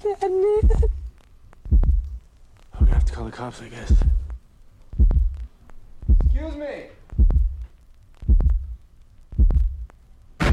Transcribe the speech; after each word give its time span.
people 0.00 0.16
today. 0.62 0.86
I'm 2.74 2.80
gonna 2.80 2.94
have 2.94 3.04
to 3.04 3.12
call 3.12 3.26
the 3.26 3.30
cops, 3.30 3.60
I 3.60 3.68
guess. 3.68 3.92
Excuse 6.24 6.56
me. 6.56 6.86
What 10.38 10.52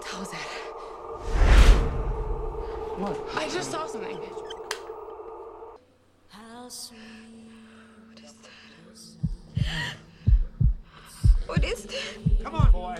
the 0.00 0.06
hell 0.06 0.20
was 0.20 0.30
that? 0.30 0.48
What? 2.98 3.18
I 3.36 3.48
just 3.48 3.70
saw 3.70 3.86
something. 3.86 4.16
What 8.06 8.20
is 8.22 8.32
that? 8.42 8.50
What 11.46 11.64
is 11.64 11.82
that? 11.84 12.18
Come 12.44 12.54
on, 12.54 12.70
boy. 12.70 12.96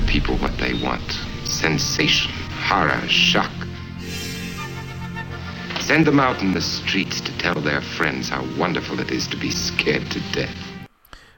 The 0.00 0.12
people 0.12 0.34
what 0.36 0.58
they 0.58 0.74
want 0.84 1.28
sensation, 1.44 2.32
horror, 2.68 3.08
shock. 3.08 3.50
Send 5.80 6.06
them 6.06 6.20
out 6.20 6.42
in 6.42 6.52
the 6.52 6.60
streets 6.60 7.20
to 7.20 7.32
tell 7.38 7.62
their 7.62 7.80
friends 7.80 8.28
how 8.28 8.44
wonderful 8.58 9.00
it 9.00 9.10
is 9.10 9.26
to 9.28 9.36
be 9.36 9.50
scared 9.50 10.10
to 10.10 10.20
death. 10.34 10.56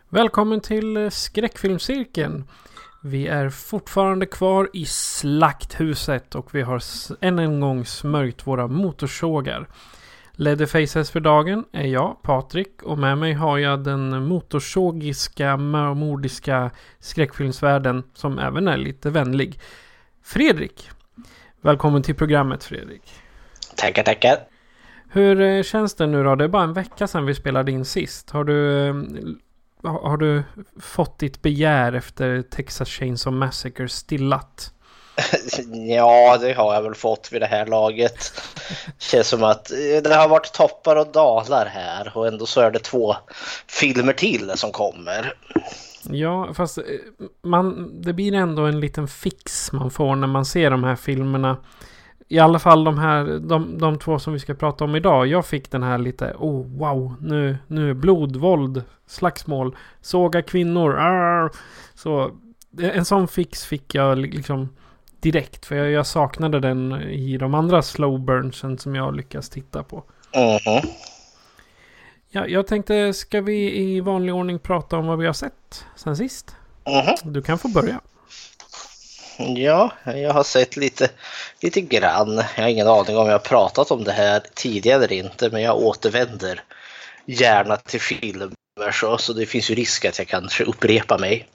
Välkommen 0.08 0.60
till 0.60 0.96
eh, 0.96 1.10
skräckfilmscirkeln. 1.10 2.44
Vi 3.02 3.26
är 3.26 3.50
fortfarande 3.50 4.26
kvar 4.26 4.70
i 4.72 4.86
slakthuset 4.86 6.34
och 6.34 6.54
vi 6.54 6.62
har 6.62 6.82
än 7.20 7.38
en 7.38 7.60
gång 7.60 7.84
smörjt 7.84 8.46
våra 8.46 8.66
motorsågar. 8.66 9.66
Leatherfaces 10.40 11.10
för 11.10 11.20
dagen 11.20 11.64
är 11.72 11.86
jag, 11.86 12.22
Patrik, 12.22 12.82
och 12.82 12.98
med 12.98 13.18
mig 13.18 13.32
har 13.32 13.58
jag 13.58 13.84
den 13.84 14.24
motorsågiska, 14.26 15.56
mordiska 15.56 16.70
skräckfilmsvärlden 16.98 18.02
som 18.14 18.38
även 18.38 18.68
är 18.68 18.76
lite 18.76 19.10
vänlig. 19.10 19.60
Fredrik! 20.22 20.90
Välkommen 21.60 22.02
till 22.02 22.14
programmet 22.14 22.64
Fredrik. 22.64 23.02
Tackar, 23.76 24.02
tackar. 24.02 24.36
Hur 25.10 25.40
eh, 25.40 25.62
känns 25.62 25.94
det 25.94 26.06
nu 26.06 26.24
då? 26.24 26.34
Det 26.34 26.44
är 26.44 26.48
bara 26.48 26.62
en 26.64 26.72
vecka 26.72 27.06
sedan 27.06 27.26
vi 27.26 27.34
spelade 27.34 27.72
in 27.72 27.84
sist. 27.84 28.30
Har 28.30 28.44
du, 28.44 28.86
eh, 28.88 28.94
ha- 29.82 30.08
har 30.08 30.16
du 30.16 30.42
fått 30.80 31.18
ditt 31.18 31.42
begär 31.42 31.92
efter 31.92 32.42
Texas 32.42 32.88
Chainsaw 32.88 33.38
Massacre 33.38 33.88
stillat? 33.88 34.74
Ja, 35.88 36.38
det 36.40 36.52
har 36.52 36.74
jag 36.74 36.82
väl 36.82 36.94
fått 36.94 37.32
vid 37.32 37.42
det 37.42 37.46
här 37.46 37.66
laget. 37.66 38.32
Känns 38.98 39.28
som 39.28 39.44
att 39.44 39.70
eh, 39.70 40.02
det 40.04 40.14
har 40.14 40.28
varit 40.28 40.52
toppar 40.52 40.96
och 40.96 41.12
dalar 41.12 41.66
här 41.66 42.12
och 42.14 42.26
ändå 42.26 42.46
så 42.46 42.60
är 42.60 42.70
det 42.70 42.78
två 42.78 43.16
filmer 43.66 44.12
till 44.12 44.52
som 44.54 44.72
kommer. 44.72 45.34
Ja, 46.02 46.54
fast 46.54 46.78
eh, 46.78 46.84
man, 47.42 47.90
det 48.02 48.12
blir 48.12 48.34
ändå 48.34 48.62
en 48.62 48.80
liten 48.80 49.08
fix 49.08 49.72
man 49.72 49.90
får 49.90 50.16
när 50.16 50.26
man 50.26 50.44
ser 50.44 50.70
de 50.70 50.84
här 50.84 50.96
filmerna. 50.96 51.56
I 52.28 52.38
alla 52.38 52.58
fall 52.58 52.84
de 52.84 52.98
här, 52.98 53.24
de, 53.24 53.78
de 53.78 53.98
två 53.98 54.18
som 54.18 54.32
vi 54.32 54.38
ska 54.38 54.54
prata 54.54 54.84
om 54.84 54.96
idag. 54.96 55.26
Jag 55.26 55.46
fick 55.46 55.70
den 55.70 55.82
här 55.82 55.98
lite, 55.98 56.34
oh 56.38 56.66
wow, 56.78 57.14
nu, 57.20 57.58
nu 57.66 57.94
blod, 57.94 58.36
våld, 58.36 58.82
slagsmål, 59.06 59.76
såga 60.00 60.42
kvinnor, 60.42 60.96
arr. 60.96 61.50
Så 61.94 62.22
eh, 62.80 62.96
en 62.96 63.04
sån 63.04 63.28
fix 63.28 63.64
fick 63.64 63.94
jag 63.94 64.18
liksom 64.18 64.68
direkt. 65.20 65.66
För 65.66 65.76
jag, 65.76 65.90
jag 65.90 66.06
saknade 66.06 66.60
den 66.60 66.92
i 67.02 67.36
de 67.36 67.54
andra 67.54 67.82
slow 67.82 68.20
burnsen 68.20 68.78
som 68.78 68.94
jag 68.94 69.16
lyckas 69.16 69.48
titta 69.48 69.82
på. 69.82 70.04
Mhm. 70.34 70.90
Ja, 72.30 72.46
jag 72.46 72.66
tänkte, 72.66 73.14
ska 73.14 73.40
vi 73.40 73.80
i 73.80 74.00
vanlig 74.00 74.34
ordning 74.34 74.58
prata 74.58 74.96
om 74.96 75.06
vad 75.06 75.18
vi 75.18 75.26
har 75.26 75.32
sett 75.32 75.84
sen 75.96 76.16
sist? 76.16 76.56
Mhm. 76.86 77.32
Du 77.32 77.42
kan 77.42 77.58
få 77.58 77.68
börja. 77.68 78.00
Ja, 79.56 79.90
jag 80.04 80.32
har 80.32 80.42
sett 80.42 80.76
lite, 80.76 81.08
lite 81.62 81.80
grann. 81.80 82.36
Jag 82.56 82.62
har 82.62 82.68
ingen 82.68 82.88
aning 82.88 83.16
om 83.16 83.26
jag 83.26 83.34
har 83.34 83.38
pratat 83.38 83.90
om 83.90 84.04
det 84.04 84.12
här 84.12 84.42
tidigare 84.54 85.04
eller 85.04 85.12
inte, 85.12 85.50
men 85.50 85.62
jag 85.62 85.78
återvänder 85.78 86.62
gärna 87.26 87.76
till 87.76 88.00
filmer 88.00 88.50
så, 88.92 89.18
så 89.18 89.32
det 89.32 89.46
finns 89.46 89.70
ju 89.70 89.74
risk 89.74 90.04
att 90.04 90.18
jag 90.18 90.28
kanske 90.28 90.64
upprepar 90.64 91.18
mig. 91.18 91.48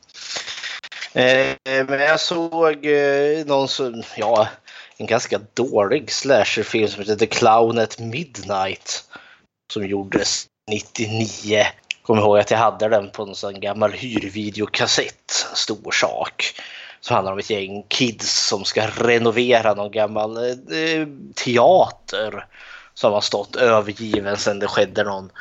Eh, 1.15 1.85
men 1.87 1.99
jag 1.99 2.19
såg 2.19 2.85
eh, 2.85 3.45
någon 3.45 3.67
som, 3.67 4.03
ja, 4.17 4.47
en 4.97 5.05
ganska 5.05 5.39
dålig 5.53 6.11
slasherfilm 6.11 6.87
som 6.87 6.99
heter 6.99 7.15
The 7.15 7.25
Clown 7.25 7.79
at 7.79 7.99
Midnight. 7.99 9.03
Som 9.73 9.85
gjordes 9.85 10.45
99. 10.71 11.63
Kommer 12.01 12.21
ihåg 12.21 12.37
att 12.37 12.51
jag 12.51 12.57
hade 12.57 12.89
den 12.89 13.09
på 13.09 13.23
en 13.23 13.35
sån 13.35 13.59
gammal 13.59 13.91
hyrvideokassett. 13.91 15.31
Stor 15.53 15.91
sak. 15.91 16.53
Som 16.99 17.13
handlar 17.13 17.33
om 17.33 17.39
ett 17.39 17.49
gäng 17.49 17.83
kids 17.87 18.47
som 18.47 18.63
ska 18.63 18.87
renovera 18.87 19.73
någon 19.73 19.91
gammal 19.91 20.37
eh, 20.37 21.07
teater. 21.35 22.45
Som 22.93 23.13
har 23.13 23.21
stått 23.21 23.55
övergiven 23.55 24.37
sedan 24.37 24.59
det 24.59 24.67
skedde 24.67 25.03
någon 25.03 25.31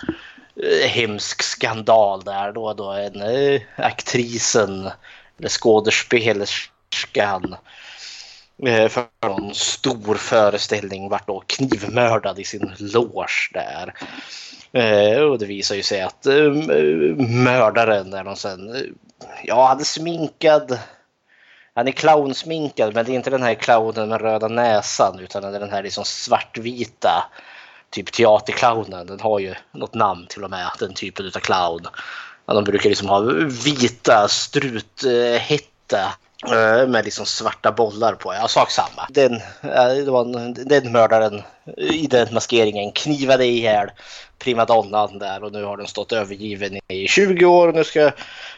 eh, 0.62 0.88
hemsk 0.88 1.42
skandal 1.42 2.24
där. 2.24 2.52
Då, 2.52 2.72
då 2.72 2.90
en 2.92 3.22
eh, 3.22 3.60
aktrisen 3.76 4.90
eller 5.38 5.48
skådespelerskan 5.48 7.56
eh, 8.66 8.88
för 8.88 9.04
någon 9.22 9.54
stor 9.54 10.14
föreställning 10.14 11.08
vart 11.08 11.26
då 11.26 11.42
knivmördad 11.46 12.38
i 12.38 12.44
sin 12.44 12.72
loge 12.78 13.50
där. 13.52 13.94
Eh, 14.72 15.20
och 15.20 15.38
det 15.38 15.46
visar 15.46 15.74
ju 15.74 15.82
sig 15.82 16.00
att 16.00 16.26
eh, 16.26 16.52
mördaren 17.18 18.12
är 18.12 18.24
någon 18.24 18.36
sen, 18.36 18.94
ja 19.44 19.66
han 19.66 19.80
är 19.80 19.84
sminkad. 19.84 20.78
Han 21.74 21.88
är 21.88 21.92
clownsminkad 21.92 22.94
men 22.94 23.04
det 23.04 23.12
är 23.12 23.16
inte 23.16 23.30
den 23.30 23.42
här 23.42 23.54
clownen 23.54 24.08
med 24.08 24.20
röda 24.20 24.48
näsan 24.48 25.18
utan 25.18 25.42
det 25.42 25.48
är 25.48 25.60
den 25.60 25.70
här 25.70 25.82
liksom 25.82 26.04
svartvita 26.04 27.30
typ 27.90 28.12
teaterclownen. 28.12 29.06
Den 29.06 29.20
har 29.20 29.38
ju 29.38 29.54
något 29.72 29.94
namn 29.94 30.26
till 30.26 30.44
och 30.44 30.50
med, 30.50 30.70
den 30.78 30.94
typen 30.94 31.26
av 31.26 31.40
clown. 31.40 31.86
Ja, 32.46 32.54
de 32.54 32.64
brukar 32.64 32.88
liksom 32.88 33.08
ha 33.08 33.20
vita 33.64 34.28
struthätta 34.28 36.12
eh, 36.52 36.88
med 36.88 37.04
liksom 37.04 37.26
svarta 37.26 37.72
bollar 37.72 38.14
på. 38.14 38.34
Ja, 38.34 38.48
sak 38.48 38.70
samma. 38.70 39.06
Den, 39.08 39.34
eh, 39.62 40.04
det 40.04 40.10
var 40.10 40.20
en, 40.20 40.54
den 40.54 40.92
mördaren 40.92 41.42
eh, 41.76 41.94
i 41.94 42.06
den 42.06 42.34
maskeringen 42.34 42.92
knivade 42.92 43.46
ihjäl 43.46 43.90
primadonnan 44.38 45.18
där 45.18 45.44
och 45.44 45.52
nu 45.52 45.64
har 45.64 45.76
den 45.76 45.86
stått 45.86 46.12
övergiven 46.12 46.78
i 46.88 47.08
20 47.08 47.44
år 47.44 47.68
och 47.68 47.74
nu 47.74 47.84
ska 47.84 48.10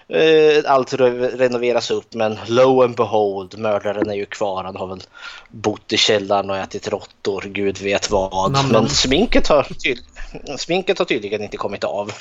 eh, 0.09 0.71
allt 0.73 0.93
re- 0.93 1.37
renoveras 1.37 1.91
upp 1.91 2.15
men 2.15 2.39
lo 2.47 2.83
and 2.83 2.97
behold 2.97 3.59
mördaren 3.59 4.11
är 4.11 4.15
ju 4.15 4.27
kvar. 4.27 4.65
Han 4.65 4.77
har 4.77 4.87
väl 4.87 5.03
bott 5.49 5.93
i 5.93 5.97
källaren 5.97 6.51
och 6.51 6.57
ätit 6.57 6.89
råttor, 6.89 7.43
gud 7.43 7.79
vet 7.79 8.11
vad. 8.11 8.53
Nam. 8.53 8.69
Men 8.69 8.89
sminket 8.89 9.47
har, 9.47 9.67
sminket 10.57 10.99
har 10.99 11.07
tydligen 11.07 11.43
inte 11.43 11.57
kommit 11.57 11.85
av. 11.85 12.13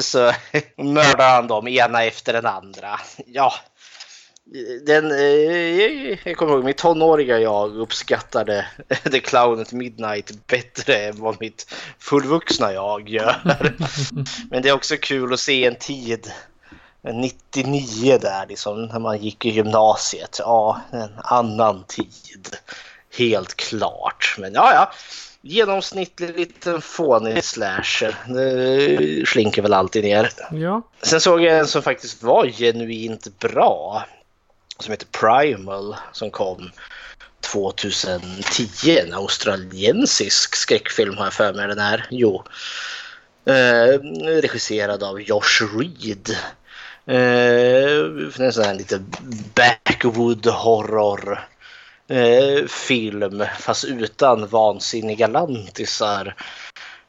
Så 0.00 0.32
mördar 0.76 1.34
han 1.34 1.46
dem 1.46 1.68
ena 1.68 2.04
efter 2.04 2.32
den 2.32 2.46
andra. 2.46 3.00
Ja, 3.26 3.52
den, 4.82 5.12
eh, 5.12 6.18
jag 6.24 6.36
kommer 6.36 6.52
ihåg 6.52 6.64
mitt 6.64 6.76
tonåriga 6.76 7.38
jag 7.38 7.76
uppskattade 7.76 8.66
The 9.12 9.20
Clown 9.20 9.60
at 9.60 9.72
Midnight 9.72 10.46
bättre 10.46 10.96
än 10.96 11.20
vad 11.20 11.40
mitt 11.40 11.74
fullvuxna 11.98 12.72
jag 12.72 13.08
gör. 13.08 13.36
Men 14.50 14.62
det 14.62 14.68
är 14.68 14.74
också 14.74 14.96
kul 14.96 15.32
att 15.32 15.40
se 15.40 15.64
en 15.64 15.74
tid, 15.74 16.32
99 17.02 18.18
där 18.20 18.46
liksom, 18.48 18.86
när 18.86 18.98
man 18.98 19.18
gick 19.18 19.44
i 19.44 19.50
gymnasiet. 19.50 20.36
Ja, 20.38 20.80
en 20.90 21.12
annan 21.16 21.84
tid. 21.84 22.56
Helt 23.18 23.56
klart. 23.56 24.36
Men 24.38 24.54
ja, 24.54 24.72
ja. 24.74 24.92
genomsnittlig 25.42 26.36
liten 26.36 26.80
fånig 26.80 27.44
slasher. 27.44 28.16
Det 28.26 29.28
slinker 29.28 29.62
väl 29.62 29.74
alltid 29.74 30.04
ner. 30.04 30.30
Ja. 30.52 30.82
Sen 31.02 31.20
såg 31.20 31.42
jag 31.42 31.58
en 31.58 31.66
som 31.66 31.82
faktiskt 31.82 32.22
var 32.22 32.46
genuint 32.46 33.38
bra. 33.38 34.04
Som 34.78 34.90
heter 34.90 35.06
Primal 35.06 35.96
som 36.12 36.30
kom 36.30 36.70
2010. 37.40 38.98
En 38.98 39.14
australiensisk 39.14 40.56
skräckfilm 40.56 41.16
har 41.16 41.24
jag 41.24 41.32
för 41.32 41.52
mig 41.52 41.68
den 41.68 41.78
är. 41.78 42.06
Jo. 42.10 42.44
Eh, 43.44 44.00
regisserad 44.40 45.02
av 45.02 45.20
Josh 45.20 45.62
Reed. 45.78 46.30
Eh, 47.06 48.46
en 48.46 48.52
sån 48.52 48.64
här 48.64 48.74
lite 48.74 49.02
backwood 49.54 50.46
horror 50.46 51.48
eh, 52.08 52.66
film 52.66 53.44
fast 53.58 53.84
utan 53.84 54.46
vansinniga 54.46 55.26
lantisar. 55.26 56.34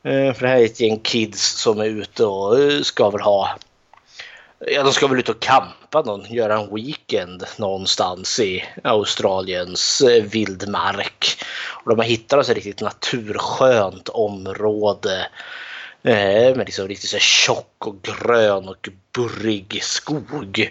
Eh, 0.03 0.33
för 0.33 0.41
det 0.41 0.47
här 0.47 0.57
är 0.57 0.65
ett 0.65 0.79
gäng 0.79 0.99
kids 0.99 1.61
som 1.61 1.79
är 1.79 1.85
ute 1.85 2.25
och 2.25 2.59
eh, 2.59 2.81
ska 2.81 3.09
väl 3.09 3.21
ha 3.21 3.57
Ja, 4.59 4.83
de 4.83 4.94
ska 4.94 5.07
väl 5.07 5.19
ut 5.19 5.30
och 5.30 5.39
campa 5.39 6.01
någon, 6.01 6.33
göra 6.33 6.59
en 6.59 6.75
weekend 6.75 7.44
någonstans 7.57 8.39
i 8.39 8.65
Australiens 8.83 10.01
eh, 10.01 10.24
vildmark. 10.24 11.44
Och 11.83 11.89
de 11.89 12.00
har 12.00 12.06
hittat 12.06 12.50
ett 12.50 12.56
riktigt 12.56 12.81
naturskönt 12.81 14.09
område 14.09 15.27
eh, 16.04 16.56
med 16.56 16.65
liksom 16.65 16.88
riktigt 16.88 17.09
så 17.09 17.18
tjock 17.18 17.88
och 17.88 18.01
grön 18.01 18.69
och 18.69 18.89
burrig 19.15 19.83
skog. 19.83 20.69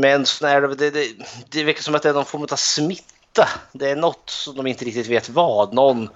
Men 0.00 0.26
så 0.26 0.44
det, 0.44 0.90
det, 0.90 1.08
det 1.48 1.64
verkar 1.64 1.82
som 1.82 1.94
att 1.94 2.02
det 2.02 2.08
är 2.08 2.14
någon 2.14 2.24
form 2.24 2.46
av 2.50 2.56
smitta. 2.56 3.48
Det 3.72 3.90
är 3.90 3.96
något 3.96 4.30
som 4.30 4.56
de 4.56 4.66
inte 4.66 4.84
riktigt 4.84 5.08
vet 5.08 5.28
vad. 5.28 5.74
Någon 5.74 6.08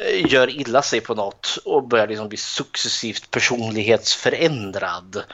eh, 0.00 0.32
gör 0.32 0.50
illa 0.50 0.82
sig 0.82 1.00
på 1.00 1.14
något 1.14 1.58
och 1.64 1.88
börjar 1.88 2.06
liksom 2.06 2.28
bli 2.28 2.38
successivt 2.38 3.30
personlighetsförändrad. 3.30 5.24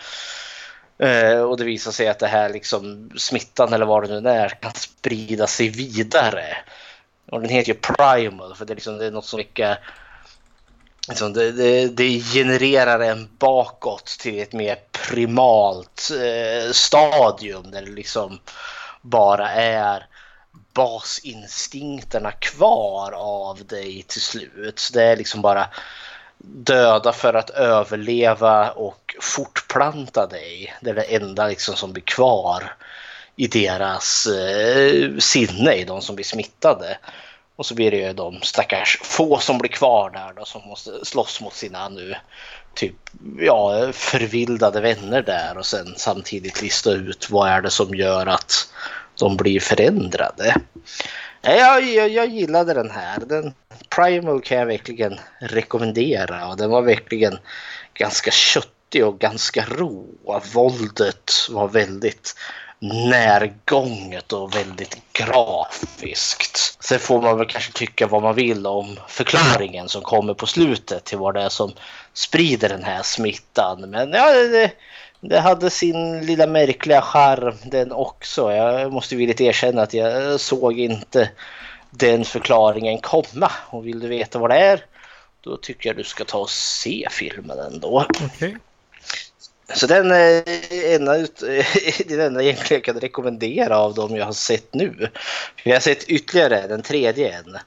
Eh, 1.02 1.40
och 1.40 1.56
det 1.56 1.64
visar 1.64 1.92
sig 1.92 2.08
att 2.08 2.18
det 2.18 2.26
här 2.26 2.48
liksom 2.48 3.10
smittan 3.16 3.72
eller 3.72 3.86
vad 3.86 4.08
det 4.08 4.20
nu 4.20 4.30
är 4.30 4.48
kan 4.48 4.72
sprida 4.74 5.46
sig 5.46 5.68
vidare. 5.68 6.56
Och 7.30 7.40
den 7.40 7.50
heter 7.50 7.72
ju 7.72 7.78
Primal 7.78 8.54
för 8.54 8.64
det 8.64 8.72
är, 8.72 8.74
liksom, 8.74 8.98
det 8.98 9.06
är 9.06 9.10
något 9.10 9.24
som 9.24 9.36
mycket 9.36 9.78
liksom, 11.08 11.32
det, 11.32 11.52
det, 11.52 11.88
det, 11.88 12.20
genererar 12.20 13.00
en 13.00 13.28
bakåt 13.38 14.06
till 14.06 14.42
ett 14.42 14.52
mer 14.52 14.78
primalt 15.08 16.10
eh, 16.10 16.72
stadium 16.72 17.70
där 17.70 17.82
det 17.82 17.90
liksom 17.90 18.40
bara 19.00 19.50
är 19.50 20.06
basinstinkterna 20.74 22.32
kvar 22.32 23.12
av 23.12 23.64
dig 23.66 24.02
till 24.02 24.20
slut. 24.20 24.90
Det 24.92 25.02
är 25.02 25.16
liksom 25.16 25.42
bara 25.42 25.66
döda 26.42 27.12
för 27.12 27.34
att 27.34 27.50
överleva 27.50 28.70
och 28.70 29.14
fortplanta 29.20 30.26
dig. 30.26 30.74
Det 30.80 30.90
är 30.90 30.94
det 30.94 31.02
enda 31.02 31.46
liksom 31.46 31.76
som 31.76 31.92
blir 31.92 32.02
kvar 32.02 32.74
i 33.36 33.46
deras 33.46 34.26
eh, 34.26 35.18
sinne, 35.18 35.74
i 35.74 35.84
de 35.84 36.02
som 36.02 36.14
blir 36.14 36.24
smittade. 36.24 36.98
Och 37.56 37.66
så 37.66 37.74
blir 37.74 37.90
det 37.90 37.96
ju 37.96 38.12
de 38.12 38.42
stackars 38.42 38.98
få 39.02 39.38
som 39.38 39.58
blir 39.58 39.70
kvar 39.70 40.10
där 40.10 40.32
då 40.36 40.44
som 40.44 40.62
måste 40.68 41.04
slåss 41.04 41.40
mot 41.40 41.54
sina 41.54 41.88
nu 41.88 42.16
typ 42.74 42.94
ja, 43.38 43.92
förvildade 43.92 44.80
vänner 44.80 45.22
där 45.22 45.58
och 45.58 45.66
sen 45.66 45.94
samtidigt 45.96 46.62
lista 46.62 46.90
ut 46.90 47.30
vad 47.30 47.48
är 47.48 47.60
det 47.60 47.70
som 47.70 47.94
gör 47.94 48.26
att 48.26 48.72
de 49.18 49.36
blir 49.36 49.60
förändrade. 49.60 50.56
Jag, 51.42 51.82
jag, 51.82 52.08
jag 52.08 52.26
gillade 52.26 52.74
den 52.74 52.90
här. 52.90 53.18
Den, 53.18 53.54
Primal 53.96 54.40
kan 54.40 54.58
jag 54.58 54.66
verkligen 54.66 55.20
rekommendera 55.40 56.48
och 56.48 56.56
den 56.56 56.70
var 56.70 56.82
verkligen 56.82 57.38
ganska 57.94 58.30
köttig 58.30 59.06
och 59.06 59.18
ganska 59.18 59.64
rå. 59.70 60.06
Våldet 60.54 61.32
var 61.50 61.68
väldigt 61.68 62.34
närgånget 63.10 64.32
och 64.32 64.56
väldigt 64.56 64.96
grafiskt. 65.12 66.84
Sen 66.84 66.98
får 66.98 67.22
man 67.22 67.38
väl 67.38 67.46
kanske 67.46 67.72
tycka 67.72 68.06
vad 68.06 68.22
man 68.22 68.34
vill 68.34 68.66
om 68.66 68.96
förklaringen 69.08 69.88
som 69.88 70.02
kommer 70.02 70.34
på 70.34 70.46
slutet 70.46 71.04
till 71.04 71.18
vad 71.18 71.34
det 71.34 71.42
är 71.42 71.48
som 71.48 71.72
sprider 72.12 72.68
den 72.68 72.84
här 72.84 73.02
smittan. 73.02 73.80
Men 73.90 74.12
ja, 74.12 74.32
det, 74.32 74.70
det 75.20 75.40
hade 75.40 75.70
sin 75.70 76.26
lilla 76.26 76.46
märkliga 76.46 77.02
charm 77.02 77.54
den 77.64 77.92
också. 77.92 78.52
Jag 78.52 78.92
måste 78.92 79.16
villigt 79.16 79.40
erkänna 79.40 79.82
att 79.82 79.94
jag 79.94 80.40
såg 80.40 80.78
inte 80.78 81.30
den 81.92 82.24
förklaringen 82.24 82.98
komma. 83.00 83.52
Och 83.70 83.86
vill 83.86 84.00
du 84.00 84.08
veta 84.08 84.38
vad 84.38 84.50
det 84.50 84.56
är 84.56 84.84
då 85.42 85.56
tycker 85.56 85.88
jag 85.88 85.96
du 85.96 86.04
ska 86.04 86.24
ta 86.24 86.38
och 86.38 86.50
se 86.50 87.08
filmen 87.10 87.58
ändå. 87.58 88.06
Okay. 88.34 88.54
Så 89.74 89.86
den 89.86 90.10
är 90.10 90.42
enda, 90.94 91.18
den 92.06 92.20
enda 92.20 92.42
egentligen 92.42 92.56
jag 92.68 92.84
kan 92.84 93.00
rekommendera 93.00 93.78
av 93.78 93.94
dem 93.94 94.16
jag 94.16 94.24
har 94.24 94.32
sett 94.32 94.74
nu. 94.74 95.08
Jag 95.64 95.74
har 95.74 95.80
sett 95.80 96.04
ytterligare 96.08 96.66
den 96.66 96.82
tredje 96.82 97.38
en 97.38 97.58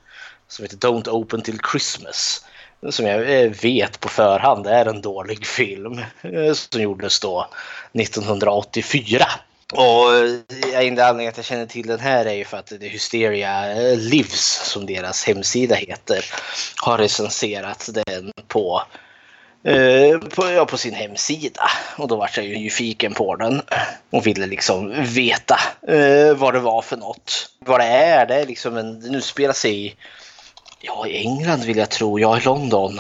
som 0.48 0.64
heter 0.64 0.78
Don't 0.78 1.10
Open 1.10 1.42
Till 1.42 1.60
Christmas. 1.72 2.46
Som 2.90 3.06
jag 3.06 3.50
vet 3.50 4.00
på 4.00 4.10
förhand 4.10 4.68
är 4.68 4.86
en 4.86 5.02
dålig 5.02 5.46
film 5.46 6.02
som 6.54 6.82
gjordes 6.82 7.20
då 7.20 7.50
1984. 7.94 9.26
Och 9.74 10.16
eh, 10.16 10.88
enda 10.88 11.06
anledningen 11.06 11.30
att 11.30 11.38
jag 11.38 11.46
känner 11.46 11.66
till 11.66 11.88
den 11.88 12.00
här 12.00 12.26
är 12.26 12.34
ju 12.34 12.46
för 12.46 12.58
att 12.58 12.74
det 12.80 12.88
Hysteria 12.88 13.72
eh, 13.72 13.98
Lives 13.98 14.70
som 14.72 14.86
deras 14.86 15.26
hemsida 15.26 15.76
heter. 15.76 16.26
Har 16.82 16.98
recenserat 16.98 17.90
den 17.94 18.32
på 18.48 18.84
Eh, 19.66 20.20
på, 20.20 20.52
ja, 20.52 20.66
på 20.66 20.78
sin 20.78 20.94
hemsida. 20.94 21.70
Och 21.98 22.08
då 22.08 22.16
var 22.16 22.30
jag 22.36 22.46
ju 22.46 22.58
nyfiken 22.58 23.14
på 23.14 23.36
den 23.36 23.62
och 24.10 24.28
ville 24.28 24.46
liksom 24.46 25.04
veta 25.04 25.60
eh, 25.88 26.36
vad 26.36 26.54
det 26.54 26.60
var 26.60 26.82
för 26.82 26.98
något. 26.98 27.50
Vad 27.60 27.80
det 27.80 27.86
är, 27.86 28.26
det 28.26 28.36
är 28.36 28.46
liksom 28.46 28.78
en, 28.78 29.00
nu 29.00 29.22
spelar 29.22 29.54
sig 29.54 29.86
i, 29.86 29.96
ja, 30.82 31.08
i 31.08 31.18
England 31.18 31.64
vill 31.64 31.78
jag 31.78 31.90
tro, 31.90 32.20
ja 32.20 32.38
i 32.38 32.42
London. 32.42 33.00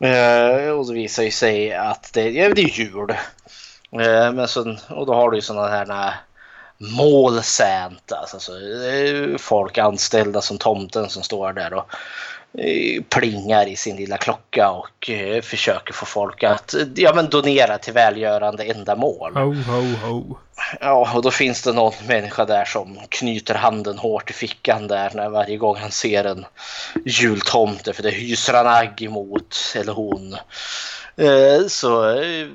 Eh, 0.00 0.68
och 0.68 0.86
då 0.86 0.92
visar 0.92 1.22
ju 1.22 1.30
sig 1.30 1.72
att 1.72 2.12
det, 2.12 2.30
ja, 2.30 2.48
det 2.54 2.62
är 2.62 2.80
jul 2.80 3.14
men 4.34 4.48
så, 4.48 4.76
och 4.88 5.06
då 5.06 5.14
har 5.14 5.30
du 5.30 5.36
ju 5.36 5.42
sådana 5.42 5.68
här 5.68 6.14
mål 6.78 7.36
alltså, 7.36 8.52
folk 9.38 9.78
anställda 9.78 10.40
som 10.40 10.58
tomten 10.58 11.08
som 11.08 11.22
står 11.22 11.52
där 11.52 11.74
och 11.74 11.92
Eh, 12.58 13.02
plingar 13.02 13.68
i 13.68 13.76
sin 13.76 13.96
lilla 13.96 14.16
klocka 14.16 14.70
och 14.70 15.10
eh, 15.10 15.42
försöker 15.42 15.92
få 15.92 16.06
folk 16.06 16.42
att 16.42 16.74
ja, 16.94 17.12
men 17.14 17.30
donera 17.30 17.78
till 17.78 17.92
välgörande 17.92 18.64
ändamål. 18.64 19.36
Ho, 19.36 19.54
ho, 19.54 19.94
ho. 20.06 20.36
Ja, 20.80 21.12
och 21.14 21.22
då 21.22 21.30
finns 21.30 21.62
det 21.62 21.72
någon 21.72 21.92
människa 22.08 22.44
där 22.44 22.64
som 22.64 22.98
knyter 23.08 23.54
handen 23.54 23.98
hårt 23.98 24.30
i 24.30 24.32
fickan 24.32 24.88
där 24.88 25.10
när 25.14 25.28
varje 25.28 25.56
gång 25.56 25.76
han 25.76 25.90
ser 25.90 26.24
en 26.24 26.44
jultomte 27.04 27.92
för 27.92 28.02
det 28.02 28.10
hyser 28.10 28.52
han 28.52 28.66
agg 28.66 29.02
emot, 29.02 29.56
eller 29.76 29.92
hon. 29.92 30.36
Eh, 31.16 31.66
så 31.66 32.08
eh, 32.08 32.48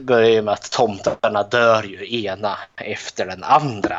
börjar 0.00 0.30
det 0.30 0.42
med 0.42 0.54
att 0.54 0.70
tomtarna 0.70 1.42
dör 1.42 1.82
ju 1.82 2.24
ena 2.24 2.58
efter 2.76 3.26
den 3.26 3.44
andra. 3.44 3.98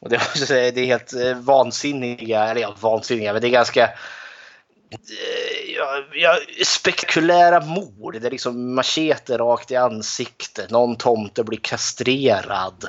Och 0.00 0.08
det, 0.08 0.16
är 0.50 0.84
helt 0.84 1.14
eh, 1.14 1.34
vansinniga, 1.34 2.44
eller 2.44 2.60
ja 2.60 2.74
vansinniga, 2.80 3.32
men 3.32 3.42
det 3.42 3.48
är 3.48 3.50
ganska 3.50 3.90
ja, 6.12 6.38
spektakulära 6.64 7.60
mord. 7.60 8.20
Det 8.20 8.26
är 8.26 8.30
liksom 8.30 8.74
machete 8.74 9.38
rakt 9.38 9.70
i 9.70 9.76
ansiktet. 9.76 10.70
Någon 10.70 10.96
tomte 10.96 11.44
blir 11.44 11.58
kastrerad. 11.58 12.84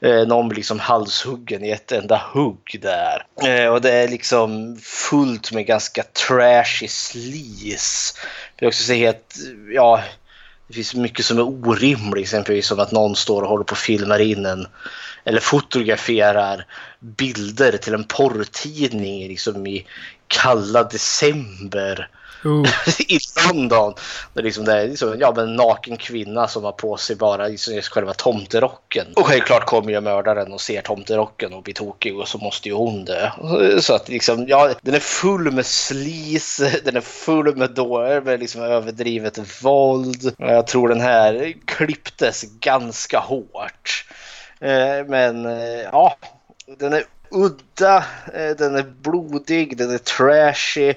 Eh, 0.00 0.26
någon 0.26 0.48
blir 0.48 0.56
liksom 0.56 0.78
halshuggen 0.78 1.64
i 1.64 1.70
ett 1.70 1.92
enda 1.92 2.22
hugg 2.32 2.80
där. 2.82 3.26
Eh, 3.48 3.66
och 3.66 3.80
det 3.80 3.92
är 3.92 4.08
liksom 4.08 4.78
fullt 4.82 5.52
med 5.52 5.66
ganska 5.66 6.02
trashy 6.02 6.88
sleaze. 6.88 8.14
Det 8.56 8.64
är 8.64 8.68
också 8.68 8.82
så 8.82 8.92
helt, 8.92 9.36
ja, 9.74 10.02
det 10.66 10.74
finns 10.74 10.94
mycket 10.94 11.24
som 11.24 11.38
är 11.38 11.42
orimligt. 11.42 12.22
Exempelvis 12.22 12.66
som 12.66 12.80
att 12.80 12.92
någon 12.92 13.16
står 13.16 13.42
och 13.42 13.48
håller 13.48 13.64
på 13.64 13.72
och 13.72 13.78
filmar 13.78 14.18
in 14.18 14.46
en 14.46 14.66
eller 15.24 15.40
fotograferar 15.40 16.66
bilder 17.00 17.76
till 17.76 17.94
en 17.94 18.04
porrtidning 18.04 19.28
liksom 19.28 19.66
i 19.66 19.86
kalla 20.26 20.84
december 20.84 22.08
uh. 22.46 22.64
i 23.08 23.18
London. 23.46 23.94
Det 24.32 24.40
är, 24.40 24.44
liksom 24.44 24.64
det 24.64 24.86
liksom, 24.86 25.16
ja, 25.20 25.34
en 25.40 25.56
naken 25.56 25.96
kvinna 25.96 26.48
som 26.48 26.64
har 26.64 26.72
på 26.72 26.96
sig 26.96 27.16
bara 27.16 27.48
liksom 27.48 27.80
själva 27.82 28.14
tomterocken. 28.14 29.06
Och 29.16 29.26
självklart 29.26 29.66
kommer 29.66 29.92
ju 29.92 30.00
mördaren 30.00 30.52
och 30.52 30.60
ser 30.60 30.82
tomterocken 30.82 31.52
och 31.52 31.62
blir 31.62 31.74
tokig 31.74 32.18
och 32.18 32.28
så 32.28 32.38
måste 32.38 32.68
ju 32.68 32.74
hon 32.74 33.04
dö. 33.04 33.30
Så 33.80 33.94
att 33.94 34.08
liksom, 34.08 34.48
ja, 34.48 34.74
den 34.82 34.94
är 34.94 35.00
full 35.00 35.50
med 35.50 35.66
slis, 35.66 36.60
den 36.84 36.96
är 36.96 37.00
full 37.00 37.56
med, 37.56 37.70
då, 37.70 38.20
med 38.24 38.40
liksom 38.40 38.62
överdrivet 38.62 39.62
våld. 39.64 40.34
Jag 40.38 40.66
tror 40.66 40.88
den 40.88 41.00
här 41.00 41.54
klipptes 41.64 42.44
ganska 42.60 43.18
hårt. 43.18 44.04
Eh, 44.60 45.06
men 45.06 45.46
eh, 45.46 45.82
ja, 45.92 46.16
den 46.78 46.92
är 46.92 47.04
udda, 47.30 47.96
eh, 48.34 48.56
den 48.58 48.76
är 48.76 48.82
blodig, 48.82 49.76
den 49.76 49.90
är 49.90 49.98
trashy. 49.98 50.94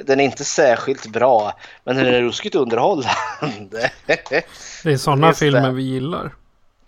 Den 0.00 0.20
är 0.20 0.24
inte 0.24 0.44
särskilt 0.44 1.06
bra, 1.06 1.58
men 1.84 1.96
den 1.96 2.06
är 2.06 2.20
ruskigt 2.20 2.54
underhållande. 2.54 3.90
Det 4.06 4.92
är 4.92 4.96
sådana 4.96 5.26
Just 5.26 5.40
det. 5.40 5.46
filmer 5.46 5.70
vi 5.70 5.82
gillar. 5.82 6.30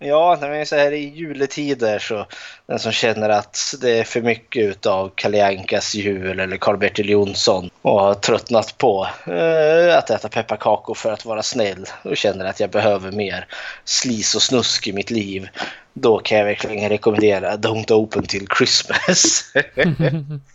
Ja, 0.05 0.37
när 0.41 0.49
vi 0.49 0.57
är 0.57 0.65
så 0.65 0.75
här 0.75 0.91
i 0.91 1.09
juletider 1.15 1.99
så 1.99 2.25
den 2.65 2.79
som 2.79 2.91
känner 2.91 3.29
att 3.29 3.75
det 3.81 3.99
är 3.99 4.03
för 4.03 4.21
mycket 4.21 4.63
utav 4.63 5.11
Kalle 5.15 5.47
Ankas 5.47 5.95
jul 5.95 6.39
eller 6.39 6.57
Karl-Bertil 6.57 7.09
Jonsson 7.09 7.69
och 7.81 7.99
har 7.99 8.13
tröttnat 8.13 8.77
på 8.77 9.07
eh, 9.27 9.97
att 9.97 10.09
äta 10.09 10.29
pepparkakor 10.29 10.93
för 10.93 11.11
att 11.11 11.25
vara 11.25 11.43
snäll 11.43 11.85
och 12.03 12.17
känner 12.17 12.45
att 12.45 12.59
jag 12.59 12.69
behöver 12.69 13.11
mer 13.11 13.47
slis 13.83 14.35
och 14.35 14.41
snusk 14.41 14.87
i 14.87 14.93
mitt 14.93 15.11
liv. 15.11 15.47
Då 15.93 16.19
kan 16.19 16.37
jag 16.37 16.45
verkligen 16.45 16.89
rekommendera 16.89 17.55
Don't 17.55 17.91
Open 17.91 18.23
Till 18.23 18.47
Christmas. 18.57 19.43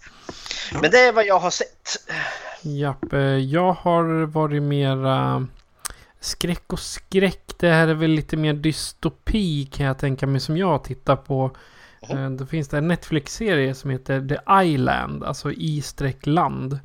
Men 0.73 0.91
det 0.91 0.99
är 0.99 1.13
vad 1.13 1.27
jag 1.27 1.39
har 1.39 1.51
sett. 1.51 1.97
Japp, 2.63 3.13
eh, 3.13 3.21
jag 3.21 3.73
har 3.73 4.27
varit 4.27 4.63
mera 4.63 5.47
skräck 6.21 6.73
och 6.73 6.81
skräck. 6.81 7.55
Det 7.59 7.71
här 7.71 7.89
är 7.89 7.95
väl 7.95 8.11
lite 8.11 8.37
mer 8.37 8.53
dystopi 8.55 9.67
kan 9.67 9.87
jag 9.87 9.99
tänka 9.99 10.27
mig 10.27 10.41
som 10.41 10.57
jag 10.57 10.85
tittar 10.85 11.17
på. 11.17 11.51
Eh, 12.09 12.31
Då 12.31 12.47
finns 12.47 12.69
det 12.69 12.79
en 12.79 12.89
Netflix-serie 12.89 13.75
som 13.75 13.91
heter 13.91 14.29
The 14.29 14.69
Island, 14.69 15.25
alltså 15.25 15.53
i-land. 15.53 16.79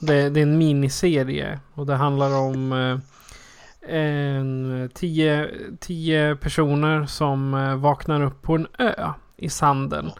Det, 0.00 0.30
det 0.30 0.40
är 0.40 0.42
en 0.42 0.58
miniserie 0.58 1.60
och 1.74 1.86
det 1.86 1.94
handlar 1.94 2.38
om 2.38 2.72
eh, 2.72 2.98
en, 3.96 4.90
tio, 4.94 5.50
tio 5.80 6.36
personer 6.36 7.06
som 7.06 7.52
vaknar 7.80 8.22
upp 8.22 8.42
på 8.42 8.54
en 8.54 8.66
ö 8.78 9.12
i 9.36 9.48
sanden. 9.48 10.10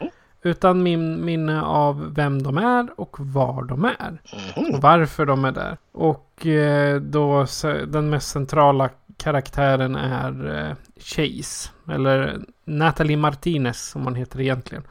Utan 0.43 0.83
min 0.83 1.25
minne 1.25 1.61
av 1.61 2.13
vem 2.13 2.43
de 2.43 2.57
är 2.57 2.99
och 2.99 3.17
var 3.19 3.63
de 3.63 3.85
är. 3.85 4.21
Och 4.55 4.81
varför 4.81 5.25
de 5.25 5.45
är 5.45 5.51
där. 5.51 5.77
Och 5.91 6.47
eh, 6.47 7.01
då 7.01 7.45
den 7.87 8.09
mest 8.09 8.29
centrala 8.29 8.89
karaktären 9.17 9.95
är 9.95 10.67
eh, 10.67 10.75
Chase. 10.97 11.69
Eller 11.91 12.39
Natalie 12.65 13.17
Martinez 13.17 13.89
som 13.89 14.03
hon 14.03 14.15
heter 14.15 14.41
egentligen. 14.41 14.83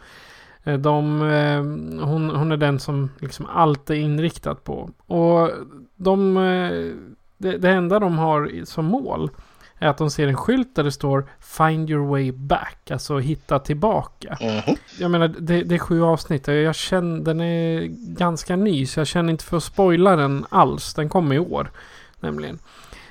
Eh, 0.64 0.78
de, 0.78 1.22
eh, 1.22 1.58
hon, 2.06 2.30
hon 2.30 2.52
är 2.52 2.56
den 2.56 2.78
som 2.78 3.10
liksom 3.18 3.46
allt 3.46 3.90
är 3.90 3.94
inriktat 3.94 4.64
på. 4.64 4.90
Och 5.06 5.50
de, 5.96 6.36
eh, 6.36 6.94
det, 7.38 7.58
det 7.58 7.70
enda 7.70 7.98
de 7.98 8.18
har 8.18 8.64
som 8.64 8.84
mål 8.84 9.30
är 9.80 9.88
att 9.88 9.98
de 9.98 10.10
ser 10.10 10.28
en 10.28 10.36
skylt 10.36 10.74
där 10.74 10.84
det 10.84 10.92
står 10.92 11.26
Find 11.40 11.90
your 11.90 12.06
way 12.06 12.32
back. 12.32 12.90
Alltså 12.90 13.18
hitta 13.18 13.58
tillbaka. 13.58 14.38
Mhm. 14.40 14.76
Jag 14.98 15.10
menar, 15.10 15.28
det, 15.28 15.62
det 15.62 15.74
är 15.74 15.78
sju 15.78 16.02
avsnitt. 16.02 16.48
och 16.48 16.54
Jag 16.54 16.74
känner, 16.74 17.20
den 17.20 17.40
är 17.40 17.86
ganska 18.16 18.56
ny, 18.56 18.86
så 18.86 19.00
jag 19.00 19.06
känner 19.06 19.30
inte 19.30 19.44
för 19.44 19.56
att 19.56 19.62
spoila 19.64 20.16
den 20.16 20.46
alls. 20.48 20.94
Den 20.94 21.08
kommer 21.08 21.34
i 21.34 21.38
år, 21.38 21.70
nämligen. 22.20 22.58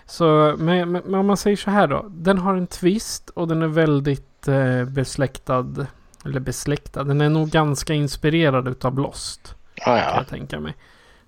Så, 0.06 0.56
men, 0.58 0.92
men 0.92 1.16
om 1.16 1.28
man 1.28 1.38
säger 1.38 1.58
så 1.58 1.72
här 1.72 1.88
då. 1.88 2.06
Den 2.10 2.38
har 2.38 2.56
en 2.56 2.68
twist 2.68 3.30
och 3.30 3.48
den 3.48 3.62
är 3.62 3.68
väldigt 3.68 4.48
eh, 4.48 4.86
besläktad. 4.86 5.86
Eller 6.26 6.40
besläktad. 6.40 7.04
Den 7.04 7.22
är 7.22 7.30
nog 7.30 7.50
ganska 7.50 7.94
inspirerad 7.94 8.68
utav 8.68 9.00
Lost. 9.00 9.56
Ja, 9.76 9.84
Kan 9.86 9.98
ja. 9.98 10.16
jag 10.16 10.28
tänka 10.28 10.60
mig. 10.60 10.76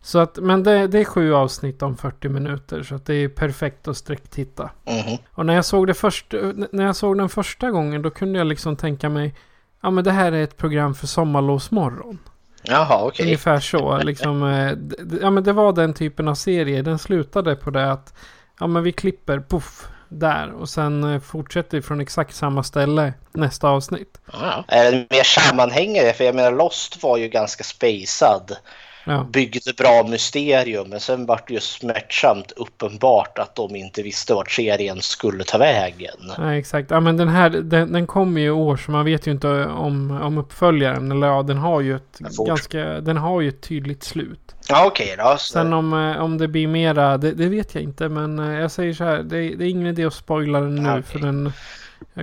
Så 0.02 0.20
att, 0.20 0.38
men 0.38 0.64
det, 0.64 0.88
det 0.88 1.00
är 1.00 1.06
sju 1.06 1.34
avsnitt 1.34 1.82
om 1.82 1.98
40 1.98 2.30
minuter. 2.30 2.84
Så 2.84 2.96
att 2.96 3.06
det 3.06 3.14
är 3.14 3.30
perfekt 3.30 3.88
att 3.88 3.98
sträcktitta. 3.98 4.70
Mhm. 4.84 5.18
Och 5.30 5.46
när 5.46 5.54
jag 5.54 5.66
såg 5.66 5.88
det 5.88 5.94
först, 5.94 6.34
när 6.72 6.86
jag 6.86 6.96
såg 6.96 7.18
den 7.18 7.30
första 7.30 7.72
gången 7.72 8.02
då 8.02 8.10
kunde 8.10 8.40
jag 8.40 8.48
liksom 8.48 8.76
tänka 8.76 9.10
mig 9.10 9.36
Ja 9.82 9.90
men 9.90 10.04
det 10.04 10.12
här 10.12 10.32
är 10.32 10.44
ett 10.44 10.58
program 10.58 10.96
för 10.96 11.08
sommarlovsmorgon. 11.08 12.20
Jaha, 12.64 13.04
okej. 13.04 13.26
Ungefär 13.26 13.60
så. 13.60 13.98
Liksom, 13.98 14.44
eh, 14.44 14.74
ja 15.22 15.30
men 15.30 15.44
det 15.44 15.54
var 15.54 15.74
den 15.74 15.94
typen 15.94 16.28
av 16.28 16.36
serie. 16.36 16.82
Den 16.82 17.00
slutade 17.00 17.56
på 17.56 17.70
det 17.70 17.92
att 17.92 18.14
Ja 18.60 18.68
men 18.68 18.84
vi 18.84 18.92
klipper, 18.92 19.40
poff, 19.40 19.88
där. 20.10 20.52
Och 20.52 20.70
sen 20.70 21.04
eh, 21.04 21.20
fortsätter 21.20 21.78
vi 21.78 21.82
från 21.82 22.02
exakt 22.02 22.36
samma 22.36 22.64
ställe 22.64 23.14
nästa 23.32 23.70
avsnitt. 23.70 24.22
Ja. 24.34 24.66
Är 24.68 24.92
den 24.92 25.08
mer 25.10 25.24
sammanhängande? 25.24 26.14
För 26.14 26.24
jag 26.24 26.36
menar 26.36 26.52
Lost 26.52 27.04
var 27.04 27.18
ju 27.18 27.28
ganska 27.28 27.64
spacad. 27.64 28.58
Ja, 29.06 29.28
byggde 29.32 29.74
bra 29.78 30.04
mysterium 30.08 30.90
men 30.90 31.00
sen 31.00 31.26
vart 31.26 31.48
det 31.48 31.54
ju 31.54 31.60
smärtsamt 31.60 32.52
uppenbart 32.52 33.40
att 33.40 33.56
de 33.56 33.76
inte 33.76 34.02
visste 34.02 34.34
vart 34.34 34.52
serien 34.52 35.02
skulle 35.02 35.44
ta 35.44 35.58
vägen. 35.58 36.16
nej, 36.38 36.60
exakt. 36.60 36.92
Ja 36.92 37.00
men 37.00 37.18
den 37.18 37.28
här, 37.28 37.50
den, 37.50 37.94
den 37.94 38.08
kommer 38.08 38.42
ju 38.42 38.48
i 38.48 38.52
år 38.52 38.78
så 38.78 38.92
man 38.92 39.06
vet 39.06 39.28
ju 39.28 39.32
inte 39.32 39.66
om, 39.66 40.12
om 40.12 40.38
uppföljaren. 40.38 41.12
Eller 41.12 41.28
ja, 41.28 41.44
den 41.44 41.58
har 41.58 41.82
ju 41.82 41.96
ett 41.96 42.20
ganska, 42.48 42.80
den 42.84 43.18
har 43.18 43.42
ju 43.42 43.50
ett 43.50 43.62
tydligt 43.62 44.04
slut. 44.04 44.56
Ja 44.68 44.86
okej 44.86 45.16
då. 45.18 45.36
Så, 45.40 45.54
Sen 45.54 45.74
om, 45.74 45.94
eh, 45.94 46.24
om 46.24 46.38
det 46.38 46.48
blir 46.48 46.68
mera, 46.68 47.18
det, 47.18 47.32
det 47.32 47.50
vet 47.50 47.76
jag 47.76 47.84
inte. 47.84 48.10
Men 48.10 48.40
eh, 48.40 48.60
jag 48.60 48.72
säger 48.72 48.94
så 48.94 49.04
här, 49.04 49.18
det, 49.18 49.56
det 49.56 49.66
är 49.66 49.70
ingen 49.70 49.88
idé 49.88 50.06
att 50.06 50.14
spoila 50.14 50.60
den 50.60 50.76
nu. 50.76 50.90
Okej. 50.90 51.04
För 51.04 51.20
den, 51.20 51.54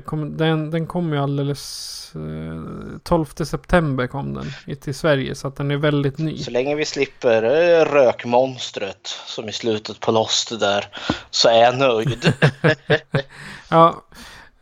kom, 0.05 0.37
den, 0.37 0.71
den 0.71 0.87
kom 0.87 1.13
ju 1.13 1.19
alldeles... 1.19 2.13
Eh, 2.15 2.99
12 3.03 3.25
september 3.25 4.07
kom 4.07 4.35
den 4.35 4.77
till 4.77 4.95
Sverige. 4.95 5.35
Så 5.35 5.49
att 5.49 5.57
den 5.57 5.71
är 5.71 5.77
väldigt 5.77 6.19
ny. 6.19 6.39
så 6.39 6.51
länge 6.51 6.75
vi 6.75 6.85
slipper 6.85 7.43
eh, 7.43 7.85
rökmonstret 7.85 9.09
som 9.27 9.49
i 9.49 9.53
slutet 9.53 10.01
på 10.01 10.13
Lost 10.13 10.61
där 10.61 10.87
så 11.31 11.49
är 11.49 11.63
jag 11.63 11.79
nöjd. 11.79 12.33
Ja, 13.71 14.05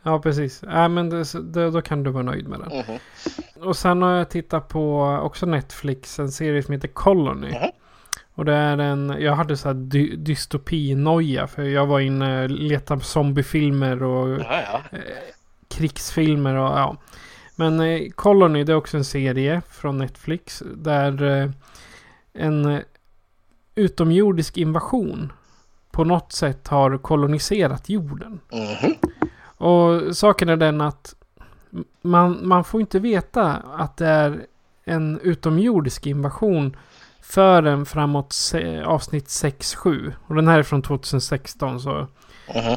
ja 0.03 0.19
precis. 0.19 0.63
Ja, 0.67 0.89
men 0.89 1.11
det, 1.11 1.25
det, 1.53 1.71
då 1.71 1.83
kan 1.83 2.03
du 2.03 2.11
vara 2.11 2.23
nöjd 2.23 2.49
med 2.49 2.61
den. 2.61 2.79
Mhm. 2.79 2.99
Och 3.69 3.77
sen 3.77 4.03
har 4.03 4.13
jag 4.13 4.31
tittat 4.31 4.69
på 4.69 5.03
också 5.23 5.47
Netflix. 5.47 6.19
En 6.19 6.33
serie 6.33 6.63
som 6.63 6.75
heter 6.75 6.89
Colony. 6.89 7.49
Mhm. 7.49 7.71
Och 8.37 8.45
det 8.45 8.55
är 8.55 8.79
en, 8.79 9.17
jag 9.21 9.35
hade 9.35 9.57
så 9.57 9.69
här 9.69 9.75
dy, 9.75 10.17
dystopinoja. 10.17 11.47
För 11.47 11.63
jag 11.63 11.87
var 11.87 12.01
inne 12.01 12.45
och 12.45 12.51
letade 12.51 13.01
på 13.01 13.07
zombiefilmer 13.07 14.03
och 14.03 14.41
Ja, 14.41 14.63
ja. 14.91 14.99
krigsfilmer 15.69 16.55
och 16.55 16.79
ja. 16.79 16.97
Men 17.57 17.81
eh, 17.81 18.11
Colony 18.11 18.65
det 18.65 18.73
är 18.73 18.77
också 18.77 18.97
en 18.97 19.05
serie 19.05 19.63
från 19.71 19.99
Netflix. 19.99 20.63
Där 20.77 21.23
eh, 21.23 21.51
en 22.33 22.67
eh, 22.67 22.81
utomjordisk 23.75 24.57
invasion 24.57 25.33
på 25.91 26.05
något 26.05 26.33
sätt 26.33 26.69
har 26.69 26.99
koloniserat 26.99 27.89
jorden. 27.89 28.41
Mhm. 28.53 28.95
Och 29.45 30.17
saken 30.17 30.49
är 30.49 30.57
den 30.57 30.81
att 30.81 31.15
man, 32.03 32.49
man 32.49 32.65
får 32.65 32.81
inte 32.81 32.99
veta 32.99 33.53
att 33.55 33.97
det 33.97 34.07
är 34.07 34.47
en 34.85 35.21
utomjordisk 35.21 36.07
invasion 36.07 36.77
förrän 37.29 37.87
framåt 37.87 38.33
se, 38.33 38.81
avsnitt 38.83 39.27
6-7. 39.27 40.13
Och 40.27 40.35
den 40.35 40.49
här 40.49 40.59
är 40.59 40.63
från 40.63 40.83
2016 40.83 41.81
så 41.81 42.07
Mhm. 42.55 42.77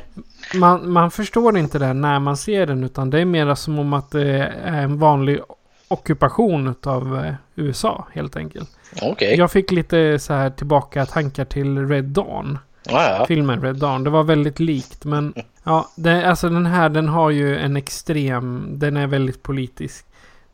man, 0.59 0.91
man 0.91 1.11
förstår 1.11 1.57
inte 1.57 1.79
det 1.79 1.93
när 1.93 2.19
man 2.19 2.37
ser 2.37 2.65
den 2.65 2.83
utan 2.83 3.09
det 3.09 3.19
är 3.19 3.25
mer 3.25 3.55
som 3.55 3.79
om 3.79 3.93
att 3.93 4.11
det 4.11 4.29
är 4.63 4.83
en 4.83 4.99
vanlig 4.99 5.39
ockupation 5.87 6.75
av 6.83 7.25
eh, 7.25 7.33
USA 7.55 8.07
helt 8.13 8.35
enkelt. 8.35 8.69
Okej. 9.01 9.35
Jag 9.37 9.51
fick 9.51 9.71
lite 9.71 10.19
så 10.19 10.33
här 10.33 10.49
tillbaka 10.49 11.05
tankar 11.05 11.45
till 11.45 11.87
Red 11.87 12.05
Dawn. 12.05 12.57
Ja, 12.83 13.17
ja. 13.19 13.25
Filmen 13.25 13.61
Red 13.61 13.75
Dawn. 13.75 14.03
Det 14.03 14.09
var 14.09 14.23
väldigt 14.23 14.59
likt 14.59 15.05
men 15.05 15.33
ja, 15.63 15.89
det, 15.95 16.29
alltså 16.29 16.49
den 16.49 16.65
här 16.65 16.89
den 16.89 17.07
har 17.07 17.29
ju 17.29 17.57
en 17.57 17.77
extrem, 17.77 18.65
den 18.79 18.97
är 18.97 19.07
väldigt 19.07 19.43
politisk. 19.43 20.05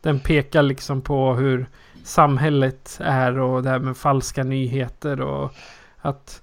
Den 0.02 0.20
pekar 0.20 0.62
liksom 0.64 1.02
på 1.02 1.34
hur 1.34 1.66
samhället 2.06 2.98
är 3.02 3.40
och 3.40 3.64
det 3.64 3.70
här 3.70 3.80
med 3.80 3.98
falska 3.98 4.44
nyheter 4.44 5.22
och 5.22 5.54
att 6.02 6.42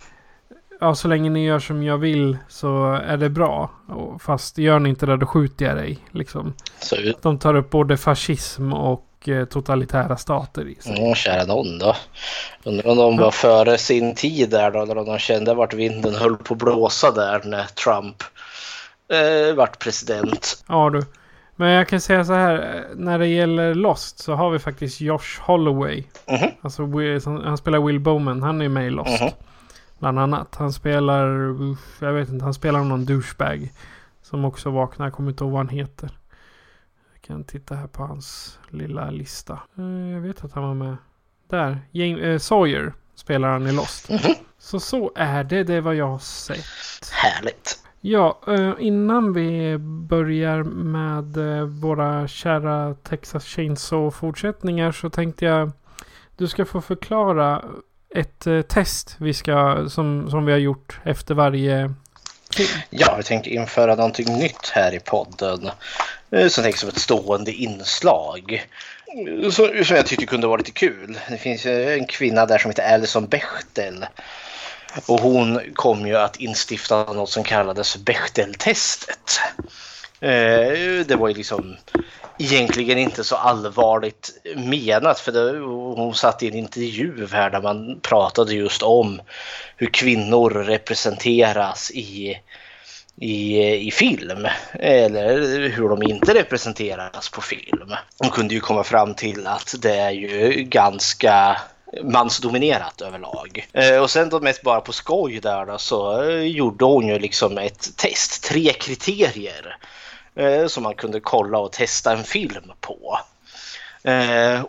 ja, 0.80 0.94
så 0.94 1.08
länge 1.08 1.30
ni 1.30 1.44
gör 1.44 1.58
som 1.58 1.82
jag 1.82 1.98
vill 1.98 2.38
så 2.48 2.92
är 3.06 3.16
det 3.16 3.28
bra. 3.28 3.70
Och 3.88 4.22
fast 4.22 4.58
gör 4.58 4.78
ni 4.78 4.88
inte 4.88 5.06
det 5.06 5.16
då 5.16 5.26
skjuter 5.26 5.64
jag 5.64 5.76
dig. 5.76 5.98
Liksom. 6.10 6.54
Så, 6.78 6.96
De 7.22 7.38
tar 7.38 7.54
upp 7.54 7.70
både 7.70 7.96
fascism 7.96 8.72
och 8.72 9.28
eh, 9.28 9.44
totalitära 9.44 10.16
stater 10.16 10.68
i 10.68 10.74
sig. 10.74 10.98
mm, 10.98 11.14
kära 11.14 11.44
någon 11.44 11.78
då. 11.78 11.96
Undrar 12.64 12.90
om 12.90 12.96
de 12.96 13.16
var 13.16 13.30
före 13.30 13.78
sin 13.78 14.14
tid 14.14 14.50
där 14.50 14.70
då, 14.70 14.82
eller 14.82 14.98
om 14.98 15.06
de 15.06 15.18
kände 15.18 15.54
vart 15.54 15.74
vinden 15.74 16.14
höll 16.14 16.36
på 16.36 16.54
att 16.54 16.60
blåsa 16.60 17.10
där 17.10 17.40
när 17.44 17.64
Trump 17.64 18.16
eh, 19.12 19.54
vart 19.54 19.78
president. 19.78 20.64
Ja 20.68 20.90
du. 20.90 21.02
Men 21.56 21.70
jag 21.70 21.88
kan 21.88 22.00
säga 22.00 22.24
så 22.24 22.32
här. 22.32 22.76
eh, 22.76 22.96
När 22.96 23.18
det 23.18 23.26
gäller 23.26 23.74
Lost 23.74 24.18
så 24.18 24.34
har 24.34 24.50
vi 24.50 24.58
faktiskt 24.58 25.00
Josh 25.00 25.40
Holloway. 25.40 26.04
Mhm. 26.28 26.50
Alltså 26.62 26.82
Will- 26.82 27.20
som- 27.20 27.44
han 27.44 27.58
spelar 27.58 27.80
Will 27.86 28.00
Bowman. 28.00 28.42
Han 28.42 28.62
är 28.62 28.68
med 28.68 28.86
i 28.86 28.90
Lost. 28.90 29.20
Mhm. 29.22 29.30
Bland 29.98 30.18
annat. 30.18 30.54
Han 30.54 30.72
spelar... 30.72 31.26
Jag 32.00 32.12
vet 32.12 32.28
inte. 32.28 32.44
Han 32.44 32.54
spelar 32.54 32.84
någon 32.84 33.04
douchebag. 33.06 33.72
Som 34.22 34.44
också 34.44 34.70
vaknar. 34.70 35.06
Jag 35.06 35.12
kommer 35.12 35.30
inte 35.30 35.44
ihåg 35.44 35.52
vad 35.52 35.60
han 35.60 35.68
heter. 35.68 36.10
Jag 37.12 37.22
kan 37.22 37.44
titta 37.44 37.74
här 37.74 37.86
på 37.86 38.02
hans 38.02 38.58
lilla 38.68 39.10
lista. 39.10 39.52
Eh, 39.78 39.84
Jag 40.12 40.20
vet 40.20 40.44
att 40.44 40.52
han 40.52 40.62
var 40.64 40.74
med. 40.74 40.96
Där. 41.50 41.78
James, 41.90 42.20
eh, 42.22 42.38
Sawyer 42.38 42.92
spelar 43.14 43.48
han 43.48 43.66
i 43.66 43.72
Lost. 43.72 44.10
Mhm. 44.10 44.34
Så 44.58 44.80
så 44.80 45.12
är 45.16 45.44
det. 45.44 45.64
Det 45.64 45.74
är 45.74 45.80
vad 45.80 45.94
jag 45.94 46.08
har 46.08 46.18
sett. 46.18 46.64
Härligt. 47.12 47.81
Ja, 48.04 48.40
eh, 48.46 48.72
innan 48.78 49.32
vi 49.32 49.78
börjar 50.08 50.62
med 50.62 51.36
eh, 51.36 51.64
våra 51.64 52.28
kära 52.28 52.94
Texas 52.94 53.44
Chainsaw-fortsättningar 53.44 54.92
så 54.92 55.10
tänkte 55.10 55.44
jag 55.44 55.72
du 56.36 56.48
ska 56.48 56.64
få 56.64 56.80
förklara 56.80 57.64
ett 58.14 58.46
eh, 58.46 58.62
test 58.62 59.16
vi 59.18 59.34
ska, 59.34 59.88
som, 59.88 60.30
som 60.30 60.46
vi 60.46 60.52
har 60.52 60.58
gjort 60.58 61.00
efter 61.04 61.34
varje 61.34 61.94
film. 62.56 62.68
Ja, 62.90 63.14
vi 63.16 63.22
tänkte 63.22 63.50
införa 63.50 63.94
någonting 63.94 64.38
nytt 64.38 64.68
här 64.74 64.94
i 64.94 65.00
podden. 65.00 65.70
Som 66.48 66.64
tänks 66.64 66.80
som 66.80 66.88
ett 66.88 66.98
stående 66.98 67.52
inslag. 67.52 68.66
Som, 69.42 69.84
som 69.84 69.96
jag 69.96 70.06
tyckte 70.06 70.26
kunde 70.26 70.46
vara 70.46 70.56
lite 70.56 70.70
kul. 70.70 71.18
Det 71.28 71.36
finns 71.36 71.66
ju 71.66 71.92
en 71.92 72.06
kvinna 72.06 72.46
där 72.46 72.58
som 72.58 72.70
heter 72.70 72.94
Alison 72.94 73.26
Bechtel. 73.26 74.06
Och 75.06 75.20
hon 75.20 75.60
kom 75.74 76.06
ju 76.06 76.16
att 76.16 76.36
instifta 76.36 77.12
något 77.12 77.30
som 77.30 77.44
kallades 77.44 77.96
Bechteltestet. 77.96 79.40
Eh, 80.20 81.06
det 81.06 81.16
var 81.18 81.28
ju 81.28 81.34
liksom 81.34 81.76
egentligen 82.38 82.98
inte 82.98 83.24
så 83.24 83.36
allvarligt 83.36 84.30
menat 84.56 85.20
för 85.20 85.32
det, 85.32 85.58
hon 85.58 86.14
satt 86.14 86.42
i 86.42 86.48
en 86.48 86.54
intervju 86.54 87.28
här 87.32 87.50
där 87.50 87.62
man 87.62 88.00
pratade 88.00 88.54
just 88.54 88.82
om 88.82 89.20
hur 89.76 89.86
kvinnor 89.86 90.50
representeras 90.50 91.90
i, 91.90 92.40
i, 93.16 93.58
i 93.74 93.90
film 93.90 94.46
eller 94.72 95.68
hur 95.68 95.88
de 95.88 96.02
inte 96.02 96.34
representeras 96.34 97.28
på 97.28 97.40
film. 97.40 97.94
Hon 98.18 98.30
kunde 98.30 98.54
ju 98.54 98.60
komma 98.60 98.84
fram 98.84 99.14
till 99.14 99.46
att 99.46 99.74
det 99.78 99.96
är 99.96 100.10
ju 100.10 100.62
ganska 100.62 101.60
mansdominerat 102.02 103.00
överlag. 103.00 103.68
Eh, 103.72 103.98
och 103.98 104.10
sen 104.10 104.28
då 104.28 104.40
mest 104.40 104.62
bara 104.62 104.80
på 104.80 104.92
skoj 104.92 105.40
där 105.40 105.66
då, 105.66 105.78
så 105.78 106.22
eh, 106.22 106.42
gjorde 106.42 106.84
hon 106.84 107.06
ju 107.06 107.18
liksom 107.18 107.58
ett 107.58 107.96
test, 107.96 108.44
tre 108.44 108.72
kriterier 108.72 109.76
eh, 110.34 110.66
som 110.66 110.82
man 110.82 110.94
kunde 110.94 111.20
kolla 111.20 111.58
och 111.58 111.72
testa 111.72 112.12
en 112.12 112.24
film 112.24 112.72
på. 112.80 113.18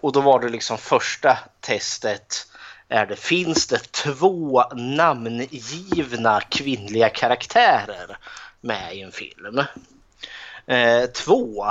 Och 0.01 0.11
då 0.11 0.21
var 0.21 0.39
det 0.39 0.49
liksom 0.49 0.77
första 0.77 1.37
testet 1.61 2.47
är 2.89 3.05
det, 3.05 3.15
finns 3.15 3.67
det 3.67 3.91
två 3.91 4.63
namngivna 4.73 6.41
kvinnliga 6.41 7.09
karaktärer 7.09 8.17
med 8.61 8.95
i 8.95 9.01
en 9.01 9.11
film? 9.11 9.61
Eh, 10.65 11.05
två, 11.05 11.65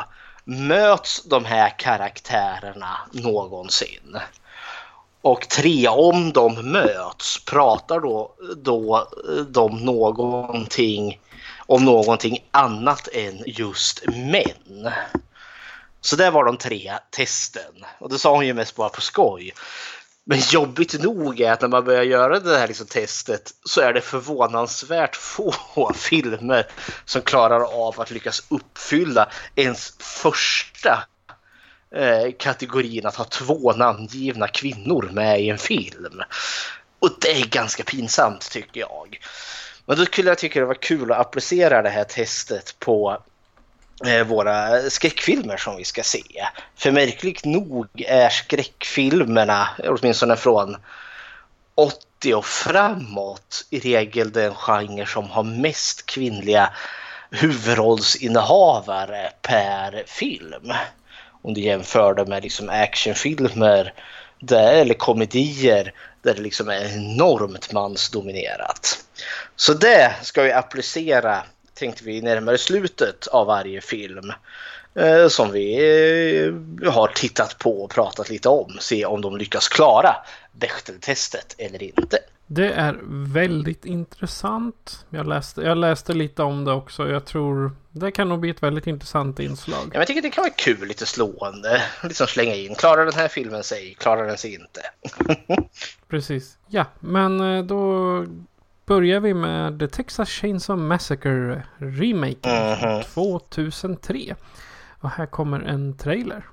möts 0.44 1.24
de 1.24 1.44
här 1.44 1.78
karaktärerna 1.78 2.98
någonsin? 3.12 4.18
Och 5.22 5.48
tre, 5.48 5.88
om 5.88 6.32
de 6.32 6.72
möts, 6.72 7.44
pratar 7.44 8.00
då, 8.00 8.34
då 8.56 9.08
eh, 9.28 9.44
de 9.44 9.76
någonting 9.76 11.20
om 11.66 11.84
någonting 11.84 12.48
annat 12.50 13.08
än 13.12 13.42
just 13.46 14.06
män? 14.06 14.92
Så 16.00 16.16
det 16.16 16.30
var 16.30 16.44
de 16.44 16.56
tre 16.56 16.92
testen. 17.10 17.84
Och 17.98 18.08
det 18.08 18.18
sa 18.18 18.34
hon 18.34 18.46
ju 18.46 18.54
mest 18.54 18.76
bara 18.76 18.88
på 18.88 19.00
skoj. 19.00 19.52
Men 20.24 20.38
jobbigt 20.38 21.02
nog 21.02 21.40
är 21.40 21.52
att 21.52 21.60
när 21.60 21.68
man 21.68 21.84
börjar 21.84 22.02
göra 22.02 22.40
det 22.40 22.58
här 22.58 22.68
liksom 22.68 22.86
testet 22.86 23.54
så 23.64 23.80
är 23.80 23.92
det 23.92 24.00
förvånansvärt 24.00 25.16
få 25.16 25.52
filmer 25.94 26.66
som 27.04 27.22
klarar 27.22 27.86
av 27.86 28.00
att 28.00 28.10
lyckas 28.10 28.42
uppfylla 28.48 29.28
ens 29.54 29.94
första 29.98 31.04
eh, 31.94 32.32
kategorin 32.38 33.06
att 33.06 33.16
ha 33.16 33.24
två 33.24 33.72
namngivna 33.72 34.48
kvinnor 34.48 35.10
med 35.12 35.40
i 35.40 35.48
en 35.48 35.58
film. 35.58 36.22
Och 36.98 37.10
det 37.20 37.40
är 37.40 37.46
ganska 37.46 37.84
pinsamt 37.84 38.50
tycker 38.50 38.80
jag. 38.80 39.20
Men 39.86 39.96
då 39.96 40.04
skulle 40.04 40.28
jag 40.28 40.38
tycka 40.38 40.60
det 40.60 40.66
var 40.66 40.74
kul 40.74 41.12
att 41.12 41.18
applicera 41.18 41.82
det 41.82 41.88
här 41.88 42.04
testet 42.04 42.76
på 42.78 43.18
eh, 44.06 44.26
våra 44.26 44.90
skräckfilmer 44.90 45.56
som 45.56 45.76
vi 45.76 45.84
ska 45.84 46.02
se. 46.02 46.22
För 46.76 46.90
märkligt 46.90 47.44
nog 47.44 48.04
är 48.06 48.28
skräckfilmerna, 48.28 49.68
åtminstone 49.84 50.36
från 50.36 50.76
80 51.74 52.34
och 52.34 52.46
framåt, 52.46 53.66
i 53.70 53.80
regel 53.80 54.32
den 54.32 54.54
genre 54.54 55.06
som 55.06 55.30
har 55.30 55.42
mest 55.42 56.06
kvinnliga 56.06 56.70
huvudrollsinnehavare 57.30 59.32
per 59.42 60.04
film. 60.06 60.72
Om 61.42 61.54
du 61.54 61.60
jämför 61.60 62.14
det 62.14 62.26
med 62.26 62.42
liksom 62.42 62.68
actionfilmer 62.68 63.94
där, 64.38 64.72
eller 64.72 64.94
komedier 64.94 65.92
där 66.22 66.34
det 66.34 66.42
liksom 66.42 66.68
är 66.68 66.94
enormt 66.94 67.72
mansdominerat. 67.72 69.04
Så 69.56 69.74
det 69.74 70.14
ska 70.22 70.42
vi 70.42 70.52
applicera, 70.52 71.42
tänkte 71.74 72.04
vi, 72.04 72.22
närmare 72.22 72.58
slutet 72.58 73.26
av 73.26 73.46
varje 73.46 73.80
film 73.80 74.32
eh, 74.94 75.28
som 75.28 75.52
vi 75.52 75.74
eh, 76.84 76.92
har 76.92 77.08
tittat 77.08 77.58
på 77.58 77.82
och 77.82 77.90
pratat 77.90 78.30
lite 78.30 78.48
om. 78.48 78.76
Se 78.80 79.04
om 79.04 79.20
de 79.20 79.36
lyckas 79.36 79.68
klara 79.68 80.16
Bechteltestet 80.52 81.54
eller 81.58 81.82
inte. 81.82 82.18
Det 82.54 82.72
är 82.72 82.98
väldigt 83.32 83.84
intressant. 83.84 85.06
Jag 85.10 85.26
läste, 85.26 85.60
jag 85.62 85.78
läste 85.78 86.12
lite 86.14 86.42
om 86.42 86.64
det 86.64 86.72
också. 86.72 87.08
Jag 87.10 87.24
tror 87.24 87.72
det 87.90 88.10
kan 88.10 88.28
nog 88.28 88.40
bli 88.40 88.50
ett 88.50 88.62
väldigt 88.62 88.86
intressant 88.86 89.40
inslag. 89.40 89.78
Ja, 89.82 89.88
men 89.88 89.98
jag 89.98 90.06
tycker 90.06 90.22
det 90.22 90.30
kan 90.30 90.42
vara 90.42 90.52
kul, 90.56 90.88
lite 90.88 91.06
slående. 91.06 91.82
Liksom 92.02 92.26
slänga 92.26 92.54
in, 92.54 92.74
klarar 92.74 93.04
den 93.04 93.14
här 93.14 93.28
filmen 93.28 93.62
sig, 93.64 93.94
klarar 93.98 94.26
den 94.26 94.38
sig 94.38 94.54
inte? 94.54 94.80
Precis. 96.08 96.58
Ja, 96.68 96.84
men 97.00 97.40
eh, 97.40 97.64
då 97.64 98.24
börjar 98.86 99.20
vi 99.20 99.34
med 99.34 99.78
The 99.78 99.88
Texas 99.88 100.28
Chainsaw 100.28 100.86
Massacre 100.88 101.62
remaken 101.78 102.78
Mhm. 102.92 103.02
2003. 103.02 104.34
Och 105.00 105.10
här 105.10 105.26
kommer 105.26 105.60
en 105.60 105.96
trailer. 105.96 106.46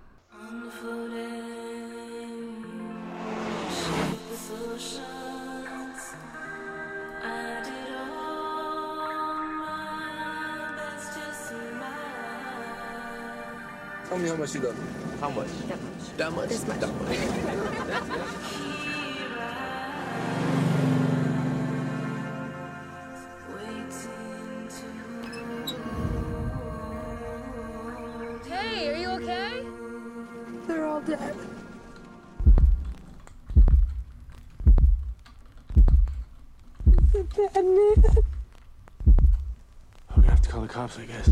Me 14.22 14.30
how 14.30 14.36
much 14.36 14.54
you 14.54 14.62
love 14.62 14.78
me. 14.78 14.86
How 15.22 15.30
much? 15.30 15.48
That 15.68 15.80
much. 15.82 16.00
That 16.18 16.32
much. 16.32 16.50
that 16.80 16.94
much 16.94 17.18
Hey, 28.48 28.90
are 28.90 28.98
you 28.98 29.10
okay? 29.10 29.66
They're 30.68 30.86
all 30.86 31.02
dead. 31.02 31.36
The 37.12 37.24
bad 37.24 37.56
man. 37.56 38.04
I'm 40.10 40.16
gonna 40.16 40.30
have 40.30 40.42
to 40.42 40.50
call 40.50 40.62
the 40.62 40.68
cops, 40.68 40.98
I 41.00 41.06
guess. 41.06 41.30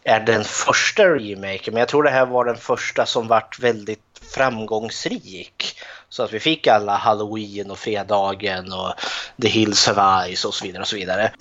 är 0.03 0.19
den 0.19 0.43
första 0.43 1.03
remaken, 1.03 1.73
men 1.73 1.79
jag 1.79 1.87
tror 1.87 2.03
det 2.03 2.09
här 2.09 2.25
var 2.25 2.45
den 2.45 2.57
första 2.57 3.05
som 3.05 3.27
vart 3.27 3.59
väldigt 3.59 3.99
framgångsrik. 4.31 5.75
Så 6.09 6.23
att 6.23 6.33
vi 6.33 6.39
fick 6.39 6.67
alla 6.67 6.95
Halloween 6.95 7.71
och 7.71 7.79
Fredagen 7.79 8.73
och 8.73 8.93
The 9.41 9.47
Hills 9.47 9.87
of 9.87 9.97
Ice 10.33 10.45
och 10.45 10.53
så 10.53 10.65
vidare 10.65 10.81
och 10.81 10.87
så 10.87 10.95
vidare. 10.95 11.31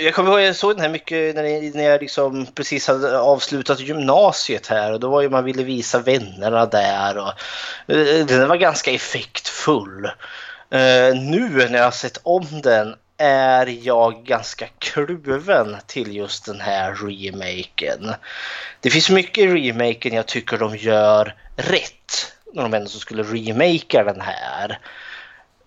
Jag 0.00 0.14
kommer 0.14 0.30
ihåg 0.30 0.40
jag 0.40 0.56
såg 0.56 0.72
den 0.72 0.80
här 0.80 0.88
mycket 0.88 1.34
när 1.34 1.44
jag, 1.44 1.74
när 1.74 1.84
jag 1.84 2.00
liksom 2.00 2.46
precis 2.46 2.88
hade 2.88 3.18
avslutat 3.18 3.80
gymnasiet 3.80 4.66
här 4.66 4.92
och 4.92 5.00
då 5.00 5.08
var 5.08 5.22
ju 5.22 5.28
man 5.28 5.44
ville 5.44 5.62
visa 5.62 5.98
vännerna 5.98 6.66
där 6.66 7.18
och 7.18 7.32
eh, 7.94 8.26
den 8.26 8.48
var 8.48 8.56
ganska 8.56 8.90
effektfull. 8.90 10.10
Uh, 10.74 11.20
nu 11.20 11.48
när 11.70 11.78
jag 11.78 11.84
har 11.84 11.90
sett 11.90 12.20
om 12.22 12.46
den 12.62 12.94
är 13.16 13.66
jag 13.82 14.24
ganska 14.24 14.66
kluven 14.78 15.76
till 15.86 16.16
just 16.16 16.46
den 16.46 16.60
här 16.60 16.94
remaken. 16.94 18.14
Det 18.80 18.90
finns 18.90 19.10
mycket 19.10 19.44
i 19.44 19.46
remaken 19.46 20.14
jag 20.14 20.26
tycker 20.26 20.58
de 20.58 20.76
gör 20.76 21.34
rätt 21.56 22.33
när 22.54 22.62
de 22.62 22.74
ändå 22.74 22.88
skulle 22.88 23.22
remakea 23.22 24.04
den 24.04 24.20
här. 24.20 24.78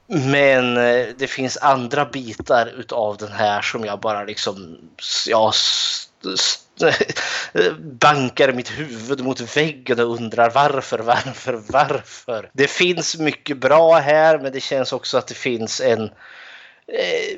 Men 0.08 0.78
eh, 0.78 1.08
det 1.17 1.28
finns 1.28 1.58
andra 1.58 2.06
bitar 2.06 2.67
utav 2.78 3.17
den 3.17 3.32
här 3.32 3.62
som 3.62 3.86
jag 3.86 4.00
bara 4.00 4.23
liksom 4.23 4.78
ja, 5.28 5.54
bankar 7.80 8.54
mitt 8.54 8.80
huvud 8.80 9.23
mot 9.23 9.58
väggen 9.58 10.00
och 10.00 10.15
undrar 10.15 10.50
varför, 10.50 11.00
varför, 11.00 11.62
varför. 11.69 12.50
Det 12.54 12.67
finns 12.67 13.17
mycket 13.17 13.58
bra 13.58 13.95
här 13.95 14.39
men 14.39 14.52
det 14.52 14.60
känns 14.60 14.93
också 14.93 15.17
att 15.17 15.28
det 15.28 15.36
finns 15.36 15.82
en 15.82 16.04
eh, 16.88 17.38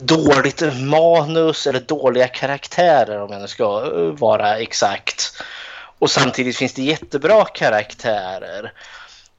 dåligt 0.00 0.62
manus 0.80 1.66
eller 1.66 1.80
dåliga 1.80 2.28
karaktärer 2.28 3.22
om 3.22 3.32
jag 3.32 3.40
nu 3.40 3.48
ska 3.48 3.92
eh, 3.94 4.00
vara 4.00 4.58
exakt. 4.58 5.42
Och 5.98 6.10
samtidigt 6.10 6.56
finns 6.56 6.72
det 6.72 6.82
jättebra 6.82 7.44
karaktärer. 7.44 8.72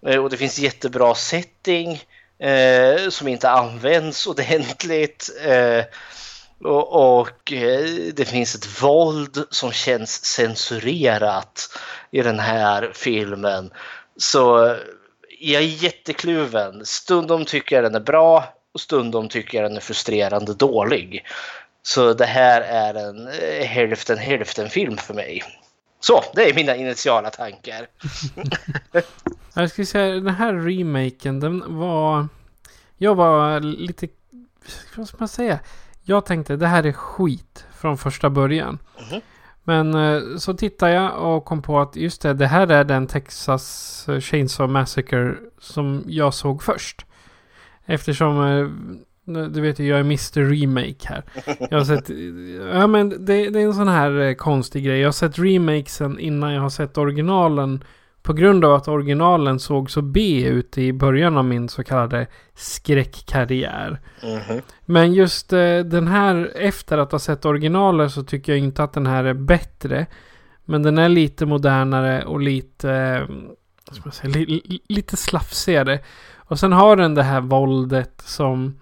Eh, 0.07 0.23
och 0.23 0.29
det 0.29 0.37
finns 0.37 0.59
jättebra 0.59 1.15
setting 1.15 2.03
eh, 2.39 3.09
som 3.09 3.27
inte 3.27 3.49
används 3.49 4.27
ordentligt. 4.27 5.29
Eh, 5.45 5.83
och, 6.63 7.19
och 7.19 7.53
eh, 7.53 7.85
det 8.13 8.25
finns 8.25 8.55
ett 8.55 8.81
våld 8.83 9.45
som 9.49 9.71
känns 9.71 10.25
censurerat 10.25 11.69
i 12.11 12.21
den 12.21 12.39
här 12.39 12.91
filmen. 12.93 13.71
Så 14.17 14.65
eh, 14.65 14.77
jag 15.39 15.61
är 15.61 15.83
jättekluven. 15.83 16.85
Stundom 16.85 17.45
tycker 17.45 17.75
jag 17.75 17.85
den 17.85 17.95
är 17.95 17.99
bra 18.05 18.53
och 18.73 18.81
stundom 18.81 19.29
tycker 19.29 19.57
jag 19.57 19.71
den 19.71 19.77
är 19.77 19.81
frustrerande 19.81 20.53
dålig. 20.53 21.25
Så 21.83 22.13
det 22.13 22.25
här 22.25 22.61
är 22.61 22.93
en 22.93 23.27
eh, 23.27 23.65
hälften 23.65 24.17
hälften 24.17 24.69
film 24.69 24.97
för 24.97 25.13
mig. 25.13 25.43
Så, 25.99 26.23
det 26.35 26.49
är 26.49 26.53
mina 26.53 26.75
initiala 26.75 27.29
tankar. 27.29 27.87
jag 29.53 29.69
ska 29.69 29.85
säga, 29.85 30.15
den 30.15 30.35
här 30.35 30.53
remaken, 30.53 31.39
den 31.39 31.77
var... 31.77 32.27
Jag 32.97 33.15
var 33.15 33.59
lite... 33.59 34.07
Vad 34.95 35.07
ska 35.07 35.17
man 35.19 35.27
säga? 35.27 35.59
Jag 36.03 36.25
tänkte, 36.25 36.55
det 36.55 36.67
här 36.67 36.83
är 36.83 36.91
skit 36.91 37.65
från 37.79 37.97
första 37.97 38.29
början. 38.29 38.79
Mm. 39.09 39.21
Men 39.63 39.93
eh, 39.93 40.37
så 40.37 40.53
tittade 40.53 40.93
jag 40.93 41.21
och 41.21 41.45
kom 41.45 41.61
på 41.61 41.79
att 41.79 41.95
just 41.95 42.21
det, 42.21 42.33
det 42.33 42.47
här 42.47 42.71
är 42.71 42.83
den 42.83 43.07
Texas 43.07 44.05
Chainsaw 44.19 44.73
Massacre 44.73 45.35
som 45.59 46.03
jag 46.07 46.33
såg 46.33 46.63
först. 46.63 47.05
Eftersom 47.85 48.45
eh, 48.45 48.67
du 49.33 49.61
vet 49.61 49.79
ju, 49.79 49.87
jag 49.87 49.99
är 49.99 50.03
Mr 50.03 50.49
Remake 50.49 51.07
här. 51.07 51.23
Jag 51.69 51.77
har 51.77 51.85
sett... 51.85 52.09
Ja 52.73 52.87
men 52.87 53.09
det, 53.09 53.49
det, 53.49 53.61
är 53.61 53.65
en 53.65 53.73
sån 53.73 53.87
här 53.87 54.19
eh, 54.19 54.33
konstig 54.33 54.85
grej. 54.85 54.99
Jag 54.99 55.07
har 55.07 55.11
sett 55.11 55.39
remakesen 55.39 56.19
innan 56.19 56.53
jag 56.53 56.61
har 56.61 56.69
sett 56.69 56.97
originalen. 56.97 57.83
På 58.21 58.33
grund 58.33 58.65
av 58.65 58.73
att 58.73 58.87
originalen 58.87 59.59
såg 59.59 59.91
så 59.91 60.01
B 60.01 60.43
ut 60.43 60.77
i 60.77 60.93
början 60.93 61.37
av 61.37 61.45
min 61.45 61.69
så 61.69 61.83
kallade 61.83 62.27
skräckkarriär. 62.55 64.01
Mm 64.23 64.39
-hmm. 64.39 64.61
Men 64.85 65.13
just 65.13 65.53
eh, 65.53 65.79
den 65.79 66.07
här, 66.07 66.51
efter 66.55 66.97
att 66.97 67.11
ha 67.11 67.19
sett 67.19 67.45
originaler 67.45 68.07
så 68.07 68.23
tycker 68.23 68.51
jag 68.51 68.59
inte 68.59 68.83
att 68.83 68.93
den 68.93 69.07
här 69.07 69.23
är 69.23 69.33
bättre. 69.33 70.05
Men 70.65 70.83
den 70.83 70.97
är 70.97 71.09
lite 71.09 71.45
modernare 71.45 72.23
och 72.23 72.39
lite... 72.39 72.91
Eh, 72.91 74.11
säga, 74.11 74.33
li, 74.33 74.81
lite 74.87 75.17
slafsigare. 75.17 75.99
Och 76.37 76.59
sen 76.59 76.71
har 76.71 76.95
den 76.95 77.15
det 77.15 77.23
här 77.23 77.41
våldet 77.41 78.21
som 78.25 78.78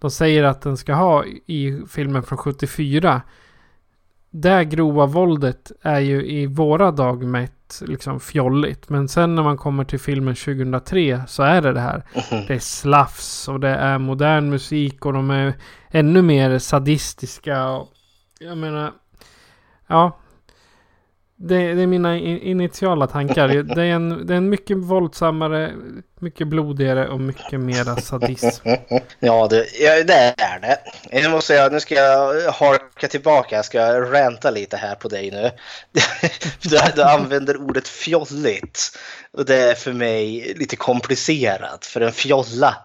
de 0.00 0.10
säger 0.10 0.44
att 0.44 0.62
den 0.62 0.76
ska 0.76 0.94
ha 0.94 1.24
i 1.46 1.82
filmen 1.88 2.22
från 2.22 2.38
74. 2.38 3.22
Det 4.30 4.64
grova 4.64 5.06
våldet 5.06 5.72
är 5.82 6.00
ju 6.00 6.26
i 6.26 6.46
våra 6.46 6.90
dag 6.90 7.24
mätt 7.24 7.82
liksom 7.86 8.20
fjolligt. 8.20 8.88
Men 8.88 9.08
sen 9.08 9.34
när 9.34 9.42
man 9.42 9.56
kommer 9.56 9.84
till 9.84 10.00
filmen 10.00 10.34
2003 10.34 11.22
så 11.28 11.42
är 11.42 11.62
det 11.62 11.72
det 11.72 11.80
här. 11.80 12.02
Mm. 12.30 12.46
Det 12.46 12.54
är 12.54 12.58
slafs 12.58 13.48
och 13.48 13.60
det 13.60 13.68
är 13.68 13.98
modern 13.98 14.50
musik 14.50 15.06
och 15.06 15.12
de 15.12 15.30
är 15.30 15.54
ännu 15.90 16.22
mer 16.22 16.58
sadistiska. 16.58 17.68
Och, 17.68 17.88
jag 18.38 18.58
menar, 18.58 18.92
ja, 19.86 20.19
det, 21.42 21.74
det, 21.74 21.82
är 21.82 21.86
mina 21.86 22.16
initiala 22.18 23.06
tankar. 23.06 23.48
Det 23.74 23.82
är, 23.82 23.86
en, 23.86 24.26
det 24.26 24.34
är 24.34 24.36
en 24.36 24.48
mycket 24.48 24.76
våldsammare, 24.76 25.72
mycket 26.20 26.48
blodigare 26.48 27.08
och 27.08 27.20
mycket 27.20 27.60
mera 27.60 27.96
sadism. 27.96 28.68
Ja, 29.20 29.46
det, 29.50 29.66
ja, 29.80 30.04
det 30.04 30.34
är 30.36 30.60
det. 30.60 30.78
Jag 31.10 31.30
måste 31.30 31.46
säga, 31.46 31.68
nu 31.68 31.80
ska 31.80 31.94
jag 31.94 32.52
harka 32.52 33.08
tillbaka. 33.08 33.56
Jag 33.56 33.64
ska 33.64 34.00
ranta 34.00 34.50
lite 34.50 34.76
här 34.76 34.94
på 34.94 35.08
dig 35.08 35.30
nu. 35.30 35.50
Du, 36.70 36.78
du 36.94 37.02
använder 37.02 37.56
ordet 37.56 37.88
fjolligt. 37.88 38.98
Och 39.32 39.44
det 39.44 39.56
är 39.56 39.74
för 39.74 39.92
mig 39.92 40.54
lite 40.56 40.76
komplicerat. 40.76 41.86
För 41.86 42.00
en 42.00 42.12
fjolla 42.12 42.76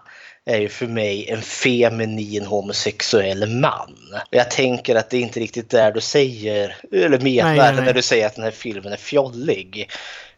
är 0.46 0.58
ju 0.58 0.68
för 0.68 0.86
mig 0.86 1.28
en 1.28 1.42
feminin 1.42 2.46
homosexuell 2.46 3.46
man. 3.46 3.96
Jag 4.30 4.50
tänker 4.50 4.94
att 4.96 5.10
det 5.10 5.16
är 5.16 5.20
inte 5.20 5.40
riktigt 5.40 5.70
där 5.70 5.92
du 5.92 6.00
säger, 6.00 6.76
eller 6.92 7.18
menar 7.18 7.54
nej, 7.54 7.74
nej. 7.74 7.84
när 7.84 7.92
du 7.92 8.02
säger 8.02 8.26
att 8.26 8.34
den 8.34 8.44
här 8.44 8.50
filmen 8.50 8.92
är 8.92 8.96
fjollig. 8.96 9.90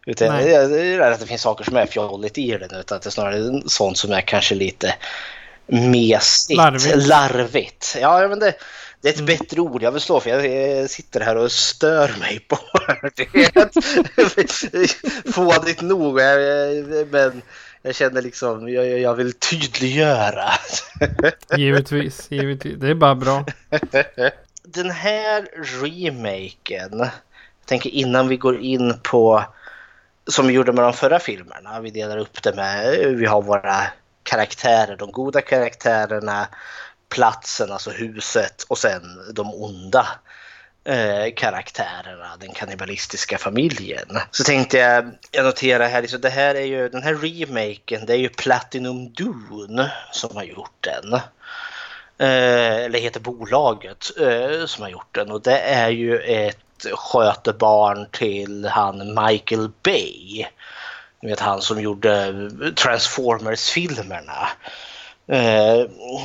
Utan 0.06 0.36
det 0.36 0.54
är 0.54 1.00
att 1.00 1.20
det 1.20 1.26
finns 1.26 1.42
saker 1.42 1.64
som 1.64 1.76
är 1.76 1.86
fjolligt 1.86 2.38
i 2.38 2.50
den 2.50 2.62
utan 2.62 2.96
att 2.96 3.02
det 3.02 3.08
är 3.08 3.10
snarare 3.10 3.62
sånt 3.66 3.98
som 3.98 4.12
är 4.12 4.20
kanske 4.20 4.54
lite 4.54 4.94
mesigt, 5.66 6.56
larvigt. 6.56 6.96
larvigt. 6.96 7.96
Ja, 8.00 8.28
men 8.28 8.38
det, 8.38 8.54
det 9.00 9.08
är 9.08 9.12
ett 9.12 9.20
mm. 9.20 9.36
bättre 9.38 9.60
ord 9.60 9.82
jag 9.82 9.92
vill 9.92 10.00
slå 10.00 10.20
för 10.20 10.30
jag 10.30 10.90
sitter 10.90 11.20
här 11.20 11.36
och 11.36 11.52
stör 11.52 12.14
mig 12.20 12.38
på 12.38 12.58
det. 13.16 13.62
Fådigt 15.32 15.80
nog, 15.80 16.14
men 17.10 17.42
jag 17.82 17.94
känner 17.94 18.22
liksom, 18.22 18.68
jag, 18.68 18.98
jag 19.00 19.14
vill 19.14 19.32
tydliggöra. 19.32 20.48
givetvis, 21.56 22.30
givetvis. 22.30 22.78
Det 22.78 22.88
är 22.88 22.94
bara 22.94 23.14
bra. 23.14 23.44
Den 24.62 24.90
här 24.90 25.48
remaken, 25.82 26.98
jag 26.98 27.66
tänker 27.66 27.90
innan 27.90 28.28
vi 28.28 28.36
går 28.36 28.60
in 28.60 28.94
på, 29.02 29.44
som 30.26 30.46
vi 30.46 30.52
gjorde 30.52 30.72
med 30.72 30.84
de 30.84 30.92
förra 30.92 31.18
filmerna, 31.18 31.80
vi 31.80 31.90
delar 31.90 32.18
upp 32.18 32.42
det 32.42 32.56
med, 32.56 32.98
vi 33.16 33.26
har 33.26 33.42
våra 33.42 33.82
karaktärer, 34.22 34.96
de 34.96 35.12
goda 35.12 35.40
karaktärerna, 35.40 36.48
platsen, 37.08 37.72
alltså 37.72 37.90
huset 37.90 38.62
och 38.68 38.78
sen 38.78 39.02
de 39.34 39.54
onda 39.54 40.06
eh, 40.88 41.34
karaktärerna, 41.36 42.36
den 42.40 42.52
kannibalistiska 42.52 43.38
familjen. 43.38 44.18
Så 44.30 44.44
tänkte 44.44 44.78
jag, 44.78 45.10
jag 45.30 45.44
noterar 45.44 45.88
här, 45.88 46.02
liksom, 46.02 46.20
det 46.20 46.30
här 46.30 46.54
är 46.54 46.64
ju, 46.64 46.88
den 46.88 47.02
här 47.02 47.14
remaken, 47.14 48.06
det 48.06 48.12
är 48.12 48.18
ju 48.18 48.28
Platinum 48.28 49.12
Dune 49.12 49.92
som 50.12 50.36
har 50.36 50.44
gjort 50.44 50.76
den. 50.80 51.14
Eh, 52.18 52.84
eller 52.84 52.98
heter 52.98 53.20
bolaget 53.20 54.10
eh, 54.20 54.66
som 54.66 54.82
har 54.82 54.90
gjort 54.90 55.14
den 55.14 55.30
och 55.30 55.42
det 55.42 55.58
är 55.58 55.88
ju 55.88 56.18
ett 56.18 56.86
skötebarn 56.92 58.06
till 58.12 58.66
han 58.66 59.24
Michael 59.26 59.70
Bay. 59.82 60.46
Ni 61.22 61.28
vet 61.28 61.40
han 61.40 61.60
som 61.60 61.80
gjorde 61.80 62.32
Transformers-filmerna. 62.76 64.48
Eh, 65.26 65.80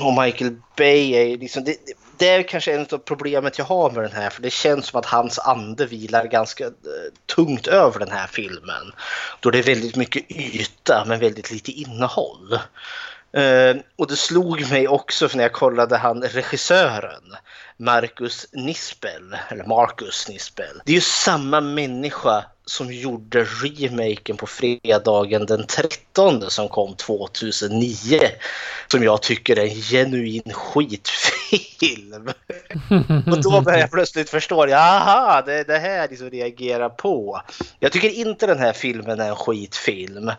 och 0.06 0.24
Michael 0.24 0.56
Bay 0.78 1.14
är 1.14 1.38
liksom, 1.38 1.64
det, 1.64 1.78
det 2.24 2.30
är 2.30 2.44
kanske 2.44 2.74
en 2.74 2.88
av 2.92 2.98
problemet 2.98 3.58
jag 3.58 3.66
har 3.66 3.92
med 3.92 4.04
den 4.04 4.12
här 4.12 4.30
för 4.30 4.42
det 4.42 4.50
känns 4.50 4.86
som 4.86 5.00
att 5.00 5.06
hans 5.06 5.40
ande 5.40 5.86
vilar 5.86 6.26
ganska 6.26 6.66
eh, 6.66 6.72
tungt 7.36 7.68
över 7.68 8.00
den 8.00 8.12
här 8.12 8.28
filmen. 8.28 8.92
Då 9.40 9.52
det 9.52 9.60
är 9.60 9.64
väldigt 9.64 9.96
mycket 9.96 10.32
yta 10.32 11.04
men 11.08 11.20
väldigt 11.20 11.52
lite 11.52 11.72
innehåll. 11.72 12.60
Uh, 13.38 13.82
och 13.96 14.08
det 14.08 14.16
slog 14.16 14.70
mig 14.70 14.88
också 14.88 15.30
för 15.30 15.38
när 15.38 15.44
jag 15.44 15.54
kollade 15.54 15.98
han 15.98 16.22
regissören 16.22 17.36
Marcus 17.78 18.48
Nispel, 18.52 19.38
eller 19.50 19.64
Marcus 19.64 20.30
Nispel. 20.30 20.82
Det 20.86 20.92
är 20.92 20.96
ju 20.96 21.02
samma 21.02 21.62
människa 21.62 22.46
som 22.66 22.94
gjorde 22.94 23.44
remaken 23.44 24.38
på 24.38 24.48
fredagen 24.48 25.46
den 25.46 25.68
13 25.68 26.52
som 26.52 26.70
kom 26.70 26.96
2009. 26.96 28.20
Som 28.88 29.04
jag 29.04 29.22
tycker 29.22 29.60
är 29.60 29.64
en 29.64 29.82
genuin 29.82 30.54
skitfilm. 30.54 32.28
och 33.32 33.42
då 33.42 33.62
började 33.62 33.82
jag 33.82 33.92
plötsligt 33.92 34.30
förstå, 34.30 34.68
jaha, 34.68 35.42
det 35.42 35.54
är 35.54 35.64
det 35.64 35.78
här 35.78 36.08
liksom 36.10 36.30
reagerar 36.30 36.90
på. 36.90 37.42
Jag 37.80 37.92
tycker 37.92 38.10
inte 38.10 38.48
den 38.48 38.60
här 38.60 38.74
filmen 38.74 39.20
är 39.20 39.30
en 39.30 39.36
skitfilm. 39.36 40.32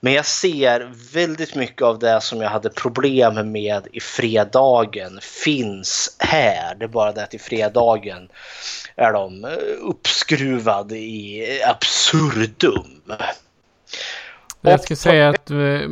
Men 0.00 0.12
jag 0.12 0.26
ser 0.26 0.92
väldigt 1.12 1.54
mycket 1.54 1.82
av 1.82 1.98
det 1.98 2.20
som 2.20 2.40
jag 2.40 2.50
hade 2.50 2.70
problem 2.70 3.52
med 3.52 3.86
i 3.92 4.00
fredagen 4.00 5.18
finns 5.22 6.16
här. 6.18 6.74
Det 6.74 6.84
är 6.84 6.88
bara 6.88 7.12
det 7.12 7.22
att 7.22 7.34
i 7.34 7.38
fredagen 7.38 8.28
är 8.96 9.12
de 9.12 9.44
eh, 9.44 9.50
uppskruvade 9.80 10.96
i 10.96 11.60
absurdum. 11.66 13.12
Jag 14.60 14.80
ska 14.80 14.96
säga 14.96 15.28
att 15.28 15.50
uh, 15.50 15.90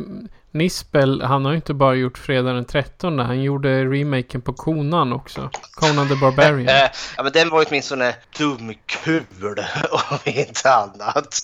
Nispel, 0.51 1.21
han 1.21 1.45
har 1.45 1.51
ju 1.51 1.55
inte 1.55 1.73
bara 1.73 1.95
gjort 1.95 2.17
Fredag 2.17 2.53
den 2.53 2.65
13. 2.65 3.19
Han 3.19 3.41
gjorde 3.41 3.85
remaken 3.85 4.41
på 4.41 4.53
Konan 4.53 5.13
också. 5.13 5.49
Conan 5.73 6.07
the 6.07 6.15
Barbarian. 6.15 6.65
ja, 7.17 7.23
men 7.23 7.31
den 7.31 7.49
var 7.49 7.65
åtminstone 7.67 8.15
dumkul 8.37 9.25
om 9.91 10.17
inte 10.25 10.73
annat. 10.73 11.37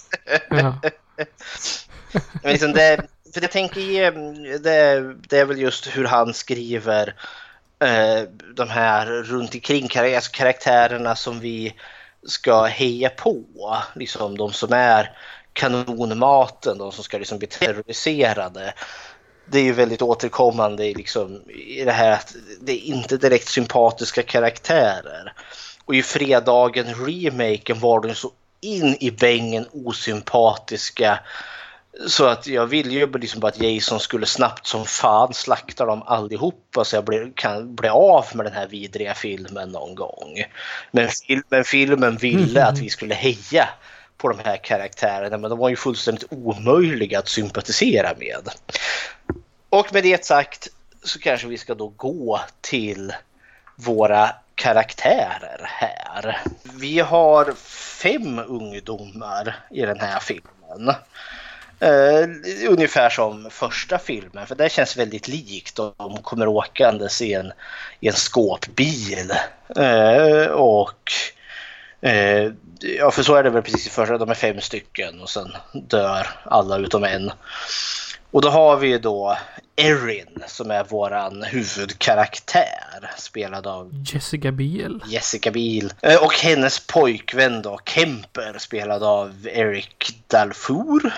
Ja. 0.49 0.75
Men 2.13 2.51
liksom 2.51 2.73
det, 2.73 2.97
för 3.33 3.41
jag 3.41 3.51
tänker, 3.51 4.03
mm, 4.03 4.43
det, 4.43 5.13
det 5.29 5.39
är 5.39 5.45
väl 5.45 5.59
just 5.59 5.87
hur 5.87 6.05
han 6.05 6.33
skriver 6.33 7.15
eh, 7.79 8.29
de 8.55 8.69
här 8.69 9.05
runt 9.05 9.55
omkring 9.55 9.89
alltså 10.15 10.31
karaktärerna 10.31 11.15
som 11.15 11.39
vi 11.39 11.73
ska 12.25 12.63
heja 12.63 13.09
på. 13.09 13.43
Liksom 13.95 14.37
de 14.37 14.53
som 14.53 14.73
är 14.73 15.17
kanonmaten, 15.53 16.77
de 16.77 16.91
som 16.91 17.03
ska 17.03 17.17
liksom 17.17 17.39
bli 17.39 17.47
terroriserade. 17.47 18.73
Det 19.45 19.59
är 19.59 19.63
ju 19.63 19.73
väldigt 19.73 20.01
återkommande 20.01 20.85
i, 20.85 20.93
liksom, 20.93 21.49
i 21.49 21.83
det 21.83 21.91
här 21.91 22.11
att 22.11 22.35
det 22.61 22.71
är 22.71 22.85
inte 22.85 23.17
direkt 23.17 23.47
sympatiska 23.47 24.23
karaktärer. 24.23 25.33
Och 25.85 25.95
i 25.95 26.03
fredagen 26.03 27.05
remaken 27.05 27.79
var 27.79 27.99
de 27.99 28.15
så 28.15 28.31
in 28.61 28.97
i 28.99 29.11
bängen 29.11 29.67
osympatiska 29.71 31.19
så 32.07 32.25
att 32.25 32.47
jag 32.47 32.65
ville 32.65 32.89
ju 32.89 33.11
liksom 33.11 33.39
bara 33.39 33.47
att 33.47 33.61
Jason 33.61 33.99
skulle 33.99 34.25
snabbt 34.25 34.67
som 34.67 34.85
fan 34.85 35.33
slakta 35.33 35.85
dem 35.85 36.03
allihopa 36.03 36.85
så 36.85 36.95
jag 36.95 37.05
blir, 37.05 37.31
kan 37.35 37.75
bli 37.75 37.89
av 37.89 38.25
med 38.33 38.45
den 38.45 38.53
här 38.53 38.67
vidriga 38.67 39.13
filmen 39.13 39.69
någon 39.69 39.95
gång. 39.95 40.43
Men, 40.91 41.09
men 41.49 41.63
filmen 41.63 42.17
ville 42.17 42.65
att 42.65 42.79
vi 42.79 42.89
skulle 42.89 43.15
heja 43.15 43.69
på 44.17 44.29
de 44.29 44.39
här 44.39 44.57
karaktärerna 44.57 45.37
men 45.37 45.49
de 45.49 45.59
var 45.59 45.69
ju 45.69 45.75
fullständigt 45.75 46.25
omöjliga 46.29 47.19
att 47.19 47.29
sympatisera 47.29 48.13
med. 48.19 48.49
Och 49.69 49.93
med 49.93 50.03
det 50.03 50.25
sagt 50.25 50.67
så 51.03 51.19
kanske 51.19 51.47
vi 51.47 51.57
ska 51.57 51.75
då 51.75 51.87
gå 51.87 52.41
till 52.61 53.13
våra 53.75 54.29
karaktärer 54.55 55.61
här. 55.63 56.41
Vi 56.73 56.99
har 56.99 57.53
fem 58.01 58.39
ungdomar 58.39 59.55
i 59.71 59.81
den 59.81 59.99
här 59.99 60.19
filmen. 60.19 60.95
Uh, 61.83 62.69
ungefär 62.69 63.09
som 63.09 63.49
första 63.51 63.97
filmen, 63.99 64.47
för 64.47 64.55
det 64.55 64.71
känns 64.71 64.97
väldigt 64.97 65.27
likt. 65.27 65.75
De 65.75 66.17
kommer 66.21 66.47
åkandes 66.47 67.21
i 67.21 67.33
en, 67.33 67.51
i 67.99 68.07
en 68.07 68.13
skåpbil. 68.13 69.31
Uh, 69.77 70.47
och 70.47 71.11
uh, 72.05 72.53
ja, 72.79 73.11
för 73.11 73.23
så 73.23 73.35
är 73.35 73.43
det 73.43 73.49
väl 73.49 73.61
precis 73.63 73.87
i 73.87 73.89
första. 73.89 74.17
De 74.17 74.29
är 74.29 74.33
fem 74.33 74.61
stycken 74.61 75.21
och 75.21 75.29
sen 75.29 75.51
dör 75.73 76.27
alla 76.43 76.77
utom 76.77 77.03
en. 77.03 77.31
Och 78.31 78.41
då 78.41 78.49
har 78.49 78.77
vi 78.77 78.97
då 78.97 79.37
Erin 79.75 80.43
som 80.47 80.71
är 80.71 80.83
våran 80.83 81.43
huvudkaraktär 81.43 83.11
spelad 83.17 83.67
av 83.67 83.91
Jessica 84.13 84.51
Biel. 84.51 85.03
Jessica 85.07 85.51
Biel. 85.51 85.93
Och 86.21 86.33
hennes 86.33 86.87
pojkvän 86.87 87.61
då 87.61 87.79
Kemper 87.85 88.55
spelad 88.57 89.03
av 89.03 89.47
Eric 89.47 90.15
Dalfour. 90.27 91.13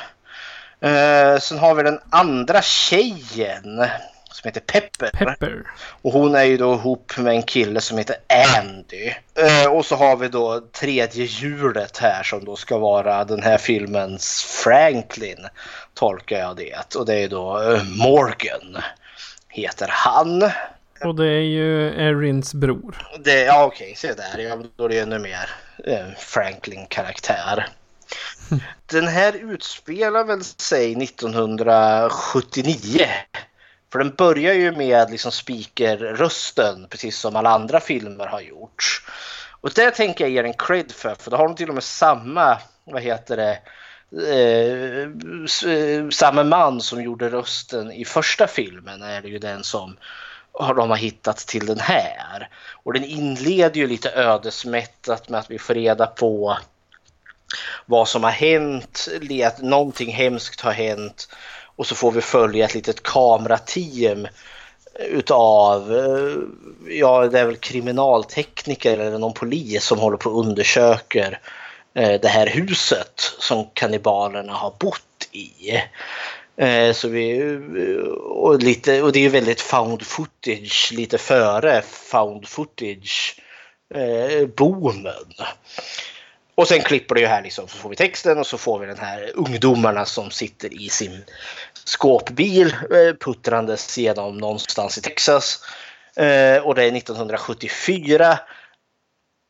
Uh, 0.85 1.39
sen 1.39 1.57
har 1.57 1.75
vi 1.75 1.83
den 1.83 1.99
andra 2.09 2.61
tjejen 2.61 3.85
som 4.31 4.47
heter 4.47 4.61
Pepper. 4.61 5.09
Pepper. 5.09 5.63
Och 6.01 6.11
hon 6.11 6.35
är 6.35 6.43
ju 6.43 6.57
då 6.57 6.73
ihop 6.73 7.17
med 7.17 7.33
en 7.33 7.43
kille 7.43 7.81
som 7.81 7.97
heter 7.97 8.15
Andy. 8.57 9.11
Uh, 9.39 9.71
och 9.71 9.85
så 9.85 9.95
har 9.95 10.15
vi 10.15 10.27
då 10.27 10.61
tredje 10.71 11.25
hjulet 11.25 11.97
här 11.97 12.23
som 12.23 12.45
då 12.45 12.55
ska 12.55 12.77
vara 12.77 13.25
den 13.25 13.43
här 13.43 13.57
filmens 13.57 14.43
Franklin. 14.63 15.47
Tolkar 15.93 16.39
jag 16.39 16.55
det. 16.55 16.95
Och 16.95 17.05
det 17.05 17.15
är 17.15 17.27
då 17.27 17.59
uh, 17.59 17.83
Morgan. 17.83 18.77
Heter 19.49 19.87
han. 19.91 20.51
Och 21.03 21.15
det 21.15 21.27
är 21.27 21.41
ju 21.41 21.87
Erins 21.89 22.53
bror. 22.53 23.07
Det, 23.19 23.43
ja 23.43 23.63
okej, 23.65 23.85
okay, 23.85 23.95
se 23.95 24.13
där. 24.13 24.43
Ja, 24.43 24.57
då 24.75 24.85
är 24.85 24.89
det 24.89 24.99
ännu 24.99 25.19
mer 25.19 25.49
Franklin-karaktär. 26.17 27.67
Den 28.85 29.07
här 29.07 29.53
utspelar 29.53 30.23
väl 30.23 30.43
sig 30.43 31.03
1979. 31.03 33.07
För 33.91 33.99
den 33.99 34.15
börjar 34.15 34.53
ju 34.53 34.71
med 34.71 35.11
liksom 35.11 35.31
speakerrösten 35.31 36.87
precis 36.89 37.17
som 37.17 37.35
alla 37.35 37.49
andra 37.49 37.79
filmer 37.79 38.25
har 38.25 38.41
gjort. 38.41 39.01
Och 39.61 39.71
det 39.75 39.91
tänker 39.91 40.23
jag 40.23 40.31
ge 40.31 40.39
en 40.39 40.53
cred 40.53 40.91
för, 40.91 41.15
för 41.15 41.31
då 41.31 41.37
har 41.37 41.47
de 41.47 41.55
till 41.55 41.69
och 41.69 41.73
med 41.73 41.83
samma, 41.83 42.57
vad 42.83 43.01
heter 43.01 43.37
det, 43.37 43.59
eh, 44.33 45.01
eh 45.71 46.09
samma 46.09 46.43
man 46.43 46.81
som 46.81 47.03
gjorde 47.03 47.29
rösten 47.29 47.91
i 47.91 48.05
första 48.05 48.47
filmen 48.47 49.01
är 49.01 49.21
det 49.21 49.27
ju 49.27 49.39
den 49.39 49.63
som 49.63 49.97
de 50.51 50.89
har 50.89 50.97
hittat 50.97 51.37
till 51.37 51.65
den 51.65 51.79
här. 51.79 52.49
Och 52.83 52.93
den 52.93 53.03
inleder 53.03 53.77
ju 53.77 53.87
lite 53.87 54.11
ödesmättat 54.11 55.29
med 55.29 55.39
att 55.39 55.51
vi 55.51 55.59
får 55.59 55.73
reda 55.73 56.07
på 56.07 56.57
vad 57.85 58.07
som 58.07 58.23
har 58.23 58.31
hänt, 58.31 59.07
att 59.45 59.61
någonting 59.61 60.13
hemskt 60.13 60.61
har 60.61 60.71
hänt 60.71 61.27
och 61.77 61.87
så 61.87 61.95
får 61.95 62.11
vi 62.11 62.21
följa 62.21 62.65
ett 62.65 62.75
litet 62.75 63.03
kamerateam 63.03 64.25
eh, 64.99 65.05
utav, 65.05 65.95
eh, 65.95 66.35
ja 66.99 67.27
det 67.27 67.39
är 67.39 67.45
väl 67.45 67.55
kriminaltekniker 67.55 68.97
eller 68.97 69.17
någon 69.17 69.33
polis 69.33 69.83
som 69.83 69.99
håller 69.99 70.17
på 70.17 70.29
och 70.29 70.39
undersöker 70.39 71.39
eh, 71.93 72.21
det 72.21 72.27
här 72.27 72.47
huset 72.47 73.31
som 73.39 73.67
kannibalerna 73.73 74.53
har 74.53 74.73
bott 74.79 75.01
i. 75.31 75.81
Så 76.93 77.07
vi, 77.07 77.41
och, 78.29 78.63
lite, 78.63 79.01
och 79.01 79.11
det 79.11 79.25
är 79.25 79.29
väldigt 79.29 79.61
found 79.61 80.03
footage 80.03 80.91
lite 80.93 81.17
före 81.17 81.81
found 81.81 82.47
footage 82.47 83.41
boomen. 84.55 85.33
Och 86.57 86.67
sen 86.67 86.83
klipper 86.83 87.15
det 87.15 87.21
ju 87.21 87.27
här 87.27 87.43
liksom, 87.43 87.67
så 87.67 87.77
får 87.77 87.89
vi 87.89 87.95
texten 87.95 88.37
och 88.37 88.47
så 88.47 88.57
får 88.57 88.79
vi 88.79 88.85
den 88.85 88.97
här 88.97 89.31
ungdomarna 89.35 90.05
som 90.05 90.31
sitter 90.31 90.81
i 90.81 90.89
sin 90.89 91.23
skåpbil 91.83 92.73
eh, 92.73 93.15
puttrandes 93.19 93.97
genom 93.97 94.37
någonstans 94.37 94.97
i 94.97 95.01
Texas. 95.01 95.59
Eh, 96.15 96.57
och 96.57 96.75
det 96.75 96.83
är 96.83 96.97
1974. 96.97 98.39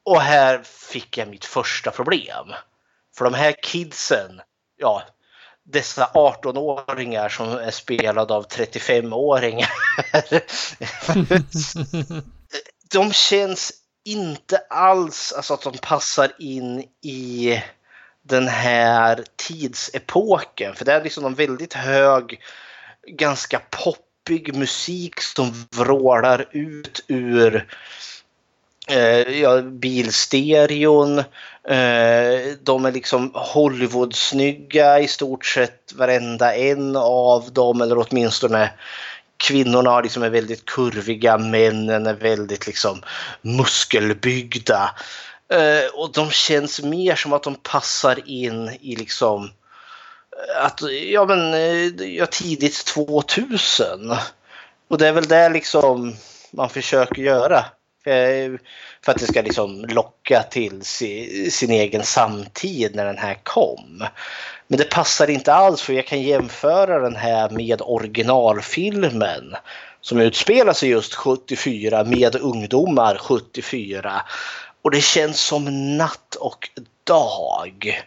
Och 0.06 0.22
här 0.22 0.62
fick 0.64 1.18
jag 1.18 1.28
mitt 1.28 1.46
första 1.46 1.92
problem. 1.92 2.54
För 3.18 3.26
de 3.26 3.34
här 3.34 3.56
kidsen, 3.64 4.42
ja, 4.78 5.04
dessa 5.66 6.12
18-åringar 6.14 7.30
som 7.30 7.52
är 7.52 7.72
spelade 7.72 8.34
av 8.34 8.48
35-åringar. 8.48 9.72
de 12.92 13.14
känns 13.14 13.74
inte 14.08 14.58
alls 14.70 15.34
alltså 15.38 15.54
att 15.54 15.62
de 15.62 15.78
passar 15.78 16.32
in 16.40 16.84
i 17.02 17.62
den 18.24 18.48
här 18.48 19.24
tidsepoken. 19.36 20.76
För 20.76 20.86
det 20.86 20.94
är 20.94 21.04
liksom 21.04 21.26
en 21.26 21.34
väldigt 21.34 21.74
hög, 21.74 22.42
ganska 23.08 23.62
poppig 23.70 24.56
musik 24.56 25.22
som 25.22 25.66
vrålar 25.76 26.46
ut 26.52 27.06
ur 27.08 27.68
eh, 28.88 29.40
ja, 29.42 29.62
bilstereon. 29.62 31.20
Eh, 31.64 32.54
de 32.64 32.86
är 32.86 32.92
liksom 32.92 33.32
Hollywood-snygga 33.34 35.00
i 35.00 35.08
stort 35.08 35.46
sett 35.46 35.94
varenda 35.96 36.56
en 36.56 36.96
av 36.96 37.54
dem 37.54 37.82
eller 37.82 37.98
åtminstone 37.98 38.72
kvinnorna 39.38 39.90
har 39.90 40.04
liksom 40.04 40.24
är 40.24 40.30
väldigt 40.30 40.66
kurviga, 40.66 41.38
männen 41.38 42.06
är 42.06 42.14
väldigt 42.14 42.68
liksom 42.68 43.02
muskelbyggda. 43.42 44.92
Eh, 45.54 45.90
och 45.94 46.12
de 46.12 46.32
känns 46.32 46.84
mer 46.84 47.16
som 47.16 47.34
att 47.34 47.44
de 47.44 47.56
passar 47.56 48.30
in 48.30 48.78
i 48.82 48.96
liksom 48.96 49.44
eh, 49.44 50.66
att, 50.66 50.82
ja 51.12 51.26
men, 51.26 51.54
eh, 51.54 52.06
ja, 52.16 52.26
tidigt 52.26 52.86
2000. 52.86 54.12
Och 54.90 54.98
det 54.98 55.08
är 55.08 55.14
väl 55.14 55.28
det 55.28 55.50
liksom 55.50 56.16
man 56.52 56.70
försöker 56.70 57.22
göra. 57.22 57.66
Eh, 58.08 58.52
för 59.06 59.12
att 59.12 59.20
det 59.20 59.28
ska 59.28 59.42
liksom 59.42 59.86
locka 59.86 60.44
till 60.44 60.82
sin 61.52 61.72
egen 61.72 62.04
samtid 62.04 62.96
när 62.96 63.06
den 63.06 63.18
här 63.18 63.38
kom. 63.44 64.04
Men 64.68 64.80
det 64.80 64.90
passar 64.90 65.30
inte 65.30 65.54
alls 65.54 65.82
för 65.82 65.94
jag 65.94 66.08
kan 66.08 66.22
jämföra 66.22 67.00
den 67.00 67.16
här 67.16 67.50
med 67.50 67.82
originalfilmen 67.82 69.56
som 70.02 70.20
utspelar 70.22 70.74
sig 70.74 70.90
just 70.90 71.14
74 71.14 72.04
med 72.04 72.36
ungdomar 72.36 73.18
74. 73.18 74.22
Och 74.82 74.92
det 74.92 75.02
känns 75.02 75.42
som 75.42 75.98
natt 75.98 76.36
och 76.40 76.70
dag. 77.04 78.04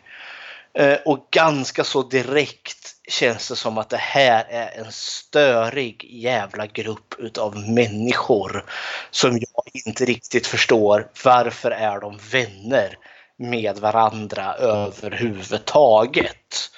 Eh, 0.75 0.99
och 1.05 1.29
ganska 1.31 1.85
så 1.85 2.03
direkt 2.03 2.95
känns 3.09 3.49
det 3.49 3.57
som 3.57 3.79
att 3.79 3.91
det 3.91 3.97
här 3.97 4.47
är 4.51 4.79
en 4.79 4.93
störig 4.93 6.07
jävla 6.11 6.67
grupp 6.67 7.15
utav 7.19 7.57
människor 7.57 8.65
som 9.11 9.33
jag 9.33 9.83
inte 9.87 10.05
riktigt 10.05 10.47
förstår 10.47 11.11
varför 11.25 11.71
är 11.71 12.01
de 12.01 12.19
vänner 12.33 12.99
med 13.37 13.79
varandra 13.79 14.55
överhuvudtaget. 14.55 16.71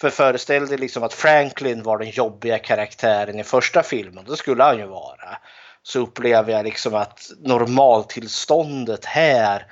För 0.00 0.10
föreställ 0.10 0.66
dig 0.66 0.78
liksom 0.78 1.02
att 1.02 1.14
Franklin 1.14 1.82
var 1.82 1.98
den 1.98 2.10
jobbiga 2.10 2.58
karaktären 2.58 3.38
i 3.38 3.44
första 3.44 3.82
filmen, 3.82 4.24
det 4.24 4.36
skulle 4.36 4.64
han 4.64 4.78
ju 4.78 4.86
vara. 4.86 5.38
Så 5.82 6.00
upplever 6.00 6.52
jag 6.52 6.64
liksom 6.64 6.94
att 6.94 7.30
normaltillståndet 7.40 9.04
här 9.04 9.66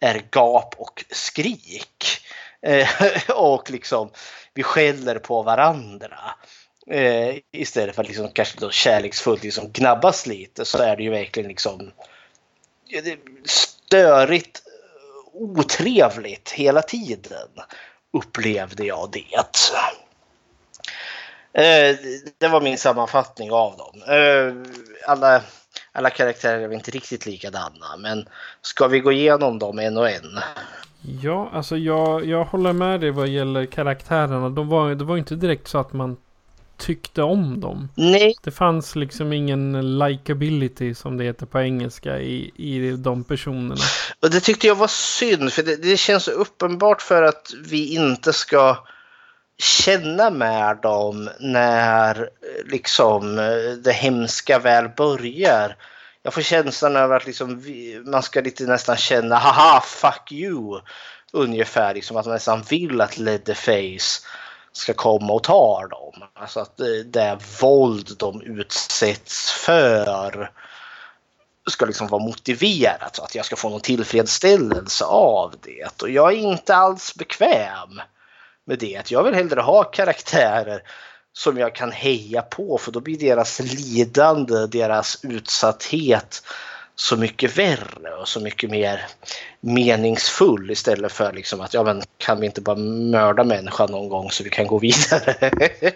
är 0.00 0.22
gap 0.32 0.74
och 0.78 1.04
skrik. 1.10 2.23
Eh, 2.64 2.88
och 3.30 3.70
liksom 3.70 4.10
vi 4.54 4.62
skäller 4.62 5.18
på 5.18 5.42
varandra. 5.42 6.18
Eh, 6.86 7.36
istället 7.52 7.94
för 7.94 8.02
att 8.02 8.08
liksom 8.08 8.28
kanske 8.32 8.60
då 8.60 8.70
kärleksfullt 8.70 9.42
liksom 9.42 9.72
gnabbas 9.72 10.26
lite 10.26 10.64
så 10.64 10.78
är 10.78 10.96
det 10.96 11.02
ju 11.02 11.10
verkligen 11.10 11.48
liksom 11.48 11.90
störigt, 13.44 14.62
otrevligt 15.32 16.50
hela 16.50 16.82
tiden 16.82 17.48
upplevde 18.12 18.84
jag 18.84 19.10
det. 19.12 19.44
Eh, 21.54 21.96
det 22.38 22.48
var 22.48 22.60
min 22.60 22.78
sammanfattning 22.78 23.52
av 23.52 23.76
dem. 23.76 24.02
Eh, 24.08 24.54
alla, 25.06 25.42
alla 25.92 26.10
karaktärer 26.10 26.60
är 26.60 26.72
inte 26.72 26.90
riktigt 26.90 27.26
likadana 27.26 27.96
men 27.98 28.28
ska 28.62 28.88
vi 28.88 29.00
gå 29.00 29.12
igenom 29.12 29.58
dem 29.58 29.78
en 29.78 29.96
och 29.96 30.10
en? 30.10 30.38
Ja, 31.22 31.50
alltså 31.52 31.76
jag, 31.76 32.24
jag 32.24 32.44
håller 32.44 32.72
med 32.72 33.00
dig 33.00 33.10
vad 33.10 33.28
gäller 33.28 33.66
karaktärerna. 33.66 34.48
De 34.48 34.68
var, 34.68 34.94
det 34.94 35.04
var 35.04 35.16
inte 35.16 35.34
direkt 35.34 35.68
så 35.68 35.78
att 35.78 35.92
man 35.92 36.16
tyckte 36.76 37.22
om 37.22 37.60
dem. 37.60 37.88
Nej. 37.94 38.34
Det 38.42 38.50
fanns 38.50 38.96
liksom 38.96 39.32
ingen 39.32 39.98
likability 39.98 40.94
som 40.94 41.16
det 41.16 41.24
heter 41.24 41.46
på 41.46 41.60
engelska 41.60 42.18
i, 42.18 42.52
i 42.56 42.90
de 42.90 43.24
personerna. 43.24 43.76
Och 44.20 44.30
det 44.30 44.40
tyckte 44.40 44.66
jag 44.66 44.74
var 44.74 44.88
synd 44.88 45.52
för 45.52 45.62
det, 45.62 45.76
det 45.76 45.96
känns 45.96 46.28
uppenbart 46.28 47.02
för 47.02 47.22
att 47.22 47.52
vi 47.68 47.94
inte 47.94 48.32
ska 48.32 48.76
känna 49.58 50.30
med 50.30 50.76
dem 50.76 51.30
när 51.40 52.30
liksom 52.64 53.36
det 53.84 53.92
hemska 53.92 54.58
väl 54.58 54.88
börjar. 54.88 55.76
Jag 56.22 56.34
får 56.34 56.42
känslan 56.42 56.96
över 56.96 57.16
att 57.16 57.26
liksom 57.26 57.60
vi, 57.60 58.02
man 58.04 58.22
ska 58.22 58.40
lite 58.40 58.64
nästan 58.64 58.96
känna 58.96 59.36
haha 59.38 59.80
fuck 59.80 60.32
you 60.32 60.80
ungefär 61.32 61.94
liksom 61.94 62.16
att 62.16 62.26
man 62.26 62.34
nästan 62.34 62.62
vill 62.62 63.00
att 63.00 63.18
Leatherface 63.18 64.26
ska 64.72 64.94
komma 64.94 65.32
och 65.32 65.42
ta 65.42 65.86
dem. 65.88 66.28
Alltså 66.34 66.60
att 66.60 66.80
eh, 66.80 66.86
det, 66.86 67.02
det 67.02 67.38
våld 67.60 68.16
de 68.18 68.42
utsätts 68.42 69.52
för 69.52 70.50
ska 71.70 71.86
liksom 71.86 72.06
vara 72.06 72.22
motiverat 72.22 73.16
så 73.16 73.22
att 73.22 73.34
jag 73.34 73.44
ska 73.44 73.56
få 73.56 73.68
någon 73.68 73.80
tillfredsställelse 73.80 75.04
av 75.04 75.54
det. 75.62 76.02
Och 76.02 76.10
jag 76.10 76.32
är 76.32 76.36
inte 76.36 76.76
alls 76.76 77.14
bekväm 77.14 78.00
med 78.66 78.78
det. 78.78 78.96
att 78.96 79.10
Jag 79.10 79.22
vill 79.22 79.34
hellre 79.34 79.60
ha 79.60 79.84
karaktärer 79.84 80.82
som 81.32 81.58
jag 81.58 81.74
kan 81.74 81.92
heja 81.92 82.42
på 82.42 82.78
för 82.78 82.92
då 82.92 83.00
blir 83.00 83.18
deras 83.18 83.60
lidande, 83.60 84.66
deras 84.66 85.24
utsatthet 85.24 86.42
så 86.96 87.16
mycket 87.16 87.58
värre 87.58 88.14
och 88.20 88.28
så 88.28 88.40
mycket 88.40 88.70
mer 88.70 89.06
meningsfull 89.60 90.70
istället 90.70 91.12
för 91.12 91.32
liksom 91.32 91.60
att 91.60 91.74
ja 91.74 91.82
men 91.82 92.02
kan 92.18 92.40
vi 92.40 92.46
inte 92.46 92.60
bara 92.60 92.76
mörda 92.76 93.44
människan 93.44 93.90
någon 93.90 94.08
gång 94.08 94.30
så 94.30 94.44
vi 94.44 94.50
kan 94.50 94.66
gå 94.66 94.78
vidare. 94.78 95.50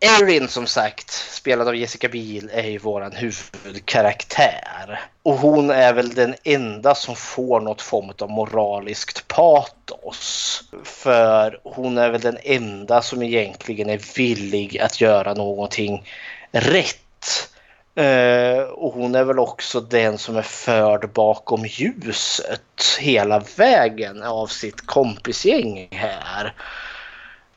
Erin 0.00 0.48
som 0.48 0.66
sagt, 0.66 1.10
spelad 1.10 1.68
av 1.68 1.76
Jessica 1.76 2.08
Biel, 2.08 2.50
är 2.52 2.68
ju 2.68 2.78
våran 2.78 3.12
huvudkaraktär. 3.12 5.00
Och 5.22 5.34
hon 5.34 5.70
är 5.70 5.92
väl 5.92 6.14
den 6.14 6.34
enda 6.44 6.94
som 6.94 7.16
får 7.16 7.60
något 7.60 7.82
form 7.82 8.12
av 8.18 8.30
moraliskt 8.30 9.28
patos. 9.28 10.62
För 10.84 11.60
hon 11.64 11.98
är 11.98 12.10
väl 12.10 12.20
den 12.20 12.38
enda 12.42 13.02
som 13.02 13.22
egentligen 13.22 13.90
är 13.90 14.16
villig 14.16 14.78
att 14.78 15.00
göra 15.00 15.34
någonting 15.34 16.08
rätt 16.52 17.51
Uh, 17.98 18.62
och 18.62 18.92
hon 18.92 19.14
är 19.14 19.24
väl 19.24 19.38
också 19.38 19.80
den 19.80 20.18
som 20.18 20.36
är 20.36 20.42
förd 20.42 21.12
bakom 21.12 21.66
ljuset 21.66 22.98
hela 23.00 23.42
vägen 23.56 24.22
av 24.22 24.46
sitt 24.46 24.86
kompisgäng 24.86 25.88
här. 25.90 26.54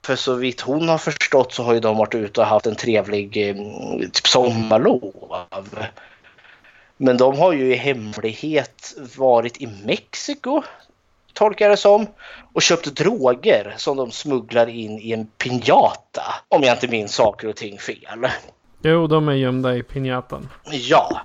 För 0.06 0.15
så 0.15 0.34
vitt 0.34 0.62
hon 0.62 0.89
har 0.89 0.98
förstått 0.98 1.54
så 1.54 1.63
har 1.63 1.74
ju 1.74 1.80
de 1.80 1.98
varit 1.98 2.15
ute 2.15 2.41
och 2.41 2.48
haft 2.48 2.65
en 2.65 2.76
trevlig 2.76 3.50
eh, 3.50 3.56
typ 4.13 4.28
sommarlov. 4.28 5.36
Men 6.98 7.17
de 7.17 7.39
har 7.39 7.54
ju 7.54 7.74
i 7.74 7.76
hemlighet 7.76 8.93
varit 9.17 9.62
i 9.62 9.67
Mexiko, 9.67 10.63
tolkar 11.34 11.69
det 11.69 11.78
som, 11.78 12.08
och 12.54 12.62
köpt 12.62 12.95
droger 12.95 13.74
som 13.78 13.98
de 13.98 14.12
smugglar 14.12 14.67
in 14.67 15.00
i 15.00 15.12
en 15.12 15.28
piñata, 15.38 16.24
Om 16.48 16.63
jag 16.63 16.76
inte 16.76 16.88
minns 16.88 17.15
saker 17.15 17.48
och 17.48 17.56
ting 17.56 17.80
fel. 17.80 18.28
Jo, 18.82 19.08
de 19.08 19.28
är 19.30 19.34
gömda 19.34 19.76
i 19.76 19.84
pinjatan. 19.84 20.50
Ja. 20.72 21.22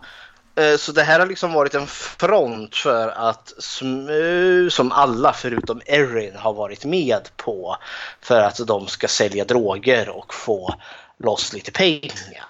Eh, 0.55 0.77
så 0.77 0.93
det 0.93 1.03
här 1.03 1.21
har 1.21 1.27
liksom 1.27 1.53
varit 1.53 1.75
en 1.75 1.87
front 1.87 2.77
för 2.77 3.09
att 3.09 3.55
som 4.71 4.93
alla 4.93 5.33
förutom 5.33 5.81
Erin 5.87 6.37
har 6.37 6.53
varit 6.53 6.85
med 6.85 7.29
på 7.37 7.77
för 8.21 8.41
att 8.41 8.67
de 8.67 8.87
ska 8.87 9.09
sälja 9.09 9.45
droger 9.45 10.09
och 10.09 10.35
få 10.35 10.75
loss 11.19 11.53
lite 11.53 11.73
pengar. 11.73 12.45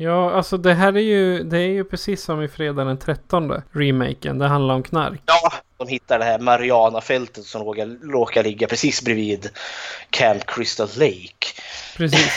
Ja, 0.00 0.30
alltså 0.30 0.56
det 0.56 0.74
här 0.74 0.96
är 0.96 1.00
ju, 1.00 1.42
det 1.42 1.58
är 1.58 1.68
ju 1.68 1.84
precis 1.84 2.22
som 2.22 2.42
i 2.42 2.48
Fredag 2.48 2.84
den 2.84 2.98
13 2.98 3.62
remaken. 3.72 4.38
Det 4.38 4.46
handlar 4.46 4.74
om 4.74 4.82
knark. 4.82 5.20
Ja, 5.26 5.52
de 5.76 5.88
hittar 5.88 6.18
det 6.18 6.24
här 6.24 6.38
Marianafältet 6.38 7.44
som 7.44 7.62
råkar, 7.62 8.10
råkar 8.12 8.42
ligga 8.42 8.66
precis 8.66 9.02
bredvid 9.02 9.50
Camp 10.10 10.46
Crystal 10.46 10.88
Lake. 10.96 11.46
Precis. 11.96 12.32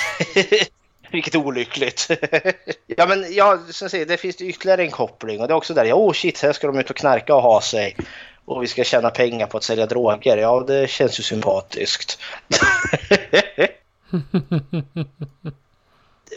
Vilket 1.12 1.36
olyckligt. 1.36 2.08
ja 2.88 3.06
men 3.08 3.34
ja, 3.34 3.60
som 3.70 3.90
säger, 3.90 4.06
det 4.06 4.18
finns 4.18 4.36
det 4.36 4.46
ytterligare 4.46 4.84
en 4.84 4.92
koppling 4.92 5.42
och 5.42 5.48
det 5.48 5.54
är 5.54 5.56
också 5.56 5.74
där, 5.74 5.86
ja 5.86 5.96
oh 5.96 6.14
shit, 6.14 6.42
här 6.42 6.54
ska 6.54 6.68
de 6.68 6.80
ut 6.80 6.90
och 6.90 6.96
knarka 6.96 7.36
och 7.36 7.42
ha 7.42 7.62
sig. 7.62 7.96
Och 8.46 8.64
vi 8.64 8.68
ska 8.68 8.84
tjäna 8.84 9.10
pengar 9.10 9.48
på 9.48 9.58
att 9.58 9.64
sälja 9.64 9.86
droger. 9.86 10.38
Ja, 10.38 10.64
det 10.68 10.90
känns 10.90 11.20
ju 11.20 11.24
sympatiskt. 11.24 12.20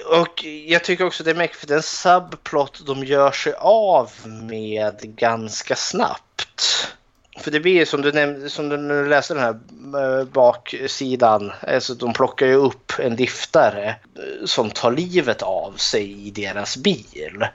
och 0.07 0.45
jag 0.45 0.85
tycker 0.85 1.07
också 1.07 1.25
det 1.25 1.31
är 1.31 1.35
mäktigt 1.35 1.61
för 1.61 1.67
den 1.67 1.83
subplot 1.83 2.87
de 2.87 3.05
gör 3.05 3.31
sig 3.31 3.55
av 3.59 4.11
med 4.25 4.97
ganska 5.03 5.77
snabbt. 5.77 6.95
För 7.39 7.51
det 7.51 7.61
blir 7.61 7.73
ju 7.73 7.87
som 7.87 8.03
du, 8.03 8.13
nämnde, 8.13 8.51
som 8.51 8.69
du 8.69 9.09
läste 9.09 9.35
den 9.35 9.43
här 9.43 9.59
eh, 10.03 10.25
baksidan. 10.25 11.53
Alltså 11.61 11.95
de 11.95 12.13
plockar 12.13 12.47
ju 12.47 12.55
upp 12.55 12.93
en 12.99 13.17
liftare 13.17 13.89
eh, 13.89 14.45
som 14.45 14.71
tar 14.71 14.93
livet 14.93 15.43
av 15.43 15.73
sig 15.77 16.27
i 16.27 16.31
deras 16.31 16.77
bil. 16.77 17.47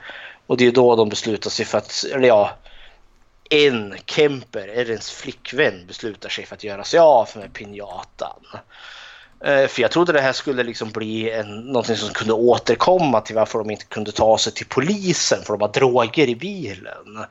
Och 0.48 0.58
det 0.58 0.68
är 0.68 0.72
då 0.72 0.96
de 0.96 1.10
beslutar 1.10 1.50
sig 1.50 1.66
för 1.66 1.78
att, 1.78 2.06
eller 2.14 2.28
ja, 2.28 2.52
en 3.50 3.96
Kemper, 4.06 4.68
Erins 4.68 5.12
flickvän, 5.12 5.88
beslutar 5.88 6.30
sig 6.30 6.46
för 6.46 6.56
att 6.56 6.64
göra 6.64 6.84
sig 6.84 7.00
av 7.00 7.30
med 7.36 7.54
pinjatan. 7.54 8.44
Eh, 9.44 9.68
för 9.68 9.82
jag 9.82 9.92
trodde 9.92 10.14
det 10.14 10.22
här 10.22 10.34
skulle 10.34 10.64
liksom 10.64 10.90
bli 10.92 11.32
en, 11.32 11.60
någonting 11.60 11.96
som 11.96 12.14
kunde 12.14 12.34
återkomma 12.34 13.22
till 13.22 13.36
varför 13.36 13.60
de 13.60 13.70
inte 13.72 13.86
kunde 13.86 14.12
ta 14.12 14.38
sig 14.38 14.54
till 14.54 14.66
polisen 14.66 15.44
för 15.44 15.54
de 15.54 15.62
har 15.62 15.70
droger 15.70 16.28
i 16.28 16.36
bilen. 16.36 17.26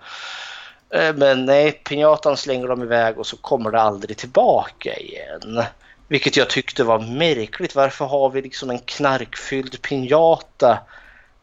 Eh, 0.91 1.15
men 1.15 1.45
nej, 1.45 1.73
pinjatan 1.73 2.37
slänger 2.37 2.69
de 2.69 2.83
iväg 2.83 3.19
och 3.19 3.27
så 3.27 3.37
kommer 3.37 3.71
det 3.71 3.81
aldrig 3.81 4.17
tillbaka 4.17 4.97
igen. 4.97 5.63
Vilket 6.09 6.37
jag 6.37 6.51
tyckte 6.51 6.85
var 6.85 6.99
märkligt. 6.99 7.75
Varför 7.75 8.05
har 8.05 8.31
vi 8.31 8.43
liksom 8.43 8.71
en 8.71 8.79
knarkfylld 8.79 9.83
pinjata 9.83 10.79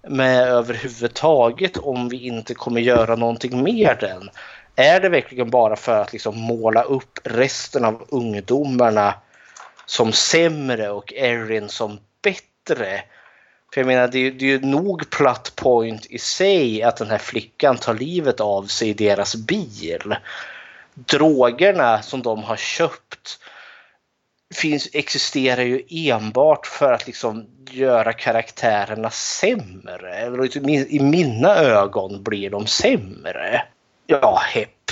med 0.08 0.48
överhuvudtaget 0.48 1.78
om 1.78 2.10
vi 2.10 2.26
inte 2.28 2.54
kommer 2.54 2.82
göra 2.82 3.16
någonting 3.16 3.64
med 3.64 3.98
den? 4.00 4.30
Är 4.76 5.00
det 5.00 5.10
verkligen 5.10 5.50
bara 5.50 5.76
för 5.76 6.02
att 6.02 6.14
liksom 6.14 6.40
måla 6.40 6.84
upp 6.84 7.20
resten 7.24 7.86
av 7.86 8.06
ungdomarna 8.10 9.14
som 9.86 10.14
sämre 10.14 10.90
och 10.90 11.14
Erin 11.14 11.70
som 11.70 12.00
bättre? 12.22 13.04
För 13.74 13.82
jag 13.82 13.88
menar, 13.88 14.08
det 14.08 14.20
är, 14.20 14.32
det 14.32 14.46
är 14.46 14.50
ju 14.50 14.60
nog 14.60 15.10
platt 15.10 15.54
point 15.56 16.06
i 16.06 16.18
sig 16.18 16.84
att 16.84 16.98
den 16.98 17.10
här 17.10 17.18
flickan 17.18 17.78
tar 17.78 17.94
livet 17.94 18.40
av 18.40 18.64
sig 18.64 18.90
i 18.90 18.94
deras 18.94 19.36
bil. 19.36 20.16
Drogerna 20.94 22.02
som 22.02 22.22
de 22.22 22.44
har 22.44 22.56
köpt 22.56 23.40
finns, 24.54 24.90
existerar 24.94 25.62
ju 25.62 25.84
enbart 25.90 26.68
för 26.68 26.94
att 26.94 27.08
liksom 27.08 27.48
göra 27.70 28.14
karaktärerna 28.14 29.10
sämre. 29.10 30.16
Eller 30.16 30.58
I 30.94 31.00
mina 31.00 31.56
ögon 31.56 32.24
blir 32.24 32.50
de 32.50 32.68
sämre. 32.68 33.66
Ja, 34.08 34.42
hepp. 34.46 34.92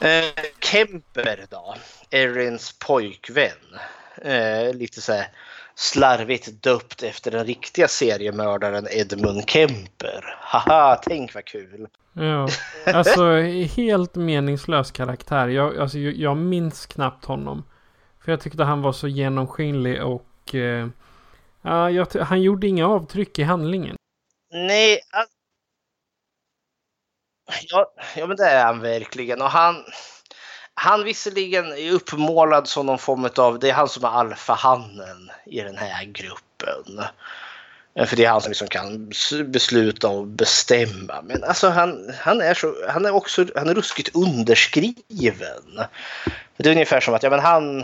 eh, 0.00 0.44
Kemper 0.60 1.46
då, 1.50 1.74
Erins 2.12 2.78
pojkvän. 2.78 3.78
Eh, 4.22 4.74
lite 4.74 5.00
så 5.00 5.12
här 5.12 5.28
slarvigt 5.74 6.62
döpt 6.62 7.02
efter 7.02 7.30
den 7.30 7.46
riktiga 7.46 7.88
seriemördaren 7.88 8.86
Edmund 8.90 9.50
Kemper. 9.50 10.36
Haha, 10.40 11.00
tänk 11.02 11.34
vad 11.34 11.44
kul! 11.44 11.88
Ja, 12.12 12.48
alltså 12.94 13.40
helt 13.76 14.14
meningslös 14.14 14.90
karaktär. 14.90 15.48
Jag, 15.48 15.78
alltså, 15.78 15.98
jag 15.98 16.36
minns 16.36 16.86
knappt 16.86 17.24
honom. 17.24 17.64
För 18.24 18.32
jag 18.32 18.40
tyckte 18.40 18.64
han 18.64 18.82
var 18.82 18.92
så 18.92 19.08
genomskinlig 19.08 20.02
och 20.02 20.54
eh, 20.54 20.88
ja, 21.62 21.90
jag, 21.90 22.06
han 22.06 22.42
gjorde 22.42 22.66
inga 22.66 22.88
avtryck 22.88 23.38
i 23.38 23.42
handlingen. 23.42 23.96
Nej, 24.50 25.00
ja, 27.70 27.92
ja 28.16 28.26
men 28.26 28.36
det 28.36 28.44
är 28.46 28.64
han 28.64 28.80
verkligen. 28.80 29.42
Och 29.42 29.50
han, 29.50 29.84
han 30.74 31.04
visserligen 31.04 31.72
är 31.72 31.92
uppmålad 31.92 32.68
som 32.68 32.86
någon 32.86 32.98
form 32.98 33.28
av, 33.36 33.58
det 33.58 33.68
är 33.68 33.74
han 33.74 33.88
som 33.88 34.04
är 34.04 34.08
alfahannen 34.08 35.30
i 35.46 35.60
den 35.60 35.76
här 35.76 36.04
gruppen. 36.04 37.04
Eh, 37.94 38.06
för 38.06 38.16
det 38.16 38.24
är 38.24 38.30
han 38.30 38.40
som 38.40 38.50
liksom 38.50 38.68
kan 38.68 39.12
besluta 39.46 40.08
och 40.08 40.26
bestämma. 40.26 41.22
Men 41.22 41.44
alltså 41.44 41.68
han, 41.68 42.12
han, 42.20 42.40
är, 42.40 42.54
så, 42.54 42.74
han 42.88 43.06
är 43.06 43.14
också 43.14 43.46
han 43.54 43.68
är 43.68 43.74
ruskigt 43.74 44.16
underskriven. 44.16 45.80
Det 46.56 46.68
är 46.68 46.72
ungefär 46.72 47.00
som 47.00 47.14
att 47.14 47.22
ja, 47.22 47.30
men 47.30 47.40
han, 47.40 47.80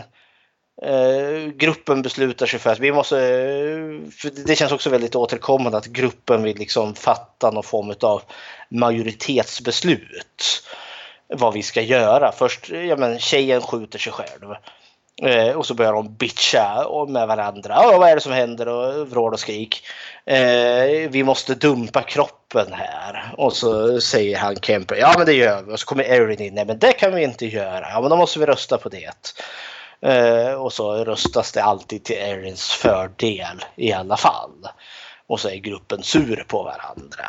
eh, 0.81 1.51
gruppen 1.55 2.01
beslutar 2.01 2.45
sig 2.45 2.59
för 2.59 2.69
att 2.69 2.79
vi 2.79 2.91
måste... 2.91 3.17
Eh, 3.17 4.11
för 4.11 4.45
det 4.45 4.55
känns 4.55 4.71
också 4.71 4.89
väldigt 4.89 5.15
återkommande 5.15 5.77
att 5.77 5.85
gruppen 5.85 6.43
vill 6.43 6.57
liksom 6.57 6.95
fatta 6.95 7.51
någon 7.51 7.63
form 7.63 7.93
av 8.01 8.21
majoritetsbeslut 8.69 10.63
vad 11.33 11.53
vi 11.53 11.63
ska 11.63 11.81
göra. 11.81 12.31
Först, 12.31 12.69
ja 12.69 12.95
men 12.95 13.19
tjejen 13.19 13.61
skjuter 13.61 13.99
sig 13.99 14.13
själv. 14.13 14.55
Eh, 15.21 15.55
och 15.55 15.65
så 15.65 15.73
börjar 15.73 15.93
de 15.93 16.15
bitcha 16.15 16.87
med 17.07 17.27
varandra. 17.27 17.79
Oh, 17.79 17.99
vad 17.99 18.09
är 18.09 18.15
det 18.15 18.21
som 18.21 18.31
händer? 18.31 18.67
Och 18.67 19.09
vrål 19.09 19.33
och 19.33 19.39
skrik. 19.39 19.83
Eh, 20.25 21.09
vi 21.09 21.23
måste 21.23 21.55
dumpa 21.55 22.01
kroppen 22.01 22.73
här. 22.73 23.33
Och 23.37 23.53
så 23.53 24.01
säger 24.01 24.37
han 24.37 24.55
Kemper, 24.55 24.95
ja 24.95 25.13
men 25.17 25.25
det 25.25 25.33
gör 25.33 25.63
vi. 25.63 25.73
Och 25.73 25.79
så 25.79 25.85
kommer 25.85 26.03
Erin 26.03 26.41
in, 26.41 26.53
nej 26.53 26.65
men 26.65 26.79
det 26.79 26.93
kan 26.93 27.15
vi 27.15 27.23
inte 27.23 27.45
göra. 27.45 27.89
Ja 27.89 28.01
men 28.01 28.09
då 28.09 28.15
måste 28.15 28.39
vi 28.39 28.45
rösta 28.45 28.77
på 28.77 28.89
det. 28.89 29.35
Eh, 30.01 30.53
och 30.53 30.73
så 30.73 31.05
röstas 31.05 31.51
det 31.51 31.63
alltid 31.63 32.03
till 32.03 32.17
Erins 32.17 32.69
fördel 32.69 33.65
i 33.75 33.93
alla 33.93 34.17
fall. 34.17 34.67
Och 35.27 35.39
så 35.39 35.49
är 35.49 35.55
gruppen 35.55 36.03
sur 36.03 36.45
på 36.47 36.63
varandra 36.63 37.25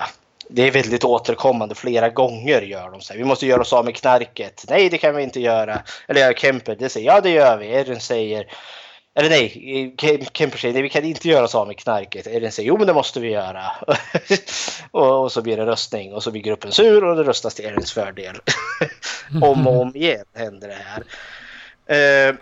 det 0.52 0.62
är 0.62 0.70
väldigt 0.70 1.04
återkommande. 1.04 1.74
Flera 1.74 2.08
gånger 2.08 2.62
gör 2.62 2.90
de 2.90 3.00
så 3.00 3.12
här. 3.12 3.18
Vi 3.18 3.24
måste 3.24 3.46
göra 3.46 3.60
oss 3.60 3.72
av 3.72 3.84
med 3.84 3.96
knarket. 3.96 4.64
Nej, 4.68 4.88
det 4.88 4.98
kan 4.98 5.16
vi 5.16 5.22
inte 5.22 5.40
göra. 5.40 5.82
Eller 6.08 6.32
Kemper, 6.32 6.76
det 6.76 6.88
säger 6.88 7.06
ja, 7.06 7.20
det 7.20 7.30
gör 7.30 7.56
vi. 7.56 7.66
Erin 7.66 8.00
säger 8.00 8.46
eller 9.14 9.30
nej, 9.30 9.94
Kemper 10.32 10.58
säger 10.58 10.74
nej, 10.74 10.82
vi 10.82 10.88
kan 10.88 11.04
inte 11.04 11.28
göra 11.28 11.44
oss 11.44 11.54
av 11.54 11.66
med 11.66 11.78
knarket. 11.78 12.26
Erin 12.26 12.52
säger 12.52 12.68
jo, 12.68 12.78
men 12.78 12.86
det 12.86 12.94
måste 12.94 13.20
vi 13.20 13.28
göra. 13.28 13.64
och, 14.90 15.22
och, 15.22 15.32
så 15.32 15.42
blir 15.42 15.56
det 15.56 15.66
röstning 15.66 16.12
och 16.12 16.22
så 16.22 16.30
blir 16.30 16.42
gruppen 16.42 16.72
sur 16.72 17.04
och 17.04 17.16
det 17.16 17.22
röstas 17.22 17.54
till 17.54 17.64
Erins 17.64 17.92
fördel. 17.92 18.36
om 19.42 19.66
och 19.66 19.80
om 19.80 19.96
igen 19.96 20.24
händer 20.34 20.68
det 20.68 20.78
här. 20.84 22.28
Uh, 22.30 22.36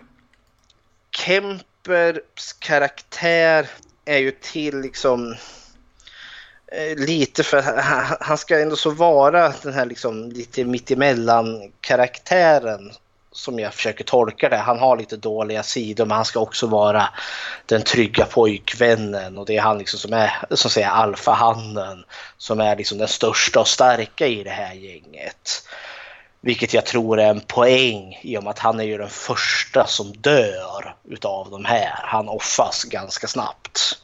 Kempers 1.11 2.53
karaktär 2.59 3.67
är 4.05 4.17
ju 4.17 4.31
till 4.31 4.81
liksom 4.81 5.35
Eh, 6.71 6.95
lite 6.95 7.43
för 7.43 7.61
han 8.21 8.37
ska 8.37 8.59
ändå 8.59 8.75
så 8.75 8.89
vara 8.89 9.53
den 9.63 9.73
här 9.73 9.85
liksom 9.85 10.31
lite 10.31 10.63
mittemellan 10.65 11.71
karaktären 11.81 12.91
som 13.31 13.59
jag 13.59 13.73
försöker 13.73 14.03
tolka 14.03 14.49
det. 14.49 14.57
Han 14.57 14.79
har 14.79 14.97
lite 14.97 15.17
dåliga 15.17 15.63
sidor 15.63 16.05
men 16.05 16.15
han 16.15 16.25
ska 16.25 16.39
också 16.39 16.67
vara 16.67 17.09
den 17.65 17.81
trygga 17.81 18.25
pojkvännen 18.25 19.37
och 19.37 19.45
det 19.45 19.57
är 19.57 19.61
han 19.61 19.77
liksom 19.77 19.99
som 19.99 20.13
är 20.13 20.31
som 20.51 20.71
säger 20.71 20.87
alfahannen 20.87 22.05
som 22.37 22.59
är 22.59 22.75
liksom 22.75 22.97
den 22.97 23.07
största 23.07 23.59
och 23.59 23.67
starka 23.67 24.27
i 24.27 24.43
det 24.43 24.49
här 24.49 24.73
gänget. 24.73 25.67
Vilket 26.41 26.73
jag 26.73 26.85
tror 26.85 27.19
är 27.19 27.29
en 27.29 27.41
poäng 27.41 28.19
i 28.21 28.37
och 28.37 28.43
med 28.43 28.51
att 28.51 28.59
han 28.59 28.79
är 28.79 28.83
ju 28.83 28.97
den 28.97 29.09
första 29.09 29.87
som 29.87 30.13
dör 30.17 30.95
utav 31.09 31.51
de 31.51 31.65
här. 31.65 31.99
Han 32.03 32.29
offas 32.29 32.83
ganska 32.83 33.27
snabbt. 33.27 33.97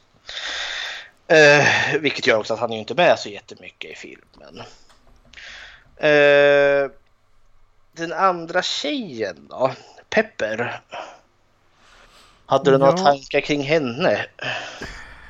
Eh, 1.28 2.00
vilket 2.00 2.26
gör 2.26 2.38
också 2.38 2.54
att 2.54 2.60
han 2.60 2.72
är 2.72 2.78
inte 2.78 2.94
med 2.94 3.18
så 3.18 3.28
jättemycket 3.28 3.90
i 3.90 3.94
filmen. 3.94 4.62
Eh, 5.96 6.90
den 7.92 8.12
andra 8.12 8.62
tjejen 8.62 9.46
då? 9.50 9.72
Pepper. 10.10 10.80
Hade 12.46 12.70
du 12.70 12.74
ja. 12.74 12.78
några 12.78 12.92
tankar 12.92 13.40
kring 13.40 13.62
henne? 13.62 14.26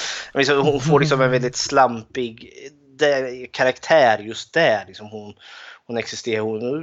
Hon 0.63 0.81
får 0.81 1.01
liksom 1.01 1.21
en 1.21 1.31
väldigt 1.31 1.57
slampig 1.57 2.53
där, 2.99 3.47
karaktär 3.53 4.19
just 4.19 4.53
där. 4.53 4.85
Liksom 4.87 5.09
hon, 5.09 5.35
hon 5.87 5.99
existerar. 5.99 6.41
Hon, 6.41 6.83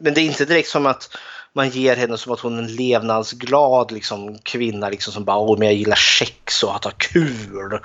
men 0.00 0.14
det 0.14 0.20
är 0.20 0.24
inte 0.24 0.44
direkt 0.44 0.68
som 0.68 0.86
att 0.86 1.16
man 1.56 1.68
ger 1.68 1.96
henne 1.96 2.18
som 2.18 2.32
att 2.32 2.40
hon 2.40 2.58
är 2.58 2.62
en 2.62 2.76
levnadsglad 2.76 3.92
liksom, 3.92 4.38
kvinna 4.38 4.88
liksom, 4.88 5.12
som 5.12 5.24
bara 5.24 5.36
åh 5.36 5.58
men 5.58 5.68
jag 5.68 5.76
gillar 5.76 5.96
sex 5.96 6.62
och 6.62 6.76
att 6.76 6.84
ha 6.84 6.90
kul. 6.90 7.78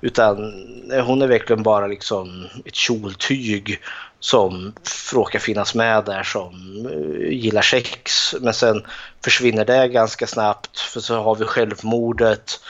Utan 0.00 0.54
eh, 0.92 1.04
hon 1.04 1.22
är 1.22 1.26
verkligen 1.26 1.62
bara 1.62 1.86
liksom 1.86 2.46
ett 2.64 2.74
kjoltyg 2.74 3.80
som 4.20 4.72
råkar 5.12 5.38
finnas 5.38 5.74
med 5.74 6.04
där 6.04 6.22
som 6.22 6.86
eh, 6.92 7.32
gillar 7.32 7.62
sex. 7.62 8.34
Men 8.40 8.54
sen 8.54 8.86
försvinner 9.24 9.64
det 9.64 9.88
ganska 9.88 10.26
snabbt 10.26 10.80
för 10.80 11.00
så 11.00 11.22
har 11.22 11.36
vi 11.36 11.44
självmordet. 11.44 12.60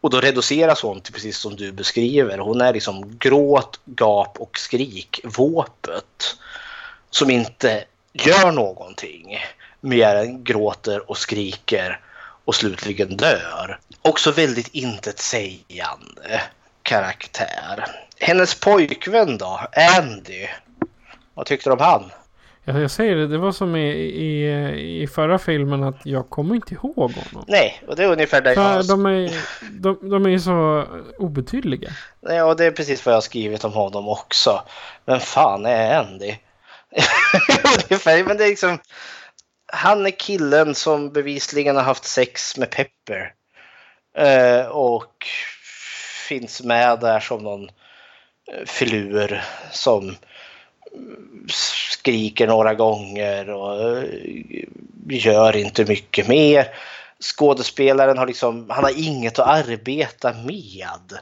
Och 0.00 0.10
då 0.10 0.20
reduceras 0.20 0.82
hon 0.82 1.00
till 1.00 1.12
precis 1.12 1.38
som 1.38 1.56
du 1.56 1.72
beskriver. 1.72 2.38
Hon 2.38 2.60
är 2.60 2.72
liksom 2.72 3.18
gråt, 3.18 3.80
gap 3.84 4.36
och 4.38 4.58
skrik, 4.58 5.20
våpet. 5.24 6.36
Som 7.10 7.30
inte 7.30 7.84
gör 8.12 8.52
någonting 8.52 9.38
mer 9.80 10.14
än 10.14 10.44
gråter 10.44 11.10
och 11.10 11.18
skriker 11.18 12.00
och 12.44 12.54
slutligen 12.54 13.16
dör. 13.16 13.78
Också 14.02 14.30
väldigt 14.30 14.68
intetsägande 14.68 16.42
karaktär. 16.82 17.84
Hennes 18.20 18.60
pojkvän 18.60 19.38
då, 19.38 19.60
Andy. 19.98 20.46
Vad 21.34 21.46
tyckte 21.46 21.70
du 21.70 21.72
om 21.72 21.80
han? 21.80 22.10
Ja, 22.64 22.80
jag 22.80 22.90
säger 22.90 23.16
det, 23.16 23.26
det 23.26 23.38
var 23.38 23.52
som 23.52 23.76
i, 23.76 23.88
i, 23.90 25.02
i 25.02 25.06
förra 25.06 25.38
filmen 25.38 25.82
att 25.82 26.00
jag 26.02 26.30
kommer 26.30 26.54
inte 26.54 26.74
ihåg 26.74 26.96
honom. 26.96 27.44
Nej, 27.48 27.82
och 27.88 27.96
det 27.96 28.04
är 28.04 28.08
ungefär 28.08 28.40
där 28.40 28.54
För 28.54 28.74
jag... 28.74 28.86
de, 28.86 29.06
är, 29.06 29.30
de, 29.70 30.10
de 30.10 30.26
är 30.26 30.38
så 30.38 30.86
obetydliga. 31.18 31.90
Nej, 32.20 32.42
och 32.42 32.56
det 32.56 32.64
är 32.64 32.70
precis 32.70 33.06
vad 33.06 33.12
jag 33.12 33.16
har 33.16 33.20
skrivit 33.20 33.64
om 33.64 33.72
honom 33.72 34.08
också. 34.08 34.62
Men 35.04 35.20
fan 35.20 35.66
är 35.66 35.98
Andy? 35.98 36.34
ungefär, 37.90 38.24
men 38.24 38.36
det 38.36 38.44
är 38.44 38.48
liksom... 38.48 38.78
Han 39.72 40.06
är 40.06 40.10
killen 40.10 40.74
som 40.74 41.12
bevisligen 41.12 41.76
har 41.76 41.82
haft 41.82 42.04
sex 42.04 42.56
med 42.56 42.70
Pepper. 42.70 43.34
Eh, 44.16 44.66
och 44.66 45.26
finns 46.28 46.62
med 46.62 47.00
där 47.00 47.20
som 47.20 47.42
någon 47.42 47.68
eh, 48.52 48.64
filur 48.66 49.44
som 49.72 50.08
eh, 50.08 50.14
skriker 51.90 52.46
några 52.46 52.74
gånger 52.74 53.50
och 53.50 54.02
eh, 54.02 54.04
gör 55.08 55.56
inte 55.56 55.84
mycket 55.84 56.28
mer. 56.28 56.74
Skådespelaren 57.20 58.18
har 58.18 58.26
liksom, 58.26 58.70
han 58.70 58.84
har 58.84 59.08
inget 59.08 59.38
att 59.38 59.48
arbeta 59.48 60.32
med. 60.32 61.18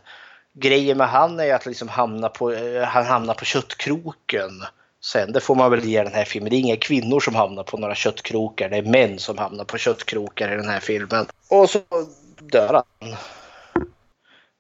Grejen 0.53 0.99
med 0.99 1.09
han 1.09 1.41
är 1.41 1.55
att 1.55 1.67
liksom 1.67 1.89
hamna 1.89 2.29
på, 2.29 2.55
han 2.85 3.07
hamnar 3.07 3.35
på 3.35 3.45
köttkroken. 3.45 4.51
Sen, 5.01 5.33
det 5.33 5.41
får 5.41 5.55
man 5.55 5.71
väl 5.71 5.85
ge 5.85 6.03
den 6.03 6.13
här 6.13 6.25
filmen. 6.25 6.51
Det 6.51 6.57
är 6.57 6.61
inga 6.61 6.77
kvinnor 6.77 7.21
som 7.21 7.35
hamnar 7.35 7.63
på 7.63 7.77
några 7.77 7.95
köttkrokar. 7.95 8.69
Det 8.69 8.77
är 8.77 8.83
män 8.83 9.19
som 9.19 9.39
hamnar 9.39 9.65
på 9.65 9.79
köttkrokar 9.79 10.53
i 10.53 10.57
den 10.57 10.69
här 10.69 10.81
filmen. 10.81 11.27
Och 11.49 11.71
så 11.71 11.81
dör 12.41 12.75
han. 12.75 13.17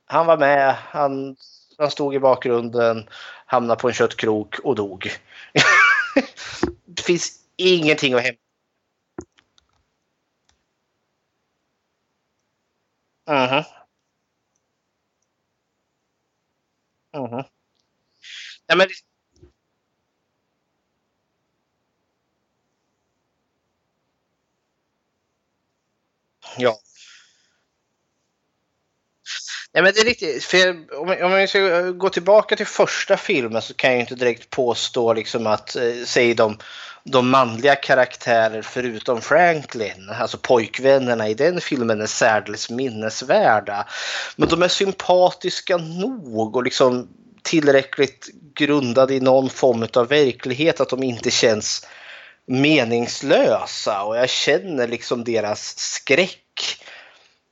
Han 0.05 0.26
var 0.26 0.37
med, 0.39 0.74
han, 0.74 1.37
han 1.78 1.91
stod 1.91 2.14
i 2.14 2.18
bakgrunden, 2.18 3.09
hamnade 3.47 3.80
på 3.80 3.89
en 3.89 3.95
köttkrok 3.95 4.59
och 4.59 4.74
dog. 4.74 5.11
det 6.84 7.03
finns 7.03 7.41
ingenting 7.57 8.14
att 8.14 8.22
hämta. 8.22 8.41
Mhm. 13.26 13.64
Mhm. 17.12 17.45
Ja, 18.66 18.76
men... 18.76 18.89
Ja. 26.59 26.79
Nej, 29.77 29.83
men 29.83 29.93
det 29.95 30.01
är 30.01 30.05
riktigt. 30.05 30.45
För 30.45 30.69
om, 31.01 31.09
om 31.09 31.33
jag 31.33 31.49
ska 31.49 31.81
gå 31.91 32.09
tillbaka 32.09 32.57
till 32.57 32.67
första 32.67 33.17
filmen 33.17 33.63
så 33.63 33.75
kan 33.75 33.91
jag 33.91 34.01
inte 34.01 34.15
direkt 34.15 34.51
påstå 34.51 35.13
liksom 35.13 35.47
att, 35.47 35.77
eh, 35.77 36.05
säg 36.05 36.35
de, 36.35 36.59
de 37.05 37.31
manliga 37.31 37.75
karaktärer 37.75 38.63
förutom 38.63 39.21
Franklin, 39.21 40.11
alltså 40.21 40.39
pojkvännerna 40.39 41.29
i 41.29 41.35
den 41.35 41.61
filmen 41.61 42.01
är 42.01 42.07
särdeles 42.07 42.71
minnesvärda. 42.71 43.87
Men 44.37 44.49
de 44.49 44.63
är 44.63 44.69
sympatiska 44.69 45.77
nog 45.77 46.57
och 46.57 46.65
liksom 46.65 47.09
tillräckligt 47.43 48.29
grundade 48.55 49.15
i 49.15 49.21
någon 49.21 49.51
form 49.51 49.87
av 49.95 50.09
verklighet 50.09 50.81
att 50.81 50.89
de 50.89 51.03
inte 51.03 51.31
känns 51.31 51.87
meningslösa 52.47 54.03
och 54.03 54.16
jag 54.16 54.30
känner 54.30 54.88
liksom 54.88 55.24
deras 55.24 55.78
skräck 55.78 56.42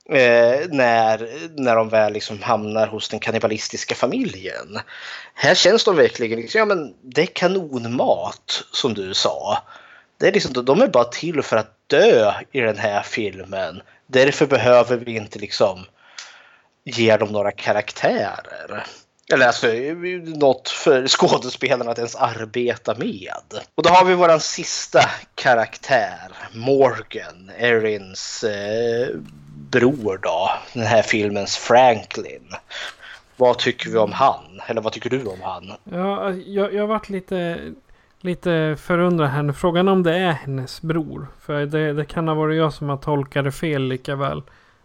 Eh, 0.09 0.67
när, 0.69 1.29
när 1.61 1.75
de 1.75 1.89
väl 1.89 2.13
liksom 2.13 2.41
hamnar 2.41 2.87
hos 2.87 3.09
den 3.09 3.19
kannibalistiska 3.19 3.95
familjen. 3.95 4.79
Här 5.33 5.55
känns 5.55 5.83
de 5.83 5.95
verkligen 5.95 6.39
liksom, 6.39 6.59
ja 6.59 6.65
men 6.65 6.95
det 7.01 7.21
är 7.21 7.25
kanonmat 7.25 8.63
som 8.71 8.93
du 8.93 9.13
sa. 9.13 9.63
Det 10.17 10.27
är 10.27 10.31
liksom, 10.31 10.65
de 10.65 10.81
är 10.81 10.87
bara 10.87 11.03
till 11.03 11.41
för 11.41 11.57
att 11.57 11.89
dö 11.89 12.33
i 12.51 12.59
den 12.59 12.77
här 12.77 13.01
filmen. 13.03 13.81
Därför 14.07 14.45
behöver 14.45 14.97
vi 14.97 15.15
inte 15.15 15.39
liksom 15.39 15.85
ge 16.83 17.17
dem 17.17 17.29
några 17.29 17.51
karaktärer. 17.51 18.85
Eller 19.33 19.47
alltså 19.47 19.67
något 20.39 20.69
för 20.69 21.07
skådespelarna 21.07 21.91
att 21.91 21.97
ens 21.97 22.15
arbeta 22.15 22.95
med. 22.97 23.59
Och 23.75 23.83
då 23.83 23.89
har 23.89 24.05
vi 24.05 24.13
våran 24.13 24.39
sista 24.39 24.99
karaktär, 25.35 26.31
Morgan, 26.53 27.51
Erins 27.57 28.43
eh, 28.43 29.07
bror 29.71 30.19
då, 30.21 30.51
den 30.73 30.85
här 30.85 31.01
filmens 31.01 31.57
Franklin. 31.57 32.49
Vad 33.37 33.57
tycker 33.57 33.89
vi 33.89 33.97
om 33.97 34.11
han? 34.11 34.61
Eller 34.67 34.81
vad 34.81 34.93
tycker 34.93 35.09
du 35.09 35.25
om 35.25 35.41
han? 35.41 35.71
Ja, 35.83 36.31
jag, 36.31 36.73
jag 36.73 36.81
har 36.81 36.87
varit 36.87 37.09
lite, 37.09 37.59
lite 38.21 38.77
förundrad 38.79 39.29
här 39.29 39.43
nu. 39.43 39.53
Frågan 39.53 39.87
om 39.87 40.03
det 40.03 40.17
är 40.17 40.31
hennes 40.31 40.81
bror. 40.81 41.27
För 41.41 41.65
det, 41.65 41.93
det 41.93 42.05
kan 42.05 42.27
ha 42.27 42.35
varit 42.35 42.57
jag 42.57 42.73
som 42.73 42.89
har 42.89 42.97
tolkat 42.97 43.45
det 43.45 43.51
fel 43.51 43.87
lika 43.87 44.15
väl. 44.15 44.41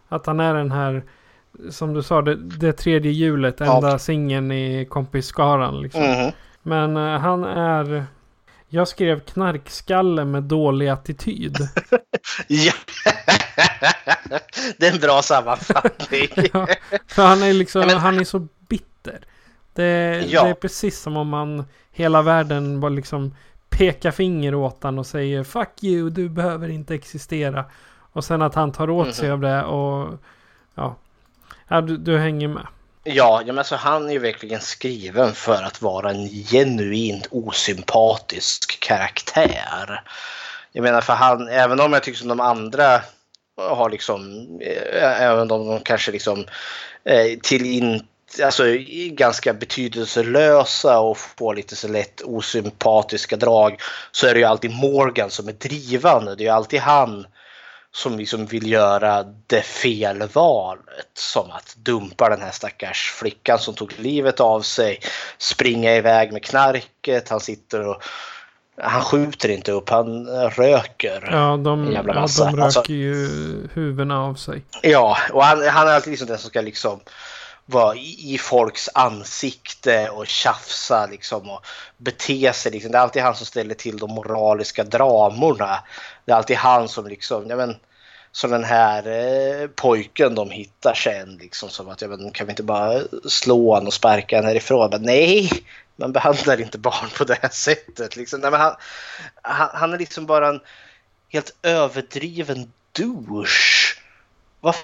Att 0.09 0.25
han 0.25 0.39
är 0.39 0.53
den 0.53 0.71
här, 0.71 1.03
som 1.69 1.93
du 1.93 2.03
sa, 2.03 2.21
det, 2.21 2.35
det 2.35 2.73
tredje 2.73 3.11
hjulet, 3.11 3.61
enda 3.61 3.89
Ja. 3.89 3.99
singeln 3.99 4.51
i 4.51 4.85
kompisskaran. 4.89 5.81
Liksom. 5.81 6.01
Mhm. 6.03 6.31
Men 6.63 6.97
eh, 6.97 7.19
han 7.19 7.43
är... 7.43 8.05
Jag 8.73 8.87
skrev 8.87 9.19
knarkskalle 9.19 10.25
med 10.25 10.43
dålig 10.43 10.87
attityd. 10.87 11.57
Ja. 12.47 12.73
det 14.77 14.87
är 14.87 14.93
en 14.93 14.99
bra 14.99 15.21
sammanfattning. 15.21 16.27
Ja, 16.53 16.67
för 17.07 17.25
han 17.25 17.43
är 17.43 17.53
liksom, 17.53 17.81
men- 17.87 17.97
han 17.97 18.19
är 18.19 18.23
så 18.23 18.47
bitter. 18.69 19.19
Det, 19.73 20.23
Ja. 20.29 20.43
det 20.43 20.49
är 20.49 20.53
precis 20.53 20.99
som 20.99 21.17
om 21.17 21.27
man 21.27 21.65
hela 21.91 22.21
världen 22.21 22.79
bara 22.79 22.89
liksom 22.89 23.35
pekar 23.69 24.11
finger 24.11 24.55
åt 24.55 24.83
han 24.83 24.99
och 24.99 25.05
säger 25.05 25.43
Fuck 25.43 25.83
you, 25.83 26.09
du 26.09 26.29
behöver 26.29 26.69
inte 26.69 26.95
existera. 26.95 27.65
Och 28.13 28.23
sen 28.23 28.41
att 28.41 28.55
han 28.55 28.71
tar 28.71 28.89
åt 28.89 29.15
sig 29.15 29.25
Mhm. 29.29 29.33
av 29.33 29.39
det 29.41 29.63
och 29.63 30.19
ja 30.75 30.95
ja 31.71 31.81
du, 31.81 31.97
du 31.97 32.17
hänger 32.17 32.47
med. 32.47 32.67
Ja, 33.03 33.41
ja 33.45 33.45
men 33.45 33.57
alltså 33.57 33.75
han 33.75 34.09
är 34.09 34.13
ju 34.13 34.19
verkligen 34.19 34.61
skriven 34.61 35.33
för 35.33 35.63
att 35.63 35.81
vara 35.81 36.09
en 36.09 36.27
genuint 36.29 37.27
osympatisk 37.31 38.79
karaktär. 38.79 40.03
Jag 40.71 40.83
menar 40.83 41.01
för 41.01 41.13
han, 41.13 41.47
även 41.47 41.79
om 41.79 41.93
jag 41.93 42.03
tycker 42.03 42.19
som 42.19 42.27
de 42.27 42.39
andra 42.39 43.01
har 43.57 43.89
liksom, 43.89 44.47
eh, 44.61 45.21
även 45.21 45.39
om 45.39 45.47
de 45.47 45.79
kanske 45.79 46.11
liksom 46.11 46.45
eh, 47.03 47.39
till 47.43 47.65
in, 47.65 48.07
alltså 48.43 48.63
ganska 49.09 49.53
betydelselösa 49.53 50.99
och 50.99 51.17
får 51.17 51.55
lite 51.55 51.75
så 51.75 51.87
lätt 51.87 52.21
osympatiska 52.21 53.37
drag 53.37 53.81
så 54.11 54.27
är 54.27 54.33
det 54.33 54.39
ju 54.39 54.45
alltid 54.45 54.71
Morgan 54.71 55.29
som 55.29 55.47
är 55.47 55.53
drivande. 55.53 56.35
Det 56.35 56.43
är 56.43 56.45
ju 56.45 56.53
alltid 56.55 56.79
han 56.79 57.25
som 57.93 58.17
liksom 58.17 58.45
vill 58.45 58.71
göra 58.71 59.23
det 59.47 59.61
fel 59.61 60.23
valet. 60.33 61.11
Som 61.13 61.51
att 61.51 61.75
dumpa 61.75 62.29
den 62.29 62.41
här 62.41 62.51
stackars 62.51 63.11
flickan 63.11 63.59
som 63.59 63.73
tog 63.73 63.99
livet 63.99 64.39
av 64.39 64.61
sig. 64.61 64.99
Springa 65.37 65.95
iväg 65.95 66.33
med 66.33 66.43
knarket. 66.43 67.29
Han 67.29 67.39
sitter 67.39 67.87
och... 67.87 68.03
Han 68.83 69.01
skjuter 69.01 69.49
inte 69.49 69.71
upp, 69.71 69.89
han 69.89 70.27
röker. 70.27 71.29
Ja, 71.31 71.57
de, 71.57 71.91
jävla 71.91 72.13
ja, 72.13 72.21
massa. 72.21 72.45
de 72.45 72.55
röker 72.55 72.63
Alltså- 72.63 72.83
ju 72.91 73.27
huvudena 73.73 74.23
av 74.23 74.35
sig. 74.35 74.63
Ja, 74.81 75.17
och 75.31 75.43
han, 75.43 75.67
han 75.67 75.87
är 75.87 75.91
alltid 75.91 76.11
liksom 76.11 76.27
den 76.27 76.37
som 76.37 76.49
ska 76.49 76.61
liksom 76.61 76.99
vara 77.65 77.95
i, 77.95 78.33
i 78.33 78.37
folks 78.37 78.89
ansikte 78.93 80.09
och 80.09 80.27
tjafsa 80.27 81.05
liksom 81.05 81.49
och 81.49 81.65
bete 81.97 82.53
sig. 82.53 82.71
Liksom. 82.71 82.91
Det 82.91 82.97
är 82.97 83.01
alltid 83.01 83.21
han 83.21 83.35
som 83.35 83.45
ställer 83.45 83.75
till 83.75 83.97
de 83.97 84.11
moraliska 84.11 84.83
dramorna. 84.83 85.83
Det 86.25 86.31
är 86.31 86.35
alltid 86.35 86.57
han 86.57 86.89
som 86.89 87.07
liksom, 87.07 87.49
ja 87.49 87.55
men 87.55 87.75
som 88.31 88.51
den 88.51 88.63
här 88.63 89.07
eh, 89.07 89.67
pojken 89.67 90.35
de 90.35 90.51
hittar 90.51 90.93
sen 90.93 91.37
liksom 91.37 91.69
som 91.69 91.89
att, 91.89 92.01
ja 92.01 92.07
men 92.07 92.31
kan 92.31 92.47
vi 92.47 92.51
inte 92.51 92.63
bara 92.63 93.01
slå 93.29 93.73
honom 93.73 93.87
och 93.87 93.93
sparka 93.93 94.35
honom 94.35 94.47
härifrån? 94.47 94.89
Men 94.91 95.03
nej, 95.03 95.49
man 95.95 96.11
behandlar 96.11 96.61
inte 96.61 96.77
barn 96.77 97.09
på 97.17 97.23
det 97.23 97.37
här 97.41 97.49
sättet. 97.49 98.15
Liksom. 98.15 98.39
Nej, 98.39 98.51
men 98.51 98.59
han, 98.59 98.75
han, 99.41 99.69
han 99.73 99.93
är 99.93 99.97
liksom 99.97 100.25
bara 100.25 100.47
en 100.47 100.59
helt 101.29 101.55
överdriven 101.61 102.73
douche. 102.91 103.97
Vad 104.59 104.75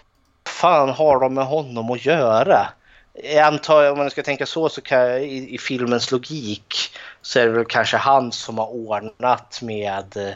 fan 0.57 0.89
har 0.89 1.19
de 1.19 1.33
med 1.33 1.45
honom 1.45 1.91
att 1.91 2.05
göra? 2.05 2.67
Jag 3.23 3.45
antar, 3.45 3.91
om 3.91 3.97
man 3.97 4.09
ska 4.09 4.23
tänka 4.23 4.45
så, 4.45 4.69
så 4.69 4.81
kan, 4.81 5.17
i, 5.17 5.55
i 5.55 5.57
filmens 5.57 6.11
logik 6.11 6.75
så 7.21 7.39
är 7.39 7.45
det 7.45 7.51
väl 7.51 7.65
kanske 7.65 7.97
han 7.97 8.31
som 8.31 8.57
har 8.57 8.67
ordnat 8.67 9.59
med 9.61 10.17
eh, 10.17 10.33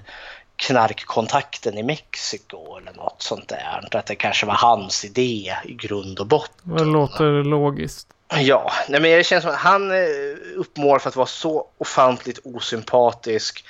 knarkkontakten 0.55 1.77
i 1.77 1.83
Mexiko 1.83 2.77
eller 2.77 2.93
något 2.93 3.21
sånt 3.21 3.47
där. 3.47 3.89
Att 3.91 4.05
det 4.05 4.15
kanske 4.15 4.45
var 4.45 4.53
hans 4.53 5.05
idé 5.05 5.55
i 5.65 5.73
grund 5.73 6.19
och 6.19 6.27
botten. 6.27 6.75
Det 6.77 6.83
låter 6.83 7.43
logiskt. 7.43 8.07
Ja, 8.39 8.71
nej 8.89 9.01
men 9.01 9.11
det 9.11 9.23
känns 9.23 9.43
som 9.43 9.51
att 9.51 9.57
han 9.57 9.91
är 9.91 10.35
uppmålad 10.55 11.01
för 11.01 11.09
att 11.09 11.15
vara 11.15 11.27
så 11.27 11.67
ofantligt 11.77 12.39
osympatisk 12.43 13.65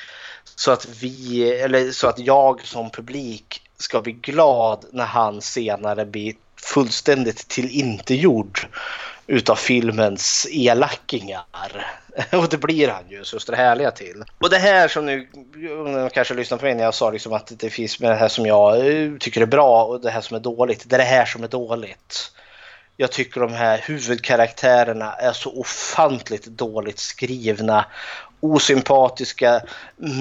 så 0.55 0.71
att 0.71 0.87
vi, 1.01 1.51
eller 1.51 1.91
så 1.91 2.07
att 2.07 2.19
jag 2.19 2.61
som 2.61 2.89
publik 2.89 3.61
ska 3.81 4.01
bli 4.01 4.11
glad 4.11 4.85
när 4.91 5.05
han 5.05 5.41
senare 5.41 6.05
blir 6.05 6.33
fullständigt 6.61 7.47
tillintetgjord 7.47 8.67
utav 9.27 9.55
filmens 9.55 10.47
elackingar. 10.51 11.43
Och 12.31 12.49
det 12.49 12.57
blir 12.57 12.87
han 12.87 13.03
ju 13.09 13.23
så 13.23 13.37
det 13.51 13.55
härliga 13.55 13.91
till. 13.91 14.23
Och 14.37 14.49
det 14.49 14.57
här 14.57 14.87
som 14.87 15.05
nu, 15.05 15.27
kanske 16.13 16.33
lyssnar 16.33 16.57
på 16.57 16.65
mig 16.65 16.75
när 16.75 16.83
jag 16.83 16.93
sa 16.93 17.11
liksom 17.11 17.33
att 17.33 17.51
det 17.59 17.69
finns 17.69 17.99
med 17.99 18.11
det 18.11 18.15
här 18.15 18.27
som 18.27 18.45
jag 18.45 18.87
eh, 18.87 19.11
tycker 19.19 19.41
är 19.41 19.45
bra 19.45 19.83
och 19.83 20.01
det 20.01 20.11
här 20.11 20.21
som 20.21 20.35
är 20.35 20.41
dåligt. 20.41 20.89
Det 20.89 20.95
är 20.95 20.97
det 20.97 21.03
här 21.03 21.25
som 21.25 21.43
är 21.43 21.47
dåligt. 21.47 22.31
Jag 22.97 23.11
tycker 23.11 23.41
de 23.41 23.53
här 23.53 23.77
huvudkaraktärerna 23.77 25.13
är 25.13 25.33
så 25.33 25.59
ofantligt 25.59 26.45
dåligt 26.45 26.99
skrivna. 26.99 27.85
Osympatiska, 28.41 29.61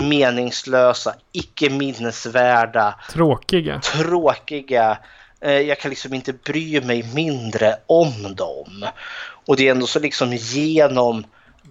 meningslösa, 0.09 1.15
icke 1.33 1.71
minnesvärda. 1.71 2.95
Tråkiga. 3.13 3.81
Tråkiga. 3.81 4.99
Eh, 5.41 5.53
jag 5.53 5.79
kan 5.79 5.91
liksom 5.91 6.15
inte 6.15 6.33
bry 6.33 6.81
mig 6.81 7.11
mindre 7.15 7.77
om 7.87 8.35
dem. 8.35 8.87
Och 9.47 9.57
det 9.57 9.69
är 9.69 9.71
ändå 9.71 9.87
så 9.87 9.99
liksom 9.99 10.33
genom 10.33 11.25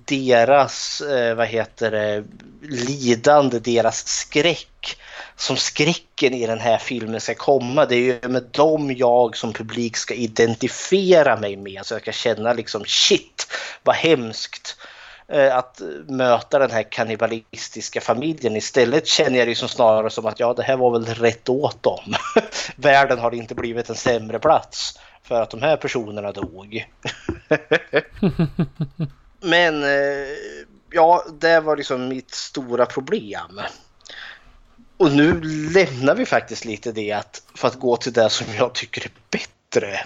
deras, 0.06 1.02
eh, 1.02 1.36
vad 1.36 1.48
heter 1.48 1.92
det, 1.92 2.24
lidande, 2.62 3.60
deras 3.60 4.08
skräck 4.08 4.98
som 5.36 5.58
skräcken 5.58 6.34
i 6.34 6.48
den 6.48 6.60
här 6.60 6.78
filmen 6.78 7.22
ska 7.22 7.36
komma. 7.36 7.86
Det 7.86 7.96
är 7.96 8.00
ju 8.00 8.30
med 8.30 8.44
dem 8.52 8.96
jag 8.96 9.38
som 9.38 9.54
publik 9.54 9.98
ska 9.98 10.14
identifiera 10.14 11.38
mig 11.38 11.56
med 11.56 11.86
så 11.86 11.94
jag 11.94 12.02
ska 12.02 12.12
känna 12.12 12.54
liksom 12.54 12.86
shit 12.86 13.48
vad 13.84 13.96
hemskt 13.96 14.78
Eh, 15.32 15.56
att 15.56 15.82
möta 16.08 16.60
den 16.60 16.72
här 16.72 16.84
kannibalistiska 16.84 18.02
familjen. 18.02 18.56
Istället 18.56 19.08
känner 19.08 19.40
jag 19.40 19.48
det 19.48 19.56
som 19.56 19.70
snarare 19.70 20.10
som 20.10 20.26
att 20.26 20.40
ja, 20.40 20.54
det 20.54 20.64
här 20.64 20.78
var 20.78 20.92
väl 20.92 21.06
rätt 21.06 21.50
åt 21.50 21.84
dem. 21.84 22.16
Världen 22.76 23.20
har 23.20 23.36
inte 23.36 23.56
blivit 23.56 23.90
en 23.90 23.96
sämre 23.96 24.40
plats 24.40 25.00
för 25.24 25.42
att 25.42 25.50
de 25.50 25.62
här 25.62 25.78
personerna 25.78 26.32
dog. 26.32 26.86
Men 29.42 29.84
eh, 29.84 30.28
ja, 30.92 31.26
det 31.40 31.60
var 31.60 31.78
liksom 31.78 32.08
mitt 32.08 32.32
stora 32.32 32.86
problem. 32.86 33.62
Och 34.98 35.12
nu 35.12 35.42
lämnar 35.74 36.16
vi 36.16 36.26
faktiskt 36.26 36.66
lite 36.66 36.92
det 36.92 37.12
att, 37.12 37.44
för 37.56 37.68
att 37.68 37.80
gå 37.80 37.98
till 37.98 38.14
det 38.14 38.30
som 38.30 38.48
jag 38.58 38.74
tycker 38.74 39.06
är 39.06 39.12
bättre. 39.32 40.00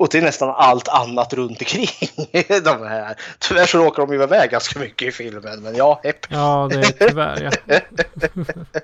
Och 0.00 0.10
till 0.10 0.24
nästan 0.24 0.50
allt 0.56 0.88
annat 0.88 1.32
runt 1.32 1.60
omkring 1.60 1.88
de 2.64 2.86
här. 2.86 3.16
Tyvärr 3.38 3.66
så 3.66 3.78
råkar 3.78 4.06
de 4.06 4.12
ju 4.12 4.18
vara 4.18 4.28
med 4.28 4.50
ganska 4.50 4.78
mycket 4.78 5.08
i 5.08 5.12
filmen, 5.12 5.62
men 5.62 5.76
ja, 5.76 6.00
hepp. 6.04 6.26
Ja, 6.28 6.68
det 6.70 6.76
är 6.76 7.08
tyvärr 7.08 7.60
ja. 7.66 7.80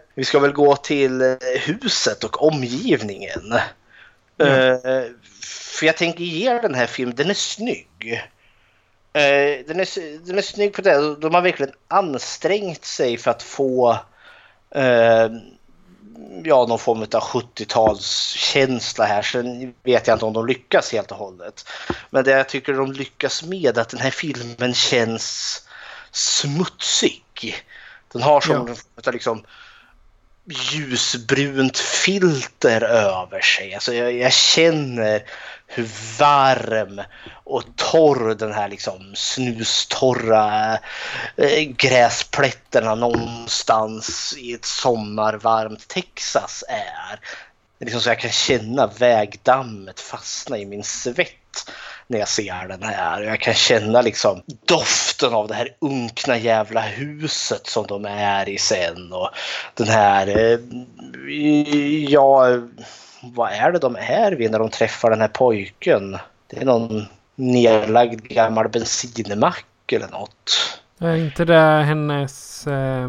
vi 0.15 0.25
ska 0.25 0.39
väl 0.39 0.53
gå 0.53 0.77
till 0.77 1.23
eh, 1.23 1.37
huset 1.61 2.25
och 2.25 2.43
omgivningen. 2.43 3.53
Uh, 4.43 4.77
för 5.77 5.87
jag 5.87 5.97
tänker 5.97 6.25
ge 6.25 6.61
den 6.61 6.75
här 6.75 6.87
filmen, 6.87 7.17
den 7.17 7.31
är 7.31 7.35
snygg. 7.35 8.23
Uh, 9.17 9.67
den, 9.67 9.81
är, 9.81 10.27
den 10.27 10.39
är 10.39 10.43
snygg 10.43 10.73
på 10.73 10.83
det. 10.83 11.15
De 11.15 11.35
har 11.35 11.43
verkligen 11.43 11.73
ansträngt 11.89 12.85
sig 12.85 13.17
för 13.19 13.31
att 13.31 13.43
få 13.43 13.99
eh, 14.71 15.29
ja, 16.45 16.67
någon 16.67 16.79
form 16.79 17.01
av 17.01 17.07
70-talskänsla 17.07 19.05
här. 19.05 19.23
Sen 19.23 19.75
vet 19.83 20.07
jag 20.07 20.15
inte 20.15 20.25
om 20.25 20.33
de 20.33 20.47
lyckas 20.47 20.93
helt 20.93 21.11
och 21.11 21.19
hållet. 21.19 21.69
Men 22.11 22.25
det 22.25 22.31
jag 22.31 22.49
tycker 22.49 22.73
de 22.73 22.93
lyckas 22.93 23.43
med 23.43 23.77
är 23.77 23.81
att 23.81 23.89
den 23.89 24.01
här 24.01 24.11
filmen 24.11 24.75
känns 24.75 25.63
smutsig. 26.11 27.65
Den 28.13 28.23
har 28.23 28.41
som 28.41 28.77
ja. 29.05 29.11
liksom 29.13 29.45
ljusbrunt 30.73 31.79
filter 31.79 32.83
över 32.85 33.41
sig. 33.41 33.75
Alltså 33.75 33.95
jag, 33.95 34.13
jag, 34.13 34.33
känner 34.33 35.23
hur 35.67 35.89
varm 36.19 37.03
och 37.45 37.63
torr 37.77 38.35
den 38.35 38.53
här 38.53 38.69
liksom 38.69 39.13
snustorra 39.15 40.79
eh, 41.37 41.63
gräsplätterna 41.63 42.95
någonstans 42.95 44.35
i 44.39 44.53
ett 44.53 44.65
sommarvarmt 44.65 45.89
Texas 45.89 46.65
är. 46.69 47.21
Det 47.79 47.85
är 47.85 47.87
liksom 47.87 48.01
så 48.01 48.09
jag 48.09 48.21
kan 48.21 48.31
känna 48.31 48.87
vägdammet 48.87 50.01
fastna 50.01 50.59
i 50.59 50.67
min 50.67 50.85
svett 50.85 51.71
när 52.07 52.19
jag 52.19 52.29
ser 52.29 52.69
den 52.69 52.83
här. 52.83 53.23
Jag 53.23 53.41
kan 53.41 53.55
känna 53.55 54.03
liksom 54.03 54.43
doften 54.65 55.35
av 55.35 55.49
det 55.49 55.55
här 55.55 55.77
unkna 55.81 56.39
jävla 56.39 56.81
huset 56.81 57.67
som 57.67 57.87
de 57.87 58.05
är 58.05 58.49
i 58.49 58.59
sen. 58.59 59.13
Och 59.13 59.31
den 59.75 59.89
här, 59.89 60.27
eh, 60.27 60.59
ja, 62.09 62.49
vad 63.35 63.53
är 63.53 63.73
det 63.73 63.79
de 63.79 63.97
är 63.97 64.33
vid 64.33 64.51
när 64.51 64.59
de 64.59 64.71
träffar 64.71 65.11
den 65.11 65.21
här 65.21 65.29
pojken? 65.29 66.19
Det 66.47 66.57
är 66.57 66.65
någon 66.65 67.07
nedlagd 67.35 68.29
gammal 68.29 68.69
bensinmack 68.69 69.93
eller 69.93 70.09
något. 70.09 70.81
Är 70.99 71.17
inte 71.17 71.45
det 71.45 71.83
hennes, 71.83 72.67
eh, 72.67 73.09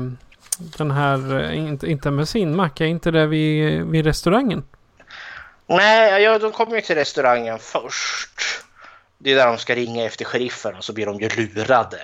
den 0.78 0.92
här, 0.92 1.52
inte, 1.52 1.88
inte 1.88 2.12
bensinmack, 2.12 2.82
är 2.82 2.86
inte 2.86 3.12
det 3.12 3.26
vid, 3.26 3.84
vid 3.84 4.06
restaurangen? 4.06 4.64
Nej, 5.68 6.24
ja, 6.24 6.40
de 6.40 6.52
kommer 6.52 6.76
ju 6.76 6.82
till 6.82 6.96
restaurangen 6.96 7.60
först. 7.60 8.40
Det 9.18 9.32
är 9.32 9.36
där 9.36 9.48
de 9.48 9.58
ska 9.58 9.76
ringa 9.76 10.06
efter 10.06 10.26
sheriffen 10.26 10.76
och 10.76 10.84
så 10.84 10.94
blir 10.94 11.06
de 11.06 11.20
ju 11.20 11.30
lurade. 11.30 12.00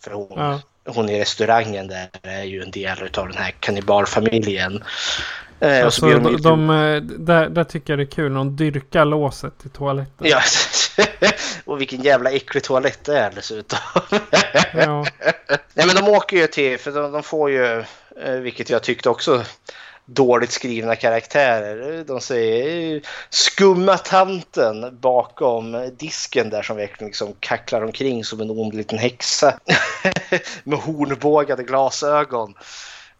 För 0.00 0.10
hon, 0.10 0.28
ja. 0.36 0.60
hon 0.86 1.08
i 1.08 1.20
restaurangen 1.20 1.88
där 1.88 2.08
är 2.22 2.44
ju 2.44 2.62
en 2.62 2.70
del 2.70 3.02
av 3.02 3.28
den 3.28 3.36
här 3.36 3.50
kannibalfamiljen. 3.60 4.84
Eh, 5.60 5.84
alltså, 5.84 6.06
de, 6.06 6.36
de, 6.36 6.70
eh, 6.70 7.02
där, 7.02 7.48
där 7.48 7.64
tycker 7.64 7.92
jag 7.92 7.98
det 7.98 8.02
är 8.02 8.10
kul 8.10 8.32
när 8.32 8.38
de 8.38 8.56
dyrkar 8.56 9.04
låset 9.04 9.66
i 9.66 9.68
toaletten. 9.68 10.26
Ja, 10.26 10.40
och 11.64 11.80
vilken 11.80 12.02
jävla 12.02 12.30
äcklig 12.30 12.62
toalett 12.62 13.04
det 13.04 13.18
är 13.18 13.32
dessutom. 13.34 13.78
ja. 14.72 15.06
Nej, 15.74 15.86
men 15.86 15.96
de 15.96 16.08
åker 16.08 16.36
ju 16.36 16.46
till, 16.46 16.78
för 16.78 16.92
de, 16.92 17.12
de 17.12 17.22
får 17.22 17.50
ju, 17.50 17.84
eh, 18.22 18.32
vilket 18.42 18.70
jag 18.70 18.82
tyckte 18.82 19.10
också 19.10 19.44
dåligt 20.04 20.50
skrivna 20.50 20.96
karaktärer. 20.96 22.04
De 22.04 22.20
säger 22.20 23.02
skumma 23.30 23.98
tanten 23.98 24.98
bakom 25.00 25.90
disken 25.98 26.50
där 26.50 26.62
som 26.62 26.76
verkligen 26.76 27.06
liksom 27.06 27.34
kacklar 27.40 27.84
omkring 27.84 28.24
som 28.24 28.40
en 28.40 28.50
ond 28.50 28.74
liten 28.74 28.98
häxa 28.98 29.58
med 30.64 30.78
hornbågade 30.78 31.62
glasögon. 31.62 32.54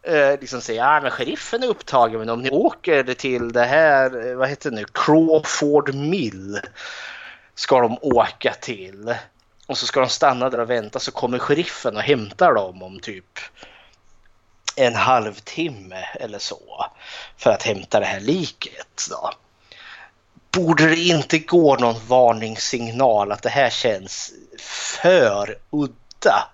Eh, 0.07 0.41
liksom 0.41 0.61
säga 0.61 0.87
att 0.87 1.03
men 1.03 1.11
sheriffen 1.11 1.63
är 1.63 1.67
upptagen 1.67 2.19
men 2.19 2.29
om 2.29 2.43
ni 2.43 2.51
åker 2.51 3.15
till 3.15 3.53
det 3.53 3.65
här, 3.65 4.29
eh, 4.29 4.37
vad 4.37 4.49
heter 4.49 4.71
det 4.71 4.77
nu, 4.77 4.85
Crawford 4.93 5.95
Mill 5.95 6.61
ska 7.55 7.81
de 7.81 7.99
åka 8.01 8.53
till. 8.61 9.15
Och 9.67 9.79
så 9.79 9.87
ska 9.87 10.01
de 10.01 10.09
stanna 10.09 10.51
där 10.51 10.61
och 10.61 10.71
vänta 10.71 10.99
så 10.99 11.13
kommer 11.13 11.39
sheriffen 11.39 11.97
och 11.97 12.03
hämtar 12.03 12.55
dem 12.55 12.83
om 12.83 13.01
typ 13.01 13.39
en 14.77 14.95
halvtimme 14.95 16.05
eller 16.21 16.39
så 16.39 16.87
för 17.37 17.51
att 17.51 17.63
hämta 17.63 18.01
det 18.01 18.07
här 18.07 18.21
liket. 18.21 19.07
Då. 19.11 19.33
Borde 20.51 20.87
det 20.87 20.97
inte 20.97 21.39
gå 21.39 21.77
någon 21.77 22.07
varningssignal 22.07 23.33
att 23.33 23.43
det 23.43 23.49
här 23.49 23.71
känns 23.71 24.33
för 24.59 25.59
udda? 25.71 26.49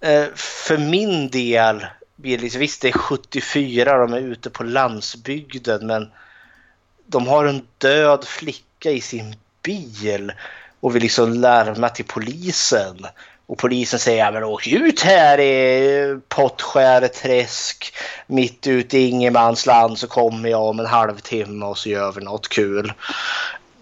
Eh, 0.00 0.26
för 0.34 0.78
min 0.78 1.30
del, 1.30 1.86
visst 2.22 2.82
det 2.82 2.88
är 2.88 2.92
74, 2.92 3.98
de 3.98 4.12
är 4.12 4.20
ute 4.20 4.50
på 4.50 4.64
landsbygden 4.64 5.86
men 5.86 6.10
de 7.06 7.26
har 7.26 7.44
en 7.44 7.66
död 7.78 8.24
flicka 8.24 8.90
i 8.90 9.00
sin 9.00 9.36
bil 9.62 10.32
och 10.80 10.94
vill 10.94 11.02
liksom 11.02 11.32
larma 11.32 11.88
till 11.88 12.04
polisen. 12.04 13.06
Och 13.46 13.58
polisen 13.58 13.98
säger, 13.98 14.24
ja 14.24 14.30
men 14.30 14.44
åk 14.44 14.66
ut 14.66 15.00
här 15.00 15.40
i 15.40 16.20
Pottskäreträsk 16.28 17.94
mitt 18.26 18.66
ute 18.66 18.98
i 18.98 19.08
ingenmansland 19.08 19.98
så 19.98 20.06
kommer 20.06 20.48
jag 20.48 20.62
om 20.62 20.80
en 20.80 20.86
halvtimme 20.86 21.66
och 21.66 21.78
så 21.78 21.88
gör 21.88 22.12
vi 22.12 22.24
något 22.24 22.48
kul. 22.48 22.92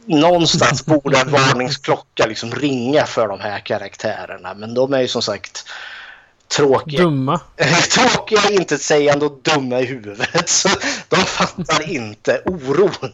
Någonstans 0.04 0.86
borde 0.86 1.18
en 1.18 1.30
varningsklocka 1.30 2.26
liksom 2.26 2.50
ringa 2.50 3.06
för 3.06 3.28
de 3.28 3.40
här 3.40 3.58
karaktärerna 3.58 4.54
men 4.54 4.74
de 4.74 4.92
är 4.92 5.00
ju 5.00 5.08
som 5.08 5.22
sagt 5.22 5.64
tråkiga. 6.56 7.02
Dumma. 7.02 7.40
tråkiga, 7.90 8.50
intetsägande 8.50 9.26
och 9.26 9.38
dumma 9.42 9.80
i 9.80 9.84
huvudet. 9.84 10.48
Så 10.48 10.68
de 11.08 11.16
fattar 11.16 11.90
inte 11.90 12.42
oron. 12.44 13.12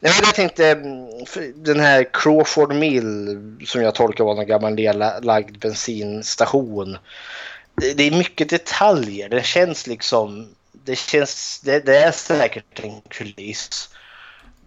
jag 0.00 0.34
tänkte, 0.34 0.70
mm, 0.70 1.06
den 1.54 1.80
här 1.80 2.06
Crawford 2.12 2.74
Mill 2.74 3.38
som 3.66 3.82
jag 3.82 3.94
tolkar 3.94 4.24
var 4.24 4.40
en 4.40 4.46
gammal 4.46 4.74
nedlagd 4.74 5.58
bensinstation. 5.58 6.98
Det, 7.74 8.02
är 8.02 8.10
mycket 8.10 8.50
detaljer. 8.50 9.28
Det 9.28 9.44
känns 9.44 9.86
liksom, 9.86 10.48
det 10.72 10.98
känns, 10.98 11.60
det, 11.64 11.86
det 11.86 11.98
är 11.98 12.12
säkert 12.12 12.80
en 12.80 13.00
kuliss. 13.08 13.88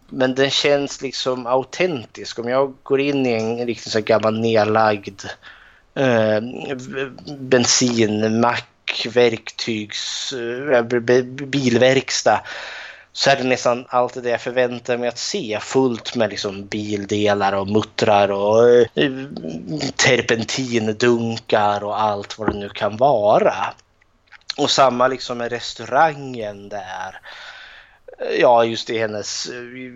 Men 0.09 0.35
den 0.35 0.49
känns 0.49 1.01
liksom 1.01 1.47
autentisk. 1.47 2.39
Om 2.39 2.47
jag 2.47 2.73
går 2.83 2.99
in 2.99 3.25
i 3.25 3.33
en 3.33 3.65
riktigt 3.65 3.91
så 3.91 4.01
gammal 4.01 4.39
nedlagd 4.39 5.21
eh, 5.97 6.41
bensinmack 7.39 9.07
verktygs... 9.13 10.33
Eh, 10.33 10.83
bilverkstad 11.31 12.41
så 13.17 13.29
är 13.29 13.35
det 13.35 13.43
nästan 13.43 13.85
alltid 13.89 14.23
det 14.23 14.29
jag 14.29 14.41
förväntar 14.41 14.97
mig 14.97 15.09
att 15.09 15.17
se. 15.17 15.59
Fullt 15.61 16.15
med 16.15 16.29
liksom 16.29 16.65
bildelar 16.65 17.53
och 17.53 17.67
muttrar 17.67 18.31
och 18.31 18.69
eh, 18.69 19.11
terpentindunkar 19.95 21.83
och 21.83 22.01
allt 22.01 22.39
vad 22.39 22.53
det 22.53 22.59
nu 22.59 22.69
kan 22.69 22.97
vara. 22.97 23.53
Och 24.57 24.69
samma 24.69 25.07
liksom 25.07 25.37
med 25.37 25.51
restaurangen 25.51 26.69
där. 26.69 27.19
Ja, 28.39 28.65
just 28.65 28.89
i 28.89 28.99
hennes 28.99 29.49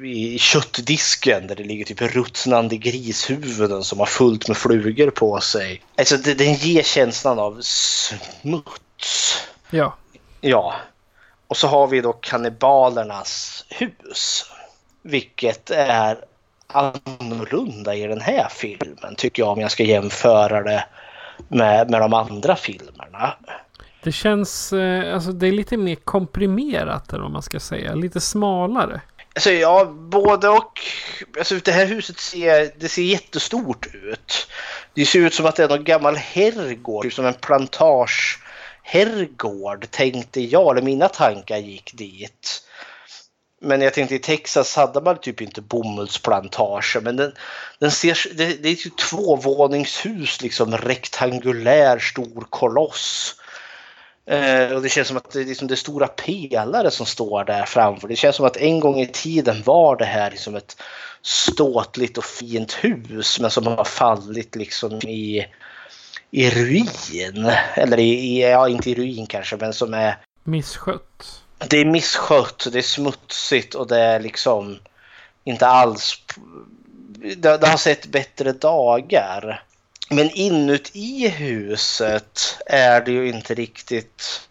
i 0.04 0.38
köttdisken 0.40 1.48
där 1.48 1.56
det 1.56 1.64
ligger 1.64 1.86
typ 1.86 2.02
ruttnande 2.02 2.78
grishuvuden 2.78 3.84
som 3.84 4.00
har 4.00 4.06
fullt 4.06 4.48
med 4.48 4.58
flugor 4.58 5.10
på 5.10 5.40
sig. 5.40 5.82
Alltså 5.98 6.18
det, 6.18 6.34
den 6.34 6.54
ger 6.54 6.84
känslan 6.84 7.40
av 7.40 7.62
smuts. 7.62 9.48
Ja. 9.70 9.96
Ja. 10.42 10.74
Och 11.48 11.58
så 11.58 11.68
har 11.68 11.88
vi 11.88 12.02
då 12.02 12.14
kannibalernas 12.14 13.66
hus. 13.70 14.46
Vilket 15.02 15.72
är 15.72 16.18
annorlunda 16.68 17.96
i 17.96 18.08
den 18.08 18.22
här 18.22 18.48
filmen 18.52 19.16
tycker 19.16 19.44
jag 19.44 19.52
om 19.52 19.62
jag 19.62 19.72
ska 19.72 19.84
jämföra 19.84 20.64
det 20.64 20.86
med, 21.48 21.90
med 21.90 22.02
de 22.02 22.14
andra 22.14 22.56
filmerna. 22.56 23.34
Det 24.04 24.12
känns, 24.12 24.74
eh, 24.74 25.14
alltså 25.14 25.32
det 25.32 25.48
är 25.48 25.52
lite 25.52 25.78
mer 25.78 25.96
komprimerat 25.96 27.14
eller 27.14 27.24
vad 27.24 27.32
man 27.32 27.42
ska 27.42 27.60
säga. 27.60 27.96
Lite 27.96 28.22
smalare. 28.22 29.02
Alltså 29.36 29.52
ja, 29.52 29.86
både 29.86 30.50
och. 30.50 30.80
Alltså 31.38 31.56
det 31.56 31.72
här 31.72 31.86
huset 31.86 32.20
ser, 32.20 32.72
det 32.78 32.90
ser 32.90 33.02
jättestort 33.02 33.88
ut. 33.94 34.48
Det 34.94 35.06
ser 35.06 35.20
ut 35.20 35.34
som 35.34 35.46
att 35.46 35.56
det 35.56 35.64
är 35.64 35.70
någon 35.70 35.84
gammal 35.84 36.16
herrgård, 36.16 37.04
typ 37.04 37.14
som 37.14 37.26
en 37.26 37.34
plantage 37.34 38.40
herrgård 38.84 39.92
tänkte 39.92 40.42
jag, 40.42 40.72
eller 40.72 40.86
mina 40.86 41.08
tankar 41.10 41.58
gick 41.58 41.94
dit. 41.94 42.64
Men 43.62 43.82
jag 43.82 43.94
tänkte 43.94 44.16
i 44.16 44.20
Texas 44.20 44.76
hade 44.76 45.02
man 45.02 45.18
typ 45.18 45.42
inte 45.42 45.62
bomullsplantager 45.62 47.02
men 47.02 47.16
den, 47.16 47.32
den 47.80 47.92
ser, 47.92 48.38
det, 48.38 48.64
det 48.64 48.70
är 48.70 48.76
typ 48.76 48.98
tvåvåningshus 48.98 50.42
liksom 50.42 50.78
rektangulär 50.78 52.00
stor 52.00 52.48
koloss. 52.50 53.36
Eh, 54.26 54.72
och 54.72 54.82
det 54.82 54.90
känns 54.90 55.08
som 55.08 55.18
att 55.18 55.32
det 55.32 55.44
liksom 55.44 55.68
det 55.68 55.74
är 55.74 55.76
stora 55.76 56.08
pelare 56.08 56.92
som 56.92 57.06
står 57.06 57.44
där 57.44 57.66
framför. 57.66 58.08
Det 58.08 58.16
känns 58.16 58.36
som 58.36 58.46
att 58.46 58.58
en 58.58 58.80
gång 58.80 59.00
i 59.00 59.08
tiden 59.08 59.64
var 59.66 59.96
det 59.96 60.06
här 60.06 60.32
liksom 60.32 60.56
ett 60.56 60.82
ståtligt 61.22 62.18
och 62.18 62.26
fint 62.26 62.74
hus 62.74 63.40
men 63.40 63.52
som 63.52 63.68
har 63.68 63.84
fallit 63.84 64.56
liksom 64.56 64.94
i, 64.94 65.46
i 66.32 66.50
ruin. 66.50 67.52
Eller 67.76 68.00
i, 68.00 68.10
i, 68.10 68.42
ja 68.42 68.70
inte 68.70 68.90
i 68.90 68.96
ruin 68.96 69.28
kanske 69.28 69.58
men 69.58 69.74
som 69.74 69.94
är 69.94 70.18
Misskött. 70.44 71.42
det 71.70 71.78
är 71.78 71.86
misskött, 71.86 72.68
det 72.72 72.78
är 72.78 72.82
smutsigt 72.82 73.76
och 73.76 73.88
det 73.88 74.00
är 74.00 74.20
liksom 74.20 74.80
inte 75.44 75.68
alls... 75.68 76.24
Det, 77.38 77.58
det 77.58 77.68
har 77.68 77.78
sett 77.78 78.06
bättre 78.06 78.52
dagar. 78.52 79.64
Men 80.14 80.30
inuti 80.30 81.28
huset 81.28 82.58
är 82.66 83.02
det 83.02 83.12
ju 83.12 83.30
inte 83.30 83.54
riktigt 83.54 84.42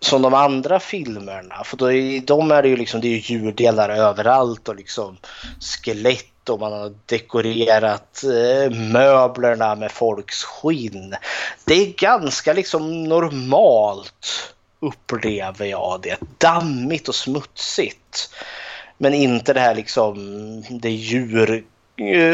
som 0.00 0.22
de 0.22 0.34
andra 0.34 0.80
filmerna. 0.80 1.64
För 1.64 1.76
då 1.76 1.92
i 1.92 2.20
de 2.20 2.50
är 2.50 2.62
det 2.62 2.68
ju 2.68 2.76
liksom 2.76 3.00
det 3.00 3.08
är 3.08 3.30
djurdelar 3.30 3.88
överallt 3.88 4.68
och 4.68 4.76
liksom 4.76 5.16
skelett 5.60 6.48
och 6.48 6.60
man 6.60 6.72
har 6.72 6.94
dekorerat 7.06 8.24
eh, 8.24 8.70
möblerna 8.70 9.74
med 9.74 9.92
folks 9.92 10.44
skinn. 10.44 11.14
Det 11.64 11.74
är 11.74 11.92
ganska 11.92 12.52
liksom 12.52 13.04
normalt 13.04 14.52
upplever 14.80 15.66
jag 15.66 16.00
det. 16.02 16.16
Dammigt 16.38 17.08
och 17.08 17.14
smutsigt. 17.14 18.30
Men 18.98 19.14
inte 19.14 19.52
det 19.52 19.60
här 19.60 19.74
liksom 19.74 20.14
det 20.70 20.90
djur 20.90 21.64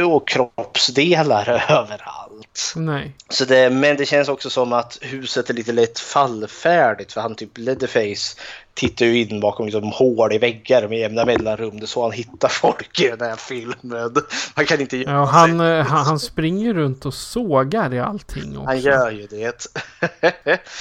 och 0.07 0.29
kroppsdelar 0.29 1.49
överallt. 1.69 2.73
Nej. 2.77 3.13
Så 3.29 3.45
det, 3.45 3.71
men 3.71 3.97
det 3.97 4.07
känns 4.07 4.29
också 4.29 4.51
som 4.51 4.73
att 4.73 4.99
huset 5.01 5.51
är 5.51 5.55
lite 5.55 5.73
lätt 5.73 5.99
fallfärdigt 5.99 7.13
för 7.13 7.21
han 7.21 7.35
typ 7.35 7.59
Leatherface 7.59 8.37
tittar 8.75 9.07
ju 9.07 9.23
in 9.23 9.41
bakom 9.41 9.67
liksom 9.67 9.93
hål 9.93 10.33
i 10.33 10.39
väggar 10.39 10.89
med 10.89 10.99
jämna 10.99 11.25
mellanrum. 11.25 11.77
Det 11.77 11.85
är 11.85 11.87
så 11.87 12.03
han 12.03 12.13
hittar 12.13 12.49
folk 12.49 13.01
i 13.01 13.09
den 13.09 13.21
här 13.21 13.37
filmen. 13.37 14.15
Han 14.55 14.67
kan 14.67 14.81
inte 14.81 14.97
Ja, 14.97 15.25
han, 15.25 15.61
eh, 15.61 15.85
han, 15.87 16.07
han 16.07 16.19
springer 16.19 16.75
runt 16.75 17.07
och 17.07 17.15
sågar 17.15 17.95
i 17.95 18.01
allting 18.01 18.59
också. 18.59 18.67
Han 18.67 18.81
gör 18.81 19.11
ju 19.11 19.27
det. 19.27 19.67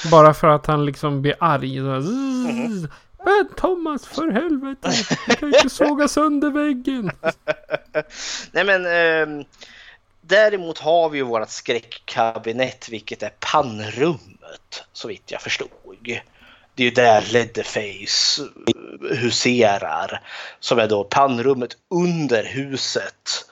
Bara 0.12 0.34
för 0.34 0.48
att 0.48 0.66
han 0.66 0.86
liksom 0.86 1.22
blir 1.22 1.36
arg. 1.40 1.80
Mhm. 1.82 2.88
Men 3.26 3.48
Thomas, 3.58 4.06
för 4.06 4.32
helvete! 4.32 4.92
Du 5.28 5.36
kan 5.36 5.56
inte 5.56 5.70
såga 5.70 6.08
sönder 6.08 6.50
väggen. 6.50 7.12
Nej 8.52 8.64
men 8.64 8.86
eh, 8.86 9.46
däremot 10.22 10.78
har 10.78 11.10
vi 11.10 11.18
ju 11.18 11.24
vårt 11.24 11.50
skräckkabinett 11.50 12.90
vilket 12.90 13.24
är 13.24 13.34
pannrummet 13.40 14.84
så 14.94 15.08
vitt 15.08 15.32
jag 15.32 15.42
förstod. 15.42 15.70
Det 16.76 16.84
är 16.84 16.86
ju 16.86 16.92
där 16.92 17.24
Leatherface 17.32 18.42
eh, 18.42 19.18
huserar 19.18 20.22
som 20.60 20.80
är 20.80 20.88
då 20.88 21.04
pannrummet 21.04 21.78
under 21.90 22.44
huset. 22.44 23.46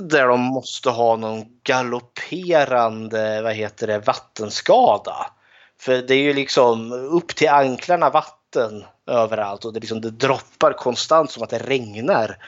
Där 0.00 0.26
de 0.26 0.40
måste 0.40 0.90
ha 0.90 1.16
någon 1.16 1.44
galopperande, 1.62 3.42
vad 3.42 3.54
heter 3.54 3.86
det, 3.86 3.98
vattenskada. 3.98 5.30
För 5.78 6.02
det 6.02 6.14
är 6.14 6.22
ju 6.22 6.34
liksom 6.34 6.92
upp 6.92 7.36
till 7.36 7.48
anklarna 7.48 8.10
vatten 8.10 8.84
överallt 9.06 9.64
och 9.64 9.72
det, 9.72 9.80
liksom, 9.80 10.00
det 10.00 10.10
droppar 10.10 10.72
konstant 10.72 11.30
som 11.30 11.42
att 11.42 11.50
det 11.50 11.58
regnar 11.58 12.38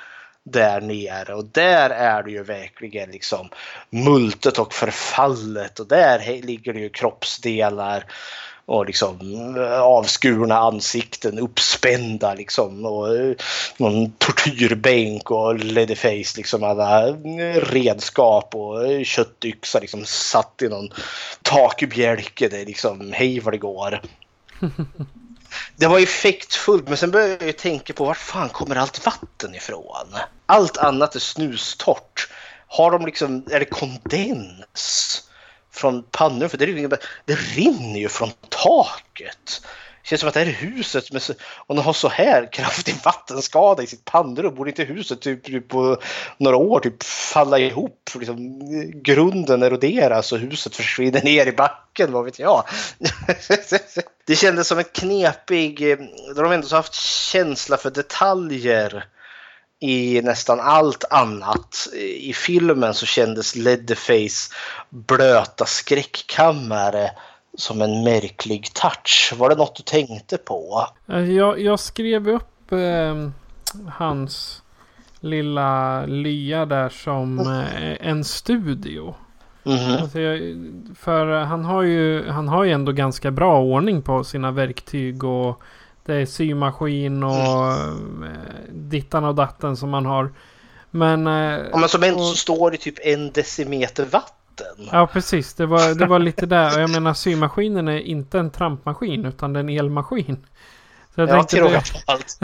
där 0.53 0.81
nere. 0.81 1.35
Och 1.35 1.45
där 1.45 1.91
är 1.91 2.23
det 2.23 2.31
ju 2.31 2.43
verkligen 2.43 3.11
liksom 3.11 3.49
multet 3.91 4.59
och 4.59 4.73
förfallet. 4.73 5.81
Och 5.81 5.87
där 5.87 6.43
ligger 6.43 6.73
det 6.73 6.81
ju 6.81 6.89
kroppsdelar 6.89 8.05
och 8.69 8.87
liksom 8.87 9.17
eh, 9.57 9.81
avskurna 9.81 10.57
ansikten 10.59 11.39
uppspända 11.39 12.35
liksom. 12.35 12.85
Och 12.85 13.17
eh, 13.17 13.35
någon 13.77 14.11
tortyrbänk 14.11 15.31
och 15.31 15.59
Leatherface 15.59 16.37
liksom 16.37 16.65
alla 16.65 17.09
eh, 17.09 17.55
redskap 17.55 18.55
och 18.55 19.07
köttyxa 19.07 19.81
liksom 19.81 20.05
satt 20.05 20.63
i 20.63 20.69
någon 20.69 20.89
takbjälke 21.43 22.49
det 22.49 22.61
är 22.61 22.67
liksom 22.67 23.13
hej 23.13 23.41
vad 23.41 23.55
det 23.55 23.59
går. 23.59 24.01
Det 25.77 25.87
var 25.87 25.99
effektfullt 26.01 26.89
men 26.89 26.97
sen 26.97 27.11
började 27.11 27.33
jag 27.33 27.47
ju 27.47 27.53
tänka 27.53 27.93
på 27.93 28.05
var 28.05 28.15
fan 28.15 28.49
kommer 28.49 28.77
allt 28.77 29.07
vatten 29.07 29.55
ifrån? 29.55 30.07
Allt 30.47 30.77
annat 30.77 31.15
är 31.15 31.21
snustort. 31.21 32.29
Har 32.67 32.91
de 32.91 33.07
liksom, 33.07 33.47
är 33.51 33.61
det 33.61 33.67
kondens 33.67 35.23
från 35.73 36.03
pannor? 36.03 36.49
För 36.49 36.59
det, 36.59 36.65
är 36.65 36.69
ju, 36.69 36.89
det 37.25 37.35
rinner 37.35 38.01
ju 38.01 38.09
från 38.09 38.31
taket. 38.49 39.63
Det 40.09 40.11
känns 40.11 40.21
som 40.21 40.29
att 40.29 40.35
det 40.35 40.41
här 40.41 40.47
är 40.47 40.53
huset, 40.53 41.13
med 41.13 41.23
om 41.67 41.77
de 41.77 41.83
har 41.83 41.93
så 41.93 42.09
här 42.09 42.53
kraftig 42.53 42.95
vattenskada 43.05 43.83
i 43.83 43.87
sitt 43.87 44.05
pannrum 44.05 44.55
borde 44.55 44.71
inte 44.71 44.85
huset 44.85 45.21
typ, 45.21 45.45
typ 45.45 45.69
på 45.69 45.97
några 46.39 46.57
år 46.57 46.81
typ 46.81 47.03
falla 47.03 47.59
ihop. 47.59 48.11
Liksom, 48.15 48.59
grunden 49.03 49.63
eroderas 49.63 50.33
och 50.33 50.39
huset 50.39 50.77
försvinner 50.77 51.23
ner 51.23 51.47
i 51.47 51.53
backen, 51.53 52.13
vad 52.13 52.25
vet 52.25 52.39
jag. 52.39 52.65
det 54.27 54.37
kändes 54.37 54.69
som 54.69 54.79
en 54.79 54.85
knepig, 54.85 55.79
De 55.79 56.37
har 56.37 56.43
de 56.43 56.53
ändå 56.53 56.67
så 56.67 56.77
haft 56.77 56.95
känsla 56.95 57.77
för 57.77 57.91
detaljer 57.91 59.05
i 59.81 60.21
nästan 60.23 60.61
allt 60.61 61.05
annat. 61.11 61.89
I 62.03 62.33
filmen 62.33 62.95
så 62.95 63.07
kändes 63.07 63.57
Leatherface 63.57 64.55
blöta 64.91 65.67
skräckkammare 65.67 67.11
som 67.59 67.83
en 67.83 68.05
märklig 68.05 68.75
touch. 68.75 69.35
Var 69.37 69.49
det 69.49 69.55
något 69.55 69.77
du 69.77 69.83
tänkte 69.83 70.39
på? 70.39 70.87
Eh, 71.09 71.31
Jag, 71.31 71.61
jag 71.61 71.81
skrev 71.81 72.29
upp 72.29 72.73
eh, 72.73 73.29
hans 73.93 74.63
lilla 75.21 76.03
lya 76.07 76.67
där 76.67 76.89
som 76.89 77.39
eh, 77.39 78.09
en 78.09 78.25
studio. 78.25 79.15
Mhm. 79.63 79.97
Alltså 80.03 80.21
jag, 80.21 80.57
för 80.99 81.41
eh, 81.41 81.47
han 81.47 81.65
har, 81.65 81.83
ju, 81.83 82.29
han 82.29 82.49
har 82.49 82.65
ju 82.65 82.73
ändå 82.73 82.93
ganska 82.93 83.31
bra 83.31 83.61
ordning 83.61 84.03
på 84.03 84.25
sina 84.25 84.51
verktyg 84.51 85.25
och 85.25 85.63
det 86.05 86.15
är 86.15 86.27
symaskin 86.27 87.23
och 87.23 87.37
eh, 87.37 87.95
dittan 88.71 89.25
och 89.25 89.35
datten 89.35 89.77
som 89.77 89.91
man 89.91 90.07
har. 90.07 90.33
Men... 90.91 91.27
Ja, 91.27 91.79
men 91.79 91.89
som 91.89 92.03
ändå 92.03 92.25
står 92.25 92.71
det 92.71 92.77
typ 92.77 92.99
en 93.03 93.31
decimeter 93.33 94.05
vatten. 94.05 94.38
Ja 94.93 95.07
precis, 95.07 95.55
det 95.55 95.67
var, 95.67 95.95
det 95.95 96.07
var 96.07 96.19
lite 96.19 96.47
där. 96.47 96.77
Och 96.77 96.83
jag 96.83 96.91
menar 96.91 97.15
symaskinen 97.15 97.89
är 97.89 97.99
inte 97.99 98.39
en 98.39 98.51
trampmaskin 98.51 99.25
utan 99.25 99.53
det 99.53 99.59
är 99.59 99.65
en 99.65 99.69
elmaskin. 99.69 100.47
Så 101.15 101.21
jag 101.21 101.29
Ja, 101.29 101.43
till 101.43 101.61
råga 101.61 101.81
på 101.81 102.13
allt. 102.13 102.41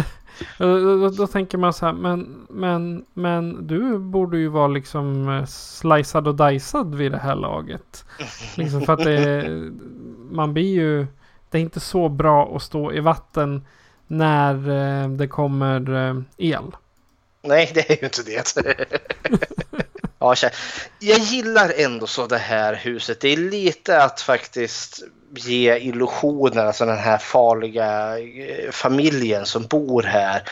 Då, 0.58 0.78
då, 0.78 0.96
då, 0.96 1.08
då 1.08 1.26
tänker 1.26 1.58
man 1.58 1.72
så 1.72 1.86
här, 1.86 1.92
men, 1.92 2.46
men, 2.50 3.04
men 3.14 3.66
du 3.66 3.98
borde 3.98 4.38
ju 4.38 4.48
vara 4.48 4.68
liksom 4.68 5.28
eh, 5.28 5.44
slicead 5.46 6.28
och 6.28 6.34
dicead 6.34 6.94
vid 6.94 7.12
det 7.12 7.18
här 7.18 7.34
laget. 7.34 8.04
Liksom 8.56 8.82
för 8.82 8.92
att 8.92 9.04
det, 9.04 9.48
man 10.30 10.52
blir 10.52 10.74
ju, 10.74 11.06
det 11.50 11.58
är 11.58 11.62
inte 11.62 11.80
så 11.80 12.08
bra 12.08 12.56
att 12.56 12.62
stå 12.62 12.92
i 12.92 13.00
vatten 13.00 13.66
när 14.06 14.54
eh, 14.54 15.08
det 15.08 15.28
kommer 15.28 16.08
eh, 16.08 16.20
el. 16.36 16.76
Nej, 17.42 17.70
det 17.74 17.90
är 17.90 17.96
ju 18.00 18.04
inte 18.04 18.22
det. 18.62 19.84
ja, 20.24 20.50
jag 20.98 21.18
gillar 21.18 21.72
ändå 21.76 22.06
så 22.06 22.26
det 22.26 22.38
här 22.38 22.74
huset. 22.74 23.20
Det 23.20 23.32
är 23.32 23.36
lite 23.36 24.02
att 24.02 24.20
faktiskt 24.20 25.02
ge 25.36 25.78
illusionen, 25.78 26.66
alltså 26.66 26.86
den 26.86 26.98
här 26.98 27.18
farliga 27.18 28.18
eh, 28.18 28.70
familjen 28.70 29.46
som 29.46 29.66
bor 29.66 30.02
här. 30.02 30.42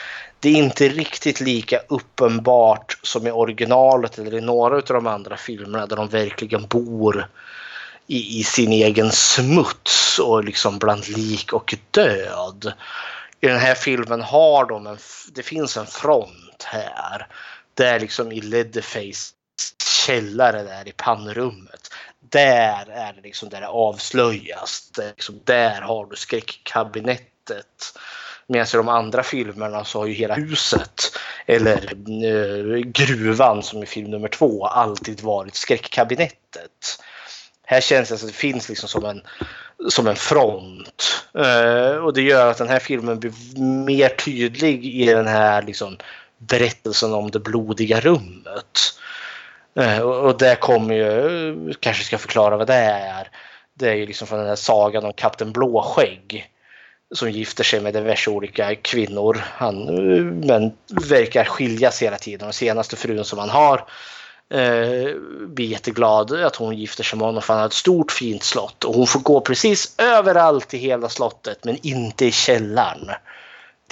Det 0.40 0.48
är 0.48 0.54
inte 0.54 0.88
riktigt 0.88 1.40
lika 1.40 1.78
uppenbart 1.88 2.98
som 3.02 3.26
i 3.26 3.30
originalet 3.30 4.18
eller 4.18 4.34
i 4.34 4.40
några 4.40 4.76
av 4.76 4.82
de 4.82 5.06
andra 5.06 5.36
filmerna 5.36 5.86
där 5.86 5.96
de 5.96 6.08
verkligen 6.08 6.66
bor 6.66 7.28
i, 8.06 8.40
i 8.40 8.44
sin 8.44 8.72
egen 8.72 9.12
smuts 9.12 10.18
och 10.18 10.44
liksom 10.44 10.78
bland 10.78 11.08
lik 11.08 11.52
och 11.52 11.74
död. 11.90 12.72
I 13.40 13.46
den 13.46 13.58
här 13.58 13.74
filmen 13.74 14.20
har 14.20 14.66
de 14.66 14.86
en, 14.86 14.98
det 15.34 15.42
finns 15.42 15.76
en 15.76 15.86
front 15.86 16.62
här. 16.64 17.26
Där 17.74 18.00
liksom 18.00 18.32
i 18.32 18.40
Leatherface 18.40 19.34
källare 20.06 20.62
där 20.62 20.88
i 20.88 20.92
pannrummet. 20.92 21.90
Där 22.20 22.90
är 22.90 23.12
det 23.12 23.20
liksom 23.22 23.48
där 23.48 23.60
det 23.60 23.68
avslöjas. 23.68 24.90
Det 24.96 25.08
liksom, 25.08 25.40
där 25.44 25.80
har 25.80 26.06
du 26.06 26.16
skräckkabinettet. 26.16 27.98
Medan 28.46 28.66
i 28.66 28.76
de 28.76 28.88
andra 28.88 29.22
filmerna 29.22 29.84
så 29.84 29.98
har 29.98 30.06
ju 30.06 30.12
hela 30.12 30.34
huset 30.34 31.18
eller 31.46 31.92
eh, 32.24 32.78
gruvan 32.78 33.62
som 33.62 33.82
i 33.82 33.86
film 33.86 34.10
nummer 34.10 34.28
två 34.28 34.66
alltid 34.66 35.20
varit 35.20 35.54
skräckkabinettet. 35.54 37.02
Här 37.66 37.80
känns 37.80 38.08
det 38.08 38.18
som 38.18 38.28
att 38.28 38.32
det 38.32 38.38
finns 38.38 38.68
liksom 38.68 38.88
som 38.88 39.04
en, 39.04 39.22
som 39.90 40.06
en 40.06 40.16
front. 40.16 41.24
Eh, 41.34 41.96
och 41.96 42.12
det 42.12 42.22
gör 42.22 42.50
att 42.50 42.58
den 42.58 42.68
här 42.68 42.78
filmen 42.78 43.20
blir 43.20 43.32
mer 43.84 44.08
tydlig 44.08 44.84
i 44.84 45.06
den 45.06 45.26
här 45.26 45.62
liksom, 45.62 45.96
berättelsen 46.38 47.14
om 47.14 47.30
det 47.30 47.38
blodiga 47.38 48.00
rummet. 48.00 48.98
Eh, 49.74 49.98
och, 50.00 50.38
det 50.38 50.56
kommer 50.60 50.94
ju, 50.94 51.74
kanske 51.80 52.04
ska 52.04 52.18
förklara 52.18 52.56
vad 52.56 52.66
det 52.66 52.74
är. 52.74 53.28
Det 53.74 53.88
är 53.88 53.94
ju 53.94 54.06
liksom 54.06 54.26
från 54.26 54.38
den 54.38 54.48
här 54.48 54.56
sagan 54.56 55.04
om 55.04 55.12
kapten 55.12 55.52
Blåskägg. 55.52 56.48
Som 57.14 57.30
gifter 57.30 57.64
sig 57.64 57.80
med 57.80 57.94
diverse 57.94 58.30
olika 58.30 58.74
kvinnor. 58.74 59.44
Han, 59.44 59.84
men 60.46 60.72
verkar 61.08 61.44
skiljas 61.44 62.02
hela 62.02 62.16
tiden. 62.16 62.46
Den 62.46 62.52
senaste 62.52 62.96
frun 62.96 63.24
som 63.24 63.38
han 63.38 63.50
har 63.50 63.84
eh, 64.50 65.14
blir 65.46 65.66
jätteglad 65.66 66.32
att 66.32 66.56
hon 66.56 66.76
gifter 66.76 67.04
sig 67.04 67.18
med 67.18 67.26
honom 67.26 67.42
för 67.42 67.52
han 67.52 67.60
har 67.60 67.66
ett 67.66 67.72
stort 67.72 68.12
fint 68.12 68.42
slott. 68.42 68.84
Och 68.84 68.94
hon 68.94 69.06
får 69.06 69.20
gå 69.20 69.40
precis 69.40 69.94
överallt 69.98 70.74
i 70.74 70.78
hela 70.78 71.08
slottet 71.08 71.64
men 71.64 71.78
inte 71.82 72.26
i 72.26 72.32
källaren. 72.32 73.10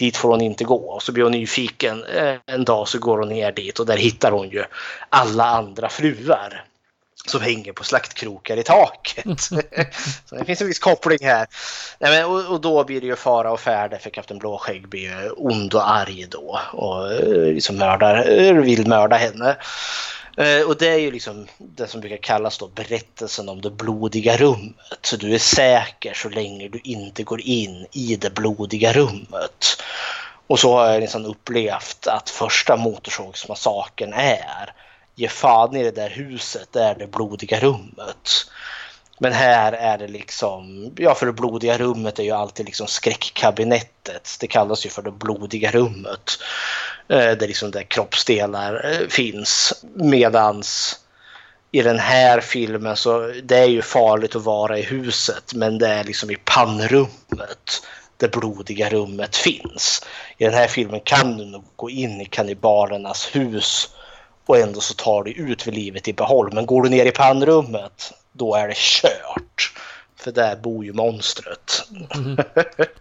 Dit 0.01 0.17
får 0.17 0.29
hon 0.29 0.41
inte 0.41 0.65
gå. 0.65 0.91
Och 0.91 1.03
så 1.03 1.13
blir 1.13 1.25
hon 1.25 1.33
nyfiken. 1.33 2.05
Eh, 2.05 2.35
En 2.47 2.65
dag 2.65 2.89
så 2.89 2.99
går 2.99 3.19
hon 3.19 3.29
ner 3.29 3.53
dit 3.53 3.79
och 3.79 3.87
där 3.87 3.97
hittar 3.97 4.31
hon 4.31 4.49
ju 4.49 4.65
alla 5.09 5.45
andra 5.45 5.89
fruar. 5.89 6.65
Som 7.27 7.41
hänger 7.41 7.73
på 7.73 7.85
slaktkrokar 7.85 8.57
i 8.57 8.63
taket. 8.63 9.41
så 10.27 10.35
det 10.37 10.45
finns 10.45 10.61
en 10.61 10.67
viss 10.67 10.79
koppling 10.79 11.19
här. 11.23 11.47
Nej, 11.99 12.11
men, 12.11 12.25
och, 12.25 12.53
och 12.53 12.61
då 12.61 12.85
blir 12.85 13.01
det 13.01 13.07
ju 13.07 13.17
fara 13.17 13.53
och 13.53 13.61
färde 13.61 13.99
för 13.99 14.11
kapten 14.11 14.39
Blåskägg 14.39 14.89
blir 14.89 15.01
ju 15.01 15.31
ond 15.31 15.75
och 15.75 15.91
arg 15.91 16.27
då. 16.31 16.61
Och 16.73 17.13
eh, 17.13 17.55
liksom 17.55 17.77
mördar, 17.77 18.55
vill 18.55 18.89
mörda 18.89 19.17
henne. 19.17 19.57
Eh, 20.37 20.63
och 20.63 20.77
det 20.77 20.89
är 20.89 20.99
ju 20.99 21.11
liksom 21.11 21.47
det 21.59 21.87
som 21.87 22.01
brukar 22.01 22.17
kallas 22.17 22.59
då 22.59 22.69
berättelsen 22.69 23.49
om 23.49 23.61
det 23.61 23.71
blodiga 23.71 24.37
rummet. 24.37 24.99
Så 25.03 25.17
du 25.17 25.35
är 25.35 25.39
säker 25.39 26.15
så 26.15 26.29
länge 26.29 26.69
du 26.69 26.81
inte 26.85 27.23
går 27.23 27.41
in 27.41 27.87
i 27.93 28.17
det 28.17 28.35
blodiga 28.35 28.93
rummet. 28.93 29.83
Och 30.47 30.59
så 30.59 30.73
har 30.73 30.87
jag 30.87 31.01
liksom 31.01 31.25
upplevt 31.25 32.07
att 32.07 32.31
första 32.31 32.77
Motorsågsmassakern 32.77 34.13
är 34.13 34.75
ge 35.15 35.29
fan 35.29 35.77
i 35.77 35.83
det 35.83 35.91
där 35.91 36.11
huset, 36.11 36.69
det 36.73 36.83
är 36.83 36.95
det 36.95 37.07
blodiga 37.07 37.61
rummet. 37.61 38.47
Men 39.23 39.33
här 39.33 39.73
är 39.73 39.99
det 39.99 40.09
liksom, 40.09 40.93
ja 40.97 41.15
för 41.15 41.27
det 41.27 41.33
blodiga 41.33 41.79
rummet 41.79 42.19
är 42.19 42.23
ju 42.23 42.31
alltid 42.31 42.67
liksom 42.67 42.87
skräckkabinettet. 42.87 44.37
Det 44.41 44.47
kallas 44.47 44.87
ju 44.87 44.91
för 44.91 45.03
det 45.03 45.11
blodiga 45.11 45.71
rummet. 45.71 46.31
Eh, 47.09 47.17
Där 47.19 47.47
liksom 47.47 47.71
där 47.71 47.83
kroppsdelar 47.83 48.91
eh, 48.93 49.09
finns. 49.09 49.85
Medans 49.95 51.01
i 51.71 51.83
den 51.83 51.99
här 51.99 52.41
filmen 52.41 52.97
så 52.97 53.33
det 53.43 53.59
är 53.59 53.69
ju 53.69 53.83
farligt 53.83 54.37
att 54.37 54.45
vara 54.45 54.79
i 54.79 54.83
huset 54.83 55.55
men 55.55 55.79
det 55.79 55.89
är 55.89 56.05
liksom 56.05 56.31
i 56.31 56.37
pannrummet 56.45 57.83
det 58.17 58.29
blodiga 58.29 58.89
rummet 58.89 59.37
finns. 59.37 60.07
I 60.39 60.45
den 60.45 60.55
här 60.55 60.69
filmen 60.69 61.01
kan 61.01 61.37
du 61.37 61.45
nog 61.45 61.65
gå 61.77 61.91
in 61.91 62.21
i 62.21 62.25
kannibalernas 62.25 63.37
hus 63.37 63.89
och 64.47 64.59
ändå 64.59 64.81
så 64.81 64.95
tar 64.95 65.23
du 65.23 65.33
ut 65.33 65.63
för 65.63 65.73
livet 65.73 66.09
i 66.09 66.13
behåll. 66.13 66.53
Men 66.53 66.67
går 66.67 66.83
du 66.83 66.89
ner 66.89 67.07
i 67.07 67.11
pannrummet 67.11 68.13
då 68.33 68.55
är 68.55 68.69
det 68.69 68.77
kört. 68.77 69.73
För 70.17 70.33
där 70.33 70.57
bor 70.57 70.85
ju 70.85 70.93
monstret. 70.93 71.83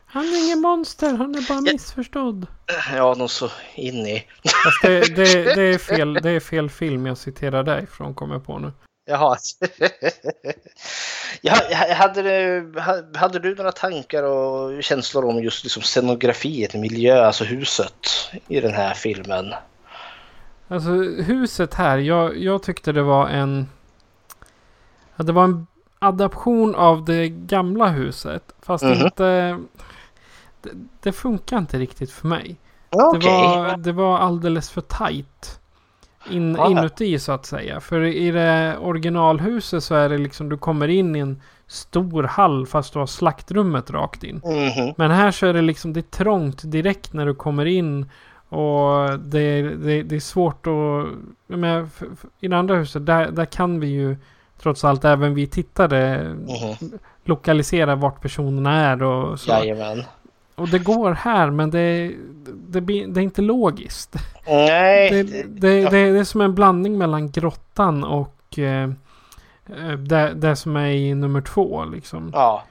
Han 0.06 0.24
är 0.24 0.46
ingen 0.46 0.62
monster, 0.62 1.14
han 1.14 1.36
är 1.36 1.48
bara 1.48 1.62
missförstådd. 1.62 2.48
Ja, 2.96 3.16
nog 3.18 3.30
så 3.30 3.50
in 3.76 4.08
i. 4.08 4.26
Fast 4.64 4.82
det, 4.82 5.16
det, 5.16 5.56
det, 5.56 5.62
är 5.62 5.78
fel, 5.78 6.14
det 6.14 6.30
är 6.30 6.40
fel 6.40 6.70
film 6.70 7.06
jag 7.06 7.18
citerar 7.18 7.64
därifrån 7.64 8.14
kommer 8.14 8.36
jag 8.36 8.46
på 8.46 8.60
nu. 8.60 8.72
Jaha. 9.06 9.38
ja, 11.42 11.56
hade, 11.96 12.22
du, 12.22 12.74
hade 13.16 13.40
du 13.40 13.56
några 13.56 13.72
tankar 13.72 14.24
och 14.24 14.84
känslor 14.84 15.26
om 15.26 15.44
just 15.44 15.64
liksom 15.64 15.84
scenografiet, 15.84 16.74
miljö, 16.74 17.26
alltså 17.26 17.44
huset 17.44 18.08
i 18.48 18.60
den 18.60 18.74
här 18.74 18.94
filmen? 18.94 19.54
Alltså 20.68 20.90
huset 21.24 21.74
här, 21.74 21.98
jag, 21.98 22.38
jag 22.38 22.64
tyckte 22.64 22.92
det 22.92 23.04
var 23.04 23.28
en... 23.28 23.70
Ja, 25.20 25.24
det 25.26 25.32
var 25.32 25.44
en 25.44 25.68
adaption 26.00 26.76
av 26.76 27.06
det 27.06 27.30
gamla 27.30 27.88
huset. 27.88 28.44
Fast 28.62 28.84
Mhm. 28.84 28.94
inte... 29.06 29.58
Det, 30.62 30.70
det 31.02 31.12
funkar 31.12 31.58
inte 31.58 31.80
riktigt 31.80 32.12
för 32.12 32.28
mig. 32.28 32.56
Okej. 32.90 33.20
Det, 33.22 33.28
var, 33.58 33.78
det 33.78 33.92
var 33.92 34.18
alldeles 34.18 34.70
för 34.70 34.82
tajt. 34.82 35.60
In, 36.30 36.56
Ja. 36.56 36.70
inuti 36.72 37.20
så 37.20 37.32
att 37.32 37.46
säga. 37.46 37.80
För 37.80 38.02
i 38.02 38.32
det 38.32 38.78
originalhuset 38.82 39.84
så 39.84 39.96
är 39.96 40.10
det 40.10 40.18
liksom 40.18 40.50
du 40.50 40.58
kommer 40.58 40.88
in 40.88 41.16
i 41.16 41.20
en 41.20 41.42
stor 41.68 42.24
hall 42.24 42.66
fast 42.68 42.94
du 42.94 43.00
har 43.00 43.06
slaktrummet 43.06 43.92
rakt 43.92 44.24
in. 44.24 44.42
Mhm. 44.46 44.94
Men 44.98 45.12
här 45.12 45.32
så 45.32 45.46
är 45.48 45.54
det 45.54 45.62
liksom 45.62 45.94
det 45.94 46.00
är 46.00 46.18
trångt 46.24 46.62
direkt 46.72 47.14
när 47.14 47.26
du 47.26 47.36
kommer 47.36 47.66
in. 47.66 48.10
Och 48.50 49.20
det, 49.20 49.62
det, 49.62 50.04
det 50.04 50.16
är 50.16 50.20
svårt 50.20 50.68
att... 50.68 51.08
jag 51.48 51.60
menar, 51.60 51.82
f- 51.82 52.04
f- 52.14 52.26
I 52.40 52.48
det 52.48 52.58
andra 52.58 52.76
huset 52.76 53.06
där, 53.06 53.32
där 53.32 53.46
kan 53.46 53.80
vi 53.80 53.88
ju 53.88 54.18
trots 54.64 54.84
allt 54.84 55.06
även 55.06 55.34
vi 55.36 55.48
tittare 55.48 56.24
Mhm. 56.24 57.00
lokalisera 57.26 57.96
vart 57.96 58.22
personerna 58.22 58.86
är 58.86 59.04
och 59.04 59.40
så. 59.40 59.50
Jajamän. 59.52 60.04
Och 60.56 60.70
det 60.70 60.80
går 60.80 61.12
här 61.12 61.50
men 61.50 61.70
det, 61.72 62.12
det, 62.68 62.80
det 62.80 63.20
är 63.20 63.24
inte 63.24 63.42
logiskt. 63.42 64.16
Nej. 64.48 65.10
Det, 65.12 65.24
det, 65.24 65.44
det, 65.44 65.90
det 65.90 66.20
är 66.20 66.24
som 66.24 66.42
en 66.42 66.56
blandning 66.56 66.98
mellan 66.98 67.32
grottan 67.32 68.04
och 68.04 68.60
eh, 68.60 68.90
eh, 69.78 69.92
det, 69.98 70.34
det 70.36 70.56
som 70.56 70.76
är 70.76 70.90
i 70.90 71.14
nummer 71.16 71.42
två 71.42 71.86
liksom. 71.86 72.32
Ja. 72.34 72.64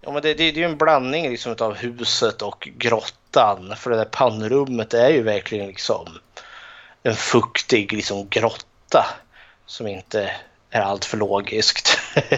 ja 0.00 0.12
men 0.12 0.22
det, 0.22 0.28
det, 0.28 0.34
det 0.34 0.48
är 0.48 0.52
ju 0.52 0.64
en 0.64 0.78
blandning 0.78 1.30
liksom 1.30 1.54
av 1.60 1.74
huset 1.74 2.42
och 2.42 2.68
grottan. 2.76 3.72
För 3.76 3.90
det 3.90 3.96
där 3.96 4.04
pannrummet 4.04 4.94
är 4.94 5.08
ju 5.10 5.22
verkligen 5.22 5.66
liksom 5.66 6.06
en 7.02 7.14
fuktig 7.14 7.92
liksom 7.92 8.26
grotta. 8.30 9.04
Som 9.66 9.86
inte 9.86 10.30
är 10.72 10.80
allt 10.80 11.04
för 11.04 11.16
logiskt. 11.16 11.98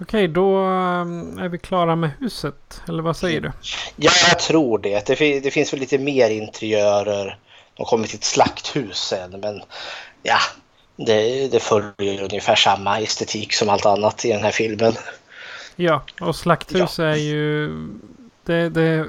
Okej, 0.00 0.28
då 0.28 0.64
eh, 0.64 1.44
är 1.44 1.48
vi 1.48 1.58
klara 1.58 1.96
med 1.96 2.10
huset. 2.20 2.82
Eller 2.88 3.02
vad 3.02 3.16
säger 3.16 3.40
du? 3.40 3.52
Ja, 3.96 4.10
jag 4.28 4.38
tror 4.38 4.78
det. 4.78 5.06
Det, 5.06 5.16
fin- 5.16 5.42
det 5.42 5.50
finns 5.50 5.72
väl 5.72 5.80
lite 5.80 5.98
mer 5.98 6.30
interiörer. 6.30 7.38
De 7.74 7.86
kommer 7.86 8.06
till 8.06 8.16
ett 8.16 8.24
slakthus 8.24 8.98
sen, 8.98 9.40
men 9.40 9.62
ja, 10.22 10.38
det, 10.96 11.48
det 11.48 11.60
följer 11.60 12.22
ungefär 12.22 12.54
samma 12.54 13.00
estetik 13.00 13.52
som 13.52 13.68
allt 13.68 13.86
annat 13.86 14.24
i 14.24 14.32
den 14.32 14.42
här 14.42 14.50
filmen. 14.50 14.92
Ja, 15.76 16.02
och 16.20 16.36
slakthus 16.36 16.98
är 16.98 17.14
ju... 17.14 17.70
Det, 18.44 18.68
det, 18.68 19.06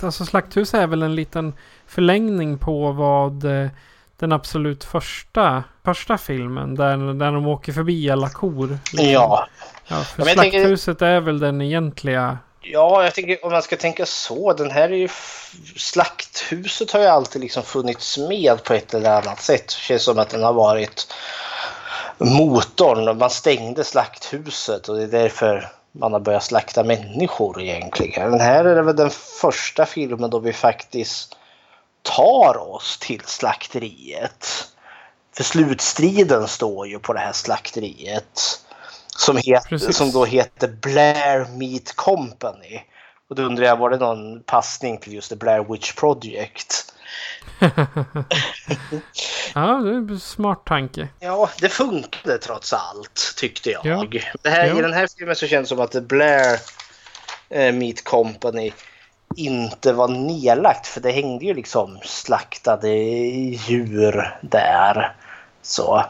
alltså 0.00 0.24
slakthus 0.24 0.74
är 0.74 0.86
väl 0.86 1.02
en 1.02 1.14
liten 1.14 1.54
förlängning 1.86 2.58
på 2.58 2.92
vad 2.92 3.44
eh, 3.44 3.68
den 4.22 4.32
absolut 4.32 4.84
första, 4.84 5.64
första 5.84 6.18
filmen 6.18 6.74
där, 6.74 6.96
där 7.14 7.32
de 7.32 7.46
åker 7.46 7.72
förbi 7.72 8.10
alla 8.10 8.28
kor. 8.28 8.78
liksom. 8.92 9.10
Ja, 9.10 9.46
ja 9.86 9.96
för 9.96 10.22
Ja, 10.22 10.28
jag 10.28 10.36
tänker- 10.38 10.58
slakthuset 10.58 11.02
är 11.02 11.20
väl 11.20 11.38
den 11.38 11.60
egentliga 11.62 12.38
Ja, 12.60 13.04
jag 13.04 13.14
tänker 13.14 13.44
om 13.44 13.52
man 13.52 13.62
ska 13.62 13.76
tänka 13.76 14.06
så. 14.06 14.52
Den 14.52 14.70
här 14.70 14.88
är 14.92 14.96
ju... 14.96 15.08
Slakthuset 15.76 16.90
har 16.90 17.00
ju 17.00 17.06
alltid 17.06 17.42
liksom 17.42 17.62
funnits 17.62 18.18
med 18.18 18.64
på 18.64 18.74
ett 18.74 18.94
eller 18.94 19.10
annat 19.10 19.40
sätt. 19.40 19.66
Det 19.66 19.74
känns 19.74 20.02
som 20.04 20.18
att 20.18 20.30
den 20.30 20.42
har 20.42 20.52
varit 20.52 21.14
motorn. 22.18 23.18
Man 23.18 23.30
stängde 23.30 23.84
slakthuset 23.84 24.88
och 24.88 24.96
det 24.96 25.02
är 25.02 25.06
därför 25.22 25.68
man 25.92 26.12
har 26.12 26.20
börjat 26.20 26.44
slakta 26.44 26.84
människor 26.84 27.60
egentligen. 27.62 28.30
Den 28.30 28.40
här 28.40 28.64
är 28.64 28.82
väl 28.82 28.96
den 28.96 29.10
första 29.40 29.86
filmen 29.86 30.30
då 30.30 30.38
vi 30.38 30.52
faktiskt 30.52 31.36
tar 32.02 32.56
oss 32.58 32.98
till 32.98 33.22
slakteriet. 33.24 34.68
För 35.36 35.44
slutstriden 35.44 36.48
står 36.48 36.88
ju 36.88 36.98
på 36.98 37.12
det 37.12 37.20
här 37.20 37.32
slakteriet. 37.32 38.40
Som, 39.16 39.36
het, 39.36 39.94
som 39.94 40.10
då 40.10 40.24
heter 40.24 40.68
Blair 40.68 41.58
Meat 41.58 41.92
Company. 41.96 42.80
Och 43.30 43.36
då 43.36 43.42
undrar 43.42 43.66
jag, 43.66 43.76
var 43.76 43.90
det 43.90 43.96
någon 43.96 44.42
passning 44.42 44.98
till 44.98 45.12
just 45.12 45.28
The 45.28 45.36
Blair 45.36 45.72
Witch 45.72 45.92
Project? 45.92 46.92
ja, 49.54 49.76
det 49.76 49.90
är 49.90 49.94
en 49.94 50.20
smart 50.20 50.66
tanke. 50.66 51.08
Ja, 51.20 51.50
det 51.60 51.68
funkade 51.68 52.38
trots 52.38 52.72
allt 52.72 53.34
tyckte 53.36 53.70
jag. 53.70 53.86
Ja. 53.86 54.06
Det 54.42 54.50
här, 54.50 54.66
Ja. 54.66 54.78
I 54.78 54.82
den 54.82 54.92
här 54.92 55.08
filmen 55.18 55.36
så 55.36 55.46
känns 55.46 55.68
det 55.68 55.74
som 55.74 55.84
att 55.84 55.92
The 55.92 56.00
Blair 56.00 56.58
eh, 57.50 57.72
Meat 57.72 58.04
Company 58.04 58.72
inte 59.36 59.92
var 59.92 60.08
nedlagt 60.08 60.86
för 60.86 61.00
det 61.00 61.10
hängde 61.10 61.44
ju 61.44 61.54
liksom 61.54 61.98
slaktade 62.04 62.88
djur 62.88 64.38
där. 64.40 65.16
Så 65.62 66.04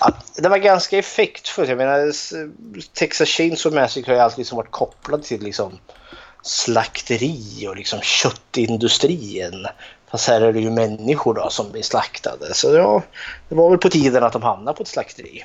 ja, 0.00 0.12
det 0.36 0.48
var 0.48 0.58
ganska 0.58 0.98
effektfullt. 0.98 1.68
Jag 1.68 1.78
menar 1.78 2.12
Texas 2.94 3.28
Chainsaw 3.28 3.80
Massacre 3.80 4.12
har 4.12 4.16
ju 4.16 4.22
alltid 4.22 4.38
liksom 4.38 4.56
varit 4.56 4.70
kopplad 4.70 5.22
till 5.22 5.42
liksom 5.42 5.78
slakteri 6.42 7.66
och 7.68 7.76
liksom 7.76 8.00
köttindustrin. 8.00 9.66
Fast 10.10 10.28
här 10.28 10.40
är 10.40 10.52
det 10.52 10.60
ju 10.60 10.70
människor 10.70 11.34
då 11.34 11.50
som 11.50 11.72
blir 11.72 11.82
slaktade. 11.82 12.54
Så 12.54 12.74
ja, 12.74 13.02
det 13.48 13.54
var 13.54 13.70
väl 13.70 13.78
på 13.78 13.88
tiden 13.88 14.24
att 14.24 14.32
de 14.32 14.42
hamnade 14.42 14.76
på 14.76 14.82
ett 14.82 14.88
slakteri. 14.88 15.44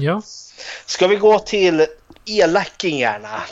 Ja. 0.00 0.22
Ska 0.86 1.06
vi 1.06 1.16
gå 1.16 1.38
till 1.38 1.86
elakingarna 2.26 3.42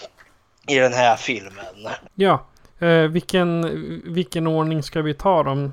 i 0.69 0.75
den 0.75 0.93
här 0.93 1.17
filmen? 1.17 1.89
Ja. 2.15 2.47
Eh, 2.83 3.09
vilken, 3.09 3.63
vilken 4.15 4.47
ordning 4.47 4.83
ska 4.83 5.03
vi 5.03 5.15
ta 5.15 5.43
dem? 5.43 5.73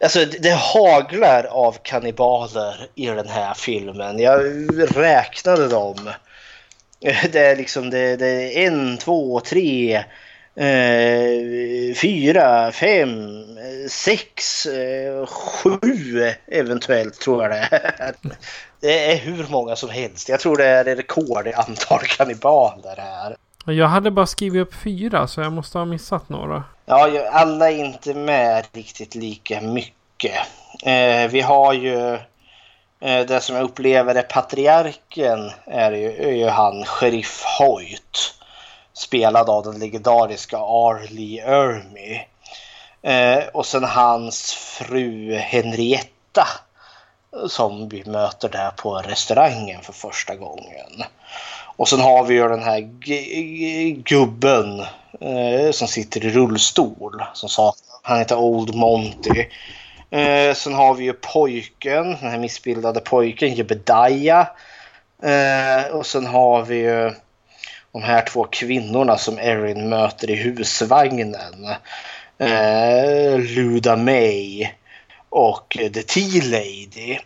Alltså 0.00 0.18
det 0.18 0.38
det 0.38 0.54
haglar 0.54 1.44
av 1.44 1.76
kannibaler 1.82 2.88
i 2.94 3.06
den 3.06 3.28
här 3.28 3.54
filmen. 3.54 4.18
Jag 4.18 4.40
räknade 4.96 5.68
dem. 5.68 6.10
Eh, 7.00 7.30
det 7.32 7.40
är 7.40 7.56
liksom 7.56 7.90
det, 7.90 8.16
det 8.16 8.26
är 8.28 8.66
en, 8.66 8.98
två, 8.98 9.40
tre, 9.40 9.96
eh, 10.56 11.94
fyra, 11.96 12.72
fem, 12.72 13.18
sex, 13.88 14.66
eh, 14.66 15.26
sju 15.26 16.32
eventuellt 16.46 17.20
tror 17.20 17.42
jag 17.42 17.52
det 17.52 17.68
är. 17.70 18.14
Det 18.80 19.12
är 19.12 19.16
hur 19.16 19.46
många 19.50 19.76
som 19.76 19.90
helst. 19.90 20.28
Jag 20.28 20.40
tror 20.40 20.56
det 20.56 20.66
är 20.66 20.84
rekord 20.84 21.46
i 21.46 21.52
antal 21.52 22.00
kannibaler 22.00 22.96
här. 22.96 23.36
Jag 23.72 23.88
hade 23.88 24.10
bara 24.10 24.26
skrivit 24.26 24.62
upp 24.62 24.74
fyra 24.74 25.26
så 25.26 25.40
jag 25.40 25.52
måste 25.52 25.78
ha 25.78 25.84
missat 25.84 26.28
några. 26.28 26.64
Ja, 26.84 27.28
alla 27.32 27.70
är 27.70 27.84
inte 27.84 28.14
med 28.14 28.66
riktigt 28.72 29.14
lika 29.14 29.60
mycket. 29.60 30.34
Eh, 30.82 31.30
vi 31.30 31.40
har 31.40 31.72
ju 31.72 32.14
eh, 33.00 33.26
det 33.26 33.40
som 33.40 33.56
jag 33.56 33.64
upplever 33.64 34.14
är 34.14 34.22
patriarken 34.22 35.50
är 35.64 35.92
ju, 35.92 36.12
är 36.12 36.32
ju 36.32 36.48
han 36.48 36.84
Sheriff 36.84 37.44
Hoyt. 37.58 38.34
Spelad 38.92 39.50
av 39.50 39.64
den 39.64 39.78
legendariska 39.78 40.58
Arlie 40.58 41.40
Ermy. 41.40 42.20
Eh, 43.02 43.44
och 43.52 43.66
sen 43.66 43.84
hans 43.84 44.52
fru 44.52 45.34
Henrietta. 45.34 46.48
Som 47.48 47.88
vi 47.88 48.04
möter 48.04 48.48
där 48.48 48.70
på 48.70 48.94
restaurangen 48.94 49.82
för 49.82 49.92
första 49.92 50.34
gången. 50.34 51.04
Och 51.76 51.88
sen 51.88 52.00
har 52.00 52.24
vi 52.24 52.34
ju 52.34 52.48
den 52.48 52.62
här 52.62 52.80
gubben 54.02 54.80
eh, 55.20 55.70
som 55.72 55.88
sitter 55.88 56.24
i 56.24 56.30
rullstol. 56.30 57.22
Som 57.34 57.48
sa, 57.48 57.74
han 58.02 58.18
heter 58.18 58.36
Old 58.36 58.74
Monty. 58.74 59.46
Eh, 60.10 60.54
sen 60.54 60.74
har 60.74 60.94
vi 60.94 61.04
ju 61.04 61.12
pojken, 61.12 62.04
den 62.04 62.30
här 62.30 62.38
missbildade 62.38 63.00
pojken, 63.00 63.54
Jebediah. 63.54 64.46
Eh, 65.22 65.86
och 65.92 66.06
sen 66.06 66.26
har 66.26 66.62
vi 66.62 66.76
ju 66.76 67.12
de 67.92 68.02
här 68.02 68.22
två 68.22 68.44
kvinnorna 68.44 69.18
som 69.18 69.38
Erin 69.38 69.88
möter 69.88 70.30
i 70.30 70.34
husvagnen. 70.34 71.66
Eh, 72.38 73.38
Luda 73.38 73.96
May 73.96 74.68
och 75.28 75.76
The 75.94 76.02
Tea 76.02 76.42
Lady. 76.44 77.18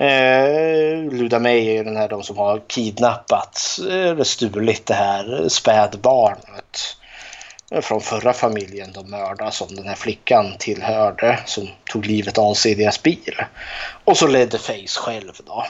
Eh, 0.00 1.12
Luda 1.12 1.38
May 1.38 1.68
är 1.68 1.72
ju 1.72 1.84
den 1.84 1.96
här 1.96 2.08
de 2.08 2.22
som 2.22 2.38
har 2.38 2.62
kidnappat 2.66 3.78
eller 3.90 4.24
stulit 4.24 4.86
det 4.86 4.94
här 4.94 5.48
spädbarnet 5.48 6.96
eh, 7.70 7.80
från 7.80 8.00
förra 8.00 8.32
familjen 8.32 8.92
de 8.92 9.10
mördade 9.10 9.52
som 9.52 9.74
den 9.74 9.88
här 9.88 9.94
flickan 9.94 10.54
tillhörde 10.58 11.38
som 11.46 11.68
tog 11.90 12.06
livet 12.06 12.38
av 12.38 12.54
sig 12.54 12.72
i 12.72 12.74
deras 12.74 13.02
bil. 13.02 13.34
Och 14.04 14.16
så 14.16 14.26
Leatherface 14.26 15.00
själv 15.00 15.32
då. 15.46 15.64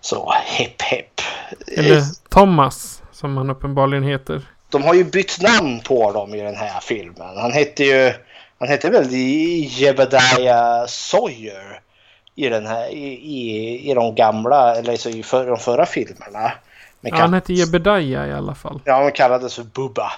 Så 0.00 0.32
hepp 0.44 0.82
hepp. 0.82 1.20
Eller 1.76 1.96
Eh, 1.96 2.02
Thomas 2.28 3.02
som 3.12 3.36
han 3.36 3.50
uppenbarligen 3.50 4.04
heter. 4.04 4.42
De 4.68 4.82
har 4.82 4.94
ju 4.94 5.04
bytt 5.04 5.40
namn 5.40 5.80
på 5.80 6.12
dem 6.12 6.34
i 6.34 6.40
den 6.40 6.56
här 6.56 6.80
filmen. 6.80 7.36
Han 7.36 7.52
hette 7.52 7.84
ju 7.84 8.12
han 8.58 8.68
hette 8.68 8.90
väl 8.90 9.08
Jebediah 9.12 10.86
Sawyer 10.86 11.80
i, 12.34 12.48
den 12.48 12.66
här, 12.66 12.88
i, 12.88 13.04
i, 13.12 13.90
i 13.90 13.94
de 13.94 14.14
gamla, 14.14 14.76
eller 14.76 14.96
så 14.96 15.08
i 15.08 15.22
för, 15.22 15.46
de 15.46 15.56
förra 15.58 15.86
filmerna. 15.86 16.52
Men 17.00 17.12
Ja, 17.14 17.16
han 17.16 17.34
heter 17.34 17.54
Jebediah 17.54 18.28
i 18.28 18.32
alla 18.32 18.54
fall. 18.54 18.80
Ja, 18.84 19.02
han 19.02 19.12
kallades 19.12 19.54
för 19.54 19.62
Bubba. 19.62 20.12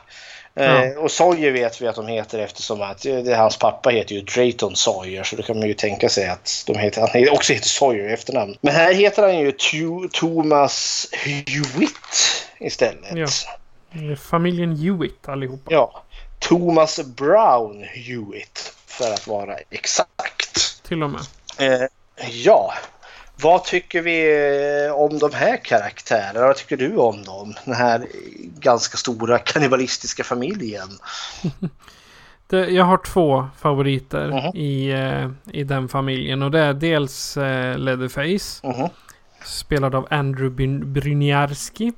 Eh, 0.57 0.91
och 0.99 1.11
Sawyer 1.11 1.51
vet 1.51 1.83
vi 1.83 1.87
att 1.89 1.97
de 1.97 2.07
heter 2.07 2.39
eftersom 2.39 2.83
att 2.83 3.07
eh, 3.07 3.17
det, 3.17 3.35
hans 3.37 3.57
pappa 3.59 3.91
heter 3.91 4.15
ju 4.15 4.21
Drayton 4.21 4.77
Sawyer 4.77 5.23
så 5.25 5.37
då 5.37 5.43
kan 5.43 5.59
man 5.59 5.69
ju 5.69 5.75
tänka 5.75 6.09
sig 6.09 6.29
att 6.29 6.65
de 6.67 6.79
heter, 6.79 7.01
han 7.01 7.29
också 7.37 7.53
heter 7.53 7.69
Sawyer 7.69 8.09
i 8.09 8.13
efternamn. 8.13 8.57
Men 8.61 8.75
här 8.75 8.95
heter 8.95 9.23
han 9.23 9.39
ju 9.39 9.53
Tu- 9.53 10.09
Thomas 10.13 11.07
Hewitt 11.13 12.45
istället. 12.59 13.13
Ja. 13.15 13.27
Familjen 14.17 14.77
Hewitt 14.77 15.29
allihopa. 15.29 15.73
Ja, 15.73 16.03
Thomas 16.39 17.01
Brown 17.05 17.85
Hewitt 17.85 18.73
för 18.87 19.13
att 19.13 19.27
vara 19.27 19.57
exakt. 19.71 20.83
Till 20.89 21.03
och 21.03 21.11
med. 21.11 21.21
Eh, 21.59 21.87
ja, 22.31 22.75
vad 23.37 23.65
tycker 23.65 24.03
vi 24.03 24.47
eh, 24.87 24.93
om 24.95 25.19
de 25.19 25.33
här 25.33 25.57
karaktärerna? 25.65 26.47
Vad 26.47 26.57
tycker 26.57 26.77
du 26.77 26.97
om 26.97 27.23
dem? 27.23 27.55
Den 27.65 27.75
här 27.75 28.07
ganska 28.59 28.97
stora 28.97 29.39
kannibalistiska 29.39 30.25
familjen. 30.25 30.89
Det, 32.47 32.67
jag 32.71 32.85
har 32.85 32.99
två 32.99 33.49
favoriter 33.59 34.27
Mhm. 34.29 34.57
i, 34.57 34.91
eh, 34.91 35.31
i 35.57 35.65
den 35.65 35.89
familjen. 35.89 36.43
Och 36.43 36.51
det 36.51 36.61
är 36.61 36.75
dels 36.75 37.37
eh, 37.37 37.79
Leatherface. 37.79 38.67
Mhm. 38.67 38.89
Spelad 39.45 39.95
av 39.95 40.07
Andrew 40.11 40.57
Bryn- 40.65 40.85
Bryniarski. 40.85 41.93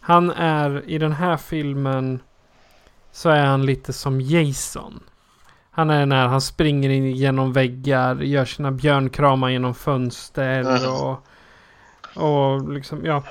Han 0.00 0.30
är 0.30 0.90
i 0.90 0.98
den 0.98 1.12
här 1.12 1.36
filmen 1.36 2.20
så 3.12 3.28
är 3.28 3.44
han 3.44 3.66
lite 3.66 3.92
som 3.92 4.20
Jason. 4.20 5.00
Han 5.76 5.90
är 5.90 6.06
när 6.06 6.26
han 6.26 6.40
springer 6.40 6.90
in 6.90 7.10
genom 7.10 7.52
väggar, 7.52 8.16
gör 8.16 8.44
sina 8.44 8.70
björnkramar 8.70 9.48
genom 9.50 9.74
fönster 9.74 10.88
och, 10.88 11.26
och 12.24 12.72
liksom, 12.72 13.04
ja. 13.04 13.22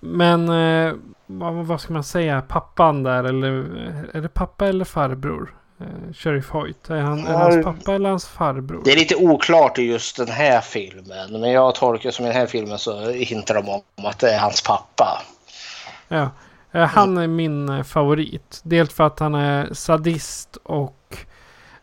Men 0.00 0.48
eh, 0.48 0.94
vad, 1.26 1.54
vad 1.54 1.80
ska 1.80 1.92
man 1.92 2.04
säga? 2.04 2.42
Pappan 2.42 3.02
där 3.02 3.24
eller 3.24 3.52
är 4.14 4.20
det 4.20 4.28
pappa 4.28 4.66
eller 4.66 4.84
farbror? 4.84 5.54
Eh, 5.80 6.12
Sheriff 6.12 6.50
Hoyt. 6.50 6.90
Är, 6.90 7.00
han, 7.00 7.26
är 7.26 7.34
hans 7.34 7.64
pappa 7.64 7.94
eller 7.94 8.10
hans 8.10 8.26
farbror? 8.26 8.82
Det 8.84 8.92
är 8.92 8.96
lite 8.96 9.16
oklart 9.16 9.78
i 9.78 9.82
just 9.82 10.16
den 10.16 10.28
här 10.28 10.60
filmen, 10.60 11.40
men 11.40 11.50
jag 11.50 11.74
tolkar 11.74 12.10
som 12.10 12.24
i 12.24 12.28
den 12.28 12.36
här 12.36 12.46
filmen 12.46 12.78
så 12.78 13.10
hintar 13.10 13.54
de 13.54 13.68
om 13.68 14.06
att 14.06 14.18
det 14.18 14.30
är 14.30 14.38
hans 14.38 14.62
pappa. 14.62 15.22
Ja, 16.08 16.30
eh, 16.72 16.86
han 16.86 17.18
är 17.18 17.26
min 17.26 17.68
eh, 17.68 17.82
favorit. 17.82 18.60
Dels 18.62 18.94
för 18.94 19.04
att 19.04 19.18
han 19.18 19.34
är 19.34 19.74
sadist 19.74 20.58
och 20.62 20.98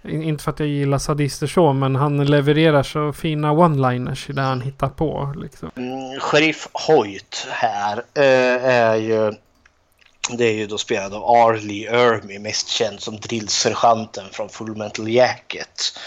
inte 0.10 0.44
för 0.44 0.52
att 0.52 0.60
jag 0.60 0.70
gillar 0.70 0.98
sadister 0.98 1.48
så, 1.48 1.74
men 1.74 1.96
han 1.96 2.26
levererar 2.26 2.84
så 2.84 3.14
fina 3.14 3.52
one-liners 3.52 4.30
i 4.30 4.34
det 4.34 4.42
han 4.42 4.62
hittar 4.62 4.90
på. 4.90 5.34
Liksom. 5.38 5.72
Mm, 5.76 6.20
Sheriff 6.20 6.68
Hoyt 6.74 7.48
här 7.50 7.98
eh, 8.14 8.66
är 8.66 8.96
ju 8.96 9.34
det 10.38 10.46
är 10.46 10.54
ju 10.54 10.68
då 10.68 10.78
spelad 10.78 11.14
av 11.14 11.24
Arlie 11.24 11.88
Ermy, 11.88 12.40
mest 12.40 12.68
känd 12.68 13.02
som 13.02 13.20
drillsergeanten 13.20 14.26
från 14.32 14.50
Full 14.50 14.76
Metal 14.76 15.10
Jacket. 15.10 16.00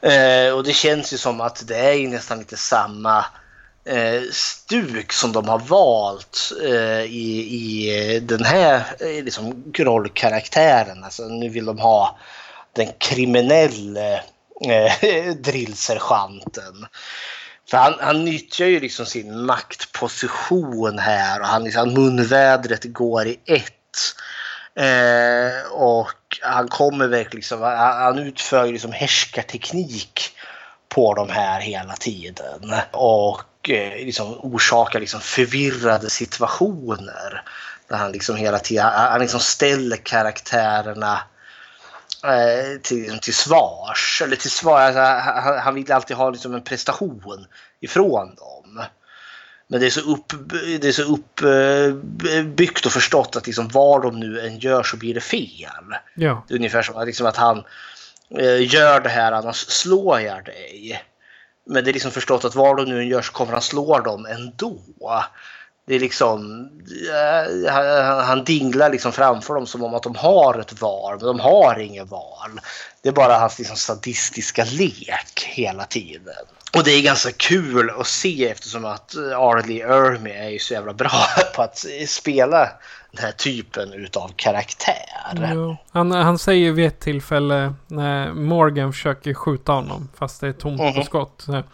Eh, 0.00 0.54
och 0.54 0.64
det 0.64 0.72
känns 0.72 1.12
ju 1.12 1.16
som 1.16 1.40
att 1.40 1.68
det 1.68 1.78
är 1.78 1.92
ju 1.92 2.08
nästan 2.08 2.38
lite 2.38 2.56
samma 2.56 3.24
eh, 3.84 4.22
stuk 4.32 5.12
som 5.12 5.32
de 5.32 5.48
har 5.48 5.58
valt 5.58 6.52
eh, 6.64 7.02
i, 7.02 7.48
i 7.50 8.20
den 8.20 8.44
här 8.44 8.96
eh, 9.00 9.24
liksom, 9.24 9.72
rollkaraktären. 9.78 11.04
Alltså, 11.04 11.28
nu 11.28 11.48
vill 11.48 11.64
de 11.64 11.78
ha 11.78 12.18
den 12.72 12.92
kriminelle 12.98 14.22
eh, 14.66 15.34
drillsergeanten. 15.34 16.86
För 17.70 17.76
han, 17.76 17.94
han 18.00 18.24
nyttjar 18.24 18.66
ju 18.66 18.80
liksom 18.80 19.06
sin 19.06 19.46
maktposition 19.46 20.98
här 20.98 21.40
och 21.40 21.46
han, 21.46 21.64
liksom, 21.64 21.94
munvädret 21.94 22.84
går 22.84 23.26
i 23.26 23.40
ett. 23.46 23.74
Eh, 24.74 25.72
och 25.72 26.38
han 26.42 26.68
kommer 26.68 27.08
verkligen 27.08 27.36
liksom, 27.36 27.62
han, 27.62 28.02
han 28.02 28.18
utför 28.18 28.64
ju 28.66 28.72
liksom 28.72 28.92
härskarteknik 28.92 30.30
på 30.88 31.14
de 31.14 31.30
här 31.30 31.60
hela 31.60 31.96
tiden. 31.96 32.74
Och 32.90 33.70
eh, 33.70 34.04
liksom 34.04 34.38
orsakar 34.38 35.00
liksom 35.00 35.20
förvirrade 35.20 36.10
situationer. 36.10 37.42
Där 37.88 37.96
han 37.96 38.12
liksom 38.12 38.36
hela 38.36 38.58
tiden 38.58 38.84
han 38.84 39.10
han 39.12 39.20
liksom 39.20 39.40
ställer 39.40 39.96
karaktärerna 39.96 41.12
eh, 41.12 41.20
till, 42.82 43.18
till 43.18 43.34
svars. 43.34 44.22
Eller 44.24 44.36
till 44.36 44.50
svar, 44.50 44.80
alltså, 44.80 45.00
han, 45.00 45.58
han 45.58 45.74
vill 45.74 45.92
alltid 45.92 46.16
ha 46.16 46.30
liksom 46.30 46.54
en 46.54 46.64
prestation 46.64 47.46
ifrån 47.80 48.34
dem. 48.34 48.82
Men 49.70 49.80
det 49.80 49.86
är 49.86 49.90
så, 49.90 50.00
upp, 50.00 50.32
det 50.80 50.88
är 50.88 50.92
så 50.92 51.02
uppbyggt 51.02 52.86
och 52.86 52.92
förstått 52.92 53.36
att 53.36 53.46
liksom 53.46 53.68
vad 53.68 54.02
de 54.02 54.20
nu 54.20 54.40
än 54.40 54.58
gör 54.58 54.82
så 54.82 54.96
blir 54.96 55.14
det 55.14 55.20
fel. 55.20 55.94
Ja. 56.14 56.44
Det 56.48 56.54
är 56.54 56.58
ungefär 56.58 56.82
som 56.82 57.06
liksom 57.06 57.26
att 57.26 57.36
han 57.36 57.64
eh, 58.38 58.74
gör 58.74 59.00
det 59.00 59.08
här 59.08 59.32
annars 59.32 59.56
slår 59.56 60.20
jag 60.20 60.44
dig. 60.44 61.02
Men 61.66 61.84
det 61.84 61.90
är 61.90 61.92
liksom 61.92 62.10
förstått 62.10 62.44
att 62.44 62.54
vad 62.54 62.76
de 62.76 62.84
nu 62.84 63.00
än 63.00 63.08
gör 63.08 63.22
så 63.22 63.32
kommer 63.32 63.52
han 63.52 63.62
slå 63.62 63.98
dem 63.98 64.26
ändå. 64.26 64.80
Det 65.90 65.96
är 65.96 66.00
liksom, 66.00 66.68
eh, 67.12 67.72
han, 67.72 68.24
han 68.24 68.44
dinglar 68.44 68.90
liksom 68.90 69.12
framför 69.12 69.54
dem 69.54 69.66
som 69.66 69.82
om 69.84 69.94
att 69.94 70.02
de 70.02 70.16
har 70.16 70.58
ett 70.58 70.80
val, 70.80 71.16
men 71.18 71.26
de 71.26 71.40
har 71.40 71.78
inget 71.78 72.10
val. 72.10 72.50
Det 73.02 73.08
är 73.08 73.12
bara 73.12 73.38
hans 73.38 73.58
liksom 73.58 73.76
sadistiska 73.76 74.64
lek 74.64 75.44
hela 75.46 75.84
tiden. 75.84 76.34
Och 76.76 76.84
det 76.84 76.90
är 76.90 77.02
ganska 77.02 77.32
kul 77.32 77.90
att 77.98 78.06
se 78.06 78.48
eftersom 78.48 78.84
att 78.84 79.14
Arlie 79.36 79.82
Ermy 79.82 80.30
är 80.30 80.48
ju 80.48 80.58
så 80.58 80.74
jävla 80.74 80.92
bra 80.92 81.10
på 81.56 81.62
att 81.62 81.84
spela 82.06 82.68
den 83.12 83.24
här 83.24 83.32
typen 83.32 83.92
utav 83.92 84.30
karaktär. 84.36 85.50
Jo. 85.54 85.76
Han, 85.92 86.12
han 86.12 86.38
säger 86.38 86.72
vid 86.72 86.86
ett 86.86 87.00
tillfälle 87.00 87.74
när 87.86 88.32
Morgan 88.32 88.92
försöker 88.92 89.34
skjuta 89.34 89.72
honom 89.72 90.08
fast 90.18 90.40
det 90.40 90.48
är 90.48 90.52
tomt 90.52 90.78
på 90.78 90.84
Mhm. 90.84 91.02
skott. 91.04 91.42
Så 91.46 91.52
här, 91.52 91.64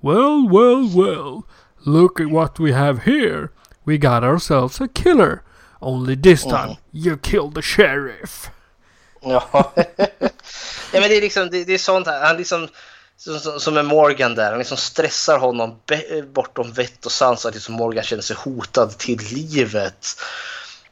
well, 0.00 0.48
well, 0.50 1.04
well. 1.06 1.42
Look 1.84 2.20
at 2.20 2.30
what 2.30 2.60
we 2.60 2.72
have 2.74 3.00
here. 3.04 3.48
We 3.90 3.98
got 3.98 4.22
ourselves 4.22 4.80
a 4.80 4.88
killer. 4.94 5.42
Only 5.80 6.16
this 6.16 6.42
time 6.42 6.68
Mhm. 6.68 6.76
you 6.92 7.18
killed 7.18 7.54
the 7.54 7.62
sheriff. 7.62 8.50
Ja. 9.22 9.48
ja 10.92 11.00
men 11.00 11.08
det 11.08 11.16
är 11.16 11.20
liksom, 11.20 11.50
det, 11.50 11.64
det 11.64 11.72
är 11.74 11.78
sånt 11.78 12.06
här. 12.06 12.26
Han 12.26 12.36
liksom, 12.36 12.68
som, 13.58 13.76
är 13.76 13.82
Morgan 13.82 14.34
där, 14.34 14.50
han 14.50 14.58
liksom 14.58 14.76
stressar 14.76 15.38
honom 15.38 15.80
bortom 16.32 16.72
vett 16.72 17.06
och 17.06 17.12
sans 17.12 17.40
så 17.40 17.48
att 17.48 17.54
liksom 17.54 17.74
Morgan 17.74 18.04
känner 18.04 18.22
sig 18.22 18.36
hotad 18.36 18.98
till 18.98 19.20
livet. 19.32 20.06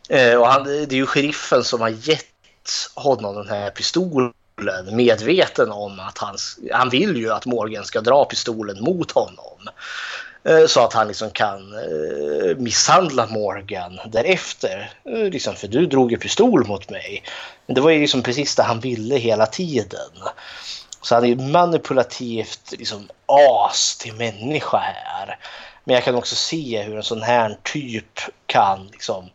Eh, 0.09 0.35
och 0.35 0.47
han, 0.47 0.65
det 0.65 0.93
är 0.93 0.95
ju 0.95 1.07
sheriffen 1.07 1.65
som 1.65 1.81
har 1.81 1.89
gett 1.89 2.25
honom 2.95 3.35
den 3.35 3.49
här 3.49 3.71
pistolen 3.71 4.33
medveten 4.93 5.73
om 5.73 6.01
att 6.01 6.19
han, 6.19 6.37
han 6.73 6.91
vill 6.91 7.17
ju 7.17 7.33
att 7.33 7.47
Morgan 7.47 7.85
ska 7.85 8.01
dra 8.01 8.25
pistolen 8.25 8.85
mot 8.85 9.11
honom. 9.11 9.69
Eh, 10.45 10.67
så 10.67 10.81
att 10.81 10.93
han 10.93 11.09
liksom 11.09 11.31
kan 11.31 11.73
eh, 11.73 12.57
misshandla 12.57 13.27
Morgan 13.27 14.01
därefter. 14.07 14.93
Eh, 15.05 15.31
liksom, 15.31 15.57
för 15.57 15.69
du 15.69 15.87
drog 15.87 16.13
ju 16.13 16.19
pistol 16.19 16.67
mot 16.67 16.91
mig. 16.91 17.23
Men 17.67 17.75
det 17.75 17.81
var 17.81 17.91
ju 17.91 18.01
liksom 18.01 18.23
precis 18.23 18.55
det 18.55 18.63
han 18.63 18.81
ville 18.81 19.17
hela 19.17 19.47
tiden. 19.47 20.11
Så 21.03 21.15
han 21.15 21.25
är 21.25 21.29
ju 21.29 21.37
manipulativt 21.37 22.75
liksom 22.79 23.09
as 23.27 23.99
till 23.99 24.15
människa 24.15 24.79
här. 24.79 25.39
Men 25.85 25.95
jag 25.95 26.05
kan 26.05 26.15
också 26.15 26.37
se 26.37 26.83
hur 26.83 26.97
en 26.97 27.03
sån 27.03 27.23
här 27.23 27.59
typ 27.63 28.21
kan 28.47 28.87
liksom 28.93 29.31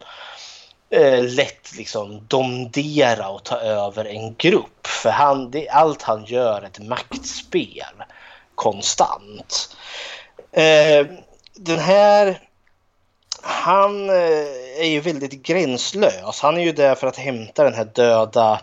eh, 0.89 1.23
lätt 1.23 1.77
liksom 1.77 2.25
domdera 2.27 3.29
och 3.29 3.43
ta 3.43 3.55
över 3.57 4.05
en 4.05 4.35
grupp. 4.35 4.87
För 4.87 5.09
han, 5.09 5.51
det, 5.51 5.69
allt 5.69 6.01
han 6.01 6.25
gör 6.25 6.61
är 6.61 6.65
ett 6.65 6.79
maktspel 6.79 8.03
konstant. 8.55 9.75
Eh, 10.53 11.07
den 11.55 11.79
här 11.79 12.39
han 13.41 14.09
eh, 14.09 14.79
är 14.79 14.87
ju 14.87 14.99
väldigt 14.99 15.43
gränslös. 15.43 16.39
Han 16.41 16.57
är 16.57 16.63
ju 16.63 16.71
där 16.71 16.95
för 16.95 17.07
att 17.07 17.17
hämta 17.17 17.63
den 17.63 17.73
här 17.73 17.87
döda 17.93 18.61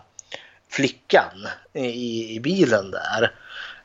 flickan 0.68 1.49
i, 1.72 2.34
i 2.34 2.41
bilen 2.41 2.91
där. 2.91 3.32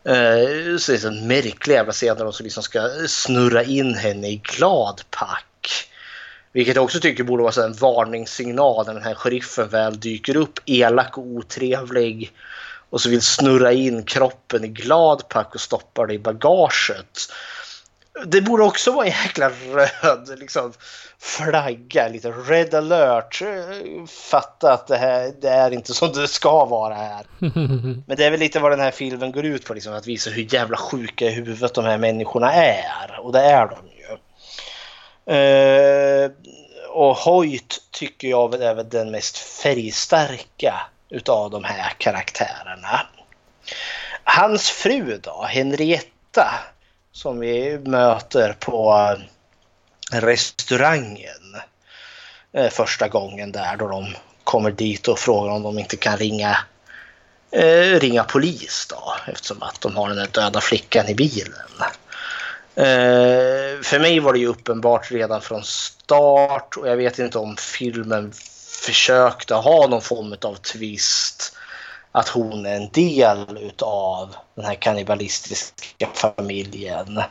Eh, 0.04 0.78
så 0.78 0.92
det 0.92 1.04
är 1.04 1.08
en 1.08 1.28
märklig 1.28 1.76
jävla 1.76 1.92
scen 1.92 2.18
där 2.18 2.26
de 2.26 2.44
liksom 2.44 2.64
ska 2.64 2.90
snurra 3.08 3.64
in 3.64 3.96
henne 3.96 4.28
i 4.28 4.42
gladpack. 4.44 5.90
Vilket 6.52 6.76
jag 6.76 6.84
också 6.84 7.00
tycker 7.00 7.24
borde 7.24 7.44
vara 7.44 7.66
en 7.66 7.74
varningssignal 7.74 8.86
när 8.86 8.94
den 8.94 9.04
här 9.04 9.16
sheriffen 9.16 9.70
väl 9.70 10.00
dyker 10.00 10.36
upp 10.36 10.60
elak 10.66 11.18
och 11.18 11.24
otrevlig 11.24 12.32
och 12.90 13.02
så 13.02 13.10
vill 13.10 13.22
snurra 13.22 13.72
in 13.72 14.04
kroppen 14.04 14.64
i 14.64 14.68
gladpack 14.68 15.56
och 15.56 15.62
stoppa 15.62 16.06
det 16.06 16.14
i 16.14 16.20
bagaget. 16.20 17.32
Det 18.26 18.42
borde 18.42 18.64
också 18.64 18.92
vara 18.92 19.06
en 19.06 19.12
jäkla 19.12 19.50
röd 19.50 20.40
liksom, 20.40 20.74
flagga, 21.20 22.08
lite 22.08 22.32
red 22.32 22.74
alert. 22.74 23.42
Fatta 24.08 24.74
att 24.74 24.88
det 24.88 24.98
här 24.98 25.34
det 25.42 25.50
är 25.50 25.72
inte 25.72 25.94
som 25.94 26.14
det 26.14 26.28
ska 26.28 26.66
vara 26.66 26.94
här. 26.94 27.26
Men 28.08 28.18
det 28.18 28.26
är 28.26 28.32
väl 28.32 28.40
lite 28.40 28.60
vad 28.60 28.72
den 28.72 28.80
här 28.80 28.92
filmen 28.92 29.32
går 29.32 29.46
ut 29.46 29.66
på, 29.66 29.74
liksom, 29.74 29.94
att 29.94 30.08
visa 30.08 30.30
hur 30.30 30.54
jävla 30.54 30.78
sjuka 30.78 31.26
i 31.26 31.30
huvudet 31.30 31.74
de 31.74 31.86
här 31.86 31.98
människorna 31.98 32.54
är. 32.54 33.20
Och 33.20 33.32
det 33.32 33.42
är 33.42 33.68
de 33.68 33.78
ju. 33.88 34.18
Eh, 35.36 36.32
och 36.90 37.16
Hoyt 37.16 37.82
tycker 37.92 38.28
jag 38.28 38.62
är 38.62 38.74
väl 38.74 38.90
den 38.90 39.12
mest 39.12 39.38
färgstarka 39.38 40.82
utav 41.10 41.52
de 41.52 41.64
här 41.64 41.94
karaktärerna. 41.98 43.02
Hans 44.24 44.70
fru 44.70 45.20
då, 45.24 45.46
Henrietta, 45.50 46.60
som 47.16 47.40
vi 47.40 47.80
möter 47.80 48.54
på 48.60 48.94
eh, 50.14 50.20
restaurangen 50.22 51.56
eh, 52.54 52.70
första 52.70 53.08
gången 53.08 53.52
där 53.52 53.78
då 53.78 53.88
de 53.88 54.16
kommer 54.44 54.72
dit 54.72 55.08
och 55.08 55.20
frågar 55.20 55.52
om 55.52 55.64
de 55.64 55.80
inte 55.80 55.98
kan 55.98 56.18
ringa 56.18 56.58
eh, 57.52 58.00
ringa 58.00 58.24
polis 58.24 58.88
då 58.90 59.16
eftersom 59.28 59.64
att 59.64 59.82
de 59.82 59.96
har 59.96 60.08
den 60.08 60.18
där 60.18 60.28
döda 60.32 60.62
flickan 60.62 61.08
i 61.08 61.16
bilen. 61.16 61.54
Eh, 62.76 63.82
för 63.84 64.00
mig 64.00 64.20
var 64.20 64.34
det 64.34 64.40
ju 64.40 64.48
uppenbart 64.48 65.12
redan 65.12 65.42
från 65.42 65.64
start 65.64 66.78
och 66.78 66.88
jag 66.88 66.98
vet 66.98 67.20
inte 67.20 67.38
om 67.38 67.58
filmen 67.58 68.32
försökte 68.86 69.56
ha 69.56 69.88
någon 69.88 70.02
form 70.02 70.36
av 70.42 70.56
twist 70.56 71.56
att 72.16 72.28
hon 72.28 72.66
är 72.66 72.76
en 72.76 72.90
del 72.90 73.58
utav 73.62 74.36
den 74.56 74.66
här 74.66 74.76
kannibalistiska 74.76 76.08
familjen. 76.14 77.22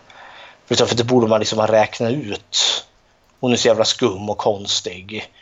För 0.66 0.96
det 0.96 1.04
borde 1.04 1.26
man 1.26 1.40
liksom 1.40 1.58
ha 1.58 1.66
räknat 1.66 2.12
ut. 2.12 2.86
Hon 3.40 3.52
är 3.52 3.56
så 3.56 3.68
jävla 3.68 3.84
skum 3.84 4.30
och 4.30 4.38
konstig. 4.38 5.32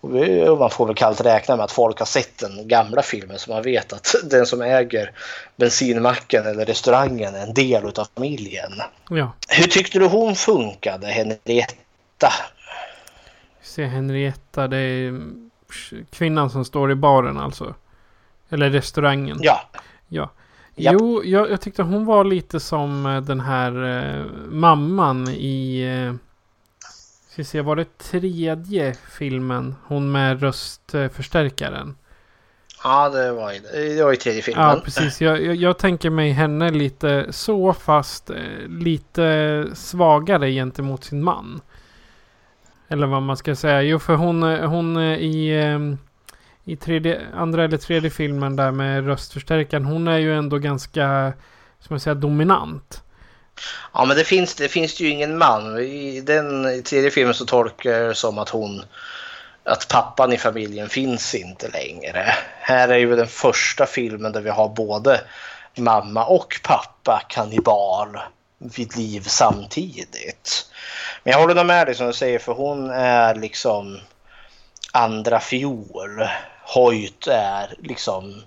Och 0.00 0.58
man 0.58 0.70
får 0.70 0.86
väl 0.86 0.94
kallt 0.94 1.20
räkna 1.20 1.56
med 1.56 1.64
att 1.64 1.72
folk 1.72 1.98
har 1.98 2.06
sett 2.06 2.38
den 2.38 2.68
gamla 2.68 3.02
filmen 3.02 3.38
så 3.38 3.50
man 3.50 3.62
vet 3.62 3.92
att 3.92 4.14
den 4.30 4.46
som 4.46 4.62
äger 4.62 5.12
bensinmacken 5.56 6.46
eller 6.46 6.66
restaurangen 6.66 7.34
är 7.34 7.42
en 7.42 7.54
del 7.54 7.88
utav 7.88 8.06
familjen. 8.14 8.72
Ja. 9.10 9.32
Hur 9.48 9.66
tyckte 9.66 9.98
du 9.98 10.06
hon 10.06 10.34
funkade, 10.36 11.06
Henrietta? 11.06 12.32
Se 13.62 13.84
Henrietta, 13.84 14.68
det 14.68 14.78
är 14.78 15.20
kvinnan 16.10 16.50
som 16.50 16.64
står 16.64 16.90
i 16.90 16.94
baren 16.94 17.38
alltså. 17.38 17.74
Eller 18.50 18.70
restaurangen. 18.70 19.38
Ja. 19.40 19.60
Ja. 20.08 20.30
Jo, 20.74 21.22
jag, 21.24 21.50
jag 21.50 21.60
tyckte 21.60 21.82
hon 21.82 22.04
var 22.04 22.24
lite 22.24 22.60
som 22.60 23.06
eh, 23.06 23.20
den 23.20 23.40
här 23.40 23.84
eh, 23.84 24.24
mamman 24.48 25.28
i... 25.28 25.80
Eh, 25.80 26.14
ska 27.30 27.44
se, 27.44 27.60
var 27.60 27.76
det 27.76 27.98
tredje 27.98 28.94
filmen? 29.10 29.74
Hon 29.86 30.12
med 30.12 30.42
röstförstärkaren. 30.42 31.96
Ja, 32.84 33.08
det 33.08 33.32
var 33.32 33.52
ju, 33.52 33.58
det 33.96 34.04
var 34.04 34.10
ju 34.10 34.16
tredje 34.16 34.42
filmen. 34.42 34.68
Ja, 34.68 34.80
precis. 34.84 35.20
Jag, 35.20 35.42
jag, 35.42 35.56
jag 35.56 35.78
tänker 35.78 36.10
mig 36.10 36.30
henne 36.30 36.70
lite 36.70 37.26
så 37.30 37.72
fast 37.72 38.30
eh, 38.30 38.36
lite 38.68 39.66
svagare 39.74 40.50
gentemot 40.50 41.04
sin 41.04 41.22
man. 41.24 41.60
Eller 42.88 43.06
vad 43.06 43.22
man 43.22 43.36
ska 43.36 43.56
säga. 43.56 43.82
Jo, 43.82 43.98
för 43.98 44.14
hon, 44.14 44.42
eh, 44.42 44.68
hon 44.68 44.98
i, 45.02 45.48
eh, 45.48 45.78
i 46.64 46.76
tredje, 46.76 47.20
andra 47.34 47.64
eller 47.64 47.76
tredje 47.76 48.10
filmen 48.10 48.56
där 48.56 48.70
med 48.70 49.06
röstförstärkaren. 49.06 49.84
Hon 49.84 50.08
är 50.08 50.18
ju 50.18 50.34
ändå 50.34 50.58
ganska, 50.58 51.32
som 51.80 51.94
jag 51.94 52.00
säger, 52.00 52.14
dominant. 52.14 53.02
Ja, 53.92 54.04
men 54.04 54.16
det 54.16 54.24
finns 54.24 54.54
det 54.54 54.68
finns 54.68 55.00
ju 55.00 55.08
ingen 55.08 55.38
man. 55.38 55.78
I 55.78 56.20
den 56.20 56.82
tredje 56.82 57.10
filmen 57.10 57.34
så 57.34 57.46
tolkar 57.46 57.90
jag 57.90 58.08
det 58.08 58.14
som 58.14 58.38
att 58.38 58.48
hon 58.48 58.82
att 59.64 59.88
pappan 59.88 60.32
i 60.32 60.38
familjen 60.38 60.88
finns 60.88 61.34
inte 61.34 61.68
längre. 61.68 62.34
Här 62.60 62.88
är 62.88 62.98
ju 62.98 63.16
den 63.16 63.26
första 63.26 63.86
filmen 63.86 64.32
där 64.32 64.40
vi 64.40 64.50
har 64.50 64.68
både 64.68 65.20
mamma 65.76 66.24
och 66.24 66.60
pappa 66.62 67.22
kannibal 67.28 68.18
vid 68.58 68.96
liv 68.96 69.20
samtidigt. 69.26 70.66
Men 71.24 71.32
jag 71.32 71.40
håller 71.40 71.54
nog 71.54 71.66
med 71.66 71.86
dig 71.86 71.94
som 71.94 72.06
du 72.06 72.12
säger 72.12 72.38
för 72.38 72.52
hon 72.52 72.90
är 72.90 73.34
liksom 73.34 74.00
andra 74.92 75.40
fiol. 75.40 76.28
Hoyt 76.74 77.26
är 77.26 77.74
liksom 77.78 78.42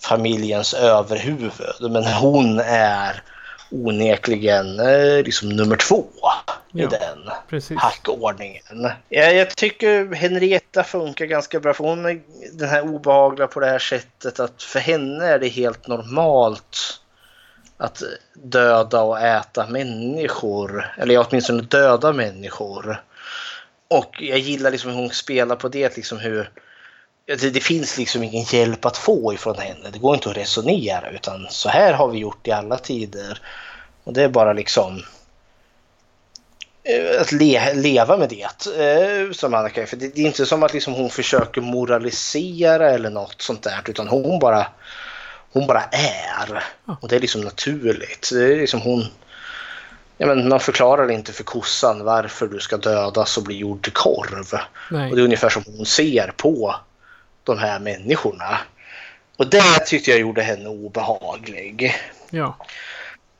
familjens 0.00 0.74
överhuvud 0.74 1.52
men 1.80 2.04
hon 2.04 2.60
är 2.60 3.22
onekligen 3.70 4.80
eh, 4.80 5.22
liksom 5.24 5.48
nummer 5.48 5.76
två 5.76 6.04
i 6.72 6.82
Ja, 6.82 6.88
den 6.88 7.30
precis. 7.48 7.78
hackordningen. 7.78 8.90
Jag, 9.08 9.34
jag 9.34 9.56
tycker 9.56 10.14
Henrietta 10.14 10.84
funkar 10.84 11.24
ganska 11.24 11.60
bra 11.60 11.74
för 11.74 11.84
hon 11.84 12.06
är 12.06 12.20
den 12.52 12.68
här 12.68 12.82
obehagliga 12.82 13.46
på 13.46 13.60
det 13.60 13.66
här 13.66 13.78
sättet 13.78 14.40
att 14.40 14.62
för 14.62 14.80
henne 14.80 15.26
är 15.26 15.38
det 15.38 15.48
helt 15.48 15.86
normalt 15.86 17.00
att 17.76 18.02
döda 18.34 19.00
och 19.02 19.20
äta 19.20 19.66
människor. 19.66 20.92
Eller 20.98 21.14
ja, 21.14 21.26
åtminstone 21.28 21.62
döda 21.62 22.12
människor. 22.12 23.02
Och 23.88 24.22
jag 24.22 24.38
gillar 24.38 24.70
liksom 24.70 24.90
hur 24.90 24.98
hon 24.98 25.10
spelar 25.10 25.56
på 25.56 25.68
det, 25.68 25.96
liksom 25.96 26.18
hur 26.18 26.50
det, 27.26 27.50
det 27.50 27.60
finns 27.60 27.98
liksom 27.98 28.22
ingen 28.22 28.44
hjälp 28.44 28.84
att 28.84 28.96
få 28.96 29.34
ifrån 29.34 29.58
henne. 29.58 29.90
Det 29.92 29.98
går 29.98 30.14
inte 30.14 30.30
att 30.30 30.36
resonera 30.36 31.10
utan 31.10 31.46
så 31.50 31.68
här 31.68 31.92
har 31.92 32.08
vi 32.08 32.18
gjort 32.18 32.48
i 32.48 32.50
alla 32.50 32.78
tider. 32.78 33.40
Och 34.04 34.12
det 34.12 34.22
är 34.22 34.28
bara 34.28 34.52
liksom 34.52 35.02
eh, 36.84 37.20
att 37.20 37.32
le, 37.32 37.74
leva 37.74 38.16
med 38.16 38.28
det 38.28 38.66
eh, 38.78 39.32
som 39.32 39.54
Annika. 39.54 39.86
För 39.86 39.96
det, 39.96 40.14
det 40.14 40.22
är 40.22 40.26
inte 40.26 40.46
som 40.46 40.62
att 40.62 40.74
liksom 40.74 40.94
hon 40.94 41.10
försöker 41.10 41.60
moralisera 41.60 42.90
eller 42.90 43.10
något 43.10 43.42
sånt 43.42 43.62
där 43.62 43.82
utan 43.86 44.08
hon 44.08 44.38
bara 44.38 44.66
hon 45.52 45.66
bara 45.66 45.82
är. 45.92 46.64
Och 47.00 47.08
det 47.08 47.16
är 47.16 47.20
liksom 47.20 47.40
naturligt. 47.40 48.30
Det 48.32 48.52
är 48.52 48.56
liksom 48.56 48.80
hon... 48.80 49.06
Ja, 50.20 50.26
men 50.26 50.48
man 50.48 50.60
förklarar 50.60 51.10
inte 51.10 51.32
för 51.32 51.44
kossan 51.44 52.04
varför 52.04 52.46
du 52.46 52.60
ska 52.60 52.76
dödas 52.76 53.36
och 53.36 53.42
bli 53.42 53.56
gjord 53.56 53.82
till 53.82 53.92
korv. 53.92 54.60
Nej. 54.90 55.10
Och 55.10 55.16
det 55.16 55.22
är 55.22 55.24
ungefär 55.24 55.48
som 55.48 55.62
hon 55.66 55.86
ser 55.86 56.32
på 56.36 56.74
de 57.44 57.58
här 57.58 57.78
människorna. 57.78 58.58
Och 59.36 59.46
det 59.46 59.86
tyckte 59.86 60.10
jag 60.10 60.20
gjorde 60.20 60.42
henne 60.42 60.68
obehaglig. 60.68 61.94
Ja. 62.30 62.56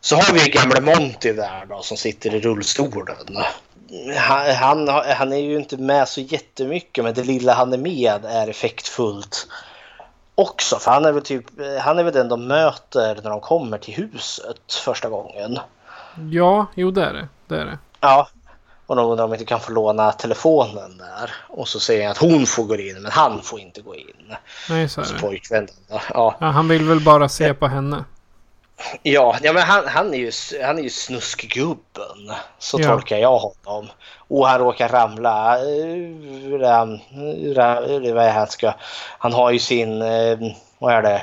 Så 0.01 0.17
har 0.17 0.35
vi 0.35 0.51
gamle 0.51 0.81
Monty 0.81 1.33
där 1.33 1.67
då 1.69 1.83
som 1.83 1.97
sitter 1.97 2.35
i 2.35 2.41
rullstolen. 2.41 3.37
Han, 4.17 4.57
han, 4.57 4.89
han 4.89 5.33
är 5.33 5.41
ju 5.41 5.57
inte 5.57 5.77
med 5.77 6.09
så 6.09 6.21
jättemycket 6.21 7.05
men 7.05 7.15
det 7.15 7.25
lilla 7.25 7.55
han 7.55 7.73
är 7.73 7.79
med 7.79 8.25
är 8.25 8.49
effektfullt 8.49 9.47
också. 10.35 10.79
För 10.79 10.91
han 10.91 11.05
är 11.05 11.13
väl, 11.13 11.23
typ, 11.23 11.45
han 11.81 11.99
är 11.99 12.03
väl 12.03 12.15
den 12.15 12.29
de 12.29 12.47
möter 12.47 13.15
när 13.23 13.31
de 13.31 13.41
kommer 13.41 13.79
till 13.79 13.95
huset 13.95 14.73
första 14.85 15.09
gången. 15.09 15.59
Ja, 16.33 16.67
jo 16.75 16.91
det 16.91 17.05
är 17.05 17.13
det. 17.13 17.29
Det 17.47 17.61
är 17.61 17.65
det. 17.65 17.79
Ja. 18.01 18.29
Och 18.87 18.97
de 18.97 19.07
undrar 19.11 19.25
om 19.25 19.33
inte 19.33 19.45
kan 19.45 19.61
få 19.61 19.73
låna 19.73 20.13
telefonen 20.13 20.99
där. 20.99 21.31
Och 21.49 21.69
så 21.69 21.81
säger 21.81 22.03
han 22.03 22.11
att 22.11 22.19
hon 22.19 22.47
får 22.47 22.65
gå 22.65 22.77
in 22.77 23.03
men 23.03 23.13
han 23.13 23.43
får 23.43 23.61
inte 23.61 23.81
gå 23.81 23.95
in. 23.95 24.35
Nej, 24.71 24.89
så 24.89 25.01
är 25.01 25.05
det. 25.05 25.21
pojkvännen. 25.21 25.69
Ja. 25.89 26.37
Ja, 26.41 26.47
han 26.47 26.69
vill 26.69 26.85
väl 26.85 27.01
bara 27.01 27.29
se 27.29 27.55
på 27.55 27.67
henne. 27.67 28.05
Ja, 29.03 29.37
ja 29.43 29.53
men 29.53 29.63
han, 29.63 29.87
han, 29.87 30.15
är 30.15 30.19
ju, 30.19 30.33
han 30.65 30.79
är 30.79 30.83
ju 30.83 30.91
snuskgubben. 30.91 32.33
Så 32.59 32.81
Ja. 32.81 32.89
tolkar 32.89 33.17
jag 33.17 33.39
honom. 33.39 33.89
Och 34.17 34.49
han 34.49 34.59
råkar 34.61 34.89
ramla. 34.89 35.55
eh, 35.59 35.65
vad 38.15 38.25
är 38.25 38.33
han 38.33 38.47
ska... 38.47 38.73
Han 39.19 39.33
har 39.33 39.51
ju 39.51 39.59
sin, 39.59 40.03
eh, 40.03 40.39
vad 40.79 40.95
är 40.95 41.03
det, 41.03 41.23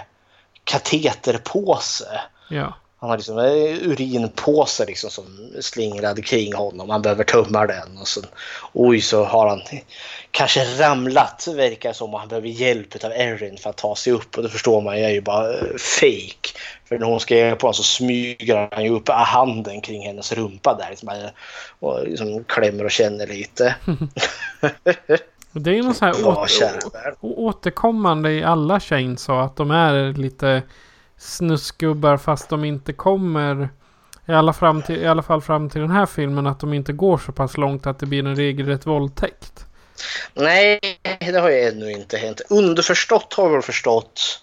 kateterpåse. 0.63 2.21
Ja. 2.49 2.73
Han 3.05 3.09
har 3.09 3.17
liksom 3.17 3.37
en 3.37 3.91
urinpåse 3.91 4.85
liksom 4.85 5.09
som 5.09 5.25
slingrade 5.59 6.21
kring 6.21 6.53
honom. 6.53 6.89
Han 6.89 7.01
behöver 7.01 7.23
tömma 7.23 7.65
den 7.65 7.97
och 8.01 8.07
sen 8.07 8.23
oj 8.73 9.01
så 9.01 9.23
har 9.23 9.49
han 9.49 9.61
kanske 10.31 10.59
ramlat 10.59 11.47
verkar 11.55 11.93
som 11.93 12.13
och 12.13 12.19
han 12.19 12.29
behöver 12.29 12.47
hjälp 12.47 13.05
av 13.05 13.11
Erin 13.11 13.57
för 13.57 13.69
att 13.69 13.77
ta 13.77 13.95
sig 13.95 14.13
upp 14.13 14.37
och 14.37 14.43
det 14.43 14.49
förstår 14.49 14.81
man 14.81 14.99
jag 15.01 15.09
är 15.09 15.13
ju 15.13 15.21
bara 15.21 15.53
eh, 15.53 15.75
fake. 15.77 16.59
För 16.85 16.99
när 16.99 17.05
hon 17.05 17.19
ska 17.19 17.35
hjälpa 17.35 17.65
honom 17.65 17.73
så 17.73 17.83
smyger 17.83 18.69
han 18.71 18.83
ju 18.83 18.89
upp 18.89 19.09
handen 19.09 19.81
kring 19.81 20.05
hennes 20.05 20.31
rumpa 20.33 20.73
där 20.73 20.89
liksom, 20.89 21.29
och 21.79 22.07
liksom 22.07 22.43
klämmer 22.43 22.83
och 22.83 22.91
känner 22.91 23.27
lite. 23.27 23.75
Det 25.51 25.77
är 25.77 25.83
något 25.83 25.97
så 25.97 26.05
här 26.05 26.15
Ja, 26.21 26.41
åt, 26.41 26.49
kära 26.49 26.79
å, 26.85 26.89
värld. 26.93 27.15
å, 27.19 27.33
återkommande 27.47 28.31
i 28.31 28.43
alla 28.43 28.79
Chainsaw. 28.79 29.45
Att 29.45 29.55
de 29.55 29.71
är 29.71 30.13
lite 30.13 30.63
snuskgubbar 31.17 32.17
fast 32.17 32.49
de 32.49 32.65
inte 32.65 32.93
kommer. 32.93 33.69
I 34.27 34.31
alla, 34.31 34.53
fram 34.53 34.81
till, 34.81 35.01
I 35.01 35.07
alla 35.07 35.23
fall 35.23 35.41
fram 35.41 35.69
till 35.69 35.81
den 35.81 35.91
här 35.91 36.05
filmen. 36.05 36.47
Att 36.47 36.59
de 36.59 36.73
inte 36.73 36.93
går 36.93 37.17
så 37.17 37.31
pass 37.31 37.57
långt 37.57 37.87
att 37.87 37.99
det 37.99 38.05
blir 38.05 38.25
en 38.25 38.35
regelrätt 38.35 38.85
våldtäkt. 38.85 39.65
Nej, 40.33 40.79
det 41.19 41.39
har 41.39 41.49
ju 41.49 41.61
ännu 41.61 41.91
inte 41.91 42.17
hänt. 42.17 42.41
Underförstått 42.49 43.33
har 43.33 43.49
väl 43.49 43.61
förstått 43.61 44.41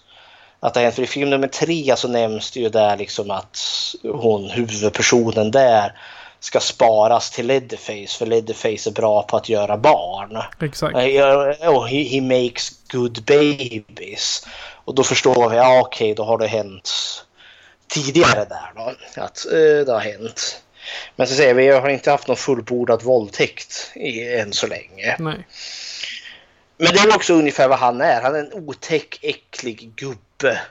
att 0.59 0.73
det 0.73 0.79
har 0.79 0.83
hänt. 0.83 0.95
För 0.95 1.03
i 1.03 1.07
film 1.07 1.29
nummer 1.29 1.47
tre 1.47 1.93
så 1.97 2.07
nämns 2.07 2.51
det 2.51 2.59
ju 2.59 2.69
där 2.69 2.97
liksom 2.97 3.31
att 3.31 3.59
hon, 4.03 4.49
huvudpersonen 4.49 5.51
där, 5.51 5.93
ska 6.39 6.59
sparas 6.59 7.31
till 7.31 7.47
Leatherface. 7.47 8.17
För 8.17 8.25
Leatherface 8.25 8.89
är 8.89 8.91
bra 8.91 9.23
på 9.23 9.37
att 9.37 9.49
göra 9.49 9.77
barn. 9.77 10.37
Exakt. 10.61 10.95
Oh, 10.95 11.85
he, 11.85 12.03
he 12.03 12.21
makes 12.21 12.71
good 12.91 13.23
babies. 13.25 14.47
Och 14.85 14.95
då 14.95 15.03
förstår 15.03 15.49
vi, 15.49 15.55
ja 15.55 15.79
okej, 15.79 16.15
då 16.15 16.23
har 16.23 16.37
det 16.37 16.47
hänt 16.47 16.91
tidigare 17.87 18.45
där 18.45 18.71
då. 18.75 18.95
Att 19.21 19.45
eh, 19.45 19.85
det 19.85 19.91
har 19.91 19.99
hänt. 19.99 20.63
Men 21.15 21.27
så 21.27 21.35
säger 21.35 21.53
vi, 21.53 21.65
jag 21.65 21.81
har 21.81 21.89
inte 21.89 22.11
haft 22.11 22.27
någon 22.27 22.37
fullbordad 22.37 23.03
våldtäkt 23.03 23.91
i, 23.95 24.33
än 24.33 24.53
så 24.53 24.67
länge. 24.67 25.15
Nej. 25.19 25.47
Men 26.77 26.93
det 26.93 26.99
är 26.99 27.15
också 27.15 27.33
ungefär 27.33 27.67
vad 27.67 27.79
han 27.79 28.01
är. 28.01 28.21
Han 28.21 28.35
är 28.35 28.39
en 28.39 28.53
otäck, 28.53 29.19
äcklig 29.21 29.91
gubbe. 29.95 30.61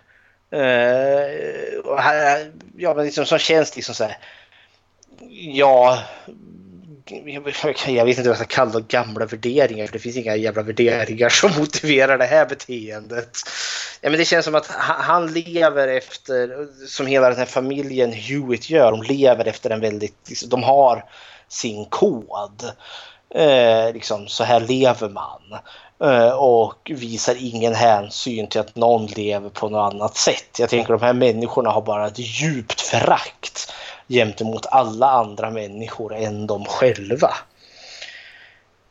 Uh, 0.54 1.96
han, 1.98 2.14
ja, 2.76 2.94
men 2.94 3.04
liksom, 3.04 3.26
som 3.26 3.38
känns 3.38 3.76
liksom 3.76 3.94
så 3.94 4.04
här. 4.04 4.18
Ja, 5.30 6.02
jag 7.86 8.04
vet 8.04 8.18
inte 8.18 8.28
vad 8.28 8.28
jag 8.28 8.36
ska 8.36 8.44
kalla 8.44 8.70
det, 8.70 8.88
gamla 8.88 9.26
värderingar. 9.26 9.86
För 9.86 9.92
det 9.92 9.98
finns 9.98 10.16
inga 10.16 10.36
jävla 10.36 10.62
värderingar 10.62 11.28
som 11.28 11.50
motiverar 11.58 12.18
det 12.18 12.24
här 12.24 12.46
beteendet. 12.46 13.38
Ja, 14.00 14.10
men 14.10 14.18
det 14.18 14.24
känns 14.24 14.44
som 14.44 14.54
att 14.54 14.66
han, 14.66 15.00
han 15.00 15.32
lever 15.32 15.88
efter, 15.88 16.68
som 16.86 17.06
hela 17.06 17.28
den 17.28 17.38
här 17.38 17.46
familjen 17.46 18.12
Hewitt 18.12 18.70
gör, 18.70 18.90
de 18.90 19.02
lever 19.02 19.44
efter 19.44 19.70
en 19.70 19.80
väldigt, 19.80 20.28
liksom, 20.28 20.48
de 20.48 20.62
har 20.62 21.04
sin 21.48 21.84
kod. 21.84 22.62
Eh, 23.34 23.92
liksom, 23.94 24.28
så 24.28 24.44
här 24.44 24.60
lever 24.60 25.08
man. 25.08 25.58
Eh, 26.04 26.32
och 26.32 26.90
visar 26.94 27.36
ingen 27.38 27.74
hänsyn 27.74 28.46
till 28.46 28.60
att 28.60 28.76
någon 28.76 29.06
lever 29.06 29.48
på 29.48 29.68
något 29.68 29.92
annat 29.94 30.16
sätt. 30.16 30.58
Jag 30.58 30.70
tänker 30.70 30.92
de 30.92 31.02
här 31.02 31.12
människorna 31.12 31.70
har 31.70 31.82
bara 31.82 32.06
ett 32.06 32.18
djupt 32.18 32.80
förakt 32.80 33.72
gentemot 34.08 34.66
alla 34.66 35.10
andra 35.10 35.50
människor 35.50 36.14
än 36.14 36.46
de 36.46 36.64
själva. 36.64 37.30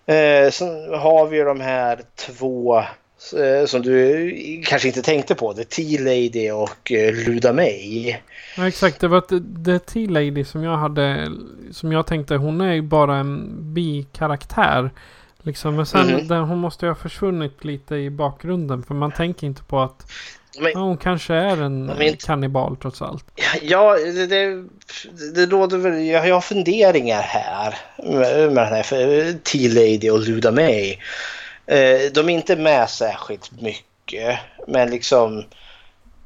Eh, 0.05 0.51
sen 0.51 0.93
har 0.93 1.27
vi 1.27 1.39
de 1.39 1.59
här 1.59 2.01
två 2.15 2.79
eh, 3.37 3.65
som 3.65 3.81
du 3.81 4.31
kanske 4.65 4.87
inte 4.87 5.01
tänkte 5.01 5.35
på. 5.35 5.53
Det 5.53 5.63
T-Lady 5.63 6.51
och 6.51 6.91
eh, 6.91 7.13
Luda 7.13 7.53
May. 7.53 8.15
Ja, 8.57 8.67
exakt. 8.67 8.99
Det 8.99 9.07
var 9.07 9.21
The 9.65 9.79
T-Lady 9.79 10.43
som 10.43 10.63
jag 10.63 10.77
hade. 10.77 11.31
Som 11.71 11.91
jag 11.91 12.07
tänkte. 12.07 12.35
Hon 12.35 12.61
är 12.61 12.73
ju 12.73 12.81
bara 12.81 13.17
en 13.17 13.49
bikaraktär. 13.73 14.91
Liksom. 15.41 15.75
Men 15.75 15.85
sen. 15.85 16.07
Mhm. 16.07 16.27
Den, 16.27 16.43
hon 16.43 16.57
måste 16.57 16.85
ju 16.85 16.89
ha 16.89 16.95
försvunnit 16.95 17.63
lite 17.63 17.95
i 17.95 18.09
bakgrunden. 18.09 18.83
För 18.83 18.93
man 18.93 19.11
tänker 19.11 19.47
inte 19.47 19.63
på 19.63 19.79
att. 19.79 20.11
Men- 20.59 20.71
ja, 20.73 20.79
hon 20.79 20.97
kanske 20.97 21.33
är 21.33 21.61
en 21.61 22.01
inte- 22.01 22.25
kannibal 22.25 22.77
trots 22.77 23.01
allt. 23.01 23.25
Ja, 23.61 23.95
det, 23.95 24.27
det, 24.27 24.63
det 25.35 25.45
råder 25.45 25.77
väl, 25.77 26.05
jag 26.05 26.27
jag 26.27 26.33
har 26.33 26.41
funderingar 26.41 27.21
här 27.21 27.75
med, 27.97 28.51
med 28.53 28.65
den 28.67 28.73
här 28.73 29.33
T-Lady 29.37 30.09
och 30.09 30.19
Luda 30.19 30.51
May. 30.51 30.91
Eh, 31.65 32.11
De 32.13 32.29
är 32.29 32.29
inte 32.29 32.55
med 32.55 32.89
särskilt 32.89 33.61
mycket, 33.61 34.39
men 34.67 34.89
liksom 34.91 35.43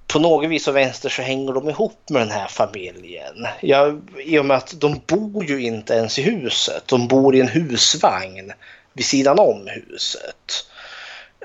på 0.08 0.20
något 0.20 0.50
vis 0.50 0.68
och 0.68 0.76
vänster 0.76 1.10
så 1.10 1.22
hänger 1.22 1.54
de 1.54 1.70
ihop 1.70 2.10
med 2.10 2.22
den 2.22 2.32
här 2.32 2.48
familjen. 2.48 3.48
Jag, 3.62 4.02
I 4.24 4.40
och 4.40 4.46
med 4.46 4.58
att 4.58 4.74
de 4.78 5.02
bor 5.08 5.46
ju 5.46 5.62
inte 5.62 5.94
ens 5.94 6.20
i 6.20 6.22
huset, 6.22 6.84
de 6.88 7.08
bor 7.08 7.36
i 7.36 7.42
en 7.42 7.48
husvagn 7.48 8.52
vid 8.94 9.06
sidan 9.06 9.40
om 9.40 9.68
huset. 9.68 10.68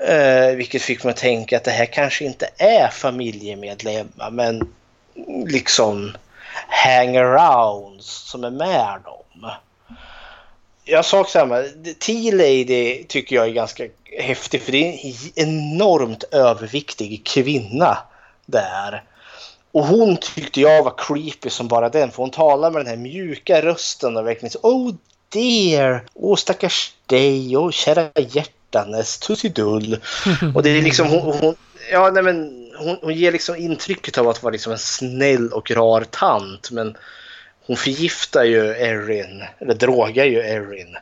Eh, 0.07 0.55
vilket 0.55 0.81
fick 0.81 1.03
mig 1.03 1.11
att 1.11 1.17
tänka 1.17 1.57
att 1.57 1.63
det 1.63 1.71
här 1.71 1.85
kanske 1.85 2.25
inte 2.25 2.49
är 2.57 2.87
familjemedlemmar 2.87 4.31
men 4.31 4.73
liksom 5.47 6.17
hangarounds 6.67 8.29
som 8.29 8.43
är 8.43 8.49
med 8.49 8.99
dem. 9.05 9.51
Jag 10.83 11.05
sa 11.05 11.25
samma. 11.25 11.63
T-Lady 11.99 13.03
tycker 13.03 13.35
jag 13.35 13.47
är 13.47 13.51
ganska 13.51 13.87
häftig 14.19 14.61
för 14.61 14.71
det 14.71 14.77
är 14.77 15.13
en 15.35 15.49
enormt 15.49 16.23
överviktig 16.31 17.25
kvinna 17.25 17.97
där. 18.45 19.03
Och 19.71 19.85
hon 19.85 20.17
tyckte 20.17 20.61
jag 20.61 20.83
var 20.83 20.93
creepy 20.97 21.49
som 21.49 21.67
bara 21.67 21.89
den 21.89 22.11
för 22.11 22.23
hon 22.23 22.31
talar 22.31 22.71
med 22.71 22.79
den 22.79 22.87
här 22.87 22.97
mjuka 22.97 23.61
rösten 23.61 24.17
och 24.17 24.27
verkligen 24.27 24.51
så 24.51 24.59
Oh 24.61 24.93
dear! 25.29 26.03
Åh 26.13 26.35
stackars 26.35 26.93
dig! 27.05 27.57
Åh 27.57 27.71
kära 27.71 28.09
hjärtanes 28.71 29.17
tussidull! 29.17 29.99
Och 30.55 30.63
det 30.63 30.69
är 30.69 30.81
liksom 30.81 31.07
hon, 31.07 31.21
hon 31.21 31.55
ja 31.91 32.09
nej 32.13 32.23
men 32.23 32.67
hon, 32.77 32.97
hon 33.01 33.13
ger 33.13 33.31
liksom 33.31 33.55
intrycket 33.55 34.17
av 34.17 34.29
att 34.29 34.43
vara 34.43 34.51
liksom 34.51 34.71
en 34.71 34.79
snäll 34.79 35.49
och 35.53 35.71
rar 35.71 36.03
tant 36.03 36.71
men 36.71 36.97
hon 37.65 37.77
förgiftar 37.77 38.43
ju 38.43 38.69
Erin, 38.69 39.43
eller 39.59 39.73
drogar 39.73 40.25
ju 40.25 40.39
Erin. 40.39 40.97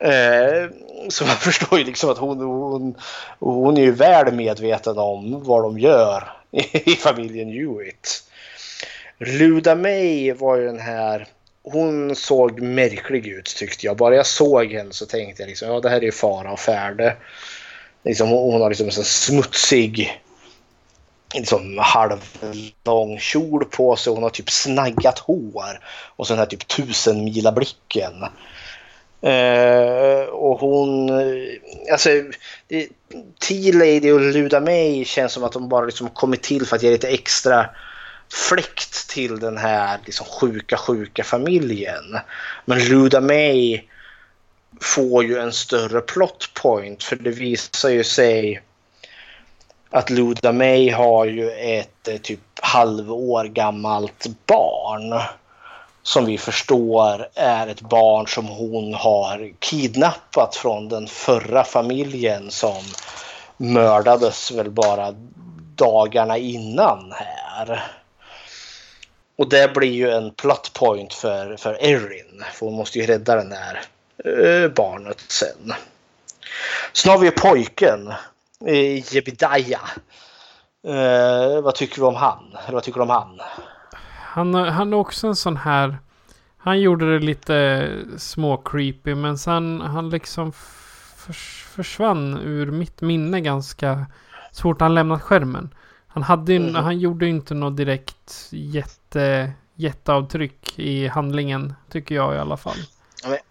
Eh, 0.00 0.70
så 1.08 1.24
man 1.24 1.36
förstår 1.40 1.78
ju 1.78 1.84
liksom 1.84 2.10
att 2.10 2.18
hon, 2.18 2.40
hon, 2.40 2.94
hon 3.38 3.76
är 3.76 3.82
ju 3.82 3.92
väl 3.92 4.32
medveten 4.34 4.98
om 4.98 5.44
vad 5.44 5.62
de 5.62 5.78
gör 5.78 6.32
i 6.72 6.94
familjen 6.94 7.48
Hewitt. 7.48 8.22
Luda 9.18 9.74
May 9.74 10.32
var 10.32 10.56
ju 10.56 10.66
den 10.66 10.80
här 10.80 11.26
hon 11.62 12.16
såg 12.16 12.60
märklig 12.60 13.26
ut 13.26 13.54
tyckte 13.56 13.86
jag. 13.86 13.96
Bara 13.96 14.16
jag 14.16 14.26
såg 14.26 14.72
henne 14.72 14.92
så 14.92 15.06
tänkte 15.06 15.42
jag 15.42 15.48
liksom, 15.48 15.68
ja 15.68 15.80
det 15.80 15.88
här 15.88 15.96
är 15.96 16.02
ju 16.02 16.12
fara 16.12 16.52
och 16.52 16.60
färde. 16.60 17.16
Liksom, 18.04 18.28
hon 18.28 18.60
har 18.60 18.68
liksom 18.68 18.86
en 18.86 18.92
sån 18.92 19.04
smutsig 19.04 20.20
liksom 21.34 21.78
halvlång 21.78 23.18
kjol 23.18 23.64
på 23.64 23.96
sig. 23.96 24.12
Hon 24.12 24.22
har 24.22 24.30
typ 24.30 24.50
snaggat 24.50 25.18
hår 25.18 25.80
och 26.16 26.26
så 26.26 26.32
den 26.32 26.38
här 26.38 26.46
typ 26.46 26.68
tusen 26.68 27.24
mila 27.24 27.52
blicken. 27.52 28.24
Uh, 29.24 29.30
eh, 29.30 30.24
och 30.24 30.60
hon, 30.60 31.08
eh, 31.08 31.92
alltså 31.92 32.08
T-Lady 33.48 34.10
och 34.10 34.20
Luda 34.20 34.60
May 34.60 35.04
känns 35.04 35.32
som 35.32 35.44
att 35.44 35.52
de 35.52 35.68
bara 35.68 35.86
liksom 35.86 36.08
kommit 36.08 36.42
till 36.42 36.66
för 36.66 36.76
att 36.76 36.82
ge 36.82 36.90
lite 36.90 37.08
extra 37.08 37.66
fläkt 38.32 39.08
till 39.08 39.40
den 39.40 39.58
här 39.58 39.98
liksom 40.04 40.26
sjuka, 40.26 40.76
sjuka 40.76 41.24
familjen. 41.24 42.18
Men 42.64 42.84
Luda 42.84 43.20
May 43.20 43.82
får 44.80 45.24
ju 45.24 45.38
en 45.38 45.52
större 45.52 46.00
plot 46.00 46.50
point 46.62 47.02
för 47.02 47.16
det 47.16 47.30
visar 47.30 47.88
ju 47.88 48.04
sig 48.04 48.62
att 49.90 50.10
Luda 50.10 50.52
May 50.52 50.90
har 50.90 51.24
ju 51.24 51.50
ett 51.50 52.08
eh, 52.08 52.16
typ 52.16 52.40
halvår 52.62 53.44
gammalt 53.44 54.26
barn 54.46 55.20
som 56.02 56.24
vi 56.24 56.38
förstår 56.38 57.28
är 57.34 57.66
ett 57.66 57.80
barn 57.80 58.26
som 58.26 58.46
hon 58.46 58.94
har 58.94 59.52
kidnappat 59.58 60.56
från 60.56 60.88
den 60.88 61.06
förra 61.06 61.64
familjen 61.64 62.50
som 62.50 62.82
mördades 63.56 64.52
väl 64.52 64.70
bara 64.70 65.14
dagarna 65.76 66.38
innan 66.38 67.12
här. 67.16 67.99
Och 69.40 69.48
det 69.48 69.74
blir 69.74 69.92
ju 69.92 70.10
en 70.10 70.30
plot 70.30 70.72
point 70.74 71.14
för, 71.14 71.56
för 71.56 71.74
Erin. 71.80 72.44
För 72.52 72.66
hon 72.66 72.74
måste 72.74 72.98
ju 72.98 73.06
rädda 73.06 73.36
den 73.36 73.52
här 73.52 73.80
eh, 74.24 74.70
barnet 74.70 75.20
sen. 75.28 75.72
Sen 76.92 77.12
har 77.12 77.18
vi 77.18 77.26
ju 77.26 77.32
pojken. 77.32 78.12
Eh, 78.66 79.14
Jebidaya. 79.14 79.80
Uh, 80.88 80.94
eh, 80.94 81.60
vad 81.60 81.74
tycker 81.74 81.96
vi 81.96 82.02
om 82.02 82.14
han? 82.14 82.56
Eller 82.64 82.74
vad 82.74 82.82
tycker 82.82 82.98
du 82.98 83.02
om 83.02 83.10
han? 83.10 83.40
Han, 84.06 84.54
han 84.54 84.92
är 84.92 84.96
också 84.96 85.26
en 85.26 85.36
sån 85.36 85.56
här... 85.56 85.98
Han 86.58 86.80
gjorde 86.80 87.12
det 87.12 87.24
lite 87.24 87.88
små 88.18 88.56
creepy 88.56 89.14
men 89.14 89.38
sen 89.38 89.80
han 89.80 90.10
liksom 90.10 90.52
förs, 91.16 91.64
försvann 91.74 92.38
ur 92.38 92.70
mitt 92.70 93.00
minne 93.00 93.40
ganska 93.40 94.06
så 94.50 94.62
fort 94.62 94.80
han 94.80 94.94
lämnat 94.94 95.22
skärmen. 95.22 95.74
Han, 96.12 96.22
hade, 96.22 96.54
mm. 96.54 96.74
han 96.74 96.98
gjorde 96.98 97.26
inte 97.26 97.54
något 97.54 97.76
direkt 97.76 98.48
jätte, 98.50 99.52
jätteavtryck 99.74 100.78
i 100.78 101.06
handlingen, 101.06 101.74
tycker 101.92 102.14
jag 102.14 102.34
i 102.34 102.38
alla 102.38 102.56
fall. 102.56 102.76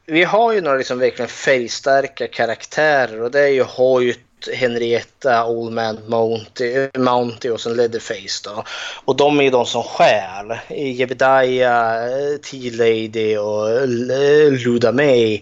vi 0.05 0.23
har 0.23 0.53
ju 0.53 0.61
några 0.61 0.77
liksom 0.77 0.99
verkligen 0.99 1.29
färgstarka 1.29 2.27
karaktärer 2.27 3.21
och 3.21 3.31
det 3.31 3.39
är 3.39 3.47
ju 3.47 3.63
Hoyt, 3.63 4.19
Henrietta, 4.53 5.47
Old 5.47 5.73
Man 5.73 5.97
Mounty, 6.07 6.89
Mounty 6.97 7.49
och 7.49 7.61
sen 7.61 7.73
Leatherface 7.73 8.41
då. 8.43 8.63
Och 9.05 9.15
de 9.15 9.39
är 9.39 9.43
ju 9.43 9.49
de 9.49 9.65
som 9.65 9.83
stjäl. 9.83 10.57
Jebediah, 10.69 12.09
T-Lady 12.51 13.37
och 13.37 13.87
Luda 14.51 14.91
May 14.91 15.41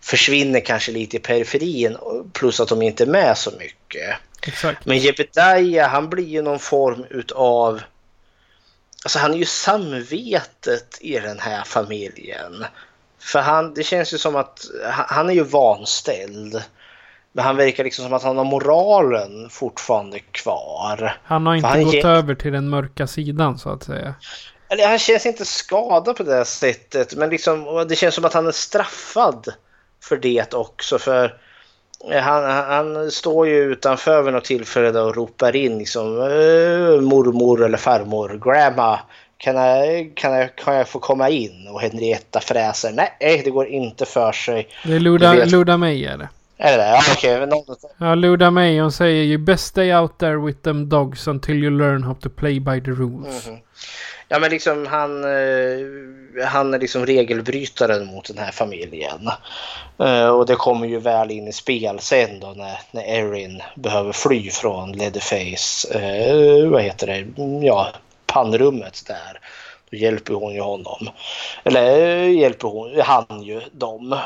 försvinner 0.00 0.60
kanske 0.60 0.92
lite 0.92 1.16
i 1.16 1.20
periferin 1.20 1.96
plus 2.32 2.60
att 2.60 2.68
de 2.68 2.82
inte 2.82 3.04
är 3.04 3.08
med 3.08 3.38
så 3.38 3.50
mycket. 3.58 4.16
Exakt. 4.42 4.86
Men 4.86 4.98
Jebediah 4.98 5.90
han 5.90 6.10
blir 6.10 6.28
ju 6.28 6.42
någon 6.42 6.58
form 6.58 7.04
utav... 7.10 7.82
Alltså 9.04 9.18
han 9.18 9.34
är 9.34 9.38
ju 9.38 9.44
samvetet 9.44 10.98
i 11.00 11.18
den 11.18 11.38
här 11.38 11.64
familjen. 11.64 12.64
För 13.18 13.38
han, 13.38 13.74
det 13.74 13.82
känns 13.82 14.14
ju 14.14 14.18
som 14.18 14.36
att 14.36 14.60
han 14.90 15.30
är 15.30 15.34
ju 15.34 15.44
vanställd. 15.44 16.62
Men 17.32 17.44
han 17.44 17.56
verkar 17.56 17.84
liksom 17.84 18.04
som 18.04 18.12
att 18.12 18.22
han 18.22 18.36
har 18.36 18.44
moralen 18.44 19.50
fortfarande 19.50 20.18
kvar. 20.18 21.18
Han 21.24 21.46
har 21.46 21.54
inte 21.54 21.68
han 21.68 21.84
gått 21.84 22.04
över 22.04 22.34
till 22.34 22.52
den 22.52 22.68
mörka 22.68 23.06
sidan 23.06 23.58
så 23.58 23.70
att 23.70 23.84
säga. 23.84 24.14
Eller 24.68 24.88
han 24.88 24.98
känns 24.98 25.26
inte 25.26 25.44
skadad 25.44 26.16
på 26.16 26.22
det 26.22 26.44
sättet. 26.44 27.14
Men 27.14 27.30
liksom, 27.30 27.86
det 27.88 27.96
känns 27.96 28.14
som 28.14 28.24
att 28.24 28.34
han 28.34 28.46
är 28.46 28.52
straffad 28.52 29.48
för 30.02 30.16
det 30.16 30.54
också. 30.54 30.98
För 30.98 31.40
han, 32.20 32.44
han 32.44 33.10
står 33.10 33.48
ju 33.48 33.72
utanför 33.72 34.22
vid 34.22 34.34
något 34.34 34.44
tillfälle 34.44 35.00
och 35.00 35.16
ropar 35.16 35.56
in 35.56 35.78
liksom 35.78 36.04
mormor 37.04 37.64
eller 37.64 37.78
farmor, 37.78 38.40
grandma. 38.44 39.00
Kan 39.38 39.56
jag, 39.56 40.12
kan, 40.14 40.32
jag, 40.32 40.56
kan 40.56 40.74
jag 40.74 40.88
få 40.88 40.98
komma 40.98 41.28
in? 41.28 41.68
Och 41.72 41.80
Henrietta 41.80 42.40
fräser. 42.40 42.92
Nej, 42.92 43.42
det 43.44 43.50
går 43.50 43.66
inte 43.66 44.04
för 44.04 44.32
sig. 44.32 44.68
Det 44.84 44.94
är 44.94 45.00
Luda, 45.00 45.32
Luda 45.32 45.76
May 45.76 46.04
är 46.04 46.18
det. 46.18 46.28
Är 46.58 46.70
det 46.70 46.76
det? 46.76 46.88
Ja, 46.88 47.00
okej. 47.12 47.42
Okay. 47.42 47.88
Ja, 47.98 48.14
Luda 48.14 48.50
May 48.50 48.80
hon 48.80 48.92
säger 48.92 49.24
ju 49.24 49.38
best 49.38 49.66
stay 49.66 49.94
out 49.94 50.18
there 50.18 50.36
with 50.36 50.58
them 50.60 50.88
dogs 50.88 51.28
until 51.28 51.64
you 51.64 51.78
learn 51.78 52.02
how 52.02 52.14
to 52.14 52.30
play 52.30 52.60
by 52.60 52.80
the 52.80 52.90
rules. 52.90 53.46
Mm 53.46 53.58
-hmm. 53.58 53.62
Ja, 54.28 54.38
men 54.38 54.50
liksom 54.50 54.86
han, 54.86 55.24
eh, 55.24 56.46
han 56.46 56.74
är 56.74 56.78
liksom 56.78 57.06
regelbrytaren 57.06 58.06
mot 58.06 58.28
den 58.28 58.38
här 58.38 58.52
familjen. 58.52 59.30
Eh, 59.98 60.28
och 60.28 60.46
det 60.46 60.54
kommer 60.54 60.86
ju 60.86 60.98
väl 60.98 61.30
in 61.30 61.48
i 61.48 61.52
spel 61.52 61.98
sen 62.00 62.40
då 62.40 62.46
när, 62.46 62.80
när 62.90 63.02
Erin 63.02 63.62
behöver 63.74 64.12
fly 64.12 64.50
från 64.50 64.92
Leatherface, 64.92 65.98
eh, 65.98 66.68
vad 66.68 66.82
heter 66.82 67.06
det, 67.06 67.26
ja, 67.66 67.88
pannrummet 68.26 69.02
där. 69.06 69.40
Då 69.90 69.96
hjälper 69.96 70.34
hon 70.34 70.54
ju 70.54 70.60
honom. 70.60 71.08
Eller 71.64 72.06
eh, 72.06 72.30
hjälper 72.30 72.68
hon, 72.68 73.00
han 73.00 73.42
ju 73.42 73.60
dem. 73.72 74.18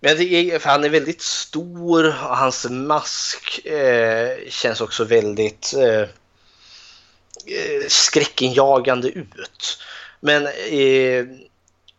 men 0.00 0.20
är, 0.20 0.66
han 0.66 0.84
är 0.84 0.88
väldigt 0.88 1.22
stor 1.22 2.06
och 2.06 2.36
hans 2.36 2.66
mask 2.70 3.66
eh, 3.66 4.38
känns 4.48 4.80
också 4.80 5.04
väldigt 5.04 5.74
eh, 5.76 6.00
eh 6.00 6.08
skräckinjagande 7.88 9.08
ut. 9.08 9.78
Men 10.20 10.46
eh, 10.46 11.24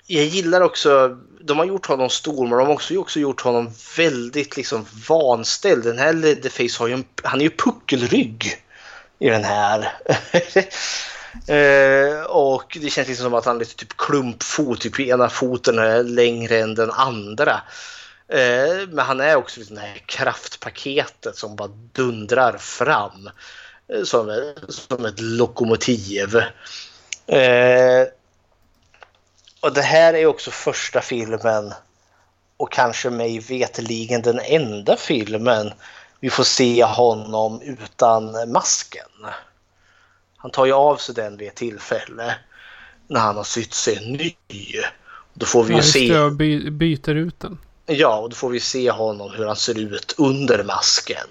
jag 0.07 0.25
gillar 0.25 0.61
också, 0.61 1.17
de 1.41 1.57
har 1.57 1.65
gjort 1.65 1.85
honom 1.85 2.09
stor 2.09 2.47
men 2.47 2.57
de 2.57 2.67
har 2.67 2.73
också, 2.73 2.97
också 2.97 3.19
gjort 3.19 3.41
honom 3.41 3.71
väldigt 3.97 4.57
liksom 4.57 4.85
vanställd. 5.09 5.83
Den 5.83 5.97
här 5.97 6.13
Leatherface 6.13 6.79
har 6.79 6.87
ju 6.87 6.93
en, 6.93 7.05
han 7.23 7.39
är 7.39 7.43
ju 7.43 7.49
puckelrygg 7.49 8.63
i 9.19 9.29
den 9.29 9.43
här. 9.43 9.93
Eh, 11.47 12.21
och 12.21 12.77
det 12.81 12.89
känns 12.89 13.07
liksom 13.07 13.23
som 13.23 13.33
att 13.33 13.45
han 13.45 13.55
är 13.55 13.59
lite 13.59 13.75
typ 13.75 13.97
klumpfot, 13.97 14.81
typ 14.81 14.99
ena 14.99 15.29
foten 15.29 15.79
är 15.79 16.03
längre 16.03 16.59
än 16.59 16.75
den 16.75 16.91
andra. 16.91 17.61
Eh, 18.27 18.87
men 18.89 19.05
han 19.05 19.19
är 19.19 19.35
också 19.35 19.59
liksom 19.59 19.75
det 19.75 19.81
här 19.81 20.03
kraftpaketet 20.05 21.35
som 21.35 21.55
bara 21.55 21.67
dundrar 21.93 22.57
fram 22.57 23.29
eh, 23.93 24.03
som, 24.03 24.53
som 24.69 25.05
ett 25.05 25.19
lokomotiv. 25.19 26.35
Eh, 27.27 28.07
och 29.61 29.73
det 29.73 29.81
här 29.81 30.13
är 30.13 30.25
också 30.25 30.51
första 30.51 31.01
filmen 31.01 31.73
och 32.57 32.71
kanske 32.71 33.09
mig 33.09 33.39
veteligen 33.39 34.21
den 34.21 34.39
enda 34.39 34.97
filmen 34.97 35.73
vi 36.19 36.29
får 36.29 36.43
se 36.43 36.83
honom 36.83 37.61
utan 37.61 38.51
masken. 38.51 39.09
Han 40.37 40.51
tar 40.51 40.65
ju 40.65 40.73
av 40.73 40.95
sig 40.95 41.15
den 41.15 41.37
vid 41.37 41.47
ett 41.47 41.55
tillfälle 41.55 42.35
när 43.07 43.19
han 43.19 43.35
har 43.35 43.43
sytt 43.43 43.73
sig 43.73 43.95
en 43.95 44.13
ny. 44.13 44.35
Då 45.33 45.45
får 45.45 45.63
vi 45.63 45.69
ju 45.69 45.79
Ja, 45.79 45.83
just 45.83 45.93
se... 45.93 46.13
det, 46.13 46.31
by, 46.31 46.71
byter 46.71 47.15
ut 47.15 47.39
den. 47.39 47.57
Ja, 47.85 48.17
och 48.17 48.29
då 48.29 48.35
får 48.35 48.49
vi 48.49 48.59
se 48.59 48.91
honom 48.91 49.31
hur 49.31 49.45
han 49.45 49.55
ser 49.55 49.79
ut 49.79 50.15
under 50.17 50.63
masken. 50.63 51.27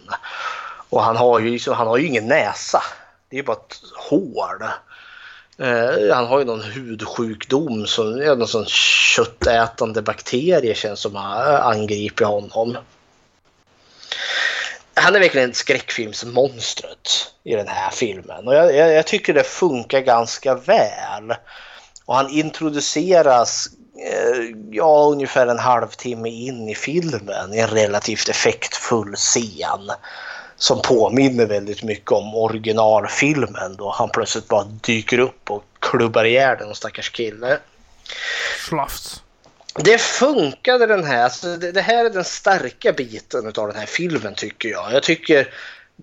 Och 0.88 1.02
han 1.02 1.16
har 1.16 1.40
ju, 1.40 1.72
han 1.72 1.86
har 1.86 1.96
ju 1.96 2.06
ingen 2.06 2.28
näsa. 2.28 2.82
Det 3.28 3.36
är 3.36 3.38
ju 3.38 3.46
bara 3.46 3.56
ett 3.56 3.80
hål. 3.96 4.64
Eh, 5.58 6.14
han 6.14 6.26
har 6.26 6.38
ju 6.38 6.44
någon 6.44 6.62
hudsjukdom, 6.62 7.86
som, 7.86 8.16
någon 8.16 8.48
sån 8.48 8.66
köttätande 8.66 10.02
bakterie 10.02 10.74
känns 10.74 11.00
som 11.00 11.14
har 11.16 11.52
eh, 11.52 11.66
angripit 11.66 12.26
honom. 12.26 12.76
Han 14.94 15.14
är 15.14 15.20
verkligen 15.20 15.54
skräckfilmsmonstret 15.54 17.32
i 17.44 17.54
den 17.54 17.68
här 17.68 17.90
filmen 17.90 18.48
och 18.48 18.54
jag, 18.54 18.74
jag, 18.74 18.92
jag 18.92 19.06
tycker 19.06 19.34
det 19.34 19.44
funkar 19.44 20.00
ganska 20.00 20.54
väl. 20.54 21.34
Och 22.04 22.14
han 22.14 22.30
introduceras 22.30 23.68
eh, 24.12 24.42
ja, 24.70 25.08
ungefär 25.12 25.46
en 25.46 25.58
halvtimme 25.58 26.30
in 26.30 26.68
i 26.68 26.74
filmen 26.74 27.54
i 27.54 27.58
en 27.58 27.68
relativt 27.68 28.28
effektfull 28.28 29.14
scen 29.16 29.90
som 30.56 30.82
påminner 30.82 31.46
väldigt 31.46 31.82
mycket 31.82 32.12
om 32.12 32.34
originalfilmen 32.34 33.76
då 33.76 33.90
han 33.90 34.10
plötsligt 34.10 34.48
bara 34.48 34.64
dyker 34.64 35.18
upp 35.18 35.50
och 35.50 35.64
klubbar 35.80 36.24
ihjäl 36.24 36.60
en 36.60 36.74
stackars 36.74 37.10
kille. 37.10 37.58
Slafs. 38.68 39.22
Det 39.74 40.00
funkade 40.00 40.86
den 40.86 41.04
här. 41.04 41.24
Alltså 41.24 41.56
det, 41.56 41.72
det 41.72 41.80
här 41.80 42.04
är 42.04 42.10
den 42.10 42.24
starka 42.24 42.92
biten 42.92 43.46
av 43.46 43.66
den 43.66 43.76
här 43.76 43.86
filmen 43.86 44.34
tycker 44.34 44.68
jag. 44.68 44.92
Jag 44.92 45.02
tycker 45.02 45.48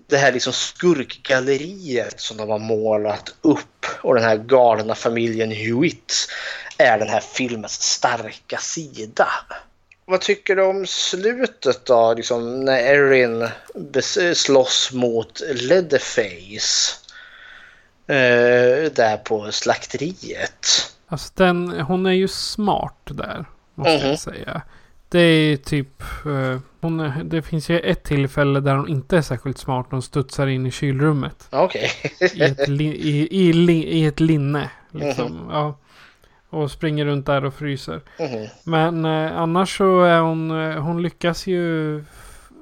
det 0.08 0.16
här 0.16 0.32
liksom 0.32 0.52
skurkgalleriet 0.52 2.20
som 2.20 2.36
de 2.36 2.50
har 2.50 2.58
målat 2.58 3.34
upp 3.42 3.86
och 4.00 4.14
den 4.14 4.24
här 4.24 4.36
galna 4.36 4.94
familjen 4.94 5.50
Hewitt 5.50 6.28
är 6.78 6.98
den 6.98 7.08
här 7.08 7.20
filmens 7.20 7.82
starka 7.82 8.58
sida. 8.58 9.28
Vad 10.06 10.20
tycker 10.20 10.56
du 10.56 10.62
om 10.62 10.86
slutet 10.86 11.86
då? 11.86 12.14
Liksom 12.16 12.64
när 12.64 12.78
Erin 12.78 13.48
slåss 14.34 14.90
mot 14.92 15.40
Leatherface. 15.54 16.94
Eh, 18.06 18.92
där 18.92 19.16
på 19.16 19.52
slakteriet. 19.52 20.66
Alltså 21.06 21.32
den, 21.34 21.68
hon 21.80 22.06
är 22.06 22.12
ju 22.12 22.28
smart 22.28 22.98
där. 23.04 23.44
Måste 23.74 23.98
Mhm. 23.98 24.06
jag 24.08 24.18
säga. 24.18 24.62
Det 25.08 25.18
är 25.20 25.56
typ, 25.56 26.02
eh, 26.26 26.58
hon, 26.80 27.12
det 27.24 27.42
finns 27.42 27.68
ju 27.68 27.78
ett 27.80 28.02
tillfälle 28.02 28.60
där 28.60 28.74
hon 28.74 28.88
inte 28.88 29.16
är 29.16 29.22
särskilt 29.22 29.58
smart. 29.58 29.86
Hon 29.90 30.02
studsar 30.02 30.46
in 30.46 30.66
i 30.66 30.70
kylrummet. 30.70 31.46
Okej. 31.50 31.90
I 32.34 32.42
ett, 32.42 32.68
li, 32.68 32.84
i, 32.84 33.28
i, 33.48 33.52
li, 33.52 33.84
i 33.86 34.06
ett 34.06 34.20
linne. 34.20 34.70
Liksom. 34.90 35.48
Ja. 35.50 35.78
Och 36.54 36.70
springer 36.70 37.04
runt 37.04 37.26
där 37.26 37.44
och 37.44 37.54
fryser. 37.54 38.00
Mhm. 38.20 38.46
Men 38.64 39.04
eh, 39.04 39.38
annars 39.38 39.78
så 39.78 40.02
är 40.02 40.20
hon, 40.20 40.50
eh, 40.50 40.82
hon 40.82 41.02
lyckas 41.02 41.46
ju 41.46 42.04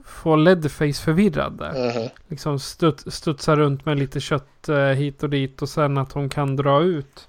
få 0.05 0.36
Leatherface 0.36 1.02
förvirrad 1.05 1.52
där. 1.59 1.73
Mhm. 2.01 2.09
Liksom 2.28 2.59
studs, 2.59 3.14
studsa 3.14 3.56
runt 3.56 3.86
med 3.86 3.98
lite 3.98 4.20
kött 4.20 4.69
eh, 4.69 4.77
hit 4.77 5.23
och 5.23 5.31
dit 5.31 5.62
och 5.62 5.69
sen 5.69 5.98
att 5.98 6.12
hon 6.12 6.28
kan 6.28 6.56
dra 6.56 6.82
ut. 6.82 7.28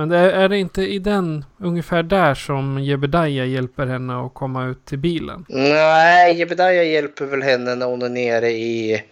Men 0.00 0.12
är, 0.12 0.28
är 0.28 0.48
det 0.48 0.58
inte 0.58 0.82
i 0.82 0.98
den, 0.98 1.44
ungefär 1.58 2.02
där 2.02 2.34
som 2.34 2.78
Jebediah 2.78 3.48
hjälper 3.48 3.86
henne 3.86 4.26
att 4.26 4.34
komma 4.34 4.66
ut 4.66 4.86
till 4.86 4.98
bilen? 4.98 5.44
Nej, 5.48 6.38
Jebediah 6.38 6.86
hjälper 6.86 7.24
väl 7.24 7.42
henne 7.42 7.74
när 7.74 7.86
hon 7.86 8.02
är 8.02 8.08
nere 8.08 8.50
i, 8.50 9.02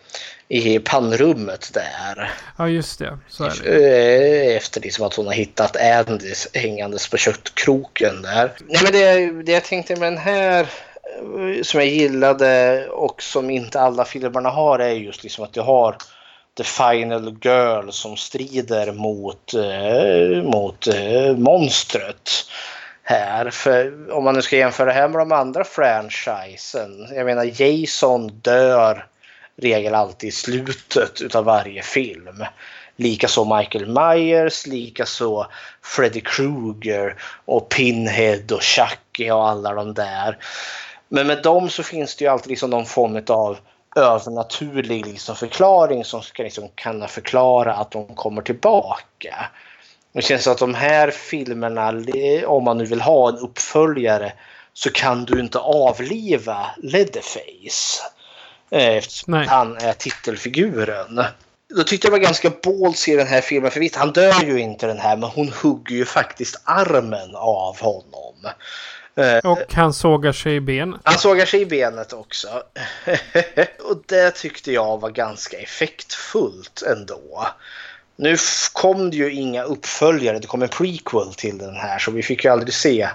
i 0.49 0.79
pannrummet 0.79 1.71
där. 1.75 2.31
Ja 2.59 2.69
just 2.69 2.99
det, 2.99 3.19
så 3.29 3.45
är 3.45 3.53
det. 3.65 4.51
Eh, 4.51 4.57
Efter 4.57 4.81
liksom 4.81 5.07
att 5.07 5.15
hon 5.15 5.27
har 5.27 5.33
hittat 5.33 5.77
Andy 5.77 6.35
hängandes 6.55 7.09
på 7.09 7.17
köttkroken 7.17 8.23
där. 8.23 8.53
Nej, 8.67 8.81
men 8.83 8.93
det, 8.93 9.43
det 9.43 9.53
jag 9.53 9.65
tänkte 9.65 9.97
med 9.97 10.13
den 10.13 10.19
här 10.19 10.61
eh, 10.61 11.63
som 11.63 11.81
jag 11.81 11.89
gillade 11.89 12.87
och 12.91 13.23
som 13.23 13.51
inte 13.51 13.81
alla 13.81 14.05
filmerna 14.05 14.49
har 14.49 14.79
är 14.79 14.93
just 14.93 15.23
liksom 15.23 15.45
att 15.45 15.53
du 15.53 15.61
har 15.61 15.97
The 16.59 16.65
Final 16.65 17.37
Girl 17.41 17.91
som 17.91 18.17
strider 18.17 18.93
mot, 18.93 19.55
eh, 19.55 20.43
mot 20.43 20.87
eh, 20.87 21.37
monstret 21.37 22.31
här. 23.03 23.51
För 23.51 24.13
om 24.13 24.25
man 24.25 24.35
nu 24.35 24.43
ska 24.43 24.57
jämföra 24.57 24.87
det 24.87 24.93
här 24.93 25.09
med 25.09 25.21
de 25.21 25.33
andra 25.33 25.65
franchisen. 25.65 27.07
Jag 27.15 27.27
menar 27.27 27.63
Jason 27.63 28.29
dör 28.29 29.07
regel 29.57 29.95
alltid 29.95 30.29
i 30.29 30.33
slutet 30.33 31.21
utav 31.21 31.45
varje 31.45 31.83
film. 31.83 32.45
Likaså 32.97 33.57
Michael 33.57 33.87
Myers, 33.87 34.67
likaså 34.67 35.47
Freddy 35.83 36.21
Krueger 36.21 37.17
och 37.45 37.69
Pinhead 37.69 38.45
och 38.53 38.63
Chucky 38.63 39.31
och 39.31 39.49
alla 39.49 39.75
de 39.75 39.95
där. 39.95 40.39
Men 41.09 41.27
med 41.27 41.43
dem 41.43 41.69
så 41.69 41.83
finns 41.83 42.17
det 42.17 42.25
ju 42.25 42.31
alltid 42.31 42.51
liksom 42.51 42.71
någon 42.71 42.87
form 42.87 43.23
av 43.29 43.59
övernaturlig 43.97 45.07
liksom 45.07 45.37
förklaring 45.37 46.05
som 46.05 46.23
ska 46.23 46.43
liksom 46.43 46.69
kunna 46.75 47.09
förklara 47.09 47.75
att 47.75 47.91
de 47.91 48.15
kommer 48.15 48.43
tillbaka. 48.43 49.51
Det 50.13 50.23
känns 50.23 50.45
som 50.45 50.53
att 50.53 50.59
de 50.59 50.75
här 50.75 51.11
filmerna, 51.11 52.03
om 52.47 52.65
man 52.65 52.79
nu 52.79 52.85
vill 52.85 53.01
ha 53.01 53.29
en 53.29 53.39
uppföljare, 53.39 54.33
så 54.73 54.91
kan 54.91 55.25
du 55.25 55.41
inte 55.41 55.59
avliva 55.59 56.71
Leatherface. 56.77 58.03
Eh, 58.71 58.97
Eftersom 58.97 59.35
Nej. 59.35 59.47
han 59.47 59.77
är 59.77 59.93
titelfiguren. 59.93 61.25
Då 61.77 61.83
tyckte 61.83 62.07
jag 62.07 62.13
det 62.13 62.19
var 62.19 62.25
ganska 62.25 62.53
balls 62.63 63.09
i 63.09 63.17
den 63.17 63.27
här 63.27 63.41
filmen. 63.41 63.71
För 63.71 63.81
visst, 63.81 63.97
han 63.97 64.13
dör 64.13 64.45
ju 64.45 64.61
inte 64.61 64.87
den 64.87 64.99
här, 64.99 65.17
men 65.17 65.31
hon 65.31 65.53
hugger 65.63 65.97
ju 65.97 66.05
faktiskt 66.05 66.63
armen 66.65 67.37
av 67.37 67.81
honom. 67.81 68.35
Eh, 69.19 69.51
Och 69.51 69.75
han 69.75 69.93
sågar 69.95 70.33
sig 70.33 70.55
i 70.55 70.61
benet. 70.61 71.01
han 71.05 71.19
sågar 71.19 71.45
sig 71.47 71.61
i 71.61 71.67
benet 71.67 72.13
också. 72.13 72.49
och 73.91 74.03
det 74.07 74.31
tyckte 74.31 74.73
jag 74.73 75.01
var 75.01 75.11
ganska 75.11 75.57
effektfullt 75.59 76.83
ändå. 76.83 77.47
Nu 78.17 78.37
kom 78.73 79.11
det 79.11 79.17
ju 79.17 79.33
inga 79.33 79.63
uppföljare, 79.63 80.39
det 80.39 80.47
kom 80.47 80.63
en 80.63 80.69
prequel 80.69 81.35
till 81.37 81.59
den 81.59 81.75
här 81.77 81.99
så 81.99 82.11
vi 82.11 82.23
fick 82.23 82.45
ju 82.45 82.51
aldrig 82.51 82.75
se 82.75 83.09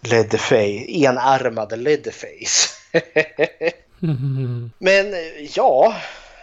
Leatherface, 0.00 0.84
enarmade 0.88 1.76
Leatherface. 1.76 2.70
Men 4.78 5.14
eh, 5.14 5.44
ja, 5.54 5.96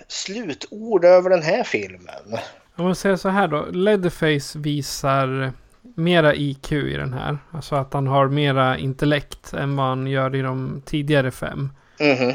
slutord 0.07 1.05
över 1.05 1.29
den 1.29 1.41
här 1.41 1.63
filmen. 1.63 2.37
Om 2.75 2.85
man 2.85 2.95
säger 2.95 3.15
så 3.15 3.29
här 3.29 3.47
då. 3.47 3.65
Leatherface 3.71 4.59
visar 4.59 5.53
mera 5.95 6.35
IQ 6.35 6.71
i 6.71 6.97
den 6.97 7.13
här. 7.13 7.37
Alltså 7.51 7.75
att 7.75 7.93
han 7.93 8.07
har 8.07 8.27
mera 8.27 8.77
intellekt 8.77 9.53
än 9.53 9.75
vad 9.75 9.85
han 9.85 10.07
gör 10.07 10.35
i 10.35 10.41
de 10.41 10.81
tidigare 10.85 11.31
fem. 11.31 11.69
Mhm. 11.99 12.33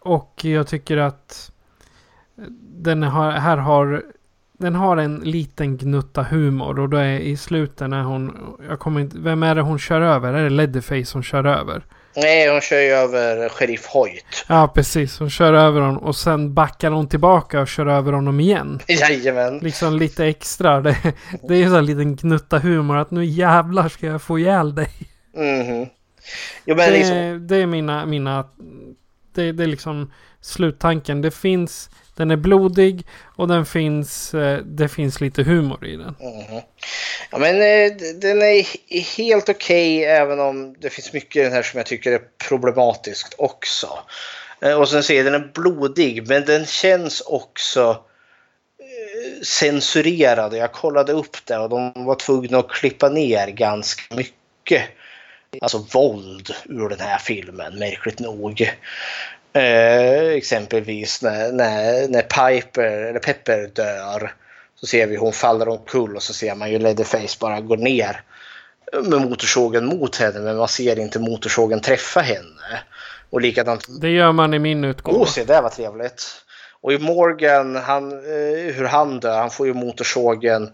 Och 0.00 0.44
jag 0.44 0.66
tycker 0.66 0.96
att 0.96 1.52
den 2.60 3.02
har, 3.02 3.30
här 3.30 3.56
har 3.56 4.02
den 4.58 4.74
har 4.74 4.96
en 4.96 5.16
liten 5.16 5.76
gnutta 5.76 6.22
humor 6.22 6.78
och 6.80 6.88
då 6.88 6.96
är 6.96 7.18
i 7.18 7.36
slutet 7.36 7.90
när 7.90 8.02
hon, 8.02 8.56
jag 8.68 8.78
kommer 8.78 9.00
inte, 9.00 9.18
vem 9.18 9.42
är 9.42 9.54
det 9.54 9.60
hon 9.60 9.78
kör 9.78 10.00
över? 10.00 10.34
Är 10.34 10.44
det 10.44 10.50
Leatherface 10.50 11.04
som 11.04 11.22
kör 11.22 11.44
över? 11.44 11.84
Nej, 12.16 12.50
hon 12.50 12.60
kör 12.60 12.80
ju 12.80 12.90
över 12.90 13.48
Sheriff 13.48 13.86
Hoyt. 13.86 14.44
Ja, 14.48 14.68
precis. 14.74 15.18
Hon 15.18 15.30
kör 15.30 15.52
över 15.52 15.80
honom 15.80 15.98
och 16.02 16.16
sen 16.16 16.54
backar 16.54 16.90
hon 16.90 17.08
tillbaka 17.08 17.60
och 17.60 17.68
kör 17.68 17.86
över 17.86 18.12
honom 18.12 18.40
igen. 18.40 18.80
Jajamän. 18.88 19.58
Liksom 19.58 19.96
lite 19.96 20.26
extra. 20.26 20.80
Det, 20.80 20.96
det 21.48 21.54
är 21.54 21.58
ju 21.58 21.76
en 21.76 21.86
liten 21.86 22.16
gnutta 22.16 22.58
humor 22.58 22.96
att 22.96 23.10
nu 23.10 23.24
jävlar 23.24 23.88
ska 23.88 24.06
jag 24.06 24.22
få 24.22 24.38
ihjäl 24.38 24.74
dig. 24.74 24.90
Mhm. 25.36 25.86
Jo, 26.64 26.76
men 26.76 26.92
liksom, 26.92 27.16
Det, 27.16 27.38
det 27.38 27.56
är 27.56 27.66
mina, 27.66 28.06
mina 28.06 28.44
det, 29.34 29.52
det 29.52 29.62
är 29.62 29.66
liksom 29.68 30.12
sluttanken. 30.40 31.22
Det 31.22 31.30
finns, 31.30 31.90
den 32.16 32.30
är 32.30 32.36
blodig 32.36 33.06
och 33.36 33.48
den 33.48 33.66
finns, 33.66 34.34
eh, 34.34 34.58
det 34.58 34.88
finns 34.88 35.20
lite 35.20 35.42
humor 35.42 35.86
i 35.86 35.96
den. 35.96 36.16
Mm. 36.20 36.62
Ja, 37.30 37.38
men 37.38 37.54
eh, 37.54 37.96
den 38.20 38.42
är 38.42 39.16
helt 39.16 39.48
okej 39.48 40.04
även 40.04 40.40
om 40.40 40.74
det 40.78 40.90
finns 40.90 41.12
mycket 41.12 41.36
i 41.36 41.42
den 41.44 41.52
här 41.52 41.62
som 41.62 41.78
jag 41.78 41.86
tycker 41.86 42.12
är 42.12 42.20
problematiskt 42.48 43.34
också. 43.38 43.98
Eh, 44.60 44.80
och 44.80 44.88
sen 44.88 45.02
säger 45.02 45.24
den 45.24 45.34
är 45.34 45.50
blodig 45.54 46.28
men 46.28 46.44
den 46.44 46.66
känns 46.66 47.20
också 47.20 48.04
censurerad. 49.42 49.44
censurerade. 49.44 50.56
Jag 50.56 50.72
kollade 50.72 51.12
upp 51.12 51.36
det 51.44 51.58
och 51.58 51.68
de 51.68 51.92
var 52.04 52.14
tvungna 52.14 52.58
att 52.58 52.70
klippa 52.70 53.08
ner 53.08 53.48
ganska 53.48 54.14
mycket. 54.14 54.82
Alltså 55.60 55.86
våld 55.92 56.50
ur 56.64 56.88
den 56.88 57.00
här 57.00 57.18
filmen, 57.18 57.78
märkligt 57.78 58.18
nog. 58.20 58.70
Eh, 59.56 60.28
exempelvis 60.28 61.22
när, 61.22 61.52
när, 61.52 62.08
när 62.08 62.22
Piper, 62.22 62.82
eller 62.82 63.18
Pepper 63.18 63.70
dör. 63.74 64.32
Så 64.80 64.86
ser 64.86 65.06
vi 65.06 65.16
hon 65.16 65.32
faller 65.32 65.68
omkull 65.68 66.16
och 66.16 66.22
så 66.22 66.32
ser 66.32 66.54
man 66.54 66.70
ju 66.70 66.78
Leatherface 66.78 67.36
bara 67.40 67.60
gå 67.60 67.76
ner 67.76 68.20
med 69.02 69.20
motorsågen 69.20 69.86
mot 69.86 70.16
henne 70.16 70.40
men 70.40 70.56
man 70.56 70.68
ser 70.68 70.98
inte 70.98 71.18
motorsågen 71.18 71.80
träffa 71.80 72.20
henne. 72.20 72.80
Och 73.30 73.40
likadant... 73.40 73.86
Det 74.00 74.08
gör 74.08 74.32
man 74.32 74.54
i 74.54 74.58
min 74.58 74.84
utgåva. 74.84 75.18
Åh, 75.18 75.26
se 75.26 75.44
det 75.44 75.60
var 75.60 75.70
trevligt. 75.70 76.24
Och 76.80 76.92
i 76.92 76.98
Morgan, 76.98 77.76
han, 77.76 78.12
eh, 78.12 78.74
hur 78.74 78.84
han 78.84 79.20
dör, 79.20 79.38
han 79.38 79.50
får 79.50 79.66
ju 79.66 79.74
motorsågen 79.74 80.70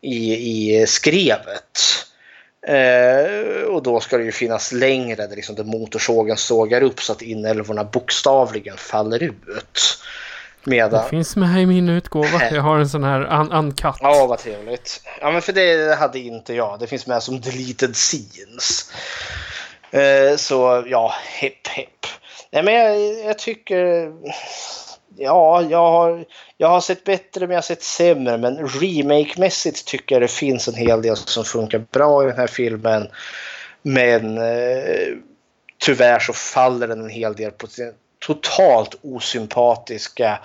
i, 0.00 0.34
i 0.34 0.86
skrevet. 0.86 1.78
Eh, 2.66 3.62
och 3.62 3.82
då 3.82 4.00
ska 4.00 4.18
det 4.18 4.24
ju 4.24 4.32
finnas 4.32 4.72
längre 4.72 5.26
där, 5.26 5.36
liksom, 5.36 5.54
där 5.54 5.64
motorsågen 5.64 6.36
sågar 6.36 6.82
upp 6.82 7.00
så 7.00 7.12
att 7.12 7.22
inälvorna 7.22 7.84
bokstavligen 7.84 8.76
faller 8.76 9.22
ut. 9.22 9.98
Medan... 10.64 11.02
Det 11.02 11.08
finns 11.08 11.36
med 11.36 11.62
i 11.62 11.66
min 11.66 11.88
utgåva. 11.88 12.50
Jag 12.50 12.62
har 12.62 12.78
en 12.78 12.88
sån 12.88 13.04
här 13.04 13.40
un 13.40 13.52
uncut. 13.52 13.94
Ja, 14.00 14.26
vad 14.26 14.38
trevligt. 14.38 15.00
Ja, 15.20 15.30
men 15.30 15.42
för 15.42 15.52
det 15.52 15.98
hade 15.98 16.18
inte 16.18 16.54
jag. 16.54 16.80
Det 16.80 16.86
finns 16.86 17.06
med 17.06 17.22
som 17.22 17.40
deleted 17.40 17.94
scenes. 17.94 18.92
Eh, 19.90 20.36
så 20.36 20.84
ja, 20.86 21.14
hepp 21.24 21.66
hepp. 21.66 22.06
Nej, 22.50 22.62
men 22.62 22.74
jag, 22.74 23.24
jag 23.24 23.38
tycker... 23.38 24.12
Ja, 25.18 25.62
jag 25.62 25.90
har, 25.90 26.24
jag 26.56 26.68
har 26.68 26.80
sett 26.80 27.04
bättre 27.04 27.40
men 27.40 27.50
jag 27.50 27.56
har 27.56 27.62
sett 27.62 27.82
sämre. 27.82 28.38
Men 28.38 28.68
remake-mässigt 28.68 29.84
tycker 29.84 30.14
jag 30.14 30.22
det 30.22 30.28
finns 30.28 30.68
en 30.68 30.74
hel 30.74 31.02
del 31.02 31.16
som 31.16 31.44
funkar 31.44 31.78
bra 31.78 32.22
i 32.22 32.26
den 32.26 32.36
här 32.36 32.46
filmen. 32.46 33.08
Men 33.82 34.38
eh, 34.38 35.08
tyvärr 35.78 36.18
så 36.18 36.32
faller 36.32 36.88
den 36.88 37.00
en 37.00 37.10
hel 37.10 37.34
del 37.34 37.50
på 37.50 37.66
sin 37.66 37.92
totalt 38.26 38.94
osympatiska, 39.02 40.38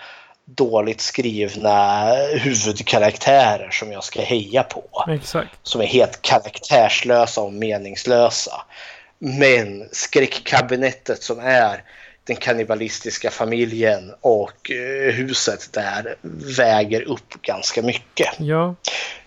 dåligt 0.46 1.02
skrivna 1.02 2.06
huvudkaraktärer 2.16 3.70
som 3.72 3.92
jag 3.92 4.04
ska 4.04 4.22
heja 4.22 4.64
på. 4.64 5.06
Exakt. 5.08 5.50
Som 5.64 5.82
är 5.82 5.86
helt 5.86 6.22
karaktärslösa 6.22 7.42
och 7.42 7.54
meningslösa. 7.54 8.62
Men 9.20 9.90
skräckkabinettet 9.92 11.24
som 11.24 11.40
är 11.40 11.84
den 12.24 12.36
kannibalistiska 12.36 13.32
familjen 13.32 14.14
och 14.22 14.72
eh, 14.72 15.14
huset 15.14 15.74
där 15.74 16.16
väger 16.58 17.02
upp 17.02 17.42
ganska 17.42 17.82
mycket. 17.82 18.30
Ja. 18.38 18.76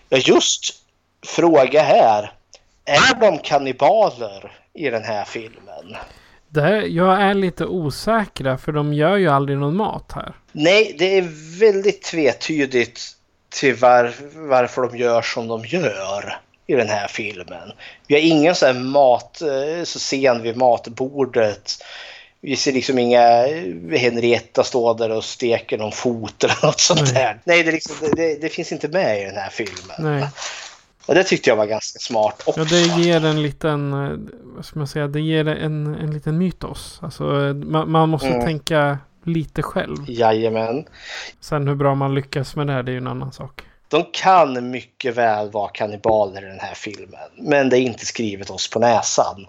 Just 0.09 0.75
fråga 1.25 1.81
här. 1.81 2.31
Är 2.85 3.19
de 3.19 3.39
kannibaler 3.39 4.51
i 4.73 4.89
den 4.89 5.03
här 5.03 5.25
filmen? 5.25 5.97
Det, 6.49 6.85
jag 6.85 7.21
är 7.21 7.33
lite 7.33 7.65
osäkra 7.65 8.57
för 8.57 8.71
de 8.71 8.93
gör 8.93 9.17
ju 9.17 9.27
aldrig 9.27 9.57
någon 9.57 9.75
mat 9.75 10.11
här. 10.15 10.33
Nej, 10.51 10.95
det 10.99 11.17
är 11.17 11.59
väldigt 11.59 12.01
tvetydigt 12.01 13.01
till 13.49 13.75
var, 13.75 14.13
varför 14.49 14.81
de 14.81 14.97
gör 14.97 15.21
som 15.21 15.47
de 15.47 15.65
gör 15.65 16.39
i 16.67 16.75
den 16.75 16.89
här 16.89 17.07
filmen. 17.07 17.71
Vi 18.07 18.15
har 18.15 18.21
ingen 18.21 18.55
sån 18.55 18.67
här 18.67 18.83
mat, 18.83 19.41
eh, 19.41 19.83
så 19.83 19.99
scen 19.99 20.41
vid 20.41 20.57
matbordet. 20.57 21.71
Vi 22.41 22.55
ser 22.55 22.71
liksom 22.73 22.99
inga 22.99 23.21
Henrietta 23.97 24.63
stå 24.63 24.93
där 24.93 25.11
och 25.11 25.23
steker 25.23 25.77
någon 25.77 25.91
fot 25.91 26.43
eller 26.43 26.65
något 26.65 26.79
sånt 26.79 27.01
Nej. 27.03 27.13
där. 27.13 27.39
Nej, 27.43 27.63
det, 27.63 27.71
liksom, 27.71 27.95
det, 28.15 28.41
det 28.41 28.49
finns 28.49 28.71
inte 28.71 28.87
med 28.87 29.21
i 29.21 29.25
den 29.25 29.35
här 29.35 29.49
filmen. 29.49 29.95
Nej. 29.99 30.29
Och 31.05 31.15
det 31.15 31.23
tyckte 31.23 31.49
jag 31.49 31.55
var 31.55 31.65
ganska 31.65 31.99
smart 31.99 32.43
också. 32.45 32.59
Ja, 32.59 32.65
det 32.65 32.81
ger 33.03 33.25
en 33.25 33.41
liten, 33.41 33.93
eh, 33.93 34.11
vad 34.55 34.65
ska 34.65 34.79
man 34.79 34.87
säga, 34.87 35.07
det 35.07 35.21
ger 35.21 35.47
en, 35.47 35.95
en 35.95 36.13
liten 36.13 36.37
mytos. 36.37 36.99
Alltså, 37.01 37.23
eh, 37.23 37.53
man, 37.53 37.91
man 37.91 38.09
måste 38.09 38.27
Mm. 38.27 38.45
tänka 38.45 38.97
lite 39.23 39.63
själv. 39.63 39.95
Jajamän. 40.07 40.85
Sen 41.41 41.67
hur 41.67 41.75
bra 41.75 41.95
man 41.95 42.15
lyckas 42.15 42.55
med 42.55 42.67
det, 42.67 42.73
här, 42.73 42.83
det 42.83 42.91
är 42.91 42.93
ju 42.93 42.97
en 42.97 43.07
annan 43.07 43.31
sak. 43.31 43.61
De 43.89 44.05
kan 44.11 44.69
mycket 44.69 45.15
väl 45.15 45.51
vara 45.51 45.69
kannibaler 45.69 46.41
i 46.41 46.45
den 46.45 46.59
här 46.59 46.73
filmen. 46.73 47.29
Men 47.37 47.69
det 47.69 47.77
är 47.77 47.81
inte 47.81 48.05
skrivet 48.05 48.49
oss 48.49 48.69
på 48.69 48.79
näsan. 48.79 49.47